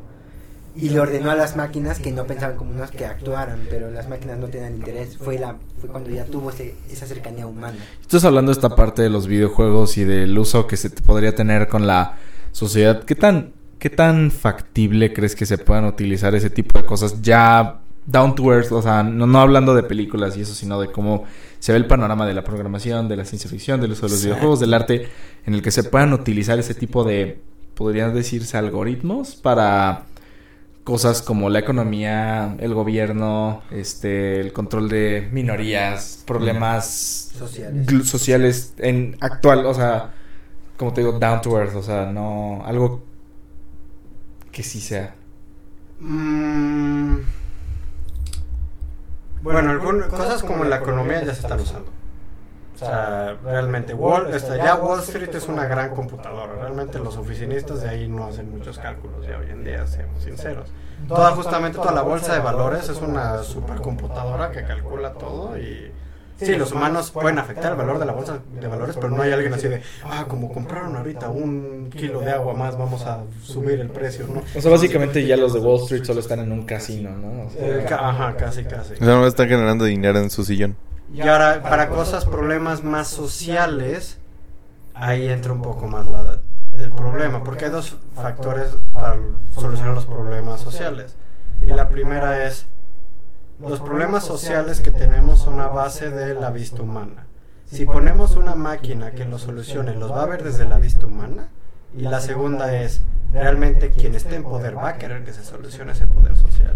Y 0.78 0.90
le 0.90 1.00
ordenó 1.00 1.32
a 1.32 1.36
las 1.36 1.56
máquinas 1.56 2.00
que 2.00 2.12
no 2.12 2.26
pensaban 2.26 2.58
como 2.58 2.72
humanos 2.72 2.92
que 2.92 3.06
actuaran, 3.06 3.62
pero 3.70 3.90
las 3.92 4.10
máquinas 4.10 4.38
no 4.38 4.48
tenían 4.48 4.76
interés. 4.76 5.16
Fue 5.18 5.40
la 5.40 5.56
fue 5.80 5.90
cuando 5.90 6.10
ya 6.10 6.26
tuvo 6.26 6.50
ese, 6.50 6.76
esa 6.92 7.08
cercanía 7.08 7.48
humana. 7.48 7.78
Estás 8.02 8.26
hablando 8.26 8.52
de 8.52 8.58
esta 8.58 8.76
parte 8.76 9.02
de 9.02 9.10
los 9.10 9.26
videojuegos 9.28 9.98
y 9.98 10.04
del 10.04 10.38
uso 10.38 10.68
que 10.68 10.76
se 10.76 10.90
podría 10.90 11.34
tener 11.34 11.70
con 11.70 11.88
la 11.88 12.18
sociedad. 12.52 13.04
¿Qué 13.04 13.16
tan, 13.16 13.54
qué 13.80 13.90
tan 13.90 14.32
factible 14.32 15.14
crees 15.14 15.36
que 15.38 15.46
se 15.46 15.58
puedan 15.58 15.86
utilizar 15.86 16.36
ese 16.36 16.50
tipo 16.50 16.78
de 16.78 16.86
cosas 16.86 17.22
ya 17.22 17.80
down 18.06 18.36
to 18.36 18.52
earth? 18.52 18.72
O 18.72 18.82
sea, 18.82 19.04
no, 19.04 19.28
no 19.28 19.40
hablando 19.40 19.74
de 19.76 19.84
películas 19.84 20.38
y 20.38 20.42
eso, 20.42 20.54
sino 20.54 20.80
de 20.80 20.92
cómo 20.92 21.24
se 21.60 21.72
ve 21.72 21.78
el 21.78 21.88
panorama 21.88 22.26
de 22.28 22.34
la 22.34 22.44
programación, 22.44 23.08
de 23.08 23.16
la 23.18 23.26
ciencia 23.26 23.50
ficción, 23.50 23.82
del 23.82 23.92
uso 23.92 24.06
de 24.06 24.12
los 24.12 24.20
Exacto. 24.20 24.28
videojuegos, 24.36 24.60
del 24.60 24.74
arte, 24.74 25.08
en 25.46 25.54
el 25.54 25.62
que 25.62 25.72
se 25.72 25.84
puedan 25.84 26.14
utilizar 26.14 26.60
ese 26.60 26.74
tipo 26.76 27.04
de, 27.04 27.42
podrían 27.74 28.14
decirse, 28.14 28.58
algoritmos 28.58 29.36
para 29.36 30.06
cosas 30.84 31.24
como 31.24 31.50
la 31.50 31.58
economía, 31.60 32.56
el 32.60 32.76
gobierno, 32.76 33.64
este, 33.72 34.40
el 34.40 34.54
control 34.54 34.88
de 34.88 35.28
minorías, 35.32 36.24
problemas 36.28 37.32
Sociales. 37.36 38.08
sociales 38.08 38.74
en 38.78 39.18
actual, 39.20 39.66
o 39.66 39.74
sea, 39.74 40.14
como 40.78 40.94
te 40.94 41.02
digo, 41.02 41.18
down 41.18 41.42
to 41.42 41.58
earth, 41.60 41.76
o 41.76 41.82
sea, 41.82 42.06
no 42.06 42.62
algo 42.66 43.04
que 44.52 44.62
sí 44.62 44.80
sea. 44.80 45.16
Mm, 46.00 47.16
bueno, 49.54 49.72
algunas 49.72 50.08
cosas 50.08 50.44
como 50.44 50.64
la 50.64 50.78
economía 50.78 51.24
ya 51.24 51.34
se 51.34 51.42
están 51.42 51.60
usando. 51.60 51.90
O 52.76 52.78
sea, 52.78 53.38
realmente 53.44 53.94
Wall, 53.94 54.34
esta- 54.34 54.58
ya 54.58 54.76
Wall 54.76 55.00
Street 55.00 55.34
es 55.34 55.48
una 55.48 55.66
gran 55.66 55.96
computadora. 55.96 56.54
Realmente 56.60 57.00
los 57.00 57.16
oficinistas 57.16 57.82
de 57.82 57.90
ahí 57.90 58.08
no 58.10 58.26
hacen 58.26 58.52
muchos 58.52 58.78
cálculos 58.78 59.26
ya 59.26 59.38
hoy 59.38 59.50
en 59.50 59.64
día, 59.64 59.88
seamos 59.88 60.22
sinceros. 60.24 60.74
Toda 61.08 61.32
justamente 61.32 61.78
toda 61.78 61.94
la 61.94 62.02
bolsa 62.02 62.34
de 62.34 62.40
valores 62.40 62.90
es 62.90 63.00
una 63.02 63.44
supercomputadora 63.44 64.52
que 64.52 64.64
calcula 64.64 65.14
todo 65.14 65.58
y 65.58 65.92
sí, 66.38 66.56
los 66.56 66.72
humanos 66.72 67.12
pueden 67.12 67.40
afectar 67.40 67.72
el 67.72 67.78
valor 67.78 68.00
de 68.00 68.06
la 68.06 68.14
bolsa 68.14 68.40
de 68.60 68.68
valores, 68.68 68.96
pero 68.96 69.10
no 69.10 69.22
hay 69.22 69.32
alguien 69.32 69.54
así 69.54 69.68
de, 69.68 69.82
ah, 70.04 70.26
como 70.28 70.52
compraron 70.52 70.96
ahorita 70.96 71.30
un 71.30 71.90
kilo 71.96 72.22
de 72.22 72.32
agua 72.32 72.54
más, 72.54 72.78
vamos 72.78 73.06
a 73.06 73.24
subir 73.44 73.80
el 73.80 73.90
precio, 73.90 74.28
¿no? 74.28 74.42
O 74.56 74.62
sea, 74.62 74.72
básicamente 74.72 75.26
ya 75.26 75.38
los 75.38 75.54
de 75.54 75.60
Wall 75.60 75.82
Street 75.84 76.04
solo 76.04 76.20
están 76.20 76.40
en 76.40 76.52
un 76.52 76.64
casino, 76.66 77.12
¿no? 77.12 77.46
O 77.46 77.50
sea, 77.50 77.66
Eh, 77.66 77.86
Ajá, 77.90 78.36
casi, 78.36 78.64
casi. 78.64 78.94
O 78.94 78.98
sea, 78.98 79.08
no 79.08 79.28
están 79.28 79.48
generando 79.48 79.86
dinero 79.86 80.20
en 80.20 80.30
su 80.30 80.44
sillón. 80.44 80.76
Y 81.14 81.22
ahora, 81.22 81.62
para 81.62 81.88
cosas, 81.90 82.26
problemas 82.26 82.84
más 82.84 83.08
sociales, 83.08 84.18
ahí 84.94 85.30
entra 85.30 85.54
un 85.54 85.62
poco 85.62 85.88
más 85.88 86.08
la, 86.08 86.40
el 86.78 86.92
problema, 86.92 87.44
porque 87.44 87.66
hay 87.66 87.72
dos 87.72 87.96
factores 88.16 88.76
para 88.92 89.18
solucionar 89.54 89.94
los 89.94 90.06
problemas 90.06 90.60
sociales. 90.62 91.16
Y 91.62 91.68
la 91.68 91.88
primera 91.88 92.46
es, 92.46 92.66
los 93.60 93.80
problemas 93.80 94.24
sociales 94.24 94.82
que 94.82 94.92
tenemos 94.92 95.40
son 95.40 95.60
a 95.60 95.68
base 95.68 96.10
de 96.10 96.34
la 96.34 96.52
vista 96.52 96.82
humana. 96.82 97.28
Si 97.66 97.86
ponemos 97.86 98.36
una 98.36 98.56
máquina 98.56 99.12
que 99.12 99.26
los 99.26 99.42
solucione, 99.42 99.96
los 99.96 100.12
va 100.12 100.24
a 100.24 100.28
ver 100.28 100.44
desde 100.44 100.66
la 100.66 100.78
vista 100.78 101.08
humana. 101.08 101.50
Y 101.98 102.02
la 102.02 102.20
segunda 102.20 102.76
es, 102.76 103.02
realmente 103.32 103.92
quien 103.92 104.16
esté 104.16 104.36
en 104.36 104.44
poder 104.44 104.78
va 104.78 104.90
a 104.90 104.98
querer 104.98 105.24
que 105.24 105.34
se 105.34 105.44
solucione 105.44 105.94
ese 105.94 106.08
poder 106.08 106.36
social. 106.36 106.76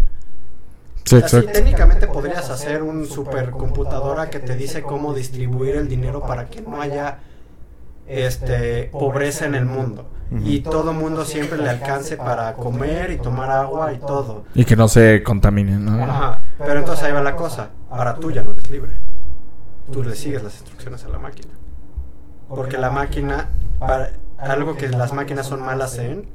Sí, 1.04 1.16
Así, 1.16 1.42
técnicamente 1.42 2.06
podrías 2.06 2.50
hacer 2.50 2.82
un 2.82 3.06
supercomputadora 3.06 4.30
que 4.30 4.38
te 4.38 4.56
dice 4.56 4.82
cómo 4.82 5.12
distribuir 5.12 5.76
el 5.76 5.88
dinero 5.88 6.20
para 6.20 6.46
que 6.46 6.62
no 6.62 6.80
haya 6.80 7.18
este 8.10 8.88
pobreza 8.92 9.46
en 9.46 9.54
el 9.54 9.64
mundo 9.64 10.10
y 10.44 10.60
todo 10.60 10.92
mundo 10.92 11.24
siempre 11.24 11.58
le 11.58 11.68
alcance 11.68 12.16
para 12.16 12.54
comer 12.54 13.10
y 13.10 13.18
tomar 13.18 13.50
agua 13.50 13.92
y 13.92 13.98
todo. 13.98 14.44
Y 14.54 14.64
que 14.64 14.76
no 14.76 14.88
se 14.88 15.22
contaminen, 15.22 15.84
¿no? 15.84 16.04
Ajá, 16.04 16.40
pero 16.58 16.78
entonces 16.78 17.04
ahí 17.04 17.12
va 17.12 17.20
la 17.20 17.34
cosa. 17.34 17.70
Ahora 17.90 18.16
tú 18.16 18.30
ya 18.30 18.42
no 18.42 18.52
eres 18.52 18.70
libre. 18.70 18.92
Tú 19.92 20.04
le 20.04 20.14
sigues 20.14 20.42
las 20.42 20.54
instrucciones 20.54 21.04
a 21.04 21.08
la 21.08 21.18
máquina. 21.18 21.52
Porque 22.48 22.78
la 22.78 22.90
máquina, 22.90 23.48
para, 23.80 24.12
algo 24.38 24.76
que 24.76 24.88
las 24.88 25.12
máquinas 25.12 25.46
son 25.46 25.62
malas 25.62 25.98
en, 25.98 26.28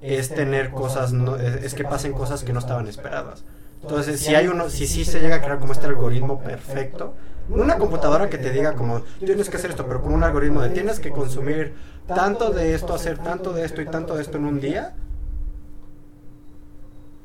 es 0.00 0.30
tener 0.30 0.70
cosas, 0.70 1.12
no, 1.12 1.36
es, 1.36 1.62
es 1.62 1.74
que 1.74 1.84
pasen 1.84 2.12
cosas 2.12 2.44
que 2.44 2.52
no 2.52 2.58
estaban 2.58 2.88
esperadas. 2.88 3.44
Entonces, 3.82 4.20
si 4.20 4.34
hay 4.34 4.46
uno, 4.46 4.70
si 4.70 4.86
sí 4.86 5.04
se 5.04 5.20
llega 5.20 5.36
a 5.36 5.40
crear 5.40 5.58
como 5.58 5.72
este 5.72 5.86
algoritmo 5.86 6.40
perfecto, 6.40 7.14
una 7.48 7.78
computadora 7.78 8.28
que 8.28 8.38
te 8.38 8.50
diga 8.50 8.74
como 8.74 9.00
tienes 9.18 9.48
que 9.50 9.56
hacer 9.56 9.70
esto, 9.70 9.86
pero 9.86 10.02
como 10.02 10.14
un 10.14 10.24
algoritmo 10.24 10.62
de 10.62 10.70
tienes 10.70 11.00
que 11.00 11.10
consumir 11.10 11.74
tanto 12.06 12.50
de 12.50 12.74
esto, 12.74 12.94
hacer 12.94 13.18
tanto 13.18 13.52
de 13.52 13.64
esto 13.64 13.82
y 13.82 13.86
tanto 13.86 14.14
de 14.16 14.22
esto 14.22 14.38
en 14.38 14.44
un 14.44 14.60
día. 14.60 14.94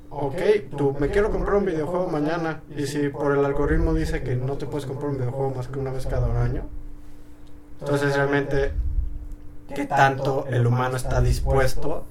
Ok, 0.10 0.42
tú 0.76 0.96
me 1.00 1.10
quiero 1.10 1.32
comprar 1.32 1.56
un 1.56 1.66
videojuego 1.66 2.08
mañana 2.08 2.62
y 2.76 2.88
si 2.88 3.10
por 3.10 3.38
el 3.38 3.46
algoritmo 3.46 3.94
dice 3.94 4.24
que 4.24 4.36
no 4.36 4.58
te 4.58 4.66
puedes 4.66 4.86
comprar 4.86 5.12
un 5.12 5.18
videojuego 5.18 5.52
más 5.52 5.68
que 5.68 5.80
una 5.80 5.92
vez 5.92 6.08
cada 6.08 6.28
un 6.28 6.38
año, 6.38 6.64
entonces 7.80 8.16
realmente 8.16 8.72
qué 9.76 9.86
tanto 9.86 10.46
el 10.50 10.66
humano 10.66 10.96
está 10.96 11.22
dispuesto 11.22 12.06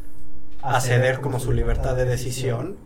a 0.62 0.80
ceder 0.80 1.20
como 1.20 1.40
su 1.40 1.52
libertad 1.52 1.96
de 1.96 2.04
decisión 2.04 2.76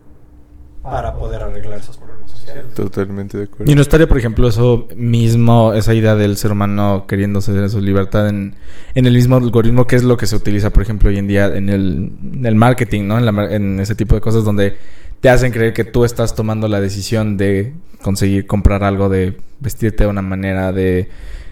para 0.83 1.13
poder 1.13 1.43
arreglar 1.43 1.79
esos 1.79 1.97
problemas 1.97 2.31
sociales. 2.31 2.65
Totalmente 2.73 3.37
de 3.37 3.43
acuerdo. 3.43 3.71
Y 3.71 3.75
no 3.75 3.81
estaría, 3.81 4.07
por 4.07 4.17
ejemplo, 4.17 4.47
eso 4.47 4.87
mismo, 4.95 5.73
esa 5.73 5.93
idea 5.93 6.15
del 6.15 6.37
ser 6.37 6.51
humano 6.51 7.05
queriendo 7.07 7.39
ceder 7.41 7.69
su 7.69 7.79
libertad 7.81 8.29
en, 8.29 8.55
en 8.95 9.05
el 9.05 9.13
mismo 9.13 9.35
algoritmo 9.35 9.85
que 9.85 9.95
es 9.95 10.03
lo 10.03 10.17
que 10.17 10.25
se 10.25 10.35
utiliza, 10.35 10.71
por 10.71 10.81
ejemplo, 10.81 11.09
hoy 11.09 11.17
en 11.19 11.27
día 11.27 11.45
en 11.55 11.69
el, 11.69 12.11
en 12.33 12.45
el 12.45 12.55
marketing, 12.55 13.07
¿no? 13.07 13.17
En, 13.19 13.25
la 13.25 13.31
mar- 13.31 13.51
en 13.51 13.79
ese 13.79 13.93
tipo 13.93 14.15
de 14.15 14.21
cosas 14.21 14.43
donde 14.43 14.75
te 15.19 15.29
hacen 15.29 15.51
creer 15.51 15.73
que 15.73 15.83
tú 15.83 16.03
estás 16.03 16.33
tomando 16.33 16.67
la 16.67 16.81
decisión 16.81 17.37
de 17.37 17.73
conseguir 18.01 18.47
comprar 18.47 18.83
algo, 18.83 19.07
de 19.07 19.37
vestirte 19.59 20.05
de 20.05 20.09
una 20.09 20.23
manera, 20.23 20.71
de 20.71 21.09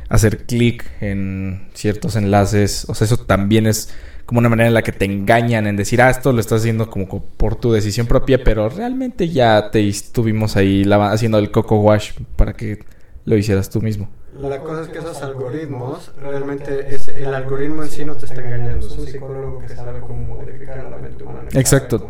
hacer 0.09 0.45
clic 0.47 0.85
en 1.01 1.67
ciertos 1.75 2.15
enlaces. 2.15 2.85
O 2.89 2.95
sea, 2.95 3.05
eso 3.05 3.17
también 3.17 3.67
es 3.67 3.93
como 4.29 4.37
una 4.41 4.49
manera 4.49 4.67
en 4.67 4.75
la 4.75 4.83
que 4.83 4.91
te 4.91 5.05
engañan 5.05 5.65
en 5.65 5.75
decir, 5.75 6.03
ah, 6.03 6.11
esto 6.11 6.31
lo 6.31 6.39
estás 6.39 6.59
haciendo 6.61 6.87
como 6.87 7.07
co- 7.09 7.23
por 7.35 7.55
tu 7.55 7.71
decisión 7.71 8.05
propia, 8.05 8.43
pero 8.43 8.69
realmente 8.69 9.27
ya 9.27 9.71
te 9.71 9.87
estuvimos 9.87 10.55
ahí 10.55 10.87
haciendo 10.87 11.39
el 11.39 11.49
coco 11.49 11.79
wash 11.79 12.11
para 12.35 12.53
que 12.53 12.77
lo 13.25 13.35
hicieras 13.35 13.71
tú 13.71 13.81
mismo. 13.81 14.07
La 14.39 14.59
cosa 14.59 14.83
es 14.83 14.89
que 14.89 14.99
esos 14.99 15.19
algoritmos, 15.23 16.11
realmente 16.21 16.93
es, 16.93 17.07
el 17.07 17.33
algoritmo 17.33 17.81
en 17.81 17.89
sí 17.89 18.05
no 18.05 18.13
te 18.17 18.27
está 18.27 18.39
engañando. 18.39 18.85
Es 18.85 18.95
un 18.95 19.07
psicólogo 19.07 19.57
que 19.61 19.69
sabe 19.69 19.99
cómo 20.01 20.35
modificar 20.35 20.83
la 20.91 20.97
mente 20.97 21.23
humana. 21.23 21.49
Exacto. 21.53 22.07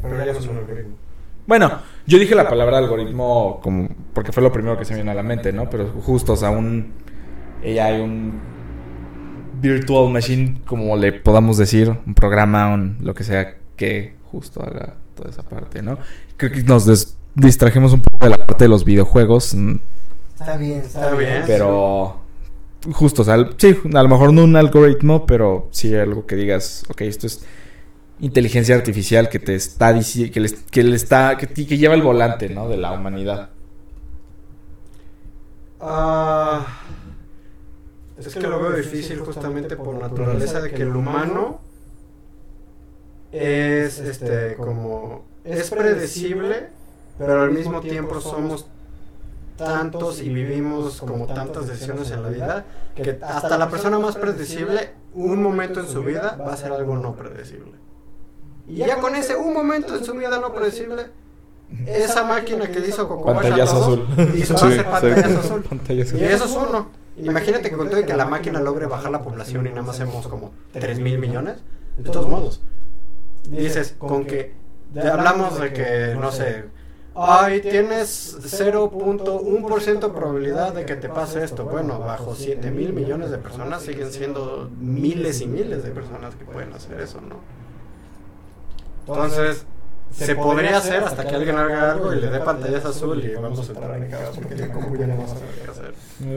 Pero 0.00 0.24
ya 0.24 0.32
no 0.32 0.38
es 0.38 0.46
un 0.46 0.56
algoritmo. 0.56 0.96
Bueno, 1.46 1.70
yo 2.06 2.18
dije 2.18 2.34
la 2.34 2.48
palabra 2.48 2.78
algoritmo 2.78 3.60
como 3.62 3.90
porque 4.14 4.32
fue 4.32 4.42
lo 4.42 4.50
primero 4.50 4.78
que 4.78 4.86
se 4.86 4.94
me 4.94 5.00
vino 5.00 5.10
a 5.10 5.14
la 5.14 5.22
mente, 5.22 5.52
¿no? 5.52 5.68
Pero 5.68 5.88
justo, 6.00 6.32
o 6.32 6.36
sea, 6.36 6.48
un 6.48 6.92
AI, 7.62 8.00
un 8.00 8.40
virtual 9.60 10.10
machine, 10.12 10.60
como 10.66 10.96
le 10.96 11.12
podamos 11.12 11.56
decir, 11.58 11.94
un 12.06 12.14
programa, 12.14 12.72
un 12.74 12.98
lo 13.00 13.14
que 13.14 13.24
sea 13.24 13.56
que 13.76 14.14
justo 14.30 14.62
haga 14.62 14.94
toda 15.14 15.30
esa 15.30 15.42
parte, 15.42 15.82
¿no? 15.82 15.98
Creo 16.36 16.52
que 16.52 16.62
nos 16.62 16.86
des- 16.86 17.16
distrajimos 17.34 17.92
un 17.92 18.00
poco 18.02 18.24
de 18.26 18.30
la 18.30 18.46
parte 18.46 18.64
de 18.64 18.68
los 18.68 18.84
videojuegos, 18.84 19.54
mm, 19.54 19.76
Está 20.40 20.56
bien, 20.56 20.78
está, 20.80 21.04
Está 21.06 21.16
bien. 21.16 21.42
pero 21.46 22.20
justo, 22.92 23.22
o 23.22 23.24
sea, 23.24 23.36
sí, 23.56 23.76
a 23.94 24.02
lo 24.02 24.08
mejor 24.08 24.32
no 24.32 24.44
un 24.44 24.54
algoritmo, 24.54 25.26
pero 25.26 25.68
sí 25.72 25.94
algo 25.96 26.26
que 26.26 26.36
digas, 26.36 26.84
ok, 26.88 27.00
esto 27.02 27.26
es 27.26 27.44
inteligencia 28.20 28.74
artificial 28.76 29.28
que 29.28 29.38
te 29.40 29.54
está 29.56 29.92
diciendo, 29.92 30.32
que, 30.32 30.40
les- 30.40 30.54
que 30.70 30.84
le 30.84 30.94
está, 30.96 31.36
que, 31.36 31.46
que 31.48 31.76
lleva 31.78 31.94
el 31.94 32.02
volante, 32.02 32.48
¿no? 32.48 32.68
De 32.68 32.76
la 32.76 32.92
humanidad. 32.92 33.50
Ah, 35.80 36.66
es 38.18 38.34
que 38.34 38.40
lo 38.40 38.60
veo 38.60 38.72
difícil 38.72 39.20
justamente 39.20 39.76
por 39.76 39.94
naturaleza 39.94 40.60
de 40.60 40.70
que 40.70 40.82
el 40.82 40.94
humano 40.94 41.60
es 43.32 43.98
este 43.98 44.54
como 44.56 45.24
es 45.44 45.70
predecible, 45.70 46.70
pero 47.18 47.42
al 47.42 47.52
mismo 47.52 47.80
tiempo 47.80 48.20
somos 48.20 48.66
tantos 49.56 50.20
y 50.20 50.28
vivimos 50.28 51.00
como 51.00 51.26
tantas 51.26 51.66
decisiones 51.66 52.10
en 52.10 52.22
la 52.22 52.28
vida 52.28 52.64
que 52.94 53.18
hasta 53.22 53.58
la 53.58 53.68
persona 53.68 53.98
más 53.98 54.16
predecible 54.16 54.90
un 55.14 55.42
momento 55.42 55.80
en 55.80 55.88
su 55.88 56.02
vida 56.02 56.36
va 56.40 56.52
a 56.52 56.56
ser 56.56 56.72
algo 56.72 56.96
no 56.96 57.16
predecible. 57.16 57.72
Y 58.66 58.76
ya 58.76 58.98
con 58.98 59.16
ese 59.16 59.34
un 59.34 59.52
momento 59.52 59.96
en 59.96 60.04
su 60.04 60.12
vida 60.14 60.38
no 60.38 60.54
predecible, 60.54 61.06
esa 61.86 62.24
máquina 62.24 62.68
que 62.68 62.80
hizo 62.86 63.08
Coco 63.08 63.26
Pantallazo 63.26 63.82
azul. 63.82 64.06
hizo 64.34 64.56
Sí, 64.56 64.78
azul. 64.78 65.64
Y 66.18 66.24
eso 66.24 66.44
es 66.44 66.52
uno. 66.52 66.88
Imagínate 67.22 67.70
que 67.70 67.76
con 67.76 67.88
todo 67.90 68.00
y 68.00 68.04
que 68.04 68.14
la 68.14 68.26
máquina 68.26 68.60
logre 68.60 68.86
bajar 68.86 69.10
la 69.10 69.22
población 69.22 69.66
y 69.66 69.70
nada 69.70 69.82
más 69.82 69.96
hacemos 69.96 70.26
como 70.28 70.52
3 70.72 71.00
mil 71.00 71.18
millones. 71.18 71.56
De 71.96 72.04
todos 72.10 72.28
modos, 72.28 72.62
dices, 73.48 73.94
con 73.98 74.24
que 74.24 74.54
ya 74.94 75.14
hablamos 75.14 75.58
de 75.58 75.72
que, 75.72 76.16
no 76.18 76.30
sé, 76.30 76.64
ay, 77.14 77.60
tienes 77.60 78.38
0.1% 78.40 80.12
probabilidad 80.12 80.72
de 80.72 80.86
que 80.86 80.94
te 80.94 81.08
pase 81.08 81.42
esto. 81.42 81.64
Bueno, 81.64 81.98
bajo 81.98 82.34
7 82.34 82.70
mil 82.70 82.92
millones 82.92 83.30
de 83.30 83.38
personas 83.38 83.82
siguen 83.82 84.12
siendo 84.12 84.70
miles 84.78 85.40
y 85.40 85.46
miles 85.46 85.82
de 85.82 85.90
personas 85.90 86.36
que 86.36 86.44
pueden 86.44 86.72
hacer 86.72 87.00
eso, 87.00 87.20
¿no? 87.20 87.36
Entonces, 89.08 89.66
se 90.16 90.34
podría 90.34 90.78
hacer 90.78 91.02
hasta 91.04 91.24
que 91.26 91.34
alguien 91.34 91.56
haga 91.56 91.92
algo 91.92 92.12
y 92.12 92.20
le 92.20 92.28
dé 92.28 92.40
pantallazo 92.40 92.88
azul 92.88 93.22
y 93.24 93.34
vamos 93.34 93.68
a 93.68 93.72
entrar 93.72 93.96
en 93.96 94.10
caos 94.10 94.36
porque 94.36 94.54
el 94.54 94.70
compu 94.70 94.96
ya 94.96 95.06
no 95.06 95.16
va 95.18 95.24
a 95.24 95.28
saber 95.28 95.42
qué 95.64 95.70
hacer. 95.70 95.94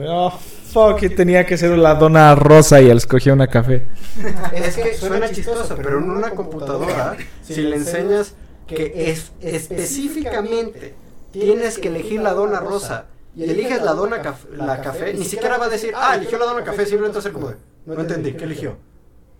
Oh, 0.08 0.30
fuck, 0.30 1.00
tenía 1.16 1.44
que 1.44 1.56
ser 1.58 1.76
la 1.78 1.94
dona 1.96 2.34
rosa 2.34 2.80
y 2.80 2.88
él 2.90 2.98
escogió 2.98 3.32
una 3.32 3.46
café. 3.48 3.86
Es 4.54 4.76
que 4.76 4.94
suena 4.94 5.30
chistoso, 5.30 5.74
pero 5.76 5.98
en 5.98 6.10
una 6.10 6.30
computadora, 6.30 7.16
si 7.42 7.62
le 7.62 7.76
enseñas 7.76 8.34
que 8.66 9.10
es 9.10 9.32
específicamente 9.40 10.94
tienes 11.32 11.78
que 11.78 11.88
elegir 11.88 12.20
la 12.20 12.32
dona 12.32 12.60
rosa 12.60 13.06
y 13.34 13.44
eliges 13.44 13.82
la 13.82 13.92
dona 13.94 14.22
caf- 14.22 14.50
la 14.54 14.80
café, 14.80 15.14
ni 15.14 15.24
siquiera 15.24 15.56
va 15.58 15.66
a 15.66 15.68
decir, 15.70 15.92
ah, 15.96 16.14
eligió 16.16 16.38
la 16.38 16.44
dona 16.46 16.62
café, 16.64 16.84
simplemente 16.84 17.14
va 17.16 17.20
a 17.20 17.22
ser 17.22 17.32
como 17.32 17.48
de, 17.48 17.56
no 17.86 18.00
entendí, 18.00 18.32
¿qué 18.34 18.44
eligió? 18.44 18.76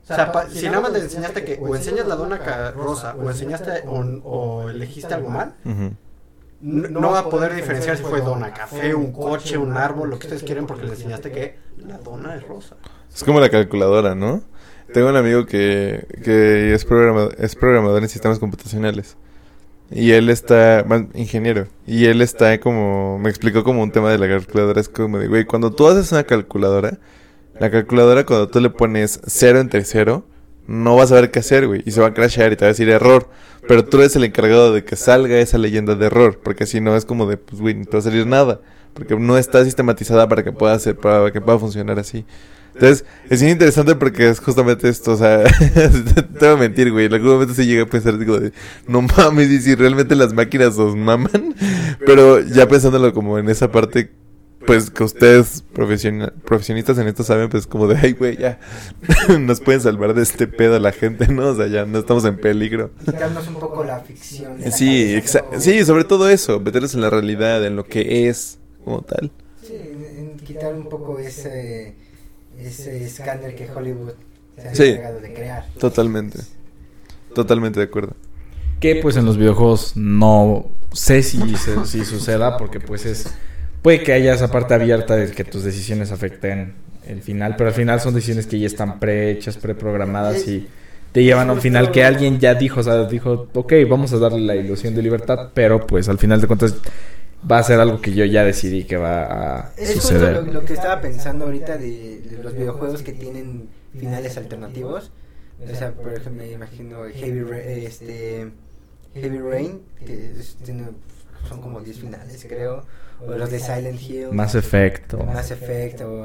O 0.02 0.06
sea, 0.14 0.32
pa- 0.32 0.48
si 0.48 0.66
nada 0.66 0.80
más 0.80 0.92
le 0.92 0.98
enseñaste 0.98 1.44
que 1.44 1.58
o 1.60 1.74
enseñas 1.76 2.06
la 2.06 2.16
dona 2.16 2.70
rosa 2.72 3.14
o 3.14 3.30
enseñaste 3.30 3.84
o, 3.86 4.00
o 4.24 4.68
elegiste 4.68 5.14
algo 5.14 5.30
mal, 5.30 5.54
Ujú. 5.64 5.92
no, 6.60 7.00
no 7.00 7.10
va 7.12 7.20
a 7.20 7.30
poder 7.30 7.54
diferenciar 7.54 7.96
si 7.96 8.02
fue 8.02 8.20
dona 8.20 8.52
café, 8.52 8.94
un 8.94 9.12
coche, 9.12 9.56
un 9.56 9.76
árbol, 9.76 10.10
lo 10.10 10.18
que 10.18 10.26
ustedes 10.26 10.42
quieren 10.42 10.66
porque 10.66 10.84
le 10.86 10.92
enseñaste 10.92 11.30
que 11.30 11.56
la 11.78 11.98
dona 11.98 12.34
es 12.34 12.46
rosa. 12.46 12.76
Es 13.14 13.22
como 13.24 13.40
la 13.40 13.48
calculadora, 13.48 14.14
¿no? 14.14 14.42
Tengo 14.92 15.08
un 15.08 15.16
amigo 15.16 15.46
que, 15.46 16.06
que 16.22 16.74
es, 16.74 16.84
programa, 16.84 17.28
es 17.38 17.54
programador 17.56 18.02
en 18.02 18.08
sistemas 18.08 18.38
computacionales. 18.38 19.16
Y 19.90 20.12
él 20.12 20.28
está, 20.30 20.84
más 20.86 21.02
ingeniero. 21.14 21.66
Y 21.86 22.06
él 22.06 22.20
está 22.22 22.58
como, 22.60 23.18
me 23.18 23.28
explicó 23.30 23.62
como 23.64 23.82
un 23.82 23.90
tema 23.92 24.10
de 24.10 24.18
la 24.18 24.26
calculadora. 24.28 24.80
Es 24.80 24.88
como 24.88 25.18
de, 25.18 25.28
güey, 25.28 25.44
cuando 25.44 25.70
tú 25.70 25.86
haces 25.86 26.10
una 26.12 26.24
calculadora, 26.24 26.98
la 27.62 27.70
calculadora 27.70 28.26
cuando 28.26 28.48
tú 28.48 28.58
le 28.58 28.70
pones 28.70 29.20
cero 29.24 29.60
entre 29.60 29.84
cero, 29.84 30.26
no 30.66 30.96
vas 30.96 31.12
a 31.12 31.14
ver 31.14 31.30
qué 31.30 31.38
hacer, 31.38 31.68
güey. 31.68 31.80
Y 31.86 31.92
se 31.92 32.00
va 32.00 32.08
a 32.08 32.12
crashear 32.14 32.52
y 32.52 32.56
te 32.56 32.64
va 32.64 32.66
a 32.66 32.72
decir 32.72 32.88
error. 32.88 33.28
Pero 33.68 33.84
tú 33.84 33.98
eres 33.98 34.16
el 34.16 34.24
encargado 34.24 34.72
de 34.72 34.84
que 34.84 34.96
salga 34.96 35.38
esa 35.38 35.58
leyenda 35.58 35.94
de 35.94 36.06
error. 36.06 36.40
Porque 36.42 36.66
si 36.66 36.80
no 36.80 36.96
es 36.96 37.04
como 37.04 37.24
de, 37.26 37.36
pues, 37.36 37.60
güey, 37.60 37.74
no 37.74 37.84
te 37.84 37.92
va 37.92 37.98
a 38.00 38.02
salir 38.02 38.26
nada. 38.26 38.60
Porque 38.94 39.14
no 39.14 39.38
está 39.38 39.64
sistematizada 39.64 40.28
para 40.28 40.42
que 40.42 40.50
pueda 40.50 40.74
hacer, 40.74 40.96
para 40.96 41.30
que 41.30 41.40
pueda 41.40 41.56
funcionar 41.60 42.00
así. 42.00 42.26
Entonces, 42.74 43.04
es 43.30 43.42
interesante 43.42 43.94
porque 43.94 44.28
es 44.28 44.40
justamente 44.40 44.88
esto, 44.88 45.12
o 45.12 45.16
sea, 45.16 45.44
te 46.38 46.46
voy 46.46 46.48
a 46.48 46.56
mentir, 46.56 46.90
güey, 46.90 47.04
en 47.04 47.12
algún 47.12 47.32
momento 47.32 47.52
se 47.52 47.66
llega 47.66 47.82
a 47.82 47.86
pensar, 47.86 48.16
digo, 48.16 48.40
de, 48.40 48.54
no 48.88 49.02
mames, 49.02 49.50
y 49.50 49.60
si 49.60 49.74
realmente 49.74 50.16
las 50.16 50.32
máquinas 50.32 50.78
os 50.78 50.96
maman, 50.96 51.54
pero 52.06 52.40
ya 52.40 52.66
pensándolo 52.66 53.12
como 53.12 53.38
en 53.38 53.50
esa 53.50 53.70
parte, 53.70 54.12
pues 54.66 54.90
que 54.90 55.04
ustedes 55.04 55.64
profesiona- 55.74 56.32
profesionistas 56.44 56.98
en 56.98 57.08
esto 57.08 57.22
saben, 57.24 57.48
pues 57.48 57.66
como 57.66 57.86
de, 57.88 57.96
ay, 57.96 58.12
güey, 58.12 58.36
ya, 58.36 58.58
nos 59.40 59.60
pueden 59.60 59.80
salvar 59.80 60.14
de 60.14 60.22
este 60.22 60.46
pedo 60.46 60.76
a 60.76 60.80
la 60.80 60.92
gente, 60.92 61.28
¿no? 61.28 61.48
O 61.48 61.56
sea, 61.56 61.66
ya 61.66 61.84
no 61.84 61.98
estamos 61.98 62.24
en 62.24 62.36
peligro. 62.36 62.90
Quitarnos 63.04 63.46
un 63.48 63.54
poco 63.56 63.84
la 63.84 64.00
ficción. 64.00 64.60
la 64.60 64.70
Sí, 64.70 65.14
cabeza, 65.16 65.44
sí, 65.58 65.84
sobre 65.84 66.04
todo 66.04 66.28
eso, 66.28 66.60
meterlos 66.60 66.94
en 66.94 67.00
la 67.00 67.10
realidad, 67.10 67.64
en 67.64 67.76
lo 67.76 67.84
que 67.84 68.28
es, 68.28 68.58
como 68.84 69.02
tal. 69.02 69.30
Sí, 69.62 69.74
en- 69.74 70.36
quitar 70.44 70.74
un 70.74 70.88
poco 70.88 71.18
ese, 71.18 71.94
ese 72.58 73.04
escáner 73.04 73.54
que 73.54 73.70
Hollywood 73.70 74.12
se 74.56 74.68
ha 74.68 74.74
Sí. 74.74 74.82
encargado 74.84 75.20
de 75.20 75.32
crear. 75.34 75.66
Totalmente. 75.78 76.38
Totalmente 77.34 77.80
de 77.80 77.86
acuerdo. 77.86 78.14
Que 78.80 78.96
pues 78.96 79.16
en 79.16 79.24
los 79.24 79.36
videojuegos 79.38 79.96
no 79.96 80.66
sé 80.92 81.22
si, 81.22 81.56
se- 81.56 81.86
si 81.86 82.04
suceda 82.04 82.56
porque 82.58 82.80
pues 82.80 83.06
es... 83.06 83.26
Puede 83.82 84.02
que 84.02 84.12
haya 84.12 84.34
esa 84.34 84.50
parte 84.50 84.74
abierta 84.74 85.16
de 85.16 85.30
que 85.30 85.44
tus 85.44 85.64
decisiones 85.64 86.12
afecten 86.12 86.74
el 87.06 87.20
final, 87.22 87.56
pero 87.56 87.68
al 87.68 87.74
final 87.74 88.00
son 88.00 88.14
decisiones 88.14 88.46
que 88.46 88.58
ya 88.58 88.66
están 88.66 89.00
prehechas, 89.00 89.56
preprogramadas 89.56 90.46
y 90.46 90.68
te 91.10 91.24
llevan 91.24 91.50
a 91.50 91.52
un 91.52 91.60
final 91.60 91.90
que 91.90 92.04
alguien 92.04 92.38
ya 92.38 92.54
dijo, 92.54 92.80
o 92.80 92.82
sea, 92.82 93.04
dijo, 93.06 93.48
ok, 93.52 93.72
vamos 93.88 94.12
a 94.12 94.18
darle 94.18 94.40
la 94.40 94.54
ilusión 94.56 94.94
de 94.94 95.02
libertad, 95.02 95.50
pero 95.52 95.84
pues 95.86 96.08
al 96.08 96.18
final 96.18 96.40
de 96.40 96.46
cuentas 96.46 96.76
va 97.50 97.58
a 97.58 97.62
ser 97.64 97.80
algo 97.80 98.00
que 98.00 98.12
yo 98.14 98.24
ya 98.24 98.44
decidí 98.44 98.84
que 98.84 98.96
va 98.96 99.24
a 99.58 99.72
Es 99.76 99.94
justo 99.94 100.00
suceder. 100.10 100.36
lo, 100.46 100.52
lo 100.52 100.64
que 100.64 100.74
estaba 100.74 101.00
pensando 101.00 101.46
ahorita 101.46 101.76
de, 101.76 102.20
de 102.20 102.38
los 102.42 102.54
videojuegos 102.54 103.02
que 103.02 103.12
tienen 103.12 103.68
finales 103.98 104.36
alternativos. 104.36 105.10
O 105.70 105.74
sea, 105.74 105.90
por 105.92 106.12
ejemplo, 106.12 106.42
me 106.44 106.50
imagino 106.52 106.98
Heavy 107.14 107.42
Rain, 107.42 107.86
este, 107.86 108.48
Heavy 109.14 109.38
Rain, 109.38 109.80
que 110.06 110.32
es- 110.38 110.56
tiene, 110.64 110.84
son 111.48 111.60
como 111.60 111.80
10 111.80 111.98
finales, 111.98 112.44
creo. 112.48 112.84
O 113.28 113.32
los 113.38 113.50
de 113.50 113.60
Silent 113.60 114.00
Hill. 114.02 114.28
Mass 114.32 114.54
Effect. 114.54 115.14
o- 115.14 115.24
Mass 115.24 115.50
Effect 115.52 116.00
o 116.02 116.24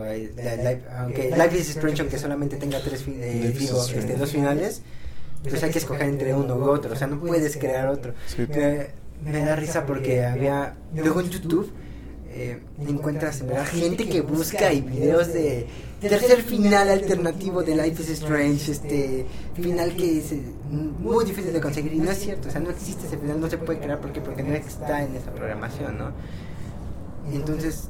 aunque 0.98 1.30
Life 1.32 1.58
is 1.58 1.70
Strange 1.70 2.02
aunque 2.02 2.18
solamente 2.18 2.58
tenga 2.58 2.80
tres 2.82 3.04
eh, 3.08 3.54
digo, 3.58 3.84
este, 3.86 4.16
dos 4.16 4.32
finales 4.32 4.82
pues 5.44 5.62
hay 5.64 5.72
que 5.72 5.78
escoger 5.80 6.08
entre 6.10 6.34
uno 6.34 6.56
u 6.56 6.64
otro 6.70 6.94
o 6.94 6.96
sea 6.96 7.08
no 7.08 7.20
puedes 7.20 7.56
crear 7.58 7.88
otro 7.88 8.14
Sí. 8.26 8.46
me, 8.50 8.88
me 9.32 9.40
da 9.46 9.56
risa 9.56 9.86
porque 9.86 10.26
había 10.26 10.76
luego 10.96 11.22
en 11.22 11.30
YouTube 11.30 11.72
eh, 12.30 12.60
encuentras 12.88 13.42
en 13.42 13.48
verdad 13.48 13.66
gente 13.68 14.08
que 14.10 14.22
busca 14.22 14.74
y 14.74 14.82
videos 14.82 15.28
de 15.34 15.68
tercer 16.02 16.42
final 16.44 16.90
alternativo 16.90 17.64
de 17.64 17.76
Life 17.76 18.02
is 18.04 18.10
Strange 18.10 18.72
este 18.72 19.26
final 19.56 19.96
que 19.96 20.18
es 20.20 20.32
eh, 20.34 20.42
muy 20.70 21.26
difícil 21.26 21.54
de 21.54 21.62
conseguir 21.62 21.94
y 21.94 22.00
no 22.00 22.12
es 22.12 22.18
cierto 22.20 22.50
o 22.50 22.52
sea 22.52 22.60
no 22.60 22.70
existe 22.72 23.06
ese 23.08 23.18
final 23.18 23.40
no 23.40 23.50
se 23.50 23.58
puede 23.58 23.80
crear 23.80 24.00
¿por 24.00 24.12
qué? 24.12 24.22
porque 24.22 24.44
no 24.44 24.54
está 24.56 25.04
en 25.04 25.16
esa 25.16 25.32
programación 25.32 25.98
no 25.98 26.12
entonces 27.36 27.90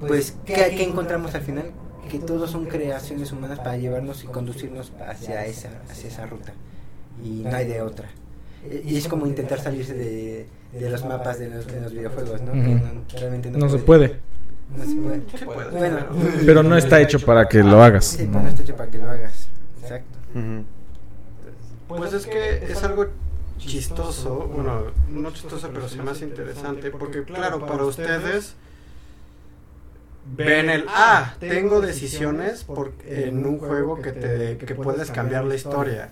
pues 0.00 0.36
¿qué, 0.44 0.54
qué 0.76 0.82
encontramos 0.84 1.34
al 1.34 1.42
final? 1.42 1.70
Que 2.10 2.18
todos 2.18 2.50
son 2.50 2.64
creaciones 2.66 3.30
humanas 3.32 3.58
para 3.60 3.76
llevarnos 3.76 4.24
y 4.24 4.26
conducirnos 4.26 4.92
hacia 5.06 5.46
esa, 5.46 5.68
hacia 5.88 6.08
esa 6.08 6.26
ruta. 6.26 6.52
Y 7.24 7.44
no 7.44 7.54
hay 7.56 7.66
de 7.68 7.80
otra. 7.82 8.08
E- 8.68 8.82
Y 8.84 8.96
es 8.96 9.06
como 9.06 9.26
intentar 9.26 9.60
salirse 9.60 9.94
de, 9.94 10.46
de 10.72 10.90
los 10.90 11.04
mapas 11.04 11.38
de 11.38 11.48
los, 11.48 11.66
de 11.66 11.80
los 11.80 11.92
videojuegos, 11.92 12.40
¿no? 12.42 12.52
Que 12.52 12.58
no- 12.74 13.04
realmente 13.20 13.50
no, 13.50 13.58
No 13.58 13.68
se 13.68 13.78
puede. 13.78 14.16
No 14.76 14.84
se 14.84 14.94
puede. 14.96 15.22
Sí 15.38 15.44
puede, 15.44 15.70
Bueno, 15.70 15.98
Pero 16.46 16.62
no 16.64 16.76
está 16.76 17.00
hecho 17.00 17.20
para 17.20 17.46
que 17.48 17.62
lo 17.62 17.80
hagas. 17.82 18.04
Sí, 18.06 18.26
no 18.26 18.46
está 18.48 18.62
hecho 18.62 18.74
para 18.76 18.90
que 18.90 18.98
lo 18.98 19.08
hagas. 19.08 19.46
Exacto. 19.82 20.18
Ujú. 20.34 20.64
Pues 21.88 22.12
es 22.12 22.26
que 22.26 22.64
es 22.72 22.82
algo 22.82 23.06
chistoso, 23.66 24.34
bueno, 24.34 24.84
no 25.08 25.30
chistoso, 25.32 25.70
pero 25.72 25.88
sí 25.88 25.98
más 25.98 26.22
interesante, 26.22 26.90
porque 26.90 27.22
claro, 27.24 27.66
para 27.66 27.84
ustedes 27.84 28.54
ven 30.36 30.70
el, 30.70 30.84
ah, 30.88 31.34
tengo 31.40 31.80
decisiones 31.80 32.64
por, 32.64 32.92
en 33.06 33.44
un 33.44 33.58
juego 33.58 34.00
que, 34.00 34.12
te, 34.12 34.58
que 34.58 34.74
puedes 34.74 35.10
cambiar 35.10 35.44
la 35.44 35.54
historia. 35.54 36.10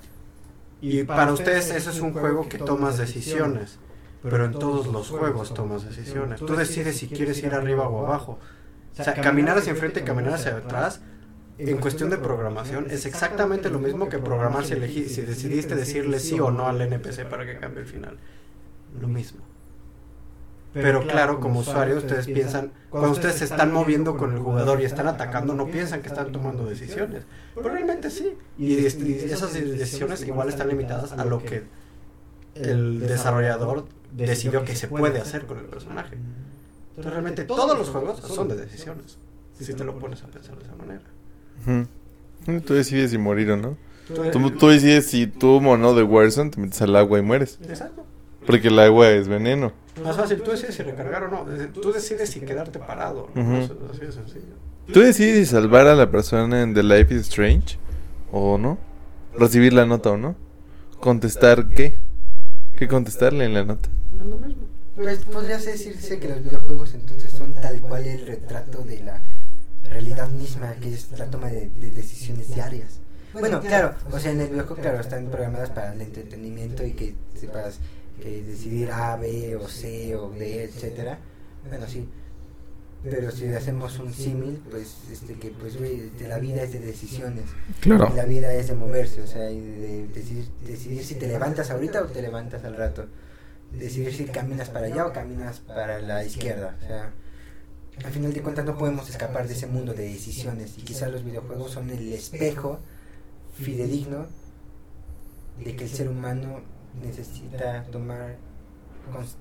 Y 0.81 1.05
para 1.05 1.33
ustedes 1.33 1.71
eso 1.71 1.91
es 1.91 2.01
un 2.01 2.13
juego 2.13 2.49
que 2.49 2.59
tomas 2.59 2.97
decisiones, 2.97 3.79
pero 4.23 4.47
en 4.47 4.53
todos 4.53 4.87
los 4.87 5.11
juegos 5.11 5.53
tomas 5.53 5.85
decisiones. 5.85 6.41
Tú 6.41 6.57
decides 6.57 6.97
si 6.97 7.09
quieres 7.09 7.43
ir 7.43 7.55
arriba 7.55 7.89
o 7.89 8.07
abajo. 8.07 8.39
O 8.99 9.03
sea, 9.03 9.15
caminar 9.15 9.59
hacia 9.59 9.71
enfrente 9.71 10.01
y 10.01 10.03
caminar 10.03 10.35
hacia 10.35 10.57
atrás 10.57 11.01
en 11.69 11.79
cuestión 11.79 12.11
de 12.11 12.17
programación 12.19 12.87
es 12.91 13.07
exactamente 13.07 13.69
lo 13.71 13.79
mismo 13.79 14.09
que 14.09 14.19
programar 14.19 14.65
si, 14.65 14.75
elegí- 14.75 15.07
si 15.09 15.23
decidiste 15.23 15.75
decirle 15.75 16.19
sí 16.21 16.39
o 16.41 16.51
no 16.51 16.67
al 16.69 16.81
NPC 16.81 17.25
para 17.29 17.45
que 17.47 17.59
cambie 17.59 17.81
el 17.81 17.87
final. 17.87 18.19
Lo 19.01 19.09
mismo. 19.09 19.41
Pero 20.73 21.05
claro, 21.07 21.41
como 21.41 21.61
usuario, 21.61 21.97
ustedes 21.97 22.27
piensan, 22.27 22.71
cuando 22.91 23.11
ustedes 23.11 23.35
se 23.37 23.45
están 23.45 23.73
moviendo 23.73 24.17
con 24.17 24.33
el 24.35 24.39
jugador 24.39 24.81
y 24.81 24.85
están 24.85 25.09
atacando, 25.09 25.53
no 25.55 25.67
piensan 25.67 26.01
que 26.01 26.09
están 26.09 26.31
tomando 26.31 26.65
decisiones. 26.65 27.25
Pero 27.57 27.71
realmente 27.71 28.09
sí. 28.11 28.37
Y 28.57 28.77
esas 28.87 29.53
decisiones 29.53 30.23
igual 30.27 30.49
están 30.49 30.69
limitadas 30.69 31.13
a 31.13 31.25
lo 31.25 31.43
que 31.43 31.65
el 32.55 33.01
desarrollador 33.01 33.87
decidió 34.13 34.65
que 34.65 34.77
se 34.77 34.87
puede 34.87 35.21
hacer 35.21 35.47
con 35.47 35.59
el 35.59 35.65
personaje. 35.65 36.17
Entonces 36.91 37.13
realmente 37.13 37.45
todos 37.45 37.77
los 37.79 37.89
juegos 37.89 38.21
son 38.21 38.49
de 38.49 38.57
decisiones. 38.57 39.19
Si 39.59 39.75
te 39.75 39.85
lo 39.85 39.99
pones 39.99 40.23
a 40.23 40.29
pensar 40.29 40.57
de 40.57 40.65
esa 40.65 40.75
manera. 40.77 41.03
Tú 42.67 42.75
decides 42.75 43.11
si 43.11 43.19
morir 43.19 43.51
o 43.53 43.57
no. 43.57 43.77
Tú- 44.09 44.31
Tú, 44.33 44.51
tú 44.51 44.69
decides 44.69 45.07
si 45.07 45.27
tú, 45.27 45.61
mono 45.61 45.95
de 45.95 46.03
Warzone, 46.03 46.51
te 46.51 46.61
metes 46.61 46.81
al 46.83 46.97
agua 46.97 47.19
y 47.19 47.23
mueres. 47.23 47.59
Exacto. 47.69 48.05
Porque 48.47 48.69
el 48.69 48.79
agua 48.79 49.09
es 49.11 49.29
veneno. 49.29 49.73
Más 50.03 50.17
fácil, 50.17 50.41
tú 50.43 50.51
decides 50.51 50.75
si 50.75 50.83
recargar 50.83 51.25
o 51.25 51.29
no. 51.31 51.45
Tú 51.81 51.93
decides 51.93 52.31
si 52.31 52.41
quedarte 52.41 52.79
parado. 52.79 53.29
¿no? 53.35 53.43
Ujú. 53.43 53.55
Eso- 53.57 53.79
Así 53.93 54.01
de 54.01 54.13
sencillo. 54.13 54.55
¿Tú 54.93 55.01
decides 55.01 55.47
si 55.49 55.55
salvar 55.55 55.87
a 55.87 55.95
la 55.95 56.11
persona 56.11 56.63
en 56.63 56.75
The 56.75 56.83
Life 56.83 57.15
is 57.15 57.21
Strange 57.23 57.79
o 58.33 58.59
no? 58.59 58.79
¿Recibir 59.39 59.73
la 59.73 59.87
nota 59.87 60.11
o 60.11 60.17
no? 60.17 60.35
¿Contestar 60.99 61.69
qué? 61.69 61.97
¿Qué 62.77 62.89
contestarle 62.89 63.45
en 63.45 63.55
la 63.55 63.65
nota? 63.65 63.89
Es 64.21 64.27
lo 64.27 64.37
mismo. 64.39 64.63
Pues 64.97 65.25
podría 65.25 65.59
decirse 65.59 66.19
que 66.19 66.29
los 66.29 66.43
videojuegos 66.43 66.95
entonces 66.95 67.31
son 67.33 67.55
tal 67.55 67.81
cual 67.81 68.07
el 68.07 68.27
retrato 68.27 68.83
de 68.83 69.01
la 69.05 69.23
realidad 69.91 70.29
misma, 70.31 70.75
que 70.81 70.95
es 70.95 71.11
la 71.19 71.27
toma 71.27 71.49
de, 71.49 71.69
de 71.69 71.91
decisiones 71.91 72.55
diarias. 72.55 73.01
Bueno, 73.33 73.61
claro, 73.61 73.95
o 74.11 74.19
sea, 74.19 74.33
en 74.33 74.41
el 74.41 74.49
videojuego, 74.49 74.83
claro, 74.83 75.01
están 75.01 75.27
programadas 75.27 75.71
para 75.71 75.93
el 75.93 76.01
entretenimiento 76.01 76.85
y 76.85 76.93
que 76.93 77.15
sepas 77.39 77.79
que 78.21 78.43
decidir 78.43 78.91
A, 78.91 79.17
B 79.17 79.57
o 79.57 79.69
C 79.69 80.17
o 80.17 80.31
D, 80.31 80.65
etcétera. 80.65 81.19
Bueno, 81.69 81.87
sí. 81.87 82.09
Pero 83.03 83.31
si 83.31 83.47
hacemos 83.47 83.99
un 83.99 84.13
símil, 84.13 84.61
pues, 84.71 84.97
este, 85.11 85.35
que 85.35 85.51
pues, 85.51 85.79
güey, 85.79 86.11
de 86.11 86.29
la 86.29 86.39
vida 86.39 86.63
es 86.63 86.73
de 86.73 86.81
decisiones. 86.81 87.45
Claro. 87.81 88.11
Y 88.13 88.17
la 88.17 88.25
vida 88.25 88.53
es 88.53 88.69
de 88.69 88.75
moverse, 88.75 89.23
o 89.23 89.27
sea, 89.27 89.51
y 89.51 89.61
de 89.61 90.09
decidir, 90.09 90.49
decidir 90.67 91.05
si 91.05 91.15
te 91.15 91.27
levantas 91.27 91.71
ahorita 91.71 92.03
o 92.03 92.07
te 92.07 92.21
levantas 92.21 92.65
al 92.65 92.77
rato. 92.77 93.07
Decidir 93.73 94.13
si 94.13 94.25
caminas 94.25 94.69
para 94.69 94.87
allá 94.87 95.07
o 95.07 95.13
caminas 95.13 95.61
para 95.61 96.01
la 96.01 96.25
izquierda. 96.25 96.77
O 96.83 96.87
sea, 96.87 97.13
al 98.05 98.13
final 98.13 98.33
de 98.33 98.43
cuentas 98.43 98.65
no 98.65 98.79
podemos 98.79 99.09
escapar 99.11 99.47
de 99.47 99.55
ese 99.55 99.67
mundo 99.67 99.93
de 99.93 100.05
decisiones. 100.05 100.79
Y 100.79 100.83
quizás 100.83 101.11
los 101.11 101.25
videojuegos 101.25 101.73
son 101.73 101.91
el 101.91 102.13
espejo 102.13 102.79
fidedigno 103.55 104.27
de 105.63 105.77
que 105.77 105.85
el 105.85 105.91
ser 105.91 106.09
humano 106.09 106.61
necesita 107.03 107.85
tomar 107.85 108.37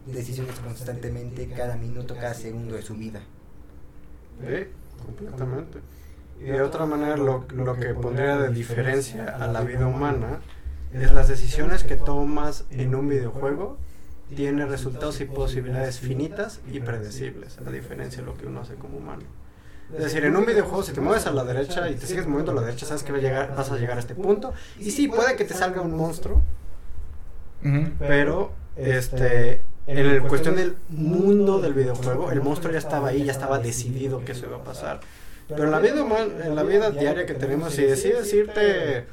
decisiones 0.06 0.56
constantemente 0.60 1.47
cada 1.47 1.76
minuto, 1.76 2.16
cada 2.16 2.34
segundo 2.34 2.76
de 2.76 2.82
su 2.82 2.95
vida. 2.95 3.22
Sí, 4.41 4.68
completamente. 5.06 5.80
Y 6.39 6.45
de 6.45 6.62
otra 6.62 6.86
manera, 6.86 7.18
lo, 7.18 7.45
lo 7.54 7.76
que 7.76 7.93
pondría 7.93 8.38
de 8.38 8.50
diferencia 8.50 9.26
a 9.26 9.47
la 9.47 9.62
vida 9.62 9.88
humana 9.88 10.41
es 10.93 11.12
las 11.12 11.28
decisiones 11.28 11.84
que 11.84 11.95
tomas 11.95 12.66
en 12.72 12.95
un 12.95 13.10
videojuego 13.10 13.78
tienen 14.36 14.69
resultados 14.69 15.19
y 15.21 15.25
posibilidades 15.25 15.99
finitas 15.99 16.61
y 16.71 16.80
predecibles, 16.80 17.57
a 17.65 17.71
diferencia 17.71 18.21
de 18.21 18.27
lo 18.27 18.38
que 18.38 18.45
uno 18.45 18.61
hace 18.61 18.75
como 18.75 18.97
humano. 18.97 19.23
Es 19.93 20.03
decir, 20.03 20.23
en 20.23 20.36
un 20.36 20.45
videojuego, 20.45 20.84
si 20.84 20.93
te 20.93 21.01
mueves 21.01 21.25
a 21.25 21.32
la 21.32 21.43
derecha 21.43 21.89
y 21.89 21.95
te 21.95 22.05
sigues 22.05 22.27
moviendo 22.27 22.51
a 22.51 22.55
la 22.55 22.61
derecha, 22.61 22.86
sabes 22.86 23.01
que 23.01 23.11
va 23.11 23.17
a 23.17 23.21
llegar, 23.21 23.55
vas 23.55 23.71
a 23.71 23.77
llegar 23.77 23.97
a 23.97 23.99
este 23.99 24.13
punto. 24.13 24.53
Y 24.80 24.91
sí, 24.91 25.07
puede 25.07 25.36
que 25.36 25.45
te 25.45 25.55
salga 25.55 25.82
un 25.82 25.95
monstruo, 25.95 26.43
pero 27.99 28.51
este 28.75 29.61
en 29.88 29.97
el 29.97 30.21
cuestión 30.23 30.55
del 30.55 30.77
mundo 30.89 31.59
del 31.59 31.73
videojuego 31.73 32.32
el 32.32 32.41
monstruo 32.41 32.71
ya 32.71 32.80
estaba 32.80 33.09
ahí 33.09 33.25
ya 33.25 33.32
estaba 33.32 33.59
decidido 33.59 34.23
que 34.23 34.34
eso 34.34 34.45
iba 34.45 34.57
a 34.57 34.63
pasar 34.63 34.99
pero 35.47 35.65
en 35.65 35.71
la 35.71 35.80
vida 35.80 36.05
en 36.45 36.55
la 36.55 36.63
vida 36.63 36.91
diaria 36.91 37.25
que 37.25 37.34
tenemos 37.34 37.73
si 37.73 37.84
decides 37.84 38.32
irte 38.34 39.05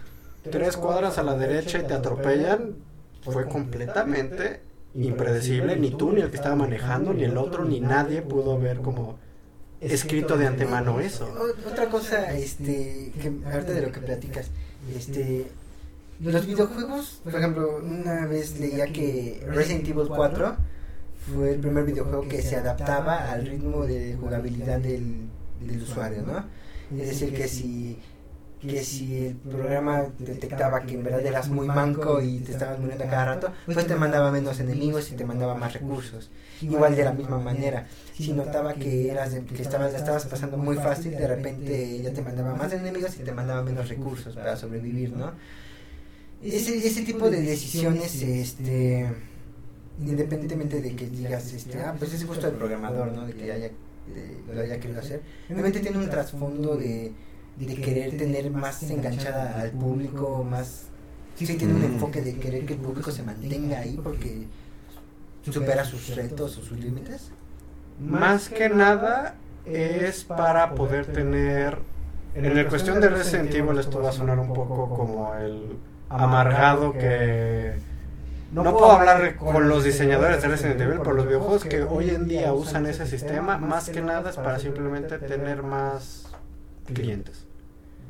tres 0.50 0.76
cuadras 0.76 1.18
a 1.18 1.22
la 1.22 1.36
derecha 1.36 1.78
y 1.78 1.84
te 1.84 1.94
atropellan 1.94 2.76
fue 3.22 3.48
completamente 3.48 4.60
impredecible 5.04 5.76
ni 5.76 5.90
tú 5.90 6.12
ni 6.12 6.20
el 6.20 6.30
que 6.30 6.36
estaba 6.36 6.56
manejando 6.56 7.12
ni 7.12 7.24
el 7.24 7.36
otro 7.36 7.64
ni 7.64 7.80
nadie 7.80 8.22
pudo 8.22 8.54
haber 8.54 8.78
como 8.78 9.18
escrito 9.80 10.36
de 10.36 10.46
antemano 10.46 11.00
eso 11.00 11.28
Otra 11.70 11.88
cosa, 11.88 12.32
este, 12.34 13.12
que 13.20 13.32
ahorita 13.44 13.72
de 13.72 13.82
lo 13.82 13.92
que 13.92 14.00
platicas, 14.00 14.50
este, 14.96 15.46
los 16.20 16.46
videojuegos, 16.46 17.20
por 17.24 17.34
ejemplo, 17.34 17.78
una 17.82 18.26
vez 18.26 18.58
leía 18.58 18.86
que 18.86 19.42
Resident 19.48 19.86
Evil 19.86 20.08
4 20.08 20.56
fue 21.34 21.52
el 21.52 21.60
primer 21.60 21.84
videojuego 21.84 22.26
que 22.26 22.40
se 22.40 22.56
adaptaba 22.56 23.30
al 23.30 23.46
ritmo 23.46 23.84
de 23.84 24.16
jugabilidad 24.18 24.78
del, 24.78 25.28
del 25.60 25.82
usuario, 25.82 26.22
¿no? 26.22 26.44
Es 26.98 27.08
decir, 27.08 27.34
que 27.34 27.48
si 27.48 27.98
que 28.60 28.82
si 28.82 29.26
el 29.26 29.34
programa 29.36 30.04
detectaba 30.18 30.82
que 30.82 30.94
en 30.94 31.04
verdad 31.04 31.24
eras 31.24 31.48
muy 31.48 31.66
manco 31.68 32.20
y 32.22 32.38
te 32.38 32.52
estabas 32.52 32.78
muriendo 32.80 33.04
a 33.04 33.08
cada 33.08 33.24
rato, 33.26 33.52
pues 33.66 33.86
te 33.86 33.94
mandaba 33.96 34.30
menos 34.32 34.58
enemigos 34.60 35.10
y 35.12 35.14
te 35.14 35.24
mandaba 35.24 35.54
más 35.54 35.74
recursos. 35.74 36.30
Igual 36.62 36.96
de 36.96 37.04
la 37.04 37.12
misma 37.12 37.38
manera, 37.38 37.86
si 38.14 38.32
notaba 38.32 38.72
que 38.74 39.10
eras 39.10 39.34
que 39.54 39.62
estabas 39.62 39.92
la 39.92 39.98
estabas 39.98 40.24
pasando 40.26 40.56
muy 40.56 40.76
fácil, 40.76 41.12
de 41.12 41.26
repente 41.28 42.00
ya 42.02 42.12
te 42.12 42.22
mandaba 42.22 42.54
más 42.54 42.72
enemigos 42.72 43.14
y 43.20 43.24
te 43.24 43.32
mandaba 43.32 43.62
menos 43.62 43.88
recursos 43.88 44.34
para 44.34 44.56
sobrevivir, 44.56 45.12
¿no? 45.12 45.32
Ese, 46.42 46.86
ese 46.86 47.02
tipo 47.02 47.28
de 47.30 47.42
decisiones, 47.42 48.22
este, 48.22 49.06
independientemente 50.00 50.80
de 50.80 50.94
que 50.94 51.06
digas, 51.08 51.52
este, 51.52 51.78
ah, 51.80 51.94
pues 51.98 52.12
es 52.14 52.26
gusto 52.26 52.46
del 52.46 52.56
programador, 52.56 53.12
¿no? 53.12 53.26
De 53.26 53.32
que 53.34 53.50
haya, 53.52 53.68
de- 53.68 54.54
lo 54.54 54.60
haya 54.60 54.78
querido 54.78 55.00
hacer, 55.00 55.20
realmente 55.48 55.80
tiene 55.80 55.98
un 55.98 56.08
trasfondo 56.10 56.76
de, 56.76 57.12
de 57.58 57.74
querer 57.76 58.16
tener 58.16 58.50
más 58.50 58.82
enganchada 58.82 59.60
al 59.60 59.70
público, 59.70 60.44
más, 60.44 60.88
sí, 61.36 61.46
tiene 61.46 61.74
un 61.74 61.84
enfoque 61.84 62.20
de 62.20 62.36
querer 62.36 62.66
que 62.66 62.74
el 62.74 62.80
público 62.80 63.10
se 63.10 63.22
mantenga 63.22 63.78
ahí 63.78 63.98
porque 64.02 64.46
supera 65.42 65.84
sus 65.84 66.14
retos 66.14 66.58
o 66.58 66.62
sus 66.62 66.78
límites. 66.78 67.30
Más 67.98 68.48
que 68.48 68.68
nada 68.68 69.36
es 69.64 70.24
para 70.24 70.74
poder 70.74 71.06
tener 71.06 71.78
En 72.34 72.54
la 72.54 72.68
cuestión 72.68 73.00
de 73.00 73.08
Resident 73.08 73.54
Evil 73.54 73.78
esto 73.78 74.02
va 74.02 74.10
a 74.10 74.12
sonar 74.12 74.38
un 74.38 74.52
poco 74.52 74.90
como 74.94 75.34
el 75.34 75.78
amargado 76.10 76.92
que... 76.92 77.74
No 78.52 78.62
puedo 78.62 78.92
hablar 78.92 79.36
con 79.36 79.68
los 79.68 79.82
diseñadores 79.82 80.40
de 80.42 80.48
Resident 80.48 80.80
Evil 80.80 81.00
por 81.00 81.14
los 81.14 81.26
videojuegos 81.26 81.64
que 81.64 81.82
hoy 81.82 82.10
en 82.10 82.28
día 82.28 82.52
usan 82.52 82.86
ese 82.86 83.06
sistema, 83.06 83.56
más 83.56 83.88
que 83.88 84.02
nada 84.02 84.30
es 84.30 84.36
para 84.36 84.58
simplemente 84.58 85.18
tener 85.18 85.62
más 85.62 86.26
clientes. 86.86 87.46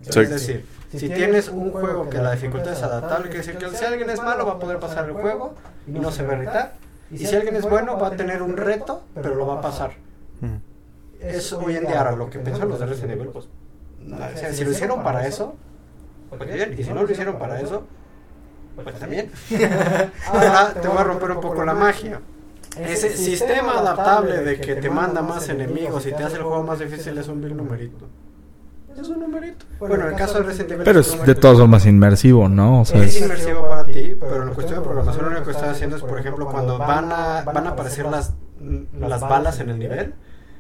Es 0.07 0.31
decir, 0.31 0.65
si 0.95 1.09
tienes 1.09 1.49
un 1.49 1.73
juego 1.73 2.09
que 2.09 2.19
la 2.19 2.33
dificultad 2.33 2.73
es 2.73 2.83
adaptable, 2.83 3.29
quiere 3.29 3.45
decir 3.45 3.59
que 3.59 3.77
si 3.77 3.85
alguien 3.85 4.09
es 4.11 4.23
malo 4.23 4.47
va 4.47 4.53
a 4.53 4.59
poder 4.59 4.79
pasar 4.79 5.07
el 5.07 5.13
juego 5.13 5.55
y 5.87 5.93
no 5.93 6.11
se 6.11 6.25
va 6.25 6.35
a 6.35 6.37
irritar. 6.37 6.75
Y 7.11 7.19
si 7.19 7.35
alguien 7.35 7.57
es 7.57 7.69
bueno 7.69 7.99
va 7.99 8.09
a 8.09 8.17
tener 8.17 8.43
un 8.43 8.57
reto, 8.57 9.03
pero 9.15 9.35
lo 9.35 9.47
va 9.47 9.59
a 9.59 9.61
pasar. 9.61 9.93
Es 11.21 11.53
hoy 11.53 11.77
en 11.77 11.87
día 11.87 11.99
ahora 11.99 12.13
lo 12.13 12.31
que 12.31 12.39
piensan 12.39 12.69
los 12.69 12.79
de 12.79 12.87
Resident 12.87 13.13
Evil, 13.13 13.29
pues 13.29 13.49
nada, 14.01 14.31
o 14.35 14.39
sea, 14.39 14.53
si 14.53 14.65
lo 14.65 14.71
hicieron 14.71 15.03
para 15.03 15.27
eso, 15.27 15.57
pues 16.29 16.53
bien, 16.53 16.77
y 16.79 16.85
si 16.85 16.93
no 16.93 17.03
lo 17.03 17.11
hicieron 17.11 17.39
para 17.39 17.59
eso, 17.61 17.85
pues 18.83 18.99
también. 18.99 19.31
Ahora 20.29 20.75
te 20.75 20.87
voy 20.87 20.99
a 20.99 21.05
romper 21.05 21.31
un 21.33 21.41
poco 21.41 21.65
la 21.65 21.75
magia. 21.75 22.21
Ese 22.79 23.17
sistema 23.17 23.79
adaptable 23.79 24.43
de 24.43 24.61
que 24.61 24.77
te 24.77 24.91
manda 24.91 25.23
más 25.23 25.49
enemigos 25.49 26.07
y 26.07 26.13
te 26.13 26.23
hace 26.23 26.37
el 26.37 26.43
juego 26.43 26.63
más 26.63 26.79
difícil 26.79 27.17
es 27.17 27.29
un 27.29 27.41
vil 27.41 27.57
numerito. 27.57 28.07
Es 28.99 29.09
un 29.09 29.21
numerito. 29.21 29.67
Bueno, 29.79 29.95
en 30.07 30.13
el 30.13 30.15
caso 30.17 30.35
de 30.39 30.45
Resident 30.45 30.73
Evil 30.73 30.85
Pero 30.85 31.01
es 31.01 31.07
de 31.11 31.17
numerito. 31.17 31.41
todas 31.41 31.59
formas 31.59 31.87
inmersivo, 31.87 32.49
¿no? 32.49 32.81
O 32.81 32.85
sea, 32.85 33.03
Es 33.05 33.17
es- 33.17 33.23
inmersivo 33.23 33.69
para 33.69 33.85
ti, 33.85 34.17
pero 34.19 34.43
en 34.49 34.55
cuestión 34.55 34.79
de 34.81 34.85
programación 34.85 35.25
lo 35.25 35.31
único 35.31 35.45
que 35.45 35.51
estás 35.53 35.71
haciendo 35.71 35.97
es, 35.97 36.03
por 36.03 36.19
ejemplo, 36.19 36.47
cuando 36.47 36.79
van 36.79 37.13
a, 37.13 37.43
van 37.45 37.67
a 37.67 37.71
aparecer 37.71 38.07
las, 38.07 38.33
las 38.99 39.21
balas 39.21 39.61
en 39.61 39.71
el 39.71 39.79
nivel, 39.79 40.15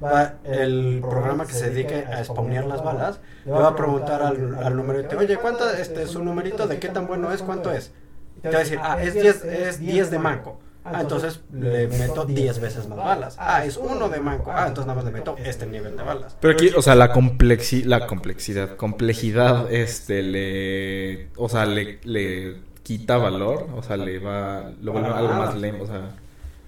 va 0.04 0.34
el 0.44 0.98
programa 1.00 1.46
que 1.46 1.54
se 1.54 1.70
dedique 1.70 2.04
a 2.04 2.22
spawnear 2.22 2.66
las 2.66 2.84
balas, 2.84 3.20
le 3.46 3.52
va 3.52 3.68
a 3.68 3.76
preguntar 3.76 4.22
al, 4.22 4.58
al 4.62 4.76
numerito, 4.76 5.16
oye, 5.18 5.36
¿cuánto 5.38 5.70
este, 5.70 6.02
es 6.02 6.10
su 6.10 6.22
numerito? 6.22 6.66
¿De 6.66 6.78
qué 6.78 6.88
tan 6.88 7.06
bueno 7.06 7.32
es? 7.32 7.42
¿Cuánto 7.42 7.72
es? 7.72 7.92
Y 8.36 8.40
te 8.42 8.50
va 8.50 8.56
a 8.56 8.58
decir, 8.58 8.78
ah, 8.82 9.02
es 9.02 9.14
10, 9.14 9.44
es 9.44 9.80
10 9.80 10.10
de 10.10 10.18
manco. 10.18 10.60
Ah, 10.92 11.00
entonces 11.00 11.40
le 11.52 11.88
meto 11.88 12.24
10 12.24 12.60
veces 12.60 12.88
más 12.88 12.98
balas. 12.98 13.36
Ah, 13.40 13.64
es 13.64 13.76
uno 13.76 14.08
de 14.08 14.20
manco. 14.20 14.52
Ah, 14.54 14.68
entonces 14.68 14.86
nada 14.86 14.94
más 14.96 15.04
le 15.04 15.10
meto 15.10 15.34
este 15.44 15.66
nivel 15.66 15.96
de 15.96 16.02
balas. 16.04 16.36
Pero 16.40 16.54
aquí, 16.54 16.70
o 16.76 16.80
sea, 16.82 16.94
la 16.94 17.12
complexi 17.12 17.82
la 17.82 18.06
complexidad, 18.06 18.76
complejidad, 18.76 19.72
este, 19.72 20.22
le, 20.22 21.28
o 21.36 21.48
sea, 21.48 21.66
le, 21.66 21.98
le 22.04 22.56
quita 22.84 23.16
valor, 23.16 23.66
o 23.74 23.82
sea, 23.82 23.96
le 23.96 24.20
va, 24.20 24.70
lo 24.80 24.92
vuelve 24.92 25.08
algo 25.08 25.34
más 25.34 25.56
lento, 25.56 25.84
o 25.84 25.86
sea, 25.88 26.12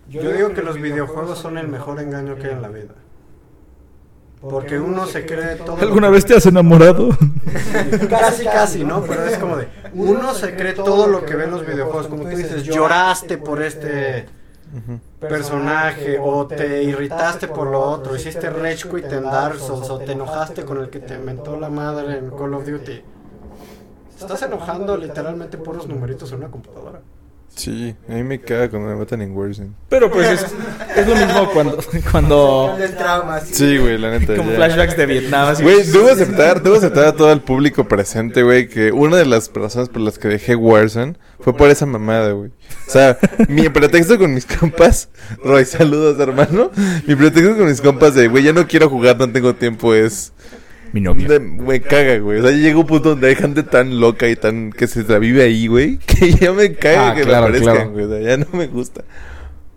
Yo 0.08 0.32
digo 0.32 0.52
que 0.52 0.62
los 0.62 0.80
videojuegos 0.80 1.38
son 1.38 1.58
el 1.58 1.68
mejor 1.68 2.00
engaño 2.00 2.36
que 2.36 2.48
hay 2.48 2.52
en 2.54 2.62
la 2.62 2.68
vida. 2.68 2.94
Porque 4.40 4.78
uno 4.78 5.06
se 5.06 5.26
cree 5.26 5.56
todo. 5.56 5.76
¿alguna 5.80 6.10
vez 6.10 6.24
te 6.24 6.34
has 6.34 6.46
enamorado? 6.46 7.08
Casi, 8.08 8.44
casi, 8.44 8.84
¿no? 8.84 9.02
Pero 9.02 9.24
es 9.24 9.36
como 9.38 9.56
de. 9.56 9.68
Uno 9.94 10.34
se 10.34 10.54
cree 10.54 10.74
todo 10.74 11.06
lo 11.06 11.24
que 11.24 11.36
ve 11.36 11.44
en 11.44 11.50
los 11.50 11.66
videojuegos. 11.66 12.08
Como 12.08 12.24
tú 12.24 12.36
dices, 12.36 12.64
lloraste 12.64 13.38
por 13.38 13.62
este 13.62 14.26
personaje, 15.18 16.18
o 16.20 16.46
te 16.46 16.82
irritaste 16.82 17.48
por 17.48 17.68
lo 17.68 17.80
otro, 17.80 18.14
hiciste 18.14 18.50
rage 18.50 18.88
quit 18.88 19.12
en 19.12 19.24
Dark 19.24 19.58
Souls, 19.58 19.88
o 19.90 19.98
te 19.98 20.12
enojaste 20.12 20.64
con 20.64 20.78
el 20.78 20.90
que 20.90 21.00
te 21.00 21.14
inventó 21.14 21.58
la 21.58 21.70
madre 21.70 22.18
en 22.18 22.30
Call 22.30 22.54
of 22.54 22.66
Duty. 22.66 23.02
Estás 24.18 24.42
enojando 24.42 24.96
literalmente 24.96 25.58
por 25.58 25.76
los 25.76 25.86
numeritos 25.86 26.32
en 26.32 26.38
una 26.38 26.48
computadora. 26.48 27.00
Sí, 27.54 27.96
a 28.08 28.12
mí 28.12 28.22
me 28.22 28.40
caga 28.40 28.70
cuando 28.70 28.88
me 28.88 28.94
matan 28.94 29.20
en 29.20 29.36
Warzone. 29.36 29.70
Pero 29.88 30.10
pues 30.12 30.28
es, 30.28 30.46
es 30.96 31.06
lo 31.08 31.16
mismo 31.16 31.50
cuando, 31.52 31.78
cuando, 32.10 32.76
El 32.80 32.94
trauma, 32.96 33.40
sí. 33.40 33.54
Sí, 33.54 33.78
güey, 33.78 33.98
la 33.98 34.16
neta. 34.16 34.36
como 34.36 34.50
ya. 34.50 34.56
flashbacks 34.56 34.96
de 34.96 35.06
Vietnam, 35.06 35.48
así. 35.48 35.62
Güey, 35.64 35.82
debo 35.84 36.08
aceptar, 36.08 36.62
debo 36.62 36.76
aceptar 36.76 37.06
a 37.06 37.12
todo 37.14 37.32
el 37.32 37.40
público 37.40 37.88
presente, 37.88 38.44
güey, 38.44 38.68
que 38.68 38.92
una 38.92 39.16
de 39.16 39.26
las 39.26 39.50
razones 39.52 39.88
por 39.88 40.02
las 40.02 40.18
que 40.20 40.28
dejé 40.28 40.54
Warzone 40.54 41.16
fue 41.40 41.56
por 41.56 41.68
esa 41.68 41.84
mamada, 41.84 42.30
güey. 42.30 42.50
O 42.86 42.90
sea, 42.90 43.18
mi 43.48 43.68
pretexto 43.68 44.18
con 44.18 44.32
mis 44.34 44.46
compas, 44.46 45.08
Roy, 45.42 45.64
saludos, 45.64 46.18
hermano. 46.20 46.70
Mi 47.06 47.16
pretexto 47.16 47.56
con 47.56 47.66
mis 47.66 47.80
compas 47.80 48.14
de, 48.14 48.28
güey, 48.28 48.44
ya 48.44 48.52
no 48.52 48.68
quiero 48.68 48.88
jugar, 48.88 49.18
no 49.18 49.30
tengo 49.30 49.54
tiempo, 49.54 49.94
es... 49.94 50.32
Mi 50.92 51.00
novio. 51.00 51.28
de- 51.28 51.40
Me 51.40 51.80
caga, 51.80 52.18
güey. 52.18 52.38
O 52.40 52.42
sea, 52.42 52.50
llega 52.52 52.78
un 52.78 52.86
punto 52.86 53.10
donde 53.10 53.28
hay 53.28 53.34
gente 53.36 53.62
tan 53.62 54.00
loca 54.00 54.28
y 54.28 54.36
tan 54.36 54.70
que 54.72 54.86
se 54.86 55.02
vive 55.18 55.42
ahí, 55.42 55.66
güey, 55.66 55.98
que 56.06 56.32
ya 56.32 56.52
me 56.52 56.72
caga 56.74 57.10
Ah, 57.10 57.14
que 57.14 57.22
claro, 57.22 57.48
me 57.48 57.58
aparezcan, 57.58 57.74
claro. 57.74 57.90
güey. 57.92 58.04
O 58.04 58.08
sea, 58.08 58.20
ya 58.20 58.36
no 58.36 58.46
me 58.52 58.66
gusta. 58.66 59.04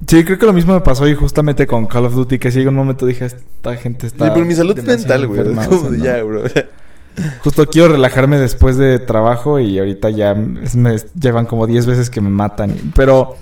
Sí, 0.07 0.24
creo 0.24 0.39
que 0.39 0.45
lo 0.47 0.53
mismo 0.53 0.74
me 0.74 0.82
pasó 0.82 1.07
y 1.07 1.14
justamente 1.14 1.68
con 1.68 1.86
Call 1.86 2.05
of 2.05 2.16
Duty, 2.16 2.39
que 2.39 2.51
sí, 2.51 2.62
en 2.62 2.70
un 2.70 2.76
momento 2.76 3.05
dije, 3.05 3.26
esta 3.26 3.76
gente 3.76 4.07
está... 4.07 4.26
Sí, 4.26 4.32
pero 4.34 4.45
mi 4.45 4.55
salud 4.55 4.76
mental, 4.82 5.28
güey. 5.28 5.41
Es 5.41 5.68
como 5.68 5.89
no. 5.91 6.03
ya, 6.03 6.24
bro. 6.24 6.41
Justo 7.43 7.68
quiero 7.68 7.89
relajarme 7.89 8.39
después 8.39 8.78
de 8.78 8.97
trabajo 8.97 9.59
y 9.59 9.78
ahorita 9.78 10.09
ya 10.09 10.34
me 10.34 10.95
llevan 11.20 11.45
como 11.45 11.68
10 11.68 11.86
veces 11.86 12.09
que 12.09 12.22
me 12.22 12.30
matan. 12.30 12.74
Pero, 12.95 13.36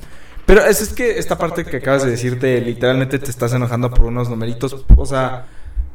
pero 0.45 0.65
es, 0.65 0.81
es 0.81 0.89
que 0.89 1.17
esta 1.19 1.37
parte 1.37 1.63
que 1.63 1.77
acabas 1.77 2.03
de 2.03 2.11
decirte, 2.11 2.59
literalmente 2.61 3.19
te 3.19 3.29
estás 3.29 3.53
enojando 3.53 3.91
por 3.91 4.05
unos 4.07 4.27
numeritos. 4.29 4.85
O 4.95 5.05
sea, 5.05 5.45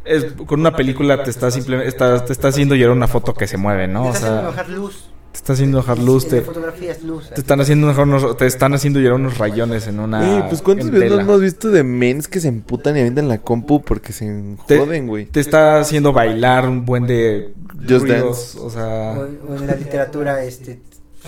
es, 0.05 0.25
con 0.47 0.61
una 0.61 0.75
película 0.77 1.23
te 1.23 1.31
está 1.31 1.51
simplemente, 1.51 1.89
está, 1.89 2.25
te 2.25 2.33
está 2.33 2.49
haciendo 2.49 2.75
llorar 2.75 2.97
una 2.97 3.09
foto 3.09 3.35
que 3.35 3.47
se 3.47 3.57
mueve, 3.57 3.89
¿no? 3.89 4.03
Te 4.05 4.09
O 4.09 4.13
está 4.13 4.29
haciendo 4.49 4.53
sea, 4.55 4.69
luz. 4.69 5.05
te 5.33 5.37
está 5.39 5.53
haciendo 5.55 5.79
enojar 5.79 5.99
luz, 5.99 6.29
te, 6.29 6.45
luz. 7.05 7.29
te 7.31 7.41
están 7.41 7.61
haciendo 7.61 7.91
unos, 8.03 8.37
te 8.37 8.47
están 8.47 8.75
haciendo 8.75 9.01
llorar 9.01 9.19
unos 9.19 9.39
rayones 9.39 9.87
en 9.89 9.99
una. 10.01 10.47
Pues 10.49 10.63
¿cuántos 10.63 10.91
videos 10.91 11.17
no 11.17 11.21
hemos 11.23 11.41
visto 11.41 11.71
de 11.71 11.83
mens 11.83 12.29
que 12.29 12.39
se 12.41 12.49
emputan 12.49 12.97
y 12.97 13.01
avientan 13.01 13.29
la 13.29 13.39
compu 13.39 13.83
porque 13.83 14.13
se 14.13 14.57
Te- 14.67 14.79
joden, 14.79 15.07
güey? 15.09 15.27
Te 15.27 15.41
está 15.41 15.81
haciendo 15.81 16.13
bailar 16.13 16.69
un 16.69 16.85
buen 16.85 17.07
de 17.07 17.53
Just 17.89 18.03
ruidos, 18.07 18.55
Dance. 18.55 18.59
o 18.61 18.71
sea, 18.71 19.13
o 19.49 19.57
en 19.57 19.67
la 19.67 19.75
literatura, 19.75 20.45
este, 20.45 20.81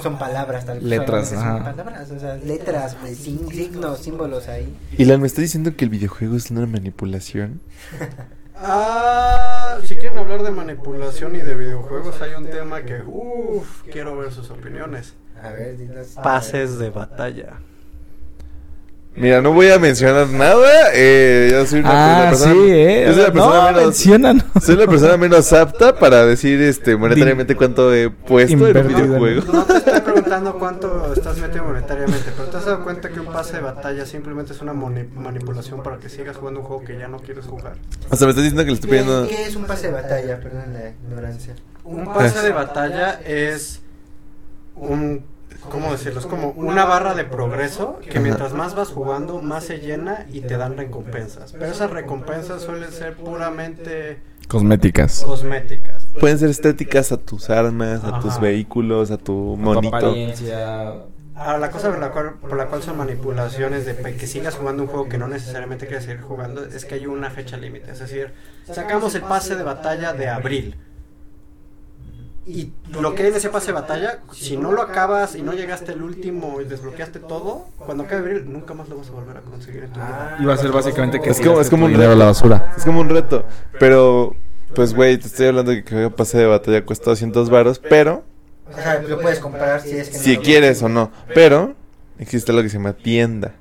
son 0.02 0.18
palabras 0.18 0.64
tal 0.66 0.86
Letras, 0.88 1.30
son 1.30 1.38
ajá. 1.38 1.64
palabras, 1.74 2.10
o 2.10 2.20
sea, 2.20 2.36
letras, 2.36 2.96
pues, 3.00 3.16
sin- 3.16 3.48
signos, 3.48 3.98
símbolos 3.98 4.46
ahí. 4.48 4.72
Y 4.98 5.04
la 5.06 5.16
me 5.18 5.26
está 5.26 5.40
diciendo 5.40 5.74
que 5.74 5.84
el 5.86 5.90
videojuego 5.90 6.36
es 6.36 6.50
una 6.50 6.66
manipulación. 6.66 7.60
Ah, 8.58 9.78
si 9.84 9.96
quieren 9.96 10.18
hablar 10.18 10.42
de 10.42 10.50
manipulación 10.50 11.36
y 11.36 11.40
de 11.40 11.54
videojuegos, 11.54 12.20
hay 12.22 12.32
un 12.34 12.46
tema 12.46 12.82
que, 12.82 13.02
uff, 13.06 13.82
quiero 13.90 14.16
ver 14.16 14.32
sus 14.32 14.50
opiniones. 14.50 15.14
A 15.42 15.50
ver, 15.50 15.76
dinos. 15.76 16.08
Pases 16.22 16.78
de 16.78 16.90
batalla. 16.90 17.54
Mira, 19.14 19.40
no 19.40 19.52
voy 19.52 19.70
a 19.70 19.78
mencionar 19.78 20.28
nada. 20.28 20.90
Eh, 20.94 21.48
yo 21.50 21.64
soy 21.66 21.80
una, 21.80 22.26
Ah, 22.26 22.28
persona, 22.30 22.52
sí, 22.52 22.58
eh. 22.70 23.04
yo 23.06 23.14
soy 23.14 23.22
la 23.22 23.32
persona 23.32 23.72
no, 23.72 23.78
menos, 23.78 23.96
soy 24.62 24.76
la 24.76 24.86
persona 24.86 25.16
menos 25.16 25.52
apta 25.54 25.98
para 25.98 26.26
decir 26.26 26.60
este 26.60 26.96
monetariamente 26.96 27.56
cuánto 27.56 27.94
he 27.94 28.10
puesto 28.10 28.66
en 28.68 28.76
un 28.76 28.88
videojuego. 28.88 29.42
No 29.52 29.64
te 29.64 29.76
estoy 29.78 30.00
preguntando 30.16 30.58
cuánto 30.58 31.12
estás 31.12 31.36
metiendo 31.38 31.64
monetariamente, 31.64 32.32
pero 32.36 32.48
te 32.48 32.56
has 32.56 32.64
dado 32.64 32.82
cuenta 32.84 33.10
que 33.10 33.20
un 33.20 33.26
pase 33.26 33.56
de 33.56 33.62
batalla 33.62 34.06
simplemente 34.06 34.52
es 34.52 34.62
una 34.62 34.72
manipulación 34.72 35.82
para 35.82 35.98
que 35.98 36.08
sigas 36.08 36.36
jugando 36.36 36.60
un 36.60 36.66
juego 36.66 36.84
que 36.84 36.98
ya 36.98 37.08
no 37.08 37.18
quieres 37.18 37.44
jugar. 37.46 37.74
O 38.10 38.16
sea, 38.16 38.26
me 38.26 38.30
estás 38.30 38.44
diciendo 38.44 38.62
que 38.62 38.68
le 38.68 38.74
estoy 38.74 38.90
¿Qué, 38.90 38.96
pidiendo. 38.96 39.28
qué 39.28 39.44
es 39.44 39.56
un 39.56 39.64
pase 39.66 39.88
de 39.88 39.92
batalla? 39.92 40.40
Perdón 40.40 40.72
la 40.72 40.88
ignorancia. 40.90 41.54
Un 41.84 42.04
pase 42.12 42.42
de 42.42 42.52
batalla 42.52 43.20
es 43.24 43.80
un, 44.74 45.24
¿cómo 45.70 45.92
decirlo? 45.92 46.20
Es 46.20 46.26
como 46.26 46.50
una 46.52 46.84
barra 46.84 47.14
de 47.14 47.24
progreso 47.24 47.98
que 48.00 48.18
mientras 48.18 48.54
más 48.54 48.74
vas 48.74 48.88
jugando, 48.88 49.42
más 49.42 49.64
se 49.64 49.78
llena 49.78 50.26
y 50.32 50.40
te 50.40 50.56
dan 50.56 50.76
recompensas. 50.76 51.52
Pero 51.52 51.66
esas 51.66 51.90
recompensas 51.90 52.62
suelen 52.62 52.90
ser 52.90 53.16
puramente 53.16 54.18
Cosméticas. 54.48 55.22
cosméticas. 55.24 56.06
Pueden 56.20 56.38
ser 56.38 56.50
estéticas 56.50 57.12
a 57.12 57.16
tus 57.16 57.50
armas, 57.50 58.04
a 58.04 58.20
tus 58.20 58.40
vehículos, 58.40 59.10
a 59.10 59.16
tu 59.18 59.24
Tu 59.24 59.56
monito. 59.56 59.96
apariencia. 59.96 60.92
Ahora, 61.34 61.58
la 61.58 61.70
cosa 61.70 61.90
por 61.90 61.98
la, 61.98 62.12
cual, 62.12 62.34
por 62.40 62.56
la 62.56 62.66
cual 62.66 62.82
son 62.82 62.96
manipulaciones 62.96 63.84
de 63.84 63.94
que 64.16 64.26
sigas 64.26 64.54
jugando 64.54 64.84
un 64.84 64.88
juego 64.88 65.06
que 65.08 65.18
no 65.18 65.28
necesariamente 65.28 65.86
quieres 65.86 66.04
seguir 66.04 66.22
jugando 66.22 66.64
es 66.64 66.86
que 66.86 66.94
hay 66.94 67.06
una 67.06 67.30
fecha 67.30 67.58
límite. 67.58 67.90
Es 67.90 67.98
decir, 67.98 68.32
sacamos 68.72 69.14
el 69.14 69.22
pase 69.22 69.54
de 69.54 69.62
batalla 69.62 70.14
de 70.14 70.28
abril. 70.28 70.76
Y 72.48 72.70
lo 72.92 73.14
que 73.16 73.24
hay 73.24 73.30
en 73.30 73.34
ese 73.34 73.48
pase 73.48 73.68
de 73.68 73.72
batalla, 73.72 74.20
si 74.32 74.56
no 74.56 74.70
lo 74.70 74.80
acabas 74.82 75.34
y 75.34 75.42
no 75.42 75.52
llegaste 75.52 75.92
al 75.92 76.02
último 76.02 76.60
y 76.60 76.64
desbloqueaste 76.64 77.18
todo, 77.18 77.66
cuando 77.76 78.04
acabe 78.04 78.20
abril 78.20 78.52
nunca 78.52 78.72
más 78.72 78.88
lo 78.88 78.98
vas 78.98 79.08
a 79.08 79.10
volver 79.12 79.36
a 79.38 79.40
conseguir 79.40 79.82
en 79.84 79.90
tu 79.92 79.98
vida. 79.98 80.36
Iba 80.40 80.54
a 80.54 80.56
ser 80.56 80.70
básicamente 80.70 81.20
que 81.20 81.30
Es 81.30 81.40
como- 81.40 81.60
es 81.60 81.68
como 81.68 81.86
un 81.86 81.94
reto. 81.94 82.14
la 82.14 82.26
basura. 82.26 82.72
Es 82.76 82.84
como 82.84 83.00
un 83.00 83.08
reto. 83.08 83.44
Pero, 83.80 84.36
pues, 84.76 84.94
güey, 84.94 85.18
te 85.18 85.26
estoy 85.26 85.46
hablando 85.48 85.72
de 85.72 85.82
que 85.82 86.04
el 86.04 86.12
pase 86.12 86.38
de 86.38 86.46
batalla 86.46 86.84
cuesta 86.84 87.10
200 87.10 87.50
varos, 87.50 87.80
pero 87.80 88.22
O 88.70 88.74
sea, 88.74 89.00
lo 89.02 89.20
puedes 89.20 89.40
comprar 89.40 89.80
si 89.80 89.90
es 89.96 90.10
que 90.10 90.18
si 90.18 90.36
no- 90.36 90.42
quieres 90.42 90.82
o 90.84 90.88
no. 90.88 91.10
Pero 91.34 91.74
existe 92.20 92.52
lo 92.52 92.62
que 92.62 92.68
se 92.68 92.76
llama 92.78 92.92
tienda. 92.92 93.54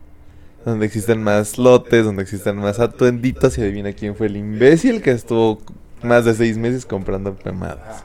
Donde 0.63 0.85
existen 0.85 1.21
más 1.23 1.57
lotes, 1.57 2.05
donde 2.05 2.21
existen 2.23 2.57
más 2.57 2.79
atuenditos. 2.79 3.57
Y 3.57 3.61
adivina 3.61 3.93
quién 3.93 4.15
fue 4.15 4.27
el 4.27 4.37
imbécil 4.37 5.01
que 5.01 5.11
estuvo 5.11 5.59
más 6.03 6.25
de 6.25 6.33
seis 6.35 6.57
meses 6.57 6.85
comprando 6.85 7.35
mamadas. 7.45 8.03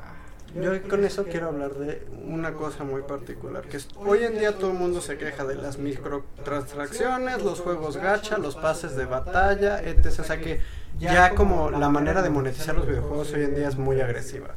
Yo 0.55 0.82
con 0.88 1.05
eso 1.05 1.24
quiero 1.24 1.48
hablar 1.48 1.74
de 1.74 2.07
una 2.24 2.55
cosa 2.55 2.82
muy 2.82 3.03
particular, 3.03 3.64
que 3.68 3.76
es, 3.76 3.88
hoy 3.96 4.24
en 4.24 4.38
día 4.38 4.57
todo 4.59 4.72
el 4.72 4.78
mundo 4.78 5.01
se 5.01 5.16
queja 5.16 5.44
de 5.44 5.55
las 5.55 5.78
microtransacciones, 5.78 7.42
los 7.42 7.61
juegos 7.61 7.96
gacha, 7.96 8.36
los 8.36 8.57
pases 8.57 8.96
de 8.96 9.05
batalla, 9.05 9.80
etc. 9.80 10.07
O 10.07 10.24
sea 10.24 10.40
que 10.40 10.61
ya 10.98 11.34
como 11.34 11.70
la 11.70 11.88
manera 11.88 12.20
de 12.22 12.30
monetizar 12.30 12.74
los 12.74 12.86
videojuegos 12.86 13.32
hoy 13.32 13.44
en 13.44 13.55
día 13.55 13.68
es 13.68 13.76
muy 13.76 14.01
agresiva. 14.01 14.57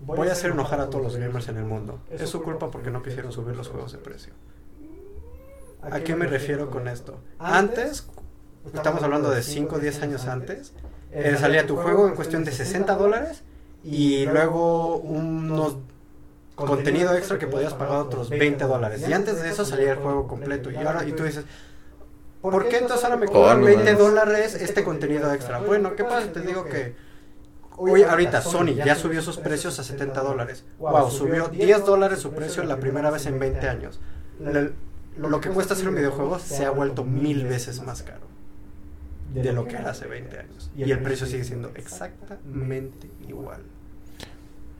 voy 0.00 0.28
a 0.28 0.32
hacer 0.32 0.50
enojar 0.50 0.80
a 0.80 0.90
todos 0.90 1.04
los 1.04 1.16
gamers 1.16 1.48
en 1.48 1.56
el 1.56 1.64
mundo. 1.64 2.00
Es 2.10 2.28
su 2.28 2.42
culpa 2.42 2.70
porque 2.70 2.90
no 2.90 3.02
quisieron 3.02 3.32
subir 3.32 3.56
los 3.56 3.68
juegos 3.68 3.92
de 3.92 3.98
precio. 3.98 4.34
¿A 5.82 6.00
qué 6.00 6.14
me 6.14 6.26
refiero 6.26 6.70
con 6.70 6.88
esto? 6.88 7.20
Antes, 7.38 8.06
estamos 8.74 9.02
hablando 9.02 9.30
de 9.30 9.42
5 9.42 9.76
o 9.76 9.78
10 9.78 10.02
años 10.02 10.26
antes, 10.26 10.74
eh, 11.10 11.36
salía 11.40 11.66
tu 11.66 11.76
juego 11.76 12.06
en 12.06 12.14
cuestión 12.14 12.44
de 12.44 12.52
60 12.52 12.94
dólares 12.96 13.44
y 13.84 14.26
luego 14.26 14.96
unos 14.96 15.76
contenido 16.54 17.14
extra 17.14 17.38
que 17.38 17.46
podías 17.46 17.74
pagar 17.74 17.98
otros 17.98 18.28
20 18.28 18.64
dólares. 18.64 19.04
Y 19.08 19.12
antes 19.12 19.42
de 19.42 19.48
eso 19.48 19.64
salía 19.64 19.92
el 19.92 19.98
juego 19.98 20.26
completo. 20.28 20.70
Y 20.70 20.76
ahora, 20.76 21.06
y 21.06 21.12
tú 21.12 21.24
dices, 21.24 21.44
¿por 22.42 22.68
qué 22.68 22.78
entonces 22.78 23.04
ahora 23.04 23.16
me 23.16 23.26
cobran 23.26 23.64
20 23.64 23.94
dólares 23.94 24.54
este 24.54 24.84
contenido 24.84 25.32
extra? 25.32 25.58
Bueno, 25.58 25.96
¿qué 25.96 26.04
pasa? 26.04 26.30
Te 26.32 26.40
digo 26.40 26.64
que 26.64 26.94
hoy, 27.76 28.02
ahorita 28.02 28.42
Sony 28.42 28.74
ya 28.74 28.94
subió 28.94 29.22
sus 29.22 29.38
precios 29.38 29.78
a 29.78 29.84
70 29.84 30.20
dólares. 30.20 30.64
Wow, 30.78 31.10
subió 31.10 31.48
10 31.48 31.84
dólares 31.84 32.20
su 32.20 32.32
precio 32.32 32.62
la 32.64 32.76
primera 32.76 33.10
vez 33.10 33.26
en 33.26 33.38
20 33.38 33.68
años. 33.68 34.00
Lo 35.16 35.40
que 35.40 35.50
cuesta 35.50 35.74
hacer 35.74 35.88
un 35.88 35.96
videojuego 35.96 36.38
se 36.38 36.64
ha 36.64 36.70
vuelto 36.70 37.04
mil 37.04 37.46
veces 37.46 37.82
más 37.82 38.02
caro 38.02 38.29
de 39.34 39.52
lo 39.52 39.66
que 39.66 39.76
era 39.76 39.90
hace 39.90 40.06
20 40.06 40.38
años. 40.38 40.70
Y 40.76 40.90
el 40.90 40.98
precio 41.00 41.26
sigue 41.26 41.44
siendo 41.44 41.70
exactamente 41.74 43.08
igual. 43.28 43.60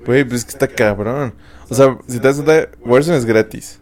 Güey, 0.05 0.25
pues 0.25 0.41
es 0.41 0.45
que 0.45 0.53
está 0.53 0.69
cabrón. 0.69 1.35
O 1.69 1.75
sea, 1.75 1.99
si 2.07 2.19
te 2.19 2.29
das 2.29 2.41
cuenta, 2.41 2.69
Warzone 2.85 3.19
es 3.19 3.25
gratis. 3.25 3.81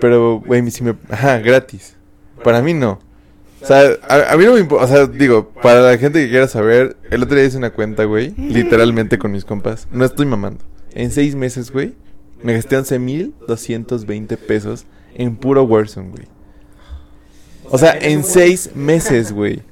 Pero, 0.00 0.40
güey, 0.40 0.70
si 0.70 0.84
me... 0.84 0.94
Ajá, 1.08 1.38
gratis. 1.38 1.96
Para 2.42 2.60
mí 2.60 2.74
no. 2.74 2.98
O 3.62 3.66
sea, 3.66 3.96
a, 4.08 4.36
mí 4.36 4.44
no 4.44 4.54
me 4.54 4.60
importa. 4.60 4.84
O 4.84 4.88
sea, 4.88 5.06
digo, 5.06 5.50
para 5.62 5.80
la 5.80 5.96
gente 5.96 6.22
que 6.22 6.30
quiera 6.30 6.48
saber, 6.48 6.96
el 7.10 7.22
otro 7.22 7.36
día 7.36 7.44
hice 7.44 7.56
una 7.56 7.70
cuenta, 7.70 8.04
güey, 8.04 8.34
literalmente 8.36 9.18
con 9.18 9.30
mis 9.30 9.44
compas. 9.44 9.86
No 9.92 10.04
estoy 10.04 10.26
mamando. 10.26 10.64
En 10.94 11.12
seis 11.12 11.36
meses, 11.36 11.70
güey, 11.70 11.94
me 12.42 12.54
gasté 12.54 12.76
11.220 12.76 14.36
pesos 14.36 14.84
en 15.14 15.36
puro 15.36 15.62
Warzone, 15.62 16.10
güey. 16.10 16.26
O 17.70 17.78
sea, 17.78 17.96
en 17.96 18.24
seis 18.24 18.70
meses, 18.74 19.32
güey. 19.32 19.62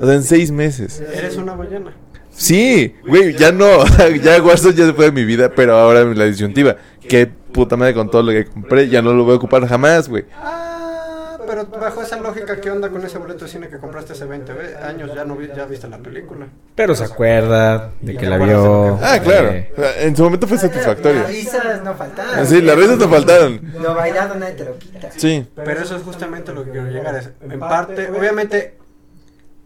O 0.00 0.06
sea, 0.06 0.14
en 0.14 0.22
seis 0.22 0.50
meses. 0.50 1.02
Eres 1.14 1.36
una 1.36 1.54
ballena. 1.54 1.92
Sí, 2.38 2.94
güey, 3.06 3.34
ya 3.34 3.50
no. 3.50 3.84
ya 4.22 4.40
Warzone 4.42 4.74
ya 4.74 4.86
se 4.86 4.92
fue 4.92 5.06
de 5.06 5.12
mi 5.12 5.24
vida, 5.24 5.50
pero 5.50 5.76
ahora 5.76 6.04
la 6.04 6.24
disyuntiva. 6.24 6.76
Qué 7.08 7.26
puta 7.26 7.76
madre 7.76 7.94
con 7.94 8.10
todo 8.10 8.22
lo 8.22 8.30
que 8.30 8.44
compré, 8.46 8.88
ya 8.88 9.02
no 9.02 9.12
lo 9.12 9.24
voy 9.24 9.34
a 9.34 9.36
ocupar 9.36 9.66
jamás, 9.66 10.08
güey. 10.08 10.24
Ah, 10.36 11.36
pero 11.48 11.66
bajo 11.66 12.02
esa 12.02 12.20
lógica, 12.20 12.60
¿qué 12.60 12.70
onda 12.70 12.90
con 12.90 13.04
ese 13.04 13.18
boleto 13.18 13.46
de 13.46 13.50
cine 13.50 13.68
que 13.68 13.78
compraste 13.78 14.12
hace 14.12 14.24
20 14.26 14.52
años? 14.82 15.10
Ya 15.14 15.24
no 15.24 15.40
ya 15.40 15.64
viste 15.64 15.88
la 15.88 15.98
película. 15.98 16.46
Pero 16.76 16.94
se 16.94 17.04
acuerda 17.04 17.90
de 18.00 18.16
que 18.16 18.26
la 18.26 18.38
vio. 18.38 18.98
Ah, 19.02 19.18
claro. 19.18 19.52
En 19.98 20.14
su 20.14 20.22
momento 20.22 20.46
fue 20.46 20.58
satisfactorio. 20.58 21.22
Las 21.22 21.30
risas 21.30 21.82
no 21.82 21.94
faltaron. 21.94 22.46
Sí, 22.46 22.62
las 22.62 22.76
risas 22.76 22.98
no 22.98 23.08
faltaron. 23.08 23.72
Lo 23.80 23.94
bailado 23.94 24.36
nadie 24.36 24.54
te 24.54 24.64
lo 24.64 24.78
quita. 24.78 25.10
Sí. 25.16 25.44
Pero 25.56 25.80
eso 25.80 25.96
es 25.96 26.02
justamente 26.02 26.52
lo 26.52 26.64
que 26.64 26.70
quiero 26.70 26.86
llegar. 26.88 27.16
Es, 27.16 27.30
en 27.40 27.58
parte, 27.58 28.10
obviamente 28.10 28.74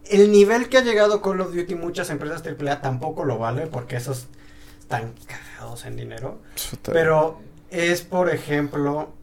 el 0.09 0.31
nivel 0.31 0.69
que 0.69 0.77
ha 0.77 0.81
llegado 0.81 1.21
Call 1.21 1.41
of 1.41 1.53
Duty 1.53 1.75
muchas 1.75 2.09
empresas 2.09 2.43
AAA 2.45 2.81
tampoco 2.81 3.23
lo 3.23 3.37
vale 3.37 3.67
porque 3.67 3.95
esos 3.95 4.27
están 4.79 5.13
cagados 5.27 5.85
en 5.85 5.95
dinero. 5.95 6.39
Pero 6.91 7.39
es, 7.69 8.01
por 8.01 8.29
ejemplo, 8.29 9.13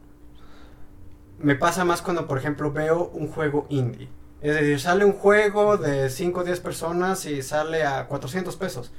me 1.39 1.55
pasa 1.55 1.85
más 1.85 2.01
cuando, 2.01 2.27
por 2.27 2.37
ejemplo, 2.37 2.71
veo 2.71 3.09
un 3.13 3.27
juego 3.27 3.67
indie. 3.69 4.09
Es 4.41 4.55
decir, 4.55 4.79
sale 4.79 5.05
un 5.05 5.13
juego 5.13 5.77
de 5.77 6.09
5 6.09 6.39
o 6.39 6.43
10 6.43 6.59
personas 6.61 7.25
y 7.25 7.41
sale 7.43 7.83
a 7.83 8.07
400 8.07 8.55
pesos. 8.57 8.91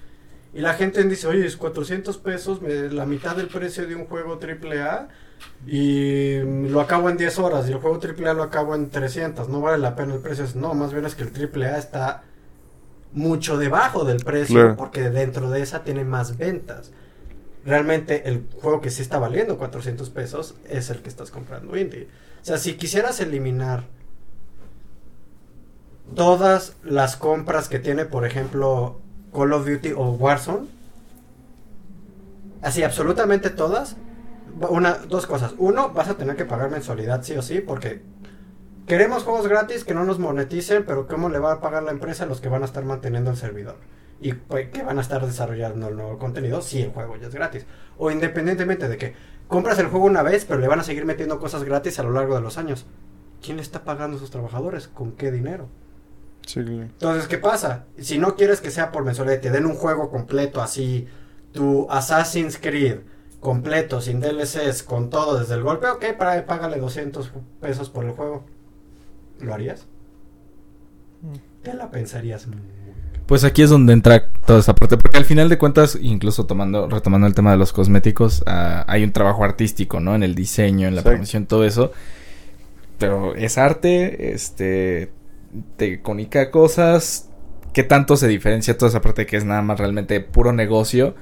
Y 0.54 0.60
la 0.60 0.74
gente 0.74 1.02
dice, 1.04 1.26
oye, 1.26 1.46
es 1.46 1.56
400 1.56 2.18
pesos, 2.18 2.60
la 2.62 3.06
mitad 3.06 3.34
del 3.34 3.48
precio 3.48 3.86
de 3.86 3.96
un 3.96 4.06
juego 4.06 4.38
AAA 4.40 5.08
y 5.66 6.38
lo 6.40 6.80
acabo 6.80 7.08
en 7.08 7.16
10 7.16 7.38
horas 7.38 7.68
y 7.68 7.72
el 7.72 7.78
juego 7.78 8.00
AAA 8.02 8.34
lo 8.34 8.42
acabo 8.42 8.74
en 8.74 8.90
300. 8.90 9.48
No 9.48 9.60
vale 9.60 9.78
la 9.78 9.94
pena 9.94 10.14
el 10.14 10.20
precio. 10.20 10.44
No, 10.54 10.74
más 10.74 10.92
bien 10.92 11.04
es 11.04 11.14
que 11.14 11.22
el 11.22 11.64
AAA 11.64 11.78
está 11.78 12.24
mucho 13.12 13.58
debajo 13.58 14.04
del 14.04 14.24
precio 14.24 14.76
porque 14.76 15.10
dentro 15.10 15.50
de 15.50 15.62
esa 15.62 15.84
tiene 15.84 16.04
más 16.04 16.36
ventas. 16.36 16.90
Realmente 17.64 18.28
el 18.28 18.48
juego 18.60 18.80
que 18.80 18.90
sí 18.90 19.02
está 19.02 19.18
valiendo 19.18 19.56
400 19.56 20.10
pesos 20.10 20.56
es 20.68 20.90
el 20.90 21.00
que 21.00 21.08
estás 21.08 21.30
comprando 21.30 21.76
indie. 21.76 22.08
O 22.42 22.44
sea, 22.44 22.58
si 22.58 22.74
quisieras 22.74 23.20
eliminar 23.20 23.84
todas 26.16 26.74
las 26.82 27.16
compras 27.16 27.68
que 27.68 27.78
tiene, 27.78 28.04
por 28.04 28.26
ejemplo, 28.26 29.00
Call 29.32 29.52
of 29.52 29.66
Duty 29.66 29.92
o 29.92 30.10
Warzone, 30.10 30.66
así 32.62 32.82
absolutamente 32.82 33.50
todas, 33.50 33.96
una, 34.68 34.94
dos 34.94 35.26
cosas. 35.26 35.54
Uno, 35.58 35.90
vas 35.90 36.08
a 36.08 36.14
tener 36.14 36.36
que 36.36 36.44
pagar 36.44 36.70
mensualidad 36.70 37.22
sí 37.22 37.34
o 37.34 37.42
sí, 37.42 37.60
porque 37.60 38.02
queremos 38.86 39.24
juegos 39.24 39.46
gratis 39.46 39.84
que 39.84 39.94
no 39.94 40.04
nos 40.04 40.18
moneticen, 40.18 40.84
pero 40.84 41.06
¿cómo 41.06 41.28
le 41.28 41.38
va 41.38 41.52
a 41.52 41.60
pagar 41.60 41.82
la 41.82 41.90
empresa 41.90 42.24
a 42.24 42.26
los 42.26 42.40
que 42.40 42.48
van 42.48 42.62
a 42.62 42.66
estar 42.66 42.84
manteniendo 42.84 43.30
el 43.30 43.36
servidor? 43.36 43.76
Y 44.20 44.34
pues, 44.34 44.68
que 44.68 44.82
van 44.82 44.98
a 44.98 45.02
estar 45.02 45.24
desarrollando 45.24 45.88
el 45.88 45.96
nuevo 45.96 46.18
contenido 46.18 46.62
si 46.62 46.82
el 46.82 46.90
juego 46.90 47.16
ya 47.16 47.26
es 47.26 47.34
gratis. 47.34 47.66
O 47.98 48.10
independientemente 48.10 48.88
de 48.88 48.96
que 48.96 49.14
compras 49.48 49.78
el 49.78 49.88
juego 49.88 50.06
una 50.06 50.22
vez, 50.22 50.44
pero 50.44 50.60
le 50.60 50.68
van 50.68 50.80
a 50.80 50.84
seguir 50.84 51.04
metiendo 51.04 51.40
cosas 51.40 51.64
gratis 51.64 51.98
a 51.98 52.04
lo 52.04 52.12
largo 52.12 52.34
de 52.34 52.40
los 52.40 52.58
años. 52.58 52.86
¿Quién 53.42 53.56
le 53.56 53.62
está 53.62 53.84
pagando 53.84 54.16
a 54.16 54.20
sus 54.20 54.30
trabajadores? 54.30 54.86
¿Con 54.86 55.12
qué 55.12 55.32
dinero? 55.32 55.68
Entonces, 56.82 57.28
¿qué 57.28 57.38
pasa? 57.38 57.86
Si 57.98 58.18
no 58.18 58.36
quieres 58.36 58.60
que 58.60 58.70
sea 58.70 58.92
por 58.92 59.04
mensualidad, 59.04 59.40
te 59.40 59.50
den 59.50 59.66
un 59.66 59.74
juego 59.74 60.10
completo 60.10 60.60
así, 60.60 61.06
tu 61.52 61.88
Assassin's 61.90 62.58
Creed, 62.58 63.00
completo, 63.42 64.00
sin 64.00 64.20
DLCs, 64.20 64.84
con 64.84 65.10
todo 65.10 65.38
desde 65.38 65.54
el 65.54 65.62
golpe, 65.62 65.88
ok, 65.88 66.16
para, 66.16 66.46
págale 66.46 66.78
200 66.78 67.32
pesos 67.60 67.90
por 67.90 68.04
el 68.04 68.12
juego. 68.12 68.44
¿Lo 69.40 69.52
harías? 69.52 69.86
Mm. 71.20 71.62
Te 71.62 71.74
la 71.74 71.90
pensarías 71.90 72.46
Pues 73.26 73.44
aquí 73.44 73.62
es 73.62 73.70
donde 73.70 73.92
entra 73.92 74.30
toda 74.46 74.60
esa 74.60 74.74
parte, 74.74 74.96
porque 74.96 75.16
al 75.16 75.24
final 75.24 75.48
de 75.48 75.58
cuentas, 75.58 75.98
incluso 76.00 76.46
tomando, 76.46 76.88
retomando 76.88 77.26
el 77.26 77.34
tema 77.34 77.50
de 77.50 77.56
los 77.56 77.72
cosméticos, 77.72 78.44
ah, 78.46 78.84
hay 78.86 79.02
un 79.02 79.12
trabajo 79.12 79.44
artístico, 79.44 79.98
¿no? 79.98 80.14
En 80.14 80.22
el 80.22 80.36
diseño, 80.36 80.86
en 80.86 80.94
la 80.94 81.02
promoción, 81.02 81.46
todo 81.46 81.64
eso. 81.64 81.92
Pero 82.98 83.34
es 83.34 83.58
arte, 83.58 84.32
este, 84.32 85.10
te 85.76 86.00
comunica 86.00 86.52
cosas. 86.52 87.28
¿Qué 87.72 87.82
tanto 87.82 88.16
se 88.16 88.28
diferencia 88.28 88.78
toda 88.78 88.90
esa 88.90 89.00
parte 89.00 89.26
que 89.26 89.36
es 89.36 89.44
nada 89.44 89.62
más 89.62 89.80
realmente 89.80 90.20
puro 90.20 90.52
negocio? 90.52 91.16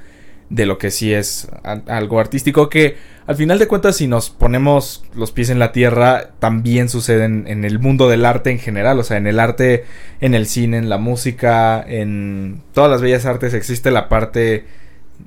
De 0.50 0.66
lo 0.66 0.78
que 0.78 0.90
sí 0.90 1.14
es 1.14 1.48
algo 1.62 2.18
artístico 2.18 2.68
que 2.68 2.96
al 3.26 3.36
final 3.36 3.60
de 3.60 3.68
cuentas 3.68 3.96
si 3.96 4.08
nos 4.08 4.30
ponemos 4.30 5.04
los 5.14 5.30
pies 5.30 5.48
en 5.48 5.60
la 5.60 5.70
tierra 5.70 6.30
también 6.40 6.88
sucede 6.88 7.24
en, 7.24 7.64
el 7.64 7.78
mundo 7.78 8.08
del 8.08 8.24
arte 8.24 8.50
en 8.50 8.58
general, 8.58 8.98
o 8.98 9.04
sea, 9.04 9.16
en 9.16 9.28
el 9.28 9.38
arte, 9.38 9.84
en 10.20 10.34
el 10.34 10.46
cine, 10.46 10.78
en 10.78 10.88
la 10.88 10.98
música, 10.98 11.80
en 11.86 12.62
todas 12.74 12.90
las 12.90 13.00
bellas 13.00 13.26
artes 13.26 13.54
existe 13.54 13.92
la 13.92 14.08
parte 14.08 14.66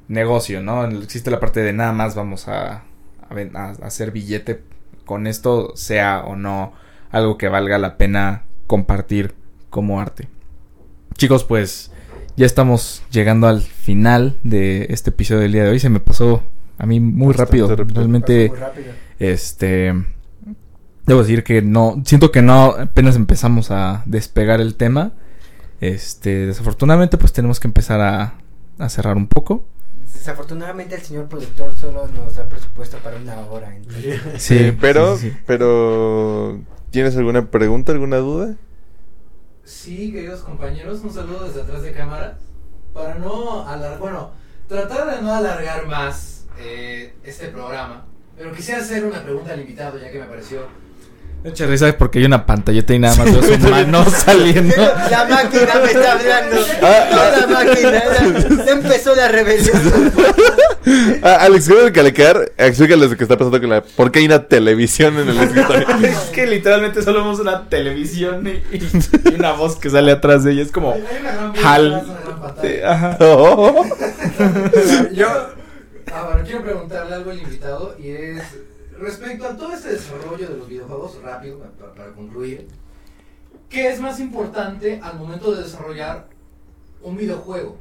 negocio, 0.09 0.61
¿no? 0.61 0.86
Existe 0.86 1.32
la 1.32 1.39
parte 1.39 1.61
de 1.61 1.71
nada 1.71 1.93
más 1.93 2.15
vamos 2.15 2.49
a, 2.49 2.84
a 3.30 3.69
hacer 3.84 4.11
billete 4.11 4.61
con 5.05 5.26
esto, 5.26 5.71
sea 5.76 6.24
o 6.26 6.36
no 6.36 6.74
algo 7.11 7.38
que 7.38 7.47
valga 7.47 7.78
la 7.78 7.95
pena 7.95 8.43
compartir 8.67 9.34
como 9.69 10.01
arte. 10.01 10.28
Chicos, 11.15 11.45
pues 11.45 11.91
ya 12.36 12.46
estamos 12.46 13.04
llegando 13.12 13.48
al 13.48 13.62
final 13.62 14.38
de 14.44 14.88
este 14.90 15.12
episodio 15.12 15.42
del 15.42 15.52
día 15.52 15.64
de 15.64 15.70
hoy. 15.70 15.80
Se 15.80 15.90
me 15.90 16.00
pasó 16.00 16.44
a 16.78 16.86
mí 16.86 17.00
muy 17.00 17.34
rápido. 17.34 17.76
Realmente, 17.76 18.52
este, 19.20 19.94
debo 21.06 21.22
decir 21.22 21.44
que 21.44 21.62
no, 21.62 22.02
siento 22.06 22.32
que 22.32 22.42
no 22.42 22.76
apenas 22.78 23.16
empezamos 23.16 23.72
a 23.72 24.04
despegar 24.06 24.62
el 24.62 24.76
tema. 24.76 25.14
Este, 25.82 26.46
desafortunadamente, 26.46 27.18
pues 27.18 27.34
tenemos 27.34 27.60
que 27.60 27.68
empezar 27.68 28.02
a, 28.02 28.36
a 28.80 28.90
cerrar 28.90 29.18
un 29.18 29.28
poco. 29.28 29.66
Desafortunadamente 30.14 30.96
el 30.96 31.02
señor 31.02 31.28
productor 31.28 31.76
solo 31.76 32.08
nos 32.08 32.36
da 32.36 32.48
presupuesto 32.48 32.98
para 32.98 33.18
una 33.18 33.40
hora. 33.42 33.76
Sí, 34.38 34.76
pero, 34.82 35.18
pero, 35.46 36.62
¿tienes 36.92 37.18
alguna 37.18 37.50
pregunta, 37.50 37.92
alguna 37.92 38.18
duda? 38.18 38.56
Sí, 39.64 40.11
queridos 40.11 40.41
compañeros, 40.41 40.99
un 41.03 41.14
saludo 41.14 41.45
desde 41.47 41.61
atrás 41.61 41.84
de 41.84 41.93
cámara. 41.93 42.38
Para 42.93 43.16
no 43.16 43.66
alargar, 43.68 43.97
bueno, 43.97 44.32
tratar 44.68 45.09
de 45.09 45.22
no 45.22 45.34
alargar 45.34 45.88
más 45.88 46.45
eh, 46.59 47.16
este 47.24 47.47
programa, 47.47 48.05
pero 48.38 48.51
quisiera 48.51 48.82
hacer 48.82 49.05
una 49.05 49.24
pregunta 49.24 49.53
al 49.53 49.61
invitado, 49.61 49.97
ya 49.97 50.11
que 50.11 50.20
me 50.20 50.26
pareció 50.26 50.68
Mucha 51.44 51.66
risa 51.66 51.98
porque 51.98 52.20
hay 52.20 52.26
una 52.26 52.46
pantalleta 52.46 52.94
y 52.94 53.00
nada 53.00 53.16
más 53.18 53.26
veo 53.32 53.44
su 53.44 53.70
mano 53.70 54.06
saliendo. 54.10 54.76
La 55.10 55.26
máquina 55.26 55.74
me 55.84 55.91
está 55.91 56.14
hablando. 56.14 56.56
Ah, 56.82 57.10
ah. 57.12 57.32
la 57.39 57.48
máquina. 57.48 58.04
Ya, 58.66 58.72
empezó 58.72 59.16
la 59.16 59.28
rebelión. 59.28 60.12
Ah, 61.22 61.38
Alex, 61.46 61.68
quiero 61.68 61.84
recalcar, 61.84 62.52
explícales 62.58 63.10
lo 63.10 63.16
que 63.16 63.24
está 63.24 63.38
pasando 63.38 63.58
con 63.58 63.70
la... 63.70 63.82
¿Por 63.82 64.12
qué 64.12 64.20
hay 64.20 64.26
una 64.26 64.44
televisión 64.50 65.18
en 65.18 65.30
el 65.30 65.39
escritorio? 65.39 65.88
es 66.04 66.18
que 66.34 66.46
literalmente 66.46 67.02
solo 67.02 67.20
vemos 67.20 67.39
una 67.39 67.70
televisión 67.70 68.46
y, 68.46 69.34
una 69.34 69.54
voz 69.54 69.78
que 69.78 69.89
sale 69.89 70.12
atrás 70.12 70.44
de 70.44 70.52
ella. 70.52 70.62
Es 70.62 70.74
como... 70.74 70.94
Hal. 71.64 72.06
Ajá. 72.86 73.18
Yo 75.14 75.28
Ahora 76.14 76.44
quiero 76.44 76.62
preguntarle 76.64 77.16
algo 77.16 77.32
al 77.32 77.39
invitado 77.39 77.96
y 77.98 78.10
es 78.12 78.44
respecto 79.04 79.45
a 79.45 79.58
todo 79.58 79.74
este 79.74 79.89
desarrollo 79.89 80.47
de 80.47 80.58
los 80.58 80.68
videojuegos, 80.68 81.22
rápido, 81.22 81.60
para, 81.60 81.93
para 81.93 82.14
concluir, 82.14 82.68
¿qué 83.70 83.89
es 83.89 83.99
más 83.99 84.20
importante 84.20 84.99
al 85.04 85.20
momento 85.20 85.51
de 85.54 85.64
desarrollar 85.64 86.28
un 87.01 87.18
videojuego? 87.18 87.78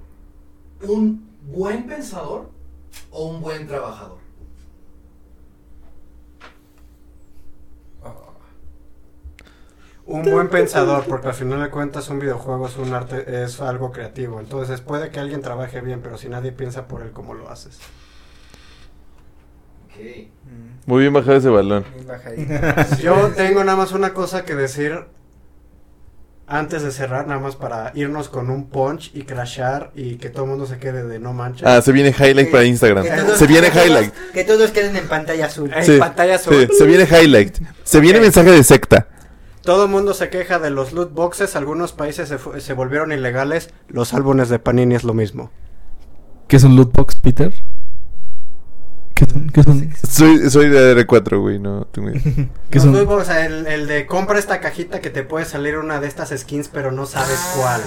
¿Un 0.83 1.31
buen 1.43 1.87
pensador 1.87 2.51
o 3.11 3.27
un 3.27 3.41
buen 3.41 3.67
trabajador? 3.67 4.19
Un 10.05 10.25
buen 10.25 10.49
pensador, 10.51 11.05
porque 11.07 11.29
al 11.29 11.35
final 11.35 11.63
de 11.63 11.71
cuentas 11.71 12.09
un 12.11 12.19
videojuego 12.19 12.67
es 12.67 12.77
un 12.77 12.93
arte, 12.93 13.45
es 13.45 13.61
algo 13.61 13.93
creativo. 13.93 14.41
Entonces 14.41 14.81
puede 14.81 15.11
que 15.11 15.21
alguien 15.21 15.43
trabaje 15.43 15.81
bien, 15.81 16.01
pero 16.03 16.19
si 16.19 16.29
nadie 16.29 16.51
piensa 16.51 16.89
por 16.89 17.03
él, 17.03 17.13
¿cómo 17.13 17.35
lo 17.35 17.49
haces? 17.49 17.79
Muy 20.87 21.01
bien 21.01 21.13
bajado 21.13 21.37
ese 21.37 21.49
balón. 21.49 21.85
Bien 21.95 22.07
bajadito. 22.07 22.97
Yo 23.03 23.29
tengo 23.37 23.63
nada 23.65 23.77
más 23.77 23.93
una 23.93 24.13
cosa 24.15 24.45
que 24.45 24.55
decir 24.55 25.05
antes 26.47 26.83
de 26.83 26.91
cerrar, 26.91 27.27
nada 27.29 27.41
más 27.41 27.57
para 27.57 27.93
irnos 27.95 28.29
con 28.29 28.51
un 28.51 28.69
punch 28.69 29.11
y 29.15 29.23
crashar 29.23 29.91
y 29.95 30.17
que 30.17 30.29
todo 30.29 30.45
el 30.45 30.51
mundo 30.51 30.67
se 30.67 30.79
quede 30.79 31.05
de 31.05 31.19
no 31.19 31.33
manches. 31.33 31.67
Ah, 31.67 31.81
se 31.81 31.93
viene 31.93 32.11
highlight 32.11 32.51
para 32.51 32.65
Instagram. 32.65 33.07
Todos- 33.07 33.39
Se 33.39 33.47
viene 33.47 33.69
que 33.69 33.73
todos- 33.75 33.87
highlight. 33.87 34.15
Que 34.35 34.45
todos 34.45 34.71
queden 34.73 34.97
en 34.97 35.09
pantalla 35.09 35.47
azul. 35.47 35.73
En 35.75 35.85
Sí, 35.85 35.97
pantalla 35.99 36.37
Sí, 36.39 36.51
azul. 36.51 36.69
se 36.77 36.85
viene 36.87 37.05
highlight. 37.05 37.57
Se 37.85 38.01
viene 38.01 38.19
Ok. 38.19 38.25
mensaje 38.25 38.51
de 38.51 38.65
secta. 38.65 39.07
Todo 39.63 39.85
el 39.85 39.91
mundo 39.91 40.13
se 40.13 40.29
queja 40.29 40.59
de 40.59 40.71
los 40.71 40.93
loot 40.93 41.13
boxes, 41.15 41.55
algunos 41.55 41.93
países 41.93 42.29
se, 42.29 42.61
se 42.61 42.73
volvieron 42.75 43.13
ilegales, 43.13 43.71
los 43.89 44.13
álbumes 44.13 44.49
de 44.49 44.59
Panini 44.59 44.97
es 44.97 45.05
lo 45.05 45.15
mismo. 45.15 45.53
¿Qué 46.49 46.57
es 46.57 46.65
un 46.65 46.75
loot 46.77 46.93
box, 46.93 47.15
Peter? 47.21 47.55
¿Qué 49.25 49.31
son? 49.33 49.51
¿Qué 49.51 49.63
son? 49.63 49.91
Soy, 50.09 50.51
soy 50.51 50.69
de 50.69 50.97
R4, 51.07 51.41
güey, 51.41 51.59
no 51.59 51.87
tengo 51.87 52.11
idea. 52.11 52.23
¿Qué 52.71 52.79
Los 52.79 52.85
son? 52.85 52.97
o 53.09 53.25
sea, 53.25 53.47
el, 53.47 53.67
el 53.67 53.87
de 53.87 54.07
compra 54.07 54.39
esta 54.39 54.61
cajita 54.61 55.01
que 55.01 55.11
te 55.11 55.23
puede 55.23 55.45
salir 55.45 55.77
una 55.79 56.01
de 56.01 56.09
estas 56.09 56.31
skins, 56.37 56.69
pero 56.69 56.91
no 56.93 57.07
sabes 57.07 57.39
Ah. 57.41 57.55
cuál. 57.59 57.81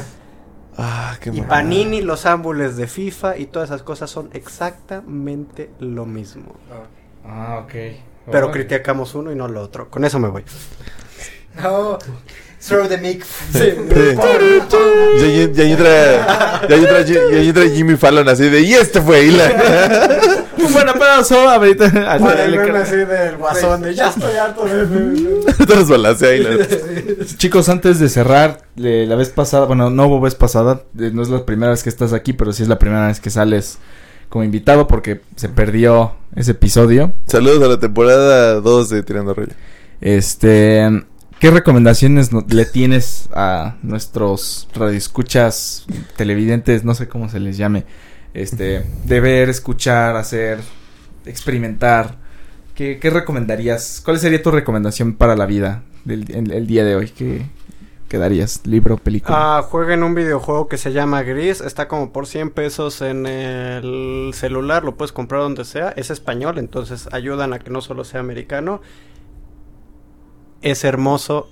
Ah, 0.77 1.17
qué 1.21 1.29
Y. 1.29 1.41
Panini, 1.41 2.01
los 2.01 2.25
álbumes 2.25 2.75
de 2.77 2.87
FIFA 2.87 3.37
y 3.37 3.45
todas 3.45 3.69
esas 3.69 3.83
cosas 3.83 4.09
son 4.09 4.29
exactamente 4.33 5.69
lo 5.79 6.05
mismo. 6.05 6.53
Ah, 7.25 7.61
ok. 7.63 7.73
Pero 8.31 8.51
criticamos 8.51 9.13
uno 9.15 9.31
y 9.31 9.35
no 9.35 9.47
lo 9.47 9.61
otro. 9.61 9.89
Con 9.89 10.03
eso 10.03 10.19
me 10.19 10.27
voy. 10.29 10.43
No. 11.61 11.97
Throw 12.67 12.87
the 12.87 12.97
mic. 12.97 13.23
Sí. 13.53 13.73
Y 15.17 15.23
ahí, 15.23 15.51
y 15.55 15.61
ahí 15.61 15.71
entra, 15.71 16.61
y 16.67 16.73
ahí 16.73 16.79
entra, 16.79 17.01
y 17.01 17.35
ahí 17.35 17.49
entra 17.49 17.69
Jimmy 17.69 17.95
Fallon 17.95 18.27
así 18.27 18.49
de, 18.49 18.61
y 18.61 18.73
este 18.73 19.01
fue 19.01 19.25
y 19.25 19.31
la... 19.31 20.41
Un 20.57 20.73
buen 20.73 20.89
aplauso 20.89 21.47
ahorita. 21.47 21.91
Para 21.91 22.81
así 22.81 22.95
del 22.95 23.37
guasón 23.37 23.81
de 23.81 23.93
ya 23.93 24.09
estoy 24.09 24.35
harto 24.35 24.65
de... 24.65 25.65
Todos 25.67 25.89
balacea 25.89 26.35
y 26.35 26.43
la... 26.43 26.67
Chicos, 27.37 27.69
antes 27.69 27.99
de 27.99 28.09
cerrar, 28.09 28.61
eh, 28.77 29.05
la 29.07 29.15
vez 29.15 29.29
pasada, 29.29 29.65
bueno, 29.65 29.89
no 29.89 30.07
hubo 30.07 30.21
vez 30.21 30.33
pasada, 30.33 30.81
eh, 30.99 31.11
no 31.13 31.21
es 31.21 31.29
la 31.29 31.45
primera 31.45 31.71
vez 31.71 31.83
que 31.83 31.89
estás 31.89 32.13
aquí, 32.13 32.33
pero 32.33 32.51
sí 32.51 32.63
es 32.63 32.69
la 32.69 32.79
primera 32.79 33.07
vez 33.07 33.19
que 33.19 33.29
sales 33.29 33.77
como 34.29 34.43
invitado 34.43 34.87
porque 34.87 35.21
se 35.35 35.49
perdió 35.49 36.13
ese 36.35 36.51
episodio. 36.51 37.13
Saludos 37.27 37.61
a 37.63 37.67
la 37.67 37.79
temporada 37.79 38.55
2 38.55 38.89
de 38.89 39.03
Tirando 39.03 39.33
Rollo. 39.33 39.53
Este, 40.01 41.03
¿qué 41.39 41.51
recomendaciones 41.51 42.31
le 42.33 42.65
tienes 42.65 43.29
a 43.33 43.75
nuestros 43.83 44.67
radioescuchas, 44.73 45.85
televidentes, 46.15 46.83
no 46.83 46.95
sé 46.95 47.07
cómo 47.07 47.29
se 47.29 47.39
les 47.39 47.57
llame, 47.57 47.85
este, 48.33 48.85
de 49.05 49.19
ver, 49.19 49.49
escuchar, 49.49 50.15
hacer, 50.15 50.59
experimentar? 51.25 52.17
¿Qué, 52.73 52.99
qué 52.99 53.09
recomendarías? 53.09 54.01
¿Cuál 54.03 54.19
sería 54.19 54.43
tu 54.43 54.51
recomendación 54.51 55.13
para 55.13 55.35
la 55.35 55.45
vida 55.45 55.83
del 56.03 56.29
el, 56.31 56.51
el 56.51 56.67
día 56.67 56.83
de 56.83 56.95
hoy? 56.95 57.09
¿Qué, 57.09 57.45
qué 58.09 58.17
darías? 58.17 58.61
¿Libro, 58.65 58.97
película? 58.97 59.57
Ah, 59.57 59.61
jueguen 59.61 60.03
un 60.03 60.15
videojuego 60.15 60.67
que 60.67 60.77
se 60.77 60.91
llama 60.91 61.23
Gris, 61.23 61.61
está 61.61 61.87
como 61.87 62.11
por 62.11 62.27
100 62.27 62.51
pesos 62.51 63.01
en 63.01 63.25
el 63.25 64.31
celular, 64.33 64.83
lo 64.83 64.95
puedes 64.95 65.11
comprar 65.11 65.41
donde 65.41 65.65
sea, 65.65 65.89
es 65.95 66.09
español, 66.09 66.57
entonces 66.57 67.07
ayudan 67.11 67.53
a 67.53 67.59
que 67.59 67.69
no 67.69 67.81
solo 67.81 68.03
sea 68.03 68.19
americano. 68.19 68.81
Es 70.61 70.83
hermoso 70.83 71.49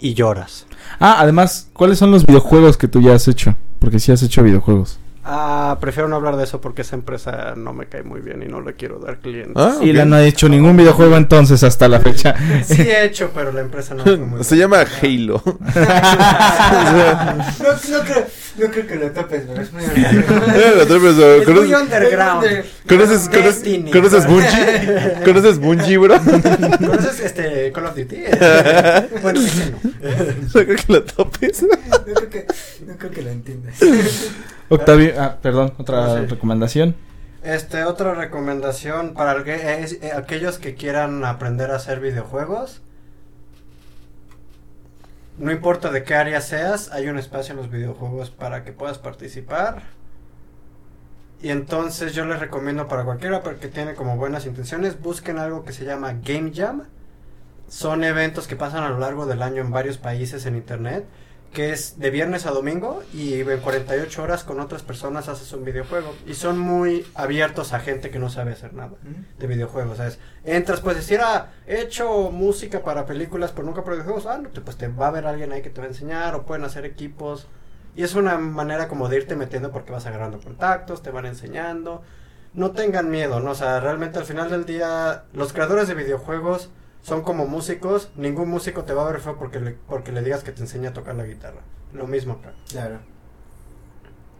y 0.00 0.14
lloras. 0.14 0.66
Ah, 1.00 1.16
además, 1.18 1.68
¿cuáles 1.72 1.98
son 1.98 2.10
los 2.10 2.26
videojuegos 2.26 2.76
que 2.76 2.88
tú 2.88 3.00
ya 3.00 3.14
has 3.14 3.28
hecho? 3.28 3.56
Porque 3.78 3.98
sí 3.98 4.12
has 4.12 4.22
hecho 4.22 4.42
videojuegos. 4.42 4.98
Ah, 5.26 5.78
prefiero 5.80 6.06
no 6.06 6.16
hablar 6.16 6.36
de 6.36 6.44
eso 6.44 6.60
porque 6.60 6.82
esa 6.82 6.96
empresa 6.96 7.54
no 7.56 7.72
me 7.72 7.86
cae 7.86 8.02
muy 8.02 8.20
bien 8.20 8.42
y 8.42 8.46
no 8.46 8.60
le 8.60 8.74
quiero 8.74 8.98
dar 8.98 9.20
clientes. 9.20 9.54
Ah, 9.56 9.76
Y 9.80 9.88
ok. 9.90 9.96
la 9.96 10.04
no 10.04 10.16
ha 10.16 10.22
hecho 10.22 10.50
ningún 10.50 10.76
videojuego 10.76 11.16
entonces 11.16 11.62
hasta 11.64 11.88
la 11.88 11.98
fecha. 12.00 12.34
Sí 12.64 12.82
he 12.82 13.04
hecho, 13.06 13.30
pero 13.34 13.50
la 13.50 13.62
empresa 13.62 13.94
no 13.94 14.04
me 14.04 14.16
fue 14.16 14.26
muy 14.26 14.44
Se 14.44 14.54
bien. 14.54 14.68
llama 14.70 14.84
Halo. 15.02 15.42
No, 17.60 17.98
no, 17.98 18.04
creo, 18.04 18.26
no 18.58 18.70
creo 18.70 18.86
que 18.86 18.94
lo 18.96 19.10
topes, 19.10 19.42
pero 19.48 19.62
es 19.62 19.72
muy 19.72 19.82
Eh, 19.84 20.72
la 20.76 20.82
otra 20.84 20.98
persona, 20.98 21.34
Es 21.34 21.46
muy 21.48 21.54
¿conoces- 21.56 21.82
underground. 21.82 22.46
¿Conoces, 22.88 23.28
conoces. 23.28 23.90
¿Conoces 23.92 24.26
Bungie? 24.26 25.14
¿Conoces 25.24 25.58
Bungie, 25.58 25.98
bro? 25.98 26.18
no 26.20 26.78
¿Conoces 26.78 27.20
este 27.20 27.72
Call 27.72 27.86
of 27.86 27.96
Duty? 27.96 28.16
bueno, 29.22 29.40
ese 29.40 29.70
no. 29.70 30.50
creo 30.52 30.76
que 30.76 30.92
lo 30.92 31.02
topes. 31.04 31.62
No 31.62 31.68
creo 32.14 32.30
que, 32.30 32.46
no 32.86 32.96
creo 32.96 33.10
que 33.10 33.22
lo 33.22 33.30
entiendas. 33.30 33.74
Octavio, 34.68 35.12
ah, 35.18 35.36
perdón, 35.40 35.74
otra 35.78 36.20
sí. 36.20 36.26
recomendación. 36.26 36.94
Este, 37.42 37.84
otra 37.84 38.14
recomendación 38.14 39.12
para 39.14 39.32
el 39.32 39.44
es- 39.84 39.98
eh, 40.02 40.12
aquellos 40.16 40.58
que 40.58 40.74
quieran 40.74 41.24
aprender 41.24 41.70
a 41.70 41.76
hacer 41.76 42.00
videojuegos. 42.00 42.80
No 45.36 45.50
importa 45.50 45.90
de 45.90 46.04
qué 46.04 46.14
área 46.14 46.40
seas, 46.40 46.92
hay 46.92 47.08
un 47.08 47.18
espacio 47.18 47.52
en 47.52 47.56
los 47.58 47.70
videojuegos 47.70 48.30
para 48.30 48.62
que 48.62 48.72
puedas 48.72 48.98
participar. 48.98 49.82
Y 51.42 51.50
entonces 51.50 52.14
yo 52.14 52.24
les 52.24 52.38
recomiendo 52.38 52.86
para 52.86 53.04
cualquiera 53.04 53.42
que 53.42 53.68
tiene 53.68 53.94
como 53.94 54.16
buenas 54.16 54.46
intenciones, 54.46 55.00
busquen 55.00 55.38
algo 55.38 55.64
que 55.64 55.72
se 55.72 55.84
llama 55.84 56.14
Game 56.22 56.52
Jam. 56.54 56.84
Son 57.68 58.04
eventos 58.04 58.46
que 58.46 58.54
pasan 58.54 58.84
a 58.84 58.90
lo 58.90 58.98
largo 58.98 59.26
del 59.26 59.42
año 59.42 59.60
en 59.60 59.70
varios 59.70 59.98
países 59.98 60.46
en 60.46 60.54
internet, 60.54 61.04
que 61.54 61.72
es 61.72 61.98
de 61.98 62.10
viernes 62.10 62.44
a 62.44 62.50
domingo 62.50 63.02
y 63.14 63.40
en 63.40 63.60
48 63.60 64.22
horas 64.22 64.44
con 64.44 64.60
otras 64.60 64.82
personas 64.82 65.28
haces 65.28 65.50
un 65.54 65.64
videojuego. 65.64 66.14
Y 66.26 66.34
son 66.34 66.58
muy 66.58 67.06
abiertos 67.14 67.72
a 67.72 67.80
gente 67.80 68.10
que 68.10 68.18
no 68.18 68.28
sabe 68.28 68.52
hacer 68.52 68.74
nada 68.74 68.92
de 69.38 69.46
videojuegos. 69.46 69.96
¿sabes? 69.96 70.18
Entras, 70.44 70.82
puedes 70.82 70.98
decir, 70.98 71.20
ah, 71.22 71.48
he 71.66 71.80
hecho 71.80 72.30
música 72.30 72.82
para 72.82 73.06
películas, 73.06 73.52
pero 73.52 73.64
nunca 73.64 73.82
para 73.82 73.94
videojuegos. 73.96 74.26
Ah, 74.26 74.36
no, 74.36 74.50
te- 74.50 74.60
pues 74.60 74.76
te 74.76 74.88
va 74.88 75.06
a 75.06 75.08
haber 75.08 75.26
alguien 75.26 75.52
ahí 75.52 75.62
que 75.62 75.70
te 75.70 75.80
va 75.80 75.86
a 75.86 75.90
enseñar, 75.90 76.34
o 76.34 76.44
pueden 76.44 76.64
hacer 76.64 76.84
equipos. 76.84 77.46
Y 77.96 78.02
es 78.02 78.14
una 78.16 78.36
manera 78.36 78.88
como 78.88 79.08
de 79.08 79.16
irte 79.16 79.36
metiendo 79.36 79.70
porque 79.72 79.92
vas 79.92 80.04
agarrando 80.04 80.40
contactos, 80.40 81.02
te 81.02 81.10
van 81.10 81.24
enseñando. 81.26 82.02
No 82.52 82.72
tengan 82.72 83.10
miedo, 83.10 83.40
¿no? 83.40 83.52
O 83.52 83.54
sea, 83.54 83.80
realmente 83.80 84.18
al 84.18 84.24
final 84.24 84.50
del 84.50 84.64
día, 84.66 85.24
los 85.32 85.52
creadores 85.52 85.88
de 85.88 85.94
videojuegos 85.94 86.70
son 87.04 87.22
como 87.22 87.46
músicos. 87.46 88.08
Ningún 88.16 88.48
músico 88.48 88.82
te 88.82 88.92
va 88.94 89.06
a 89.06 89.12
ver 89.12 89.20
feo 89.20 89.36
porque 89.38 89.60
le, 89.60 89.76
porque 89.88 90.10
le 90.10 90.22
digas 90.22 90.42
que 90.42 90.50
te 90.50 90.62
enseña 90.62 90.88
a 90.88 90.92
tocar 90.92 91.14
la 91.14 91.24
guitarra. 91.24 91.60
Lo 91.92 92.08
mismo 92.08 92.32
acá. 92.40 92.52
Claro. 92.70 92.98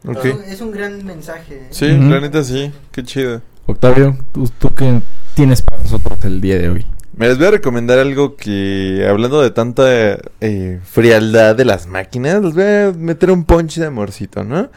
Es 0.03 0.35
un- 0.35 0.43
Es 0.45 0.61
un 0.61 0.71
gran 0.73 1.05
mensaje. 1.05 1.55
¿eh? 1.57 1.67
Sí, 1.71 1.87
Ujú. 1.93 2.11
la 2.11 2.21
neta 2.21 2.43
sí. 2.43 2.73
Qué 2.91 3.03
chido. 3.05 3.41
Octavio, 3.67 4.17
¿tú, 4.33 4.51
tú 4.59 4.75
qué 4.75 5.01
tienes 5.35 5.63
para 5.63 5.83
nosotros 5.83 6.19
el 6.25 6.41
día 6.41 6.59
de 6.59 6.69
hoy? 6.71 6.87
Me 7.17 7.29
les 7.29 7.39
voy 7.39 7.47
a 7.47 7.51
recomendar 7.53 7.99
algo 8.01 8.35
que, 8.37 9.07
hablando 9.09 9.41
de 9.41 9.51
tanta 9.53 10.19
eh, 10.41 10.81
frialdad 10.83 11.55
de 11.55 11.65
las 11.65 11.87
máquinas, 11.87 12.43
les 12.43 12.55
voy 12.55 12.65
a 12.65 12.93
meter 12.97 13.31
un 13.31 13.45
punch 13.45 13.77
de 13.79 13.87
amorcito, 13.87 14.43
¿no? 14.43 14.69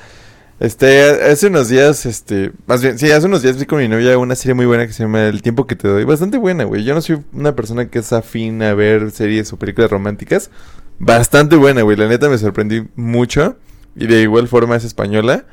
Este, 0.60 1.04
hace 1.30 1.48
unos 1.48 1.70
días, 1.70 2.08
este, 2.08 2.52
más 2.66 2.82
bien, 2.82 2.98
sí, 2.98 3.12
hace 3.12 3.28
unos 3.28 3.44
días 3.44 3.60
vi 3.60 3.66
con 3.68 3.78
mi 3.78 3.88
novia 3.88 4.18
una 4.18 4.34
serie 4.34 4.56
muy 4.56 4.66
buena 4.66 4.88
que 4.88 4.94
se 4.94 5.04
llama 5.04 5.28
El 5.28 5.44
tiempo 5.44 5.68
que 5.68 5.76
te 5.76 5.88
doy. 5.88 6.04
Bastante 6.04 6.38
buena, 6.40 6.64
güey. 6.64 6.84
Yo 6.84 6.96
no 6.96 7.02
soy 7.02 7.24
una 7.32 7.56
persona 7.56 7.90
que 7.90 8.00
es 8.00 8.12
afín 8.12 8.64
a 8.64 8.74
ver 8.74 9.12
series 9.12 9.54
o 9.54 9.58
películas 9.58 9.92
románticas. 9.92 10.50
Bastante 10.98 11.56
buena, 11.58 11.84
güey. 11.84 11.96
La 11.96 12.08
neta 12.08 12.28
me 12.28 12.40
sorprendí 12.40 12.88
mucho. 12.96 13.58
Y 13.96 14.08
de 14.08 14.22
igual 14.22 14.48
forma 14.48 14.76
es 14.76 14.84
española. 14.84 15.46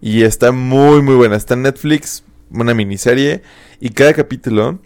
Y 0.00 0.22
está 0.22 0.52
muy, 0.52 1.02
muy 1.02 1.16
buena. 1.16 1.34
Está 1.34 1.54
en 1.54 1.62
Netflix, 1.62 2.22
una 2.50 2.74
miniserie. 2.74 3.42
Y 3.80 3.90
cada 3.90 4.12
capítulo 4.14 4.78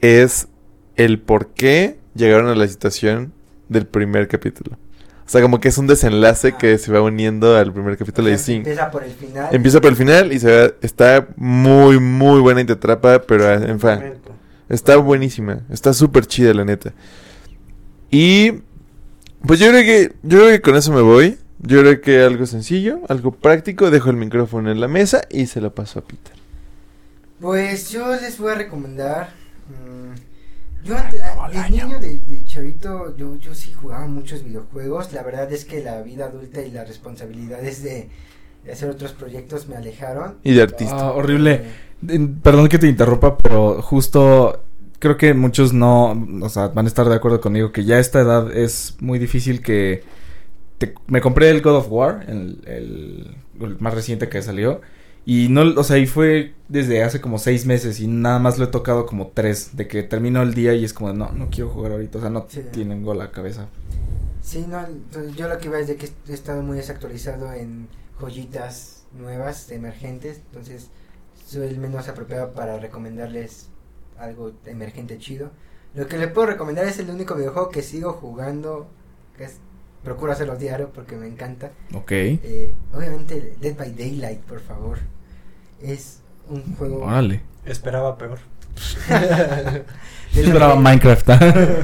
es 0.00 0.46
el 0.94 1.18
por 1.18 1.54
qué 1.54 1.98
llegaron 2.14 2.46
a 2.46 2.54
la 2.54 2.68
situación 2.68 3.32
del 3.68 3.86
primer 3.86 4.28
capítulo. 4.28 4.78
O 5.26 5.28
sea, 5.30 5.40
como 5.40 5.58
que 5.58 5.68
es 5.68 5.78
un 5.78 5.86
desenlace 5.86 6.52
que 6.52 6.76
se 6.78 6.92
va 6.92 7.00
uniendo 7.00 7.56
al 7.56 7.72
primer 7.72 7.96
capítulo 7.96 8.28
y 8.30 8.36
sí. 8.38 8.56
Empieza 8.56 8.90
por 8.90 9.04
el 9.04 9.10
final. 9.12 9.48
Empieza 9.54 9.80
por 9.80 9.90
el 9.90 9.96
final 9.96 10.32
y 10.32 10.38
se 10.38 10.54
va, 10.68 10.72
está 10.82 11.28
muy, 11.36 11.98
muy 11.98 12.40
buena 12.40 12.60
y 12.60 12.64
te 12.66 12.74
atrapa, 12.74 13.20
pero 13.22 13.48
ah, 13.48 13.54
en 13.54 13.80
fa- 13.80 14.02
está 14.68 14.96
buenísima. 14.96 15.60
Está 15.70 15.94
súper 15.94 16.26
chida, 16.26 16.52
la 16.52 16.64
neta. 16.64 16.92
Y 18.10 18.52
pues 19.46 19.58
yo 19.60 19.68
creo 19.70 19.82
que 19.82 20.12
yo 20.22 20.38
creo 20.38 20.50
que 20.50 20.60
con 20.60 20.76
eso 20.76 20.92
me 20.92 21.00
voy. 21.02 21.38
Yo 21.60 21.80
creo 21.80 22.00
que 22.02 22.22
algo 22.22 22.44
sencillo, 22.44 23.00
algo 23.08 23.30
práctico. 23.32 23.90
Dejo 23.90 24.10
el 24.10 24.16
micrófono 24.16 24.70
en 24.70 24.80
la 24.80 24.88
mesa 24.88 25.22
y 25.30 25.46
se 25.46 25.62
lo 25.62 25.74
paso 25.74 26.00
a 26.00 26.02
Peter. 26.02 26.34
Pues 27.40 27.90
yo 27.90 28.14
les 28.16 28.38
voy 28.38 28.52
a 28.52 28.56
recomendar. 28.56 29.30
mm, 29.68 30.13
yo 30.84 30.96
antes, 30.96 31.20
ah, 31.22 31.48
de 31.50 31.70
niño, 31.70 31.98
de, 32.00 32.18
de 32.18 32.44
chavito, 32.44 33.16
yo, 33.16 33.36
yo 33.36 33.54
sí 33.54 33.72
jugaba 33.72 34.06
muchos 34.06 34.44
videojuegos. 34.44 35.12
La 35.12 35.22
verdad 35.22 35.50
es 35.52 35.64
que 35.64 35.82
la 35.82 36.02
vida 36.02 36.26
adulta 36.26 36.60
y 36.62 36.70
las 36.70 36.86
responsabilidades 36.88 37.82
de, 37.82 38.08
de 38.64 38.72
hacer 38.72 38.90
otros 38.90 39.12
proyectos 39.12 39.66
me 39.68 39.76
alejaron. 39.76 40.36
Y 40.44 40.52
de 40.54 40.62
artista. 40.62 40.96
Ah, 40.98 41.12
horrible. 41.12 41.62
Eh, 42.08 42.28
Perdón 42.42 42.68
que 42.68 42.78
te 42.78 42.86
interrumpa, 42.88 43.38
pero 43.38 43.80
justo 43.80 44.62
creo 44.98 45.16
que 45.16 45.32
muchos 45.34 45.72
no, 45.72 46.12
o 46.42 46.48
sea, 46.48 46.68
van 46.68 46.84
a 46.86 46.88
estar 46.88 47.08
de 47.08 47.14
acuerdo 47.14 47.40
conmigo 47.40 47.72
que 47.72 47.84
ya 47.84 47.96
a 47.96 48.00
esta 48.00 48.20
edad 48.20 48.54
es 48.56 48.96
muy 49.00 49.18
difícil 49.18 49.60
que 49.62 50.02
te- 50.78 50.94
me 51.06 51.20
compré 51.20 51.50
el 51.50 51.60
God 51.62 51.76
of 51.76 51.86
War, 51.90 52.24
el, 52.28 52.60
el- 52.66 53.36
el 53.60 53.78
más 53.80 53.94
reciente 53.94 54.28
que 54.28 54.40
salió 54.42 54.80
y 55.26 55.48
no, 55.48 55.62
o 55.80 55.84
sea, 55.84 55.98
y 55.98 56.06
fue 56.06 56.54
desde 56.68 57.02
hace 57.02 57.20
como 57.20 57.38
seis 57.38 57.66
meses 57.66 58.00
y 58.00 58.06
nada 58.06 58.38
más 58.38 58.58
lo 58.58 58.64
he 58.64 58.68
tocado 58.68 59.06
como 59.06 59.28
tres, 59.28 59.76
de 59.76 59.86
que 59.88 60.02
termino 60.02 60.42
el 60.42 60.54
día 60.54 60.74
y 60.74 60.84
es 60.84 60.92
como 60.92 61.12
no, 61.12 61.32
no 61.32 61.48
quiero 61.50 61.70
jugar 61.70 61.92
ahorita, 61.92 62.18
o 62.18 62.20
sea, 62.20 62.30
no 62.30 62.46
Sí. 62.48 62.62
tienen 62.72 63.04
la 63.16 63.30
cabeza. 63.30 63.68
Sí, 64.42 64.66
no, 64.68 64.84
entonces 64.86 65.34
yo 65.36 65.48
lo 65.48 65.56
que 65.58 65.68
iba 65.68 65.78
es 65.78 65.86
de 65.88 65.96
que 65.96 66.10
he 66.28 66.32
estado 66.32 66.62
muy 66.62 66.76
desactualizado 66.76 67.52
en 67.52 67.88
joyitas 68.20 69.04
nuevas, 69.18 69.70
emergentes, 69.70 70.40
entonces 70.48 70.88
soy 71.46 71.68
el 71.68 71.78
menos 71.78 72.08
apropiado 72.08 72.52
para 72.52 72.78
recomendarles 72.78 73.68
algo 74.18 74.52
emergente 74.66 75.18
chido. 75.18 75.50
Lo 75.94 76.06
que 76.06 76.18
le 76.18 76.28
puedo 76.28 76.48
recomendar 76.48 76.86
es 76.86 76.98
el 76.98 77.08
único 77.10 77.34
videojuego 77.34 77.70
que 77.70 77.82
sigo 77.82 78.12
jugando, 78.12 78.88
que 79.36 79.44
es, 79.44 79.58
procuro 80.02 80.32
hacerlo 80.32 80.56
diario 80.56 80.90
porque 80.92 81.16
me 81.16 81.26
encanta. 81.26 81.72
Ok. 81.94 82.12
Eh, 82.12 82.74
obviamente 82.92 83.54
Dead 83.60 83.76
by 83.76 83.92
Daylight, 83.94 84.40
por 84.40 84.60
favor. 84.60 84.98
Es 85.84 86.20
un 86.48 86.62
juego... 86.76 87.04
Órale. 87.04 87.42
Esperaba 87.64 88.16
peor. 88.18 88.38
Yo 90.34 90.42
esperaba 90.42 90.74
Minecraft. 90.76 91.28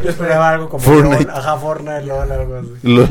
Yo 0.02 0.10
esperaba 0.10 0.50
algo 0.50 0.68
como 0.68 0.82
Fortnite. 0.82 1.24
LOL, 1.24 1.30
ajá, 1.30 1.56
Fortnite, 1.58 2.02
LOL, 2.02 2.32
algo 2.32 2.56
así. 2.56 2.70
Lol. 2.82 3.08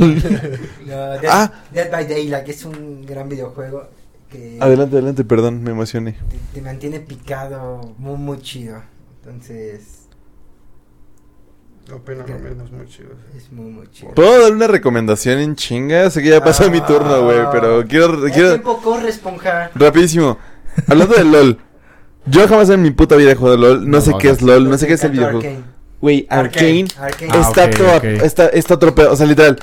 No, 0.86 0.96
Dead, 1.12 1.30
Ah. 1.30 1.52
Dead 1.72 1.90
by 1.90 2.06
Daylight 2.08 2.50
es 2.50 2.66
un 2.66 3.06
gran 3.06 3.30
videojuego 3.30 3.88
que... 4.30 4.58
adelante, 4.60 4.98
adelante, 4.98 5.24
perdón, 5.24 5.64
me 5.64 5.72
emocioné. 5.72 6.18
te, 6.30 6.38
te 6.56 6.62
mantiene 6.62 7.00
picado 7.00 7.96
muy 7.98 8.18
muy 8.18 8.40
chido 8.42 8.82
entonces 9.24 10.08
Opino 11.92 12.24
lo 12.28 12.38
mismo, 12.38 12.64
es 12.66 12.72
muy 12.72 12.88
chido. 12.88 13.10
es 13.36 13.52
muy 13.52 13.72
muy 13.72 13.88
chido 13.90 14.14
¿Puedo 14.14 14.44
dar 14.44 14.52
una 14.52 14.68
recomendación 14.68 15.40
en 15.40 15.56
chinga? 15.56 16.12
Sé 16.12 16.22
que 16.22 16.30
ya 16.30 16.44
pasó 16.44 16.70
mi 16.70 16.82
turno, 16.82 17.24
güey, 17.24 17.40
pero 17.52 17.84
quiero, 17.88 18.26
el 18.26 18.32
quiero... 18.32 18.50
tiempo 18.50 18.80
corre 18.84 19.10
esponja 19.10 19.72
Rapidísimo. 19.74 20.38
Hablando 20.88 21.16
de 21.16 21.24
LOL. 21.24 21.58
Yo 22.26 22.48
jamás 22.48 22.70
en 22.70 22.82
mi 22.82 22.92
puta 22.92 23.16
vida 23.16 23.32
he 23.32 23.36
jugado 23.36 23.58
LOL. 23.58 23.82
No, 23.90 23.98
No, 23.98 24.02
sé 24.02 24.12
no, 24.12 24.18
qué 24.18 24.28
no. 24.28 24.34
es 24.34 24.42
LOL, 24.42 24.70
no 24.70 24.78
sé 24.78 24.88
qué 24.88 24.94
es 24.94 25.04
el 25.04 25.12
videojuego. 25.12 25.64
Güey, 26.02 26.26
Arcane 26.30 26.86
Arcane. 26.98 27.32
Ah, 27.34 27.42
está 27.42 27.66
ok. 27.98 28.04
está, 28.24 28.48
está 28.48 28.74
otro 28.76 28.96
pedo, 28.96 29.12
o 29.12 29.16
sea, 29.16 29.26
literal. 29.26 29.58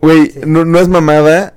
Güey, 0.00 0.30
Sí. 0.30 0.40
no, 0.46 0.64
no 0.64 0.78
es 0.78 0.88
mamada. 0.88 1.54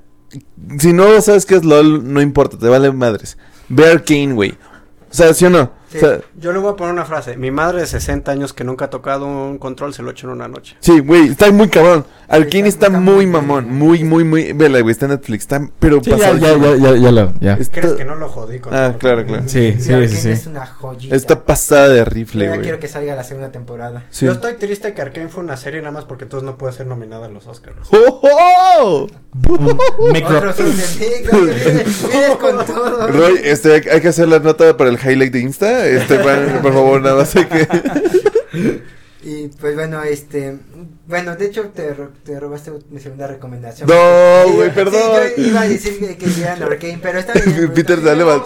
Si 0.78 0.92
no 0.92 1.20
sabes 1.20 1.46
qué 1.46 1.56
es 1.56 1.64
LOL, 1.64 2.12
no 2.12 2.20
importa, 2.20 2.58
te 2.58 2.68
vale 2.68 2.90
madres. 2.92 3.36
Ve 3.68 3.90
Arcane, 3.90 4.32
güey. 4.34 4.50
O 5.10 5.14
sea, 5.14 5.32
¿sí 5.34 5.44
o 5.46 5.50
no? 5.50 5.70
Sí. 5.92 5.98
O 5.98 6.00
sea, 6.00 6.20
Yo 6.38 6.52
le 6.52 6.58
voy 6.58 6.72
a 6.72 6.76
poner 6.76 6.92
una 6.92 7.04
frase. 7.04 7.36
Mi 7.36 7.50
madre 7.50 7.80
de 7.80 7.86
60 7.86 8.32
años 8.32 8.52
que 8.52 8.64
nunca 8.64 8.86
ha 8.86 8.90
tocado 8.90 9.26
un 9.26 9.58
control 9.58 9.92
se 9.94 10.02
lo 10.02 10.10
echo 10.10 10.26
en 10.26 10.32
una 10.34 10.48
noche. 10.48 10.76
sí, 10.80 10.98
güey, 11.00 11.28
está 11.28 11.50
muy 11.52 11.68
cabrón. 11.68 12.04
Arcane 12.28 12.66
Está- 12.68 12.86
está, 12.86 12.86
está 12.86 12.98
muy 12.98 13.12
muy 13.14 13.26
mamón, 13.26 13.68
muy, 13.70 14.04
muy, 14.04 14.24
muy. 14.24 14.52
Vela, 14.54 14.80
güey, 14.80 14.92
está 14.92 15.04
en 15.04 15.12
Netflix, 15.12 15.42
está, 15.42 15.68
pero 15.78 16.02
Sí, 16.02 16.10
ya, 16.10 16.16
pasado. 16.16 16.38
ya, 16.38 16.56
ya, 16.56 16.76
ya, 16.76 16.96
ya 16.96 17.10
lo, 17.12 17.34
ya. 17.40 17.52
Está, 17.54 17.80
¿Crees 17.82 17.94
que 17.94 18.04
no 18.06 18.14
lo 18.14 18.28
jodí 18.28 18.58
con 18.58 18.74
Ah, 18.74 18.94
claro, 18.98 19.26
claro. 19.26 19.42
Sí, 19.46 19.74
Sí, 19.78 19.82
sí, 19.82 20.08
sí, 20.08 20.16
sí. 20.16 20.30
es 20.30 20.46
una 20.46 20.64
joyita 20.64 21.14
está 21.14 21.44
pasada 21.44 21.88
de 21.90 22.04
rifle, 22.06 22.44
ya 22.44 22.50
güey. 22.52 22.62
quiero 22.62 22.78
que 22.78 22.88
salga 22.88 23.14
la 23.14 23.24
segunda 23.24 23.50
temporada 23.52 24.04
Sí. 24.10 24.24
Yo 24.24 24.32
estoy 24.32 24.54
triste 24.54 24.94
que 24.94 25.02
Arkane 25.02 25.28
fue 25.28 25.42
una 25.44 25.56
serie 25.58 25.80
nada 25.80 25.92
más 25.92 26.04
porque 26.06 26.24
entonces 26.24 26.46
no 26.46 26.56
puede 26.56 26.72
ser 26.72 26.86
nominada 26.86 27.26
a 27.26 27.28
los 27.28 27.46
Oscars. 27.46 27.76
¡Oh, 27.90 28.20
oh! 28.22 29.06
Otros 29.34 30.66
vienes 30.98 32.36
con 32.40 32.66
todo 32.66 33.08
Roy, 33.08 33.40
este, 33.44 33.74
hay- 33.74 33.88
hay 33.92 34.00
que 34.00 34.08
hacer 34.08 34.28
la 34.28 34.38
nota 34.38 34.76
para 34.76 34.90
el 34.90 34.98
highlight 34.98 35.32
de 35.32 35.40
Insta. 35.40 35.81
Este, 35.86 36.18
por 36.62 36.72
favor, 36.72 37.00
nada 37.02 37.16
más 37.16 37.34
hay 37.36 37.44
que. 37.46 37.68
y 39.24 39.46
pues 39.48 39.76
bueno 39.76 40.02
este 40.02 40.58
bueno 41.06 41.36
de 41.36 41.46
hecho 41.46 41.66
te, 41.72 41.94
ro- 41.94 42.10
te 42.24 42.40
robaste 42.40 42.72
mi 42.90 42.98
segunda 42.98 43.28
recomendación 43.28 43.88
No, 43.88 43.94
Sí, 44.48 44.52
güey, 44.56 44.68
sí, 44.70 44.74
perdón. 44.74 45.00
yo 45.36 45.42
iba 45.44 45.60
a 45.60 45.68
decir 45.68 45.98
que, 46.00 46.16
que 46.16 46.26
vieran 46.26 46.60
Arcane 46.60 46.98
pero 47.00 47.20
está 47.20 47.32
bien 47.34 47.72
Peter, 47.74 48.02
dale, 48.02 48.24
va. 48.24 48.38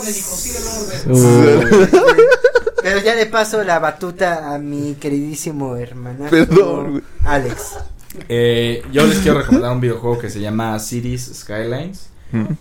Uh, 1.06 1.60
Pero 2.82 3.00
ya 3.00 3.14
le 3.14 3.26
paso 3.26 3.64
la 3.64 3.78
batuta 3.78 4.54
a 4.54 4.58
mi 4.58 4.94
queridísimo 5.00 5.76
hermano 5.76 6.26
Perdón, 6.30 6.90
güey. 6.90 7.02
Alex. 7.24 7.78
eh, 8.28 8.82
yo 8.92 9.06
les 9.06 9.18
quiero 9.18 9.38
recomendar 9.40 9.72
un 9.72 9.80
videojuego 9.80 10.18
que 10.18 10.30
se 10.30 10.40
llama 10.40 10.78
Cities 10.78 11.32
Skylines. 11.34 12.10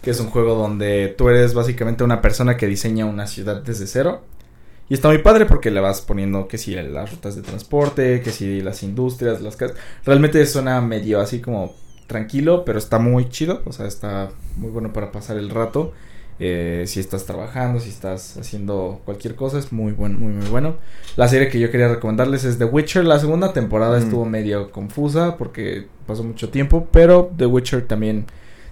que 0.02 0.12
es 0.12 0.20
un 0.20 0.30
juego 0.30 0.56
donde 0.56 1.14
tú 1.18 1.30
eres 1.30 1.54
básicamente 1.54 2.04
una 2.04 2.22
persona 2.22 2.56
que 2.58 2.66
diseña 2.66 3.06
una 3.06 3.28
ciudad 3.28 3.62
desde 3.62 3.88
cero. 3.88 4.24
Y 4.90 4.94
está 4.94 5.08
muy 5.08 5.18
padre 5.20 5.46
porque 5.46 5.72
le 5.72 5.80
vas 5.80 6.02
poniendo 6.02 6.48
que 6.48 6.58
si 6.58 6.76
las 6.76 7.12
rutas 7.12 7.36
de 7.36 7.42
transporte, 7.42 8.22
que 8.22 8.32
si 8.32 8.62
las 8.62 8.84
industrias, 8.84 9.42
las 9.42 9.56
casas. 9.56 9.78
Realmente 10.06 10.46
suena 10.46 10.80
medio 10.82 11.20
así 11.20 11.40
como 11.42 11.74
tranquilo, 12.08 12.64
pero 12.66 12.78
está 12.78 13.00
muy 13.00 13.28
chido. 13.30 13.62
O 13.66 13.72
sea, 13.72 13.88
está 13.88 14.30
muy 14.58 14.70
bueno 14.70 14.94
para 14.94 15.12
pasar 15.12 15.38
el 15.38 15.50
rato. 15.50 15.94
Eh, 16.38 16.84
si 16.86 17.00
estás 17.00 17.26
trabajando, 17.26 17.80
si 17.80 17.90
estás 17.90 18.38
haciendo 18.38 19.02
cualquier 19.06 19.36
cosa, 19.36 19.58
es 19.58 19.72
muy 19.72 19.94
bueno, 19.94 20.20
muy, 20.20 20.34
muy 20.34 20.48
bueno. 20.50 20.76
La 21.16 21.28
serie 21.30 21.48
que 21.50 21.60
yo 21.60 21.72
quería 21.72 21.88
recomendarles 21.88 22.44
es 22.44 22.60
The 22.60 22.66
Witcher. 22.66 23.06
La 23.06 23.18
segunda 23.20 23.54
temporada 23.54 23.98
Mm. 24.00 24.04
estuvo 24.04 24.26
medio 24.26 24.70
confusa 24.70 25.38
porque 25.38 25.88
pasó 26.06 26.24
mucho 26.24 26.50
tiempo, 26.50 26.88
pero 26.92 27.32
The 27.38 27.46
Witcher 27.48 27.88
también 27.88 28.26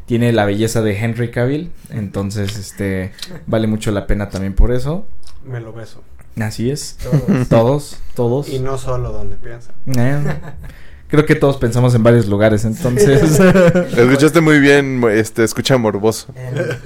tiene 0.05 0.31
la 0.33 0.45
belleza 0.45 0.81
de 0.81 0.97
Henry 0.97 1.31
Cavill, 1.31 1.71
entonces 1.89 2.57
este 2.57 3.11
vale 3.47 3.67
mucho 3.67 3.91
la 3.91 4.07
pena 4.07 4.29
también 4.29 4.53
por 4.53 4.71
eso. 4.71 5.05
Me 5.45 5.59
lo 5.59 5.73
beso. 5.73 6.01
Así 6.39 6.71
es. 6.71 6.97
Todos. 7.01 7.47
Todos, 7.49 7.97
todos. 8.15 8.49
Y 8.49 8.59
no 8.59 8.77
solo 8.77 9.11
donde 9.11 9.35
piensa. 9.35 9.71
Eh, 9.87 10.19
creo 11.07 11.25
que 11.25 11.35
todos 11.35 11.57
pensamos 11.57 11.93
en 11.93 12.01
varios 12.01 12.27
lugares, 12.27 12.65
entonces 12.65 13.39
Escuchaste 13.97 14.41
muy 14.41 14.59
bien, 14.59 15.03
este, 15.11 15.43
escucha 15.43 15.77
morboso. 15.77 16.33
El 16.35 16.77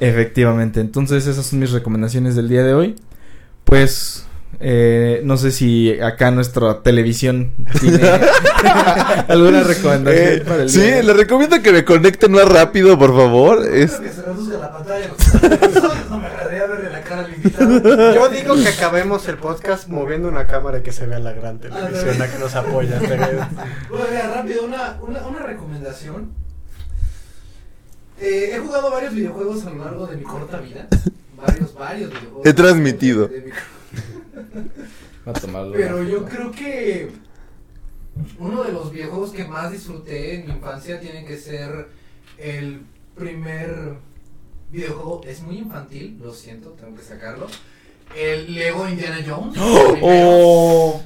efectivamente. 0.00 0.80
Entonces 0.80 1.26
esas 1.26 1.46
son 1.46 1.58
mis 1.58 1.72
recomendaciones 1.72 2.36
del 2.36 2.48
día 2.48 2.62
de 2.62 2.74
hoy. 2.74 2.96
Pues 3.64 4.26
eh, 4.58 5.20
no 5.24 5.36
sé 5.36 5.52
si 5.52 5.98
acá 6.00 6.30
nuestra 6.30 6.82
televisión 6.82 7.52
tiene 7.80 8.00
alguna 9.28 9.62
recomendación 9.62 10.38
Eh, 10.40 10.42
para 10.46 10.62
el 10.62 10.68
sí, 10.70 10.80
día 10.80 11.02
le 11.02 11.12
recomiendo 11.14 11.62
que 11.62 11.72
me 11.72 11.84
conecten 11.84 12.32
más 12.32 12.46
rápido, 12.48 12.98
por 12.98 13.14
favor. 13.16 13.64
Es... 13.66 13.92
que 13.96 14.08
se 14.10 14.22
reduzca 14.22 14.58
la 14.58 14.72
pantalla. 14.72 15.06
No 16.10 16.18
me 16.18 16.28
verle 16.28 16.90
la 16.90 17.00
cara 17.02 17.24
al 17.24 17.32
invitado. 17.34 18.14
Yo 18.14 18.28
digo 18.28 18.54
que 18.56 18.68
acabemos 18.68 19.26
el 19.28 19.36
podcast 19.38 19.88
moviendo 19.88 20.28
una 20.28 20.46
cámara 20.46 20.78
y 20.78 20.82
que 20.82 20.92
se 20.92 21.06
vea 21.06 21.18
la 21.20 21.32
gran 21.32 21.58
televisión 21.58 22.18
la 22.18 22.28
que 22.30 22.38
nos 22.38 22.54
apoya. 22.54 22.98
Bueno, 23.88 24.04
mira, 24.10 24.32
rápido, 24.34 24.64
una, 24.64 24.98
una, 25.00 25.26
una 25.26 25.38
recomendación. 25.40 26.32
Eh, 28.20 28.52
he 28.54 28.58
jugado 28.58 28.90
varios 28.90 29.14
videojuegos 29.14 29.64
a 29.66 29.70
lo 29.70 29.84
largo 29.84 30.06
de 30.06 30.16
mi 30.16 30.22
corta 30.24 30.58
vida. 30.58 30.86
Varios, 31.36 31.74
varios 31.74 32.10
videojuegos. 32.10 32.46
He 32.46 32.52
transmitido. 32.52 33.28
De 33.28 33.40
mi- 33.40 33.50
Va 33.50 33.56
a 35.26 35.32
tomarlo. 35.32 35.72
Pero 35.72 36.02
yo 36.04 36.24
creo 36.24 36.50
que 36.50 37.10
uno 38.38 38.64
de 38.64 38.72
los 38.72 38.92
videojuegos 38.92 39.30
que 39.30 39.44
más 39.44 39.72
disfruté 39.72 40.36
en 40.36 40.46
mi 40.46 40.52
infancia 40.52 41.00
tiene 41.00 41.24
que 41.24 41.36
ser 41.36 41.88
el 42.38 42.82
primer 43.16 43.94
videojuego. 44.70 45.22
Es 45.26 45.42
muy 45.42 45.58
infantil, 45.58 46.18
lo 46.22 46.32
siento, 46.32 46.70
tengo 46.70 46.96
que 46.96 47.02
sacarlo. 47.02 47.46
El 48.16 48.54
Lego 48.54 48.88
Indiana 48.88 49.18
Jones. 49.26 49.56
Oh, 50.02 51.00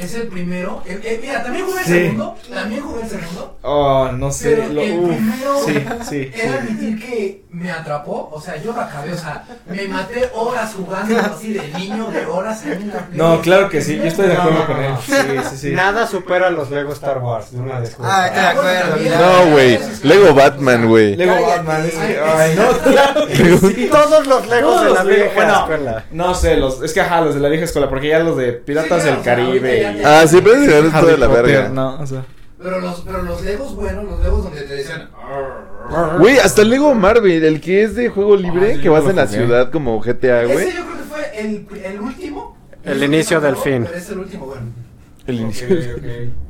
Es 0.00 0.14
el 0.14 0.28
primero. 0.28 0.82
El- 0.86 1.04
eh, 1.04 1.18
mira, 1.20 1.42
también 1.42 1.66
jugué 1.66 1.80
el 1.80 1.84
Sí. 1.86 1.92
segundo. 1.92 2.36
También 2.52 2.80
jugué 2.82 3.02
el 3.02 3.08
segundo. 3.08 3.56
oh, 3.62 4.08
no 4.12 4.30
sé. 4.32 4.50
Pero 4.56 4.72
lo- 4.72 4.80
el 4.80 5.00
primero 5.00 5.58
sí, 5.66 5.74
sí, 6.08 6.30
sí. 6.34 6.40
admitir 6.48 6.98
que 7.00 7.42
me 7.50 7.70
atrapó, 7.70 8.30
o 8.32 8.40
sea, 8.40 8.56
yo 8.62 8.72
lo 8.72 8.80
acabé, 8.80 9.12
o 9.12 9.18
sea, 9.18 9.44
me 9.68 9.86
maté 9.88 10.30
horas 10.34 10.72
jugando 10.74 11.18
así 11.20 11.52
de 11.52 11.68
niño, 11.76 12.10
de 12.10 12.24
horas 12.26 12.64
en 12.64 12.84
una. 12.84 13.08
No, 13.12 13.40
claro 13.42 13.68
que 13.68 13.82
sí, 13.82 13.96
yo 13.96 14.04
estoy 14.04 14.28
de 14.28 14.34
acuerdo 14.34 14.60
No, 14.60 14.66
con 14.66 14.82
él. 14.82 14.92
Sí, 15.04 15.12
sí, 15.50 15.56
sí. 15.56 15.70
Nada 15.72 16.06
supera 16.06 16.46
a 16.46 16.50
los 16.50 16.70
Lego 16.70 16.92
Star 16.92 17.18
Wars. 17.18 17.52
De 17.52 17.58
una 17.60 17.80
disculpa. 17.80 18.10
Ah, 18.22 18.26
estoy 18.28 18.42
de 18.42 18.48
acuerdo. 18.48 18.96
mira. 19.02 19.18
No, 19.18 19.50
güey. 19.50 19.78
Lego 20.04 20.34
Batman, 20.34 20.88
güey. 20.88 21.16
Lego. 21.16 21.46
Batman, 21.46 21.84
es 21.86 21.92
que, 21.94 22.00
Ay, 22.00 22.16
ay, 22.36 22.54
no, 22.56 22.78
claro 22.92 23.26
que 23.26 23.58
sí. 23.58 23.88
Todos 23.90 24.26
los 24.26 24.46
Legos 24.46 24.62
Todos 24.76 24.84
de 24.84 24.90
la 24.94 25.04
vieja 25.04 25.34
bueno, 25.34 25.54
escuela. 25.60 26.04
No 26.12 26.34
sé, 26.34 26.56
los, 26.56 26.82
es 26.82 26.92
que 26.92 27.00
ajá, 27.00 27.20
los 27.20 27.34
de 27.34 27.40
la 27.40 27.48
vieja 27.48 27.64
escuela, 27.64 27.88
porque 27.88 28.08
ya 28.08 28.20
los 28.20 28.36
de 28.36 28.52
Piratas 28.52 29.02
Sí, 29.02 29.08
del 29.08 29.18
o 29.18 29.22
sea, 29.22 29.34
Caribe 29.36 29.89
Ah, 30.04 30.24
sí, 30.26 30.38
pero 30.42 30.56
es 30.56 30.92
de 31.06 31.18
la 31.18 31.28
verga. 31.28 31.68
no, 31.68 32.00
o 32.00 32.06
sea. 32.06 32.24
Pero 32.62 32.78
los, 32.80 33.00
pero 33.00 33.22
los 33.22 33.42
Legos 33.42 33.74
buenos, 33.74 34.04
los 34.04 34.20
Legos 34.22 34.44
donde 34.44 34.60
te 34.62 34.74
decían. 34.74 35.08
Güey, 36.18 36.38
hasta 36.38 36.62
el 36.62 36.68
Lego 36.70 36.94
Marvel, 36.94 37.42
el 37.44 37.60
que 37.60 37.82
es 37.84 37.94
de 37.94 38.08
juego 38.10 38.36
libre, 38.36 38.72
Ah, 38.72 38.76
sí, 38.76 38.80
que 38.82 38.88
vas 38.90 39.04
en 39.06 39.16
la 39.16 39.26
ciudad 39.26 39.70
como 39.70 39.98
GTA, 40.00 40.42
Ese 40.42 40.52
güey. 40.52 40.66
yo 40.76 40.84
creo 40.84 40.96
que 40.98 41.02
fue 41.04 41.40
el, 41.40 41.66
el 41.84 42.00
último. 42.00 42.56
El 42.84 43.02
inicio 43.02 43.40
del 43.40 43.56
fin. 43.56 43.84
Pero 43.84 43.96
es 43.96 44.10
el 44.10 44.18
último, 44.18 44.46
bueno. 44.46 44.66
El 45.26 45.40
inicio. 45.40 45.66
ok. 45.68 46.02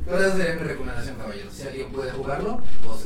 Pero 0.06 0.18
esa 0.18 0.36
sería 0.36 0.54
mi 0.54 0.62
recomendación, 0.66 1.14
caballeros. 1.16 1.52
Si 1.54 1.66
alguien 1.66 1.92
puede 1.92 2.10
jugarlo, 2.10 2.60
puedo 2.84 2.98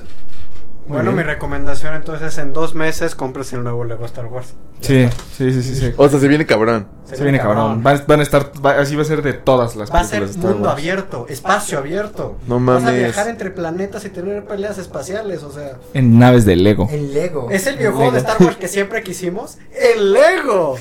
Bueno, 0.87 1.13
bien. 1.13 1.17
mi 1.17 1.23
recomendación 1.23 1.95
entonces 1.95 2.37
en 2.39 2.53
dos 2.53 2.75
meses 2.75 3.15
compres 3.15 3.53
el 3.55 3.63
nuevo 3.63 3.85
Lego 3.85 4.05
Star 4.05 4.27
Wars. 4.27 4.55
Sí, 4.81 5.09
sí, 5.37 5.51
sí, 5.53 5.63
sí. 5.63 5.75
sí. 5.77 5.93
O 5.97 6.09
sea, 6.09 6.21
se 6.21 6.29
viene 6.29 6.45
cabrón. 6.45 6.87
Se 7.05 7.23
viene 7.23 7.39
cabrón. 7.39 7.83
Van, 7.83 8.03
van 8.07 8.21
a 8.21 8.23
estar, 8.23 8.51
va- 8.65 8.79
así 8.81 8.95
va 8.95 9.03
a 9.03 9.05
ser 9.07 9.23
de 9.23 9.33
todas 9.33 9.77
las 9.77 9.91
Va 9.91 10.01
a 10.01 10.05
ser 10.05 10.23
Star 10.25 10.51
mundo 10.53 10.69
Wars. 10.69 10.79
abierto, 10.79 11.27
espacio 11.31 11.79
abierto. 11.79 12.37
No 12.47 12.61
Vas 12.61 12.83
a 12.83 12.87
mames. 12.87 13.01
viajar 13.03 13.29
entre 13.29 13.51
planetas 13.51 14.05
y 14.05 14.11
tener 14.11 14.45
peleas 14.45 14.77
espaciales, 14.77 15.43
o 15.43 15.51
sea. 15.51 15.79
En 15.95 16.19
naves 16.19 16.45
de 16.45 16.57
Lego. 16.57 16.89
El 16.93 17.15
Lego. 17.15 17.51
Es 17.51 17.67
el 17.67 17.77
videojuego 17.79 18.11
de. 18.13 18.19
Star 18.19 18.37
Wars 18.43 18.57
que 18.57 18.69
siempre 18.69 19.03
quisimos. 19.03 19.57
¡El 19.95 20.13
Lego! 20.13 20.77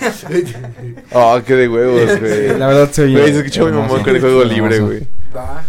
Oh, 1.14 1.40
qué 1.48 1.56
de 1.56 1.70
huevos, 1.70 2.20
güey. 2.20 2.58
La 2.58 2.68
verdad 2.68 2.90
se 2.92 3.04
oye 3.04 3.20
Güey, 3.22 3.32
se 3.34 3.38
escuchó 3.40 3.66
mi 3.68 3.72
mamón 3.72 4.02
con 4.04 4.16
el 4.16 4.22
juego 4.22 4.44
libre, 4.44 4.80
güey. 4.80 5.08
Va. 5.36 5.64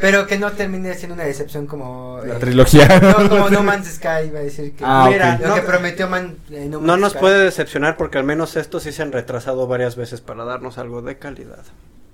Pero 0.00 0.26
que 0.26 0.38
no 0.38 0.52
termine 0.52 0.94
siendo 0.94 1.14
una 1.14 1.24
decepción 1.24 1.66
como. 1.66 2.20
La 2.24 2.36
eh, 2.36 2.38
trilogía. 2.38 2.86
No, 3.00 3.28
como 3.28 3.48
No 3.50 3.62
Man's 3.62 3.86
Sky 3.94 4.26
iba 4.28 4.40
a 4.40 4.42
decir 4.42 4.72
que. 4.74 4.84
Ah, 4.86 5.08
Mira, 5.10 5.34
ok. 5.34 5.40
Lo 5.42 5.48
no- 5.48 5.54
que 5.54 5.60
prometió 5.62 6.08
Man, 6.08 6.36
eh, 6.50 6.66
No, 6.70 6.80
No 6.80 6.86
Man's 6.86 7.00
nos 7.00 7.12
Sky. 7.12 7.20
puede 7.20 7.44
decepcionar 7.44 7.96
porque 7.96 8.18
al 8.18 8.24
menos 8.24 8.56
estos 8.56 8.82
sí 8.82 8.92
se 8.92 9.02
han 9.02 9.12
retrasado 9.12 9.66
varias 9.66 9.96
veces 9.96 10.20
para 10.20 10.44
darnos 10.44 10.78
algo 10.78 11.02
de 11.02 11.16
calidad. 11.18 11.64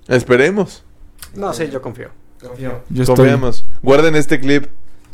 Esperemos. 0.07 0.83
No, 1.35 1.53
sí, 1.53 1.69
yo 1.69 1.81
confío. 1.81 2.09
Yo 2.59 2.81
estoy... 3.03 3.15
Confiamos. 3.15 3.65
Guarden 3.81 4.15
este 4.15 4.39
clip. 4.39 4.65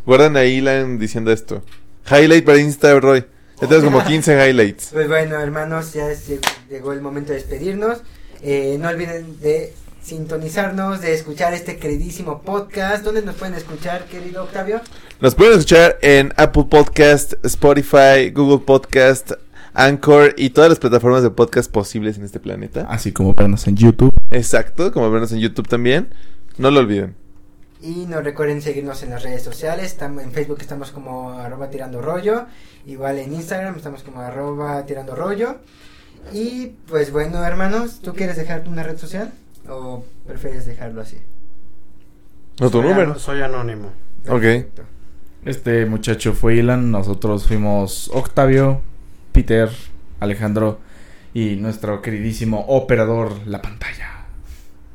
Guarden 0.05 0.35
a 0.37 0.43
Ilan 0.45 0.97
diciendo 0.97 1.31
esto. 1.31 1.61
Highlight 2.09 2.43
para 2.45 2.57
Insta, 2.57 2.99
Roy. 2.99 3.25
Ya 3.61 3.67
tenemos 3.67 3.83
como 3.91 4.03
15 4.05 4.47
highlights. 4.49 4.89
Pues 4.93 5.07
bueno, 5.07 5.39
hermanos, 5.39 5.93
ya 5.93 6.09
es- 6.09 6.27
llegó 6.69 6.93
el 6.93 7.01
momento 7.01 7.29
de 7.33 7.39
despedirnos. 7.39 7.99
Eh, 8.41 8.77
no 8.79 8.87
olviden 8.89 9.39
de 9.41 9.73
sintonizarnos, 10.09 11.01
de 11.01 11.13
escuchar 11.13 11.53
este 11.53 11.77
queridísimo 11.77 12.41
podcast. 12.41 13.05
¿Dónde 13.05 13.21
nos 13.21 13.35
pueden 13.35 13.53
escuchar, 13.53 14.05
querido 14.05 14.43
Octavio? 14.43 14.81
Nos 15.21 15.35
pueden 15.35 15.53
escuchar 15.53 15.99
en 16.01 16.33
Apple 16.35 16.65
Podcast, 16.67 17.33
Spotify, 17.45 18.31
Google 18.33 18.65
Podcast, 18.65 19.33
Anchor 19.75 20.33
y 20.35 20.49
todas 20.49 20.67
las 20.67 20.79
plataformas 20.79 21.21
de 21.21 21.29
podcast 21.29 21.71
posibles 21.71 22.17
en 22.17 22.25
este 22.25 22.39
planeta. 22.39 22.87
Así 22.89 23.11
como 23.11 23.35
vernos 23.35 23.67
en 23.67 23.75
YouTube. 23.75 24.15
Exacto, 24.31 24.91
como 24.91 25.11
vernos 25.11 25.31
en 25.31 25.41
YouTube 25.41 25.67
también. 25.67 26.09
No 26.57 26.71
lo 26.71 26.79
olviden. 26.79 27.15
Y 27.79 28.07
no 28.07 28.19
recuerden 28.21 28.63
seguirnos 28.63 29.03
en 29.03 29.11
las 29.11 29.21
redes 29.21 29.43
sociales. 29.43 29.85
Estamos, 29.85 30.23
en 30.23 30.31
Facebook 30.31 30.57
estamos 30.59 30.89
como 30.89 31.33
arroba 31.33 31.69
tirando 31.69 32.01
rollo. 32.01 32.47
Igual 32.87 33.19
en 33.19 33.31
Instagram 33.31 33.75
estamos 33.75 34.01
como 34.01 34.21
arroba 34.21 34.83
tirando 34.87 35.13
rollo. 35.13 35.57
Y 36.33 36.73
pues 36.87 37.11
bueno, 37.11 37.45
hermanos, 37.45 37.99
¿tú 38.01 38.15
quieres 38.15 38.37
dejar 38.37 38.67
una 38.67 38.81
red 38.81 38.97
social? 38.97 39.31
¿O 39.69 40.03
prefieres 40.27 40.65
dejarlo 40.65 41.01
así? 41.01 41.17
No 42.59 42.69
tu 42.69 42.79
Soy 42.81 42.89
número. 42.89 43.19
Soy 43.19 43.41
anónimo. 43.41 43.87
Ok. 44.27 44.41
Perfecto. 44.41 44.83
Este 45.45 45.85
muchacho 45.85 46.33
fue 46.33 46.55
Ilan, 46.55 46.91
nosotros 46.91 47.47
fuimos 47.47 48.09
Octavio, 48.13 48.81
Peter, 49.31 49.69
Alejandro 50.19 50.79
y 51.33 51.55
nuestro 51.55 52.01
queridísimo 52.01 52.65
operador 52.67 53.31
La 53.45 53.61
Pantalla. 53.61 54.25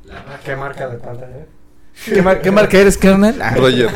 La. 0.05 0.41
¿Qué 0.45 0.55
marca 0.57 0.89
de 0.89 0.99
pantalla? 0.99 1.47
¿Qué, 2.05 2.21
mar- 2.21 2.43
qué 2.43 2.51
marca 2.51 2.77
eres? 2.79 2.99
Ah, 3.41 3.55
Roger. 3.57 3.89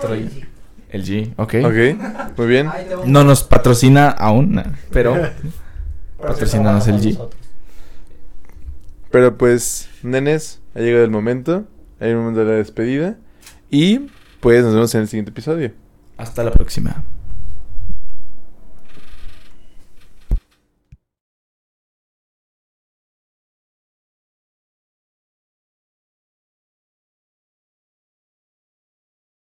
Troy. 0.00 0.44
El 0.90 1.04
G, 1.04 1.32
ok. 1.36 1.54
Ok, 1.64 2.38
muy 2.38 2.46
bien. 2.46 2.70
No 3.06 3.24
nos 3.24 3.42
patrocina 3.42 4.10
aún, 4.10 4.62
pero 4.92 5.16
Patrocínanos 6.18 6.86
el 6.88 7.00
G. 7.00 7.28
Pero 9.10 9.38
pues, 9.38 9.88
nenes, 10.02 10.60
ha 10.74 10.80
llegado 10.80 11.04
el 11.04 11.10
momento. 11.10 11.66
Ha 12.00 12.04
llegado 12.04 12.10
el 12.10 12.16
momento 12.18 12.40
de 12.40 12.46
la 12.46 12.58
despedida. 12.58 13.18
Y 13.70 14.10
pues 14.40 14.64
nos 14.64 14.74
vemos 14.74 14.94
en 14.94 15.02
el 15.02 15.08
siguiente 15.08 15.30
episodio. 15.30 15.72
hasta 16.16 16.42
la 16.42 16.50
próxima. 16.50 17.04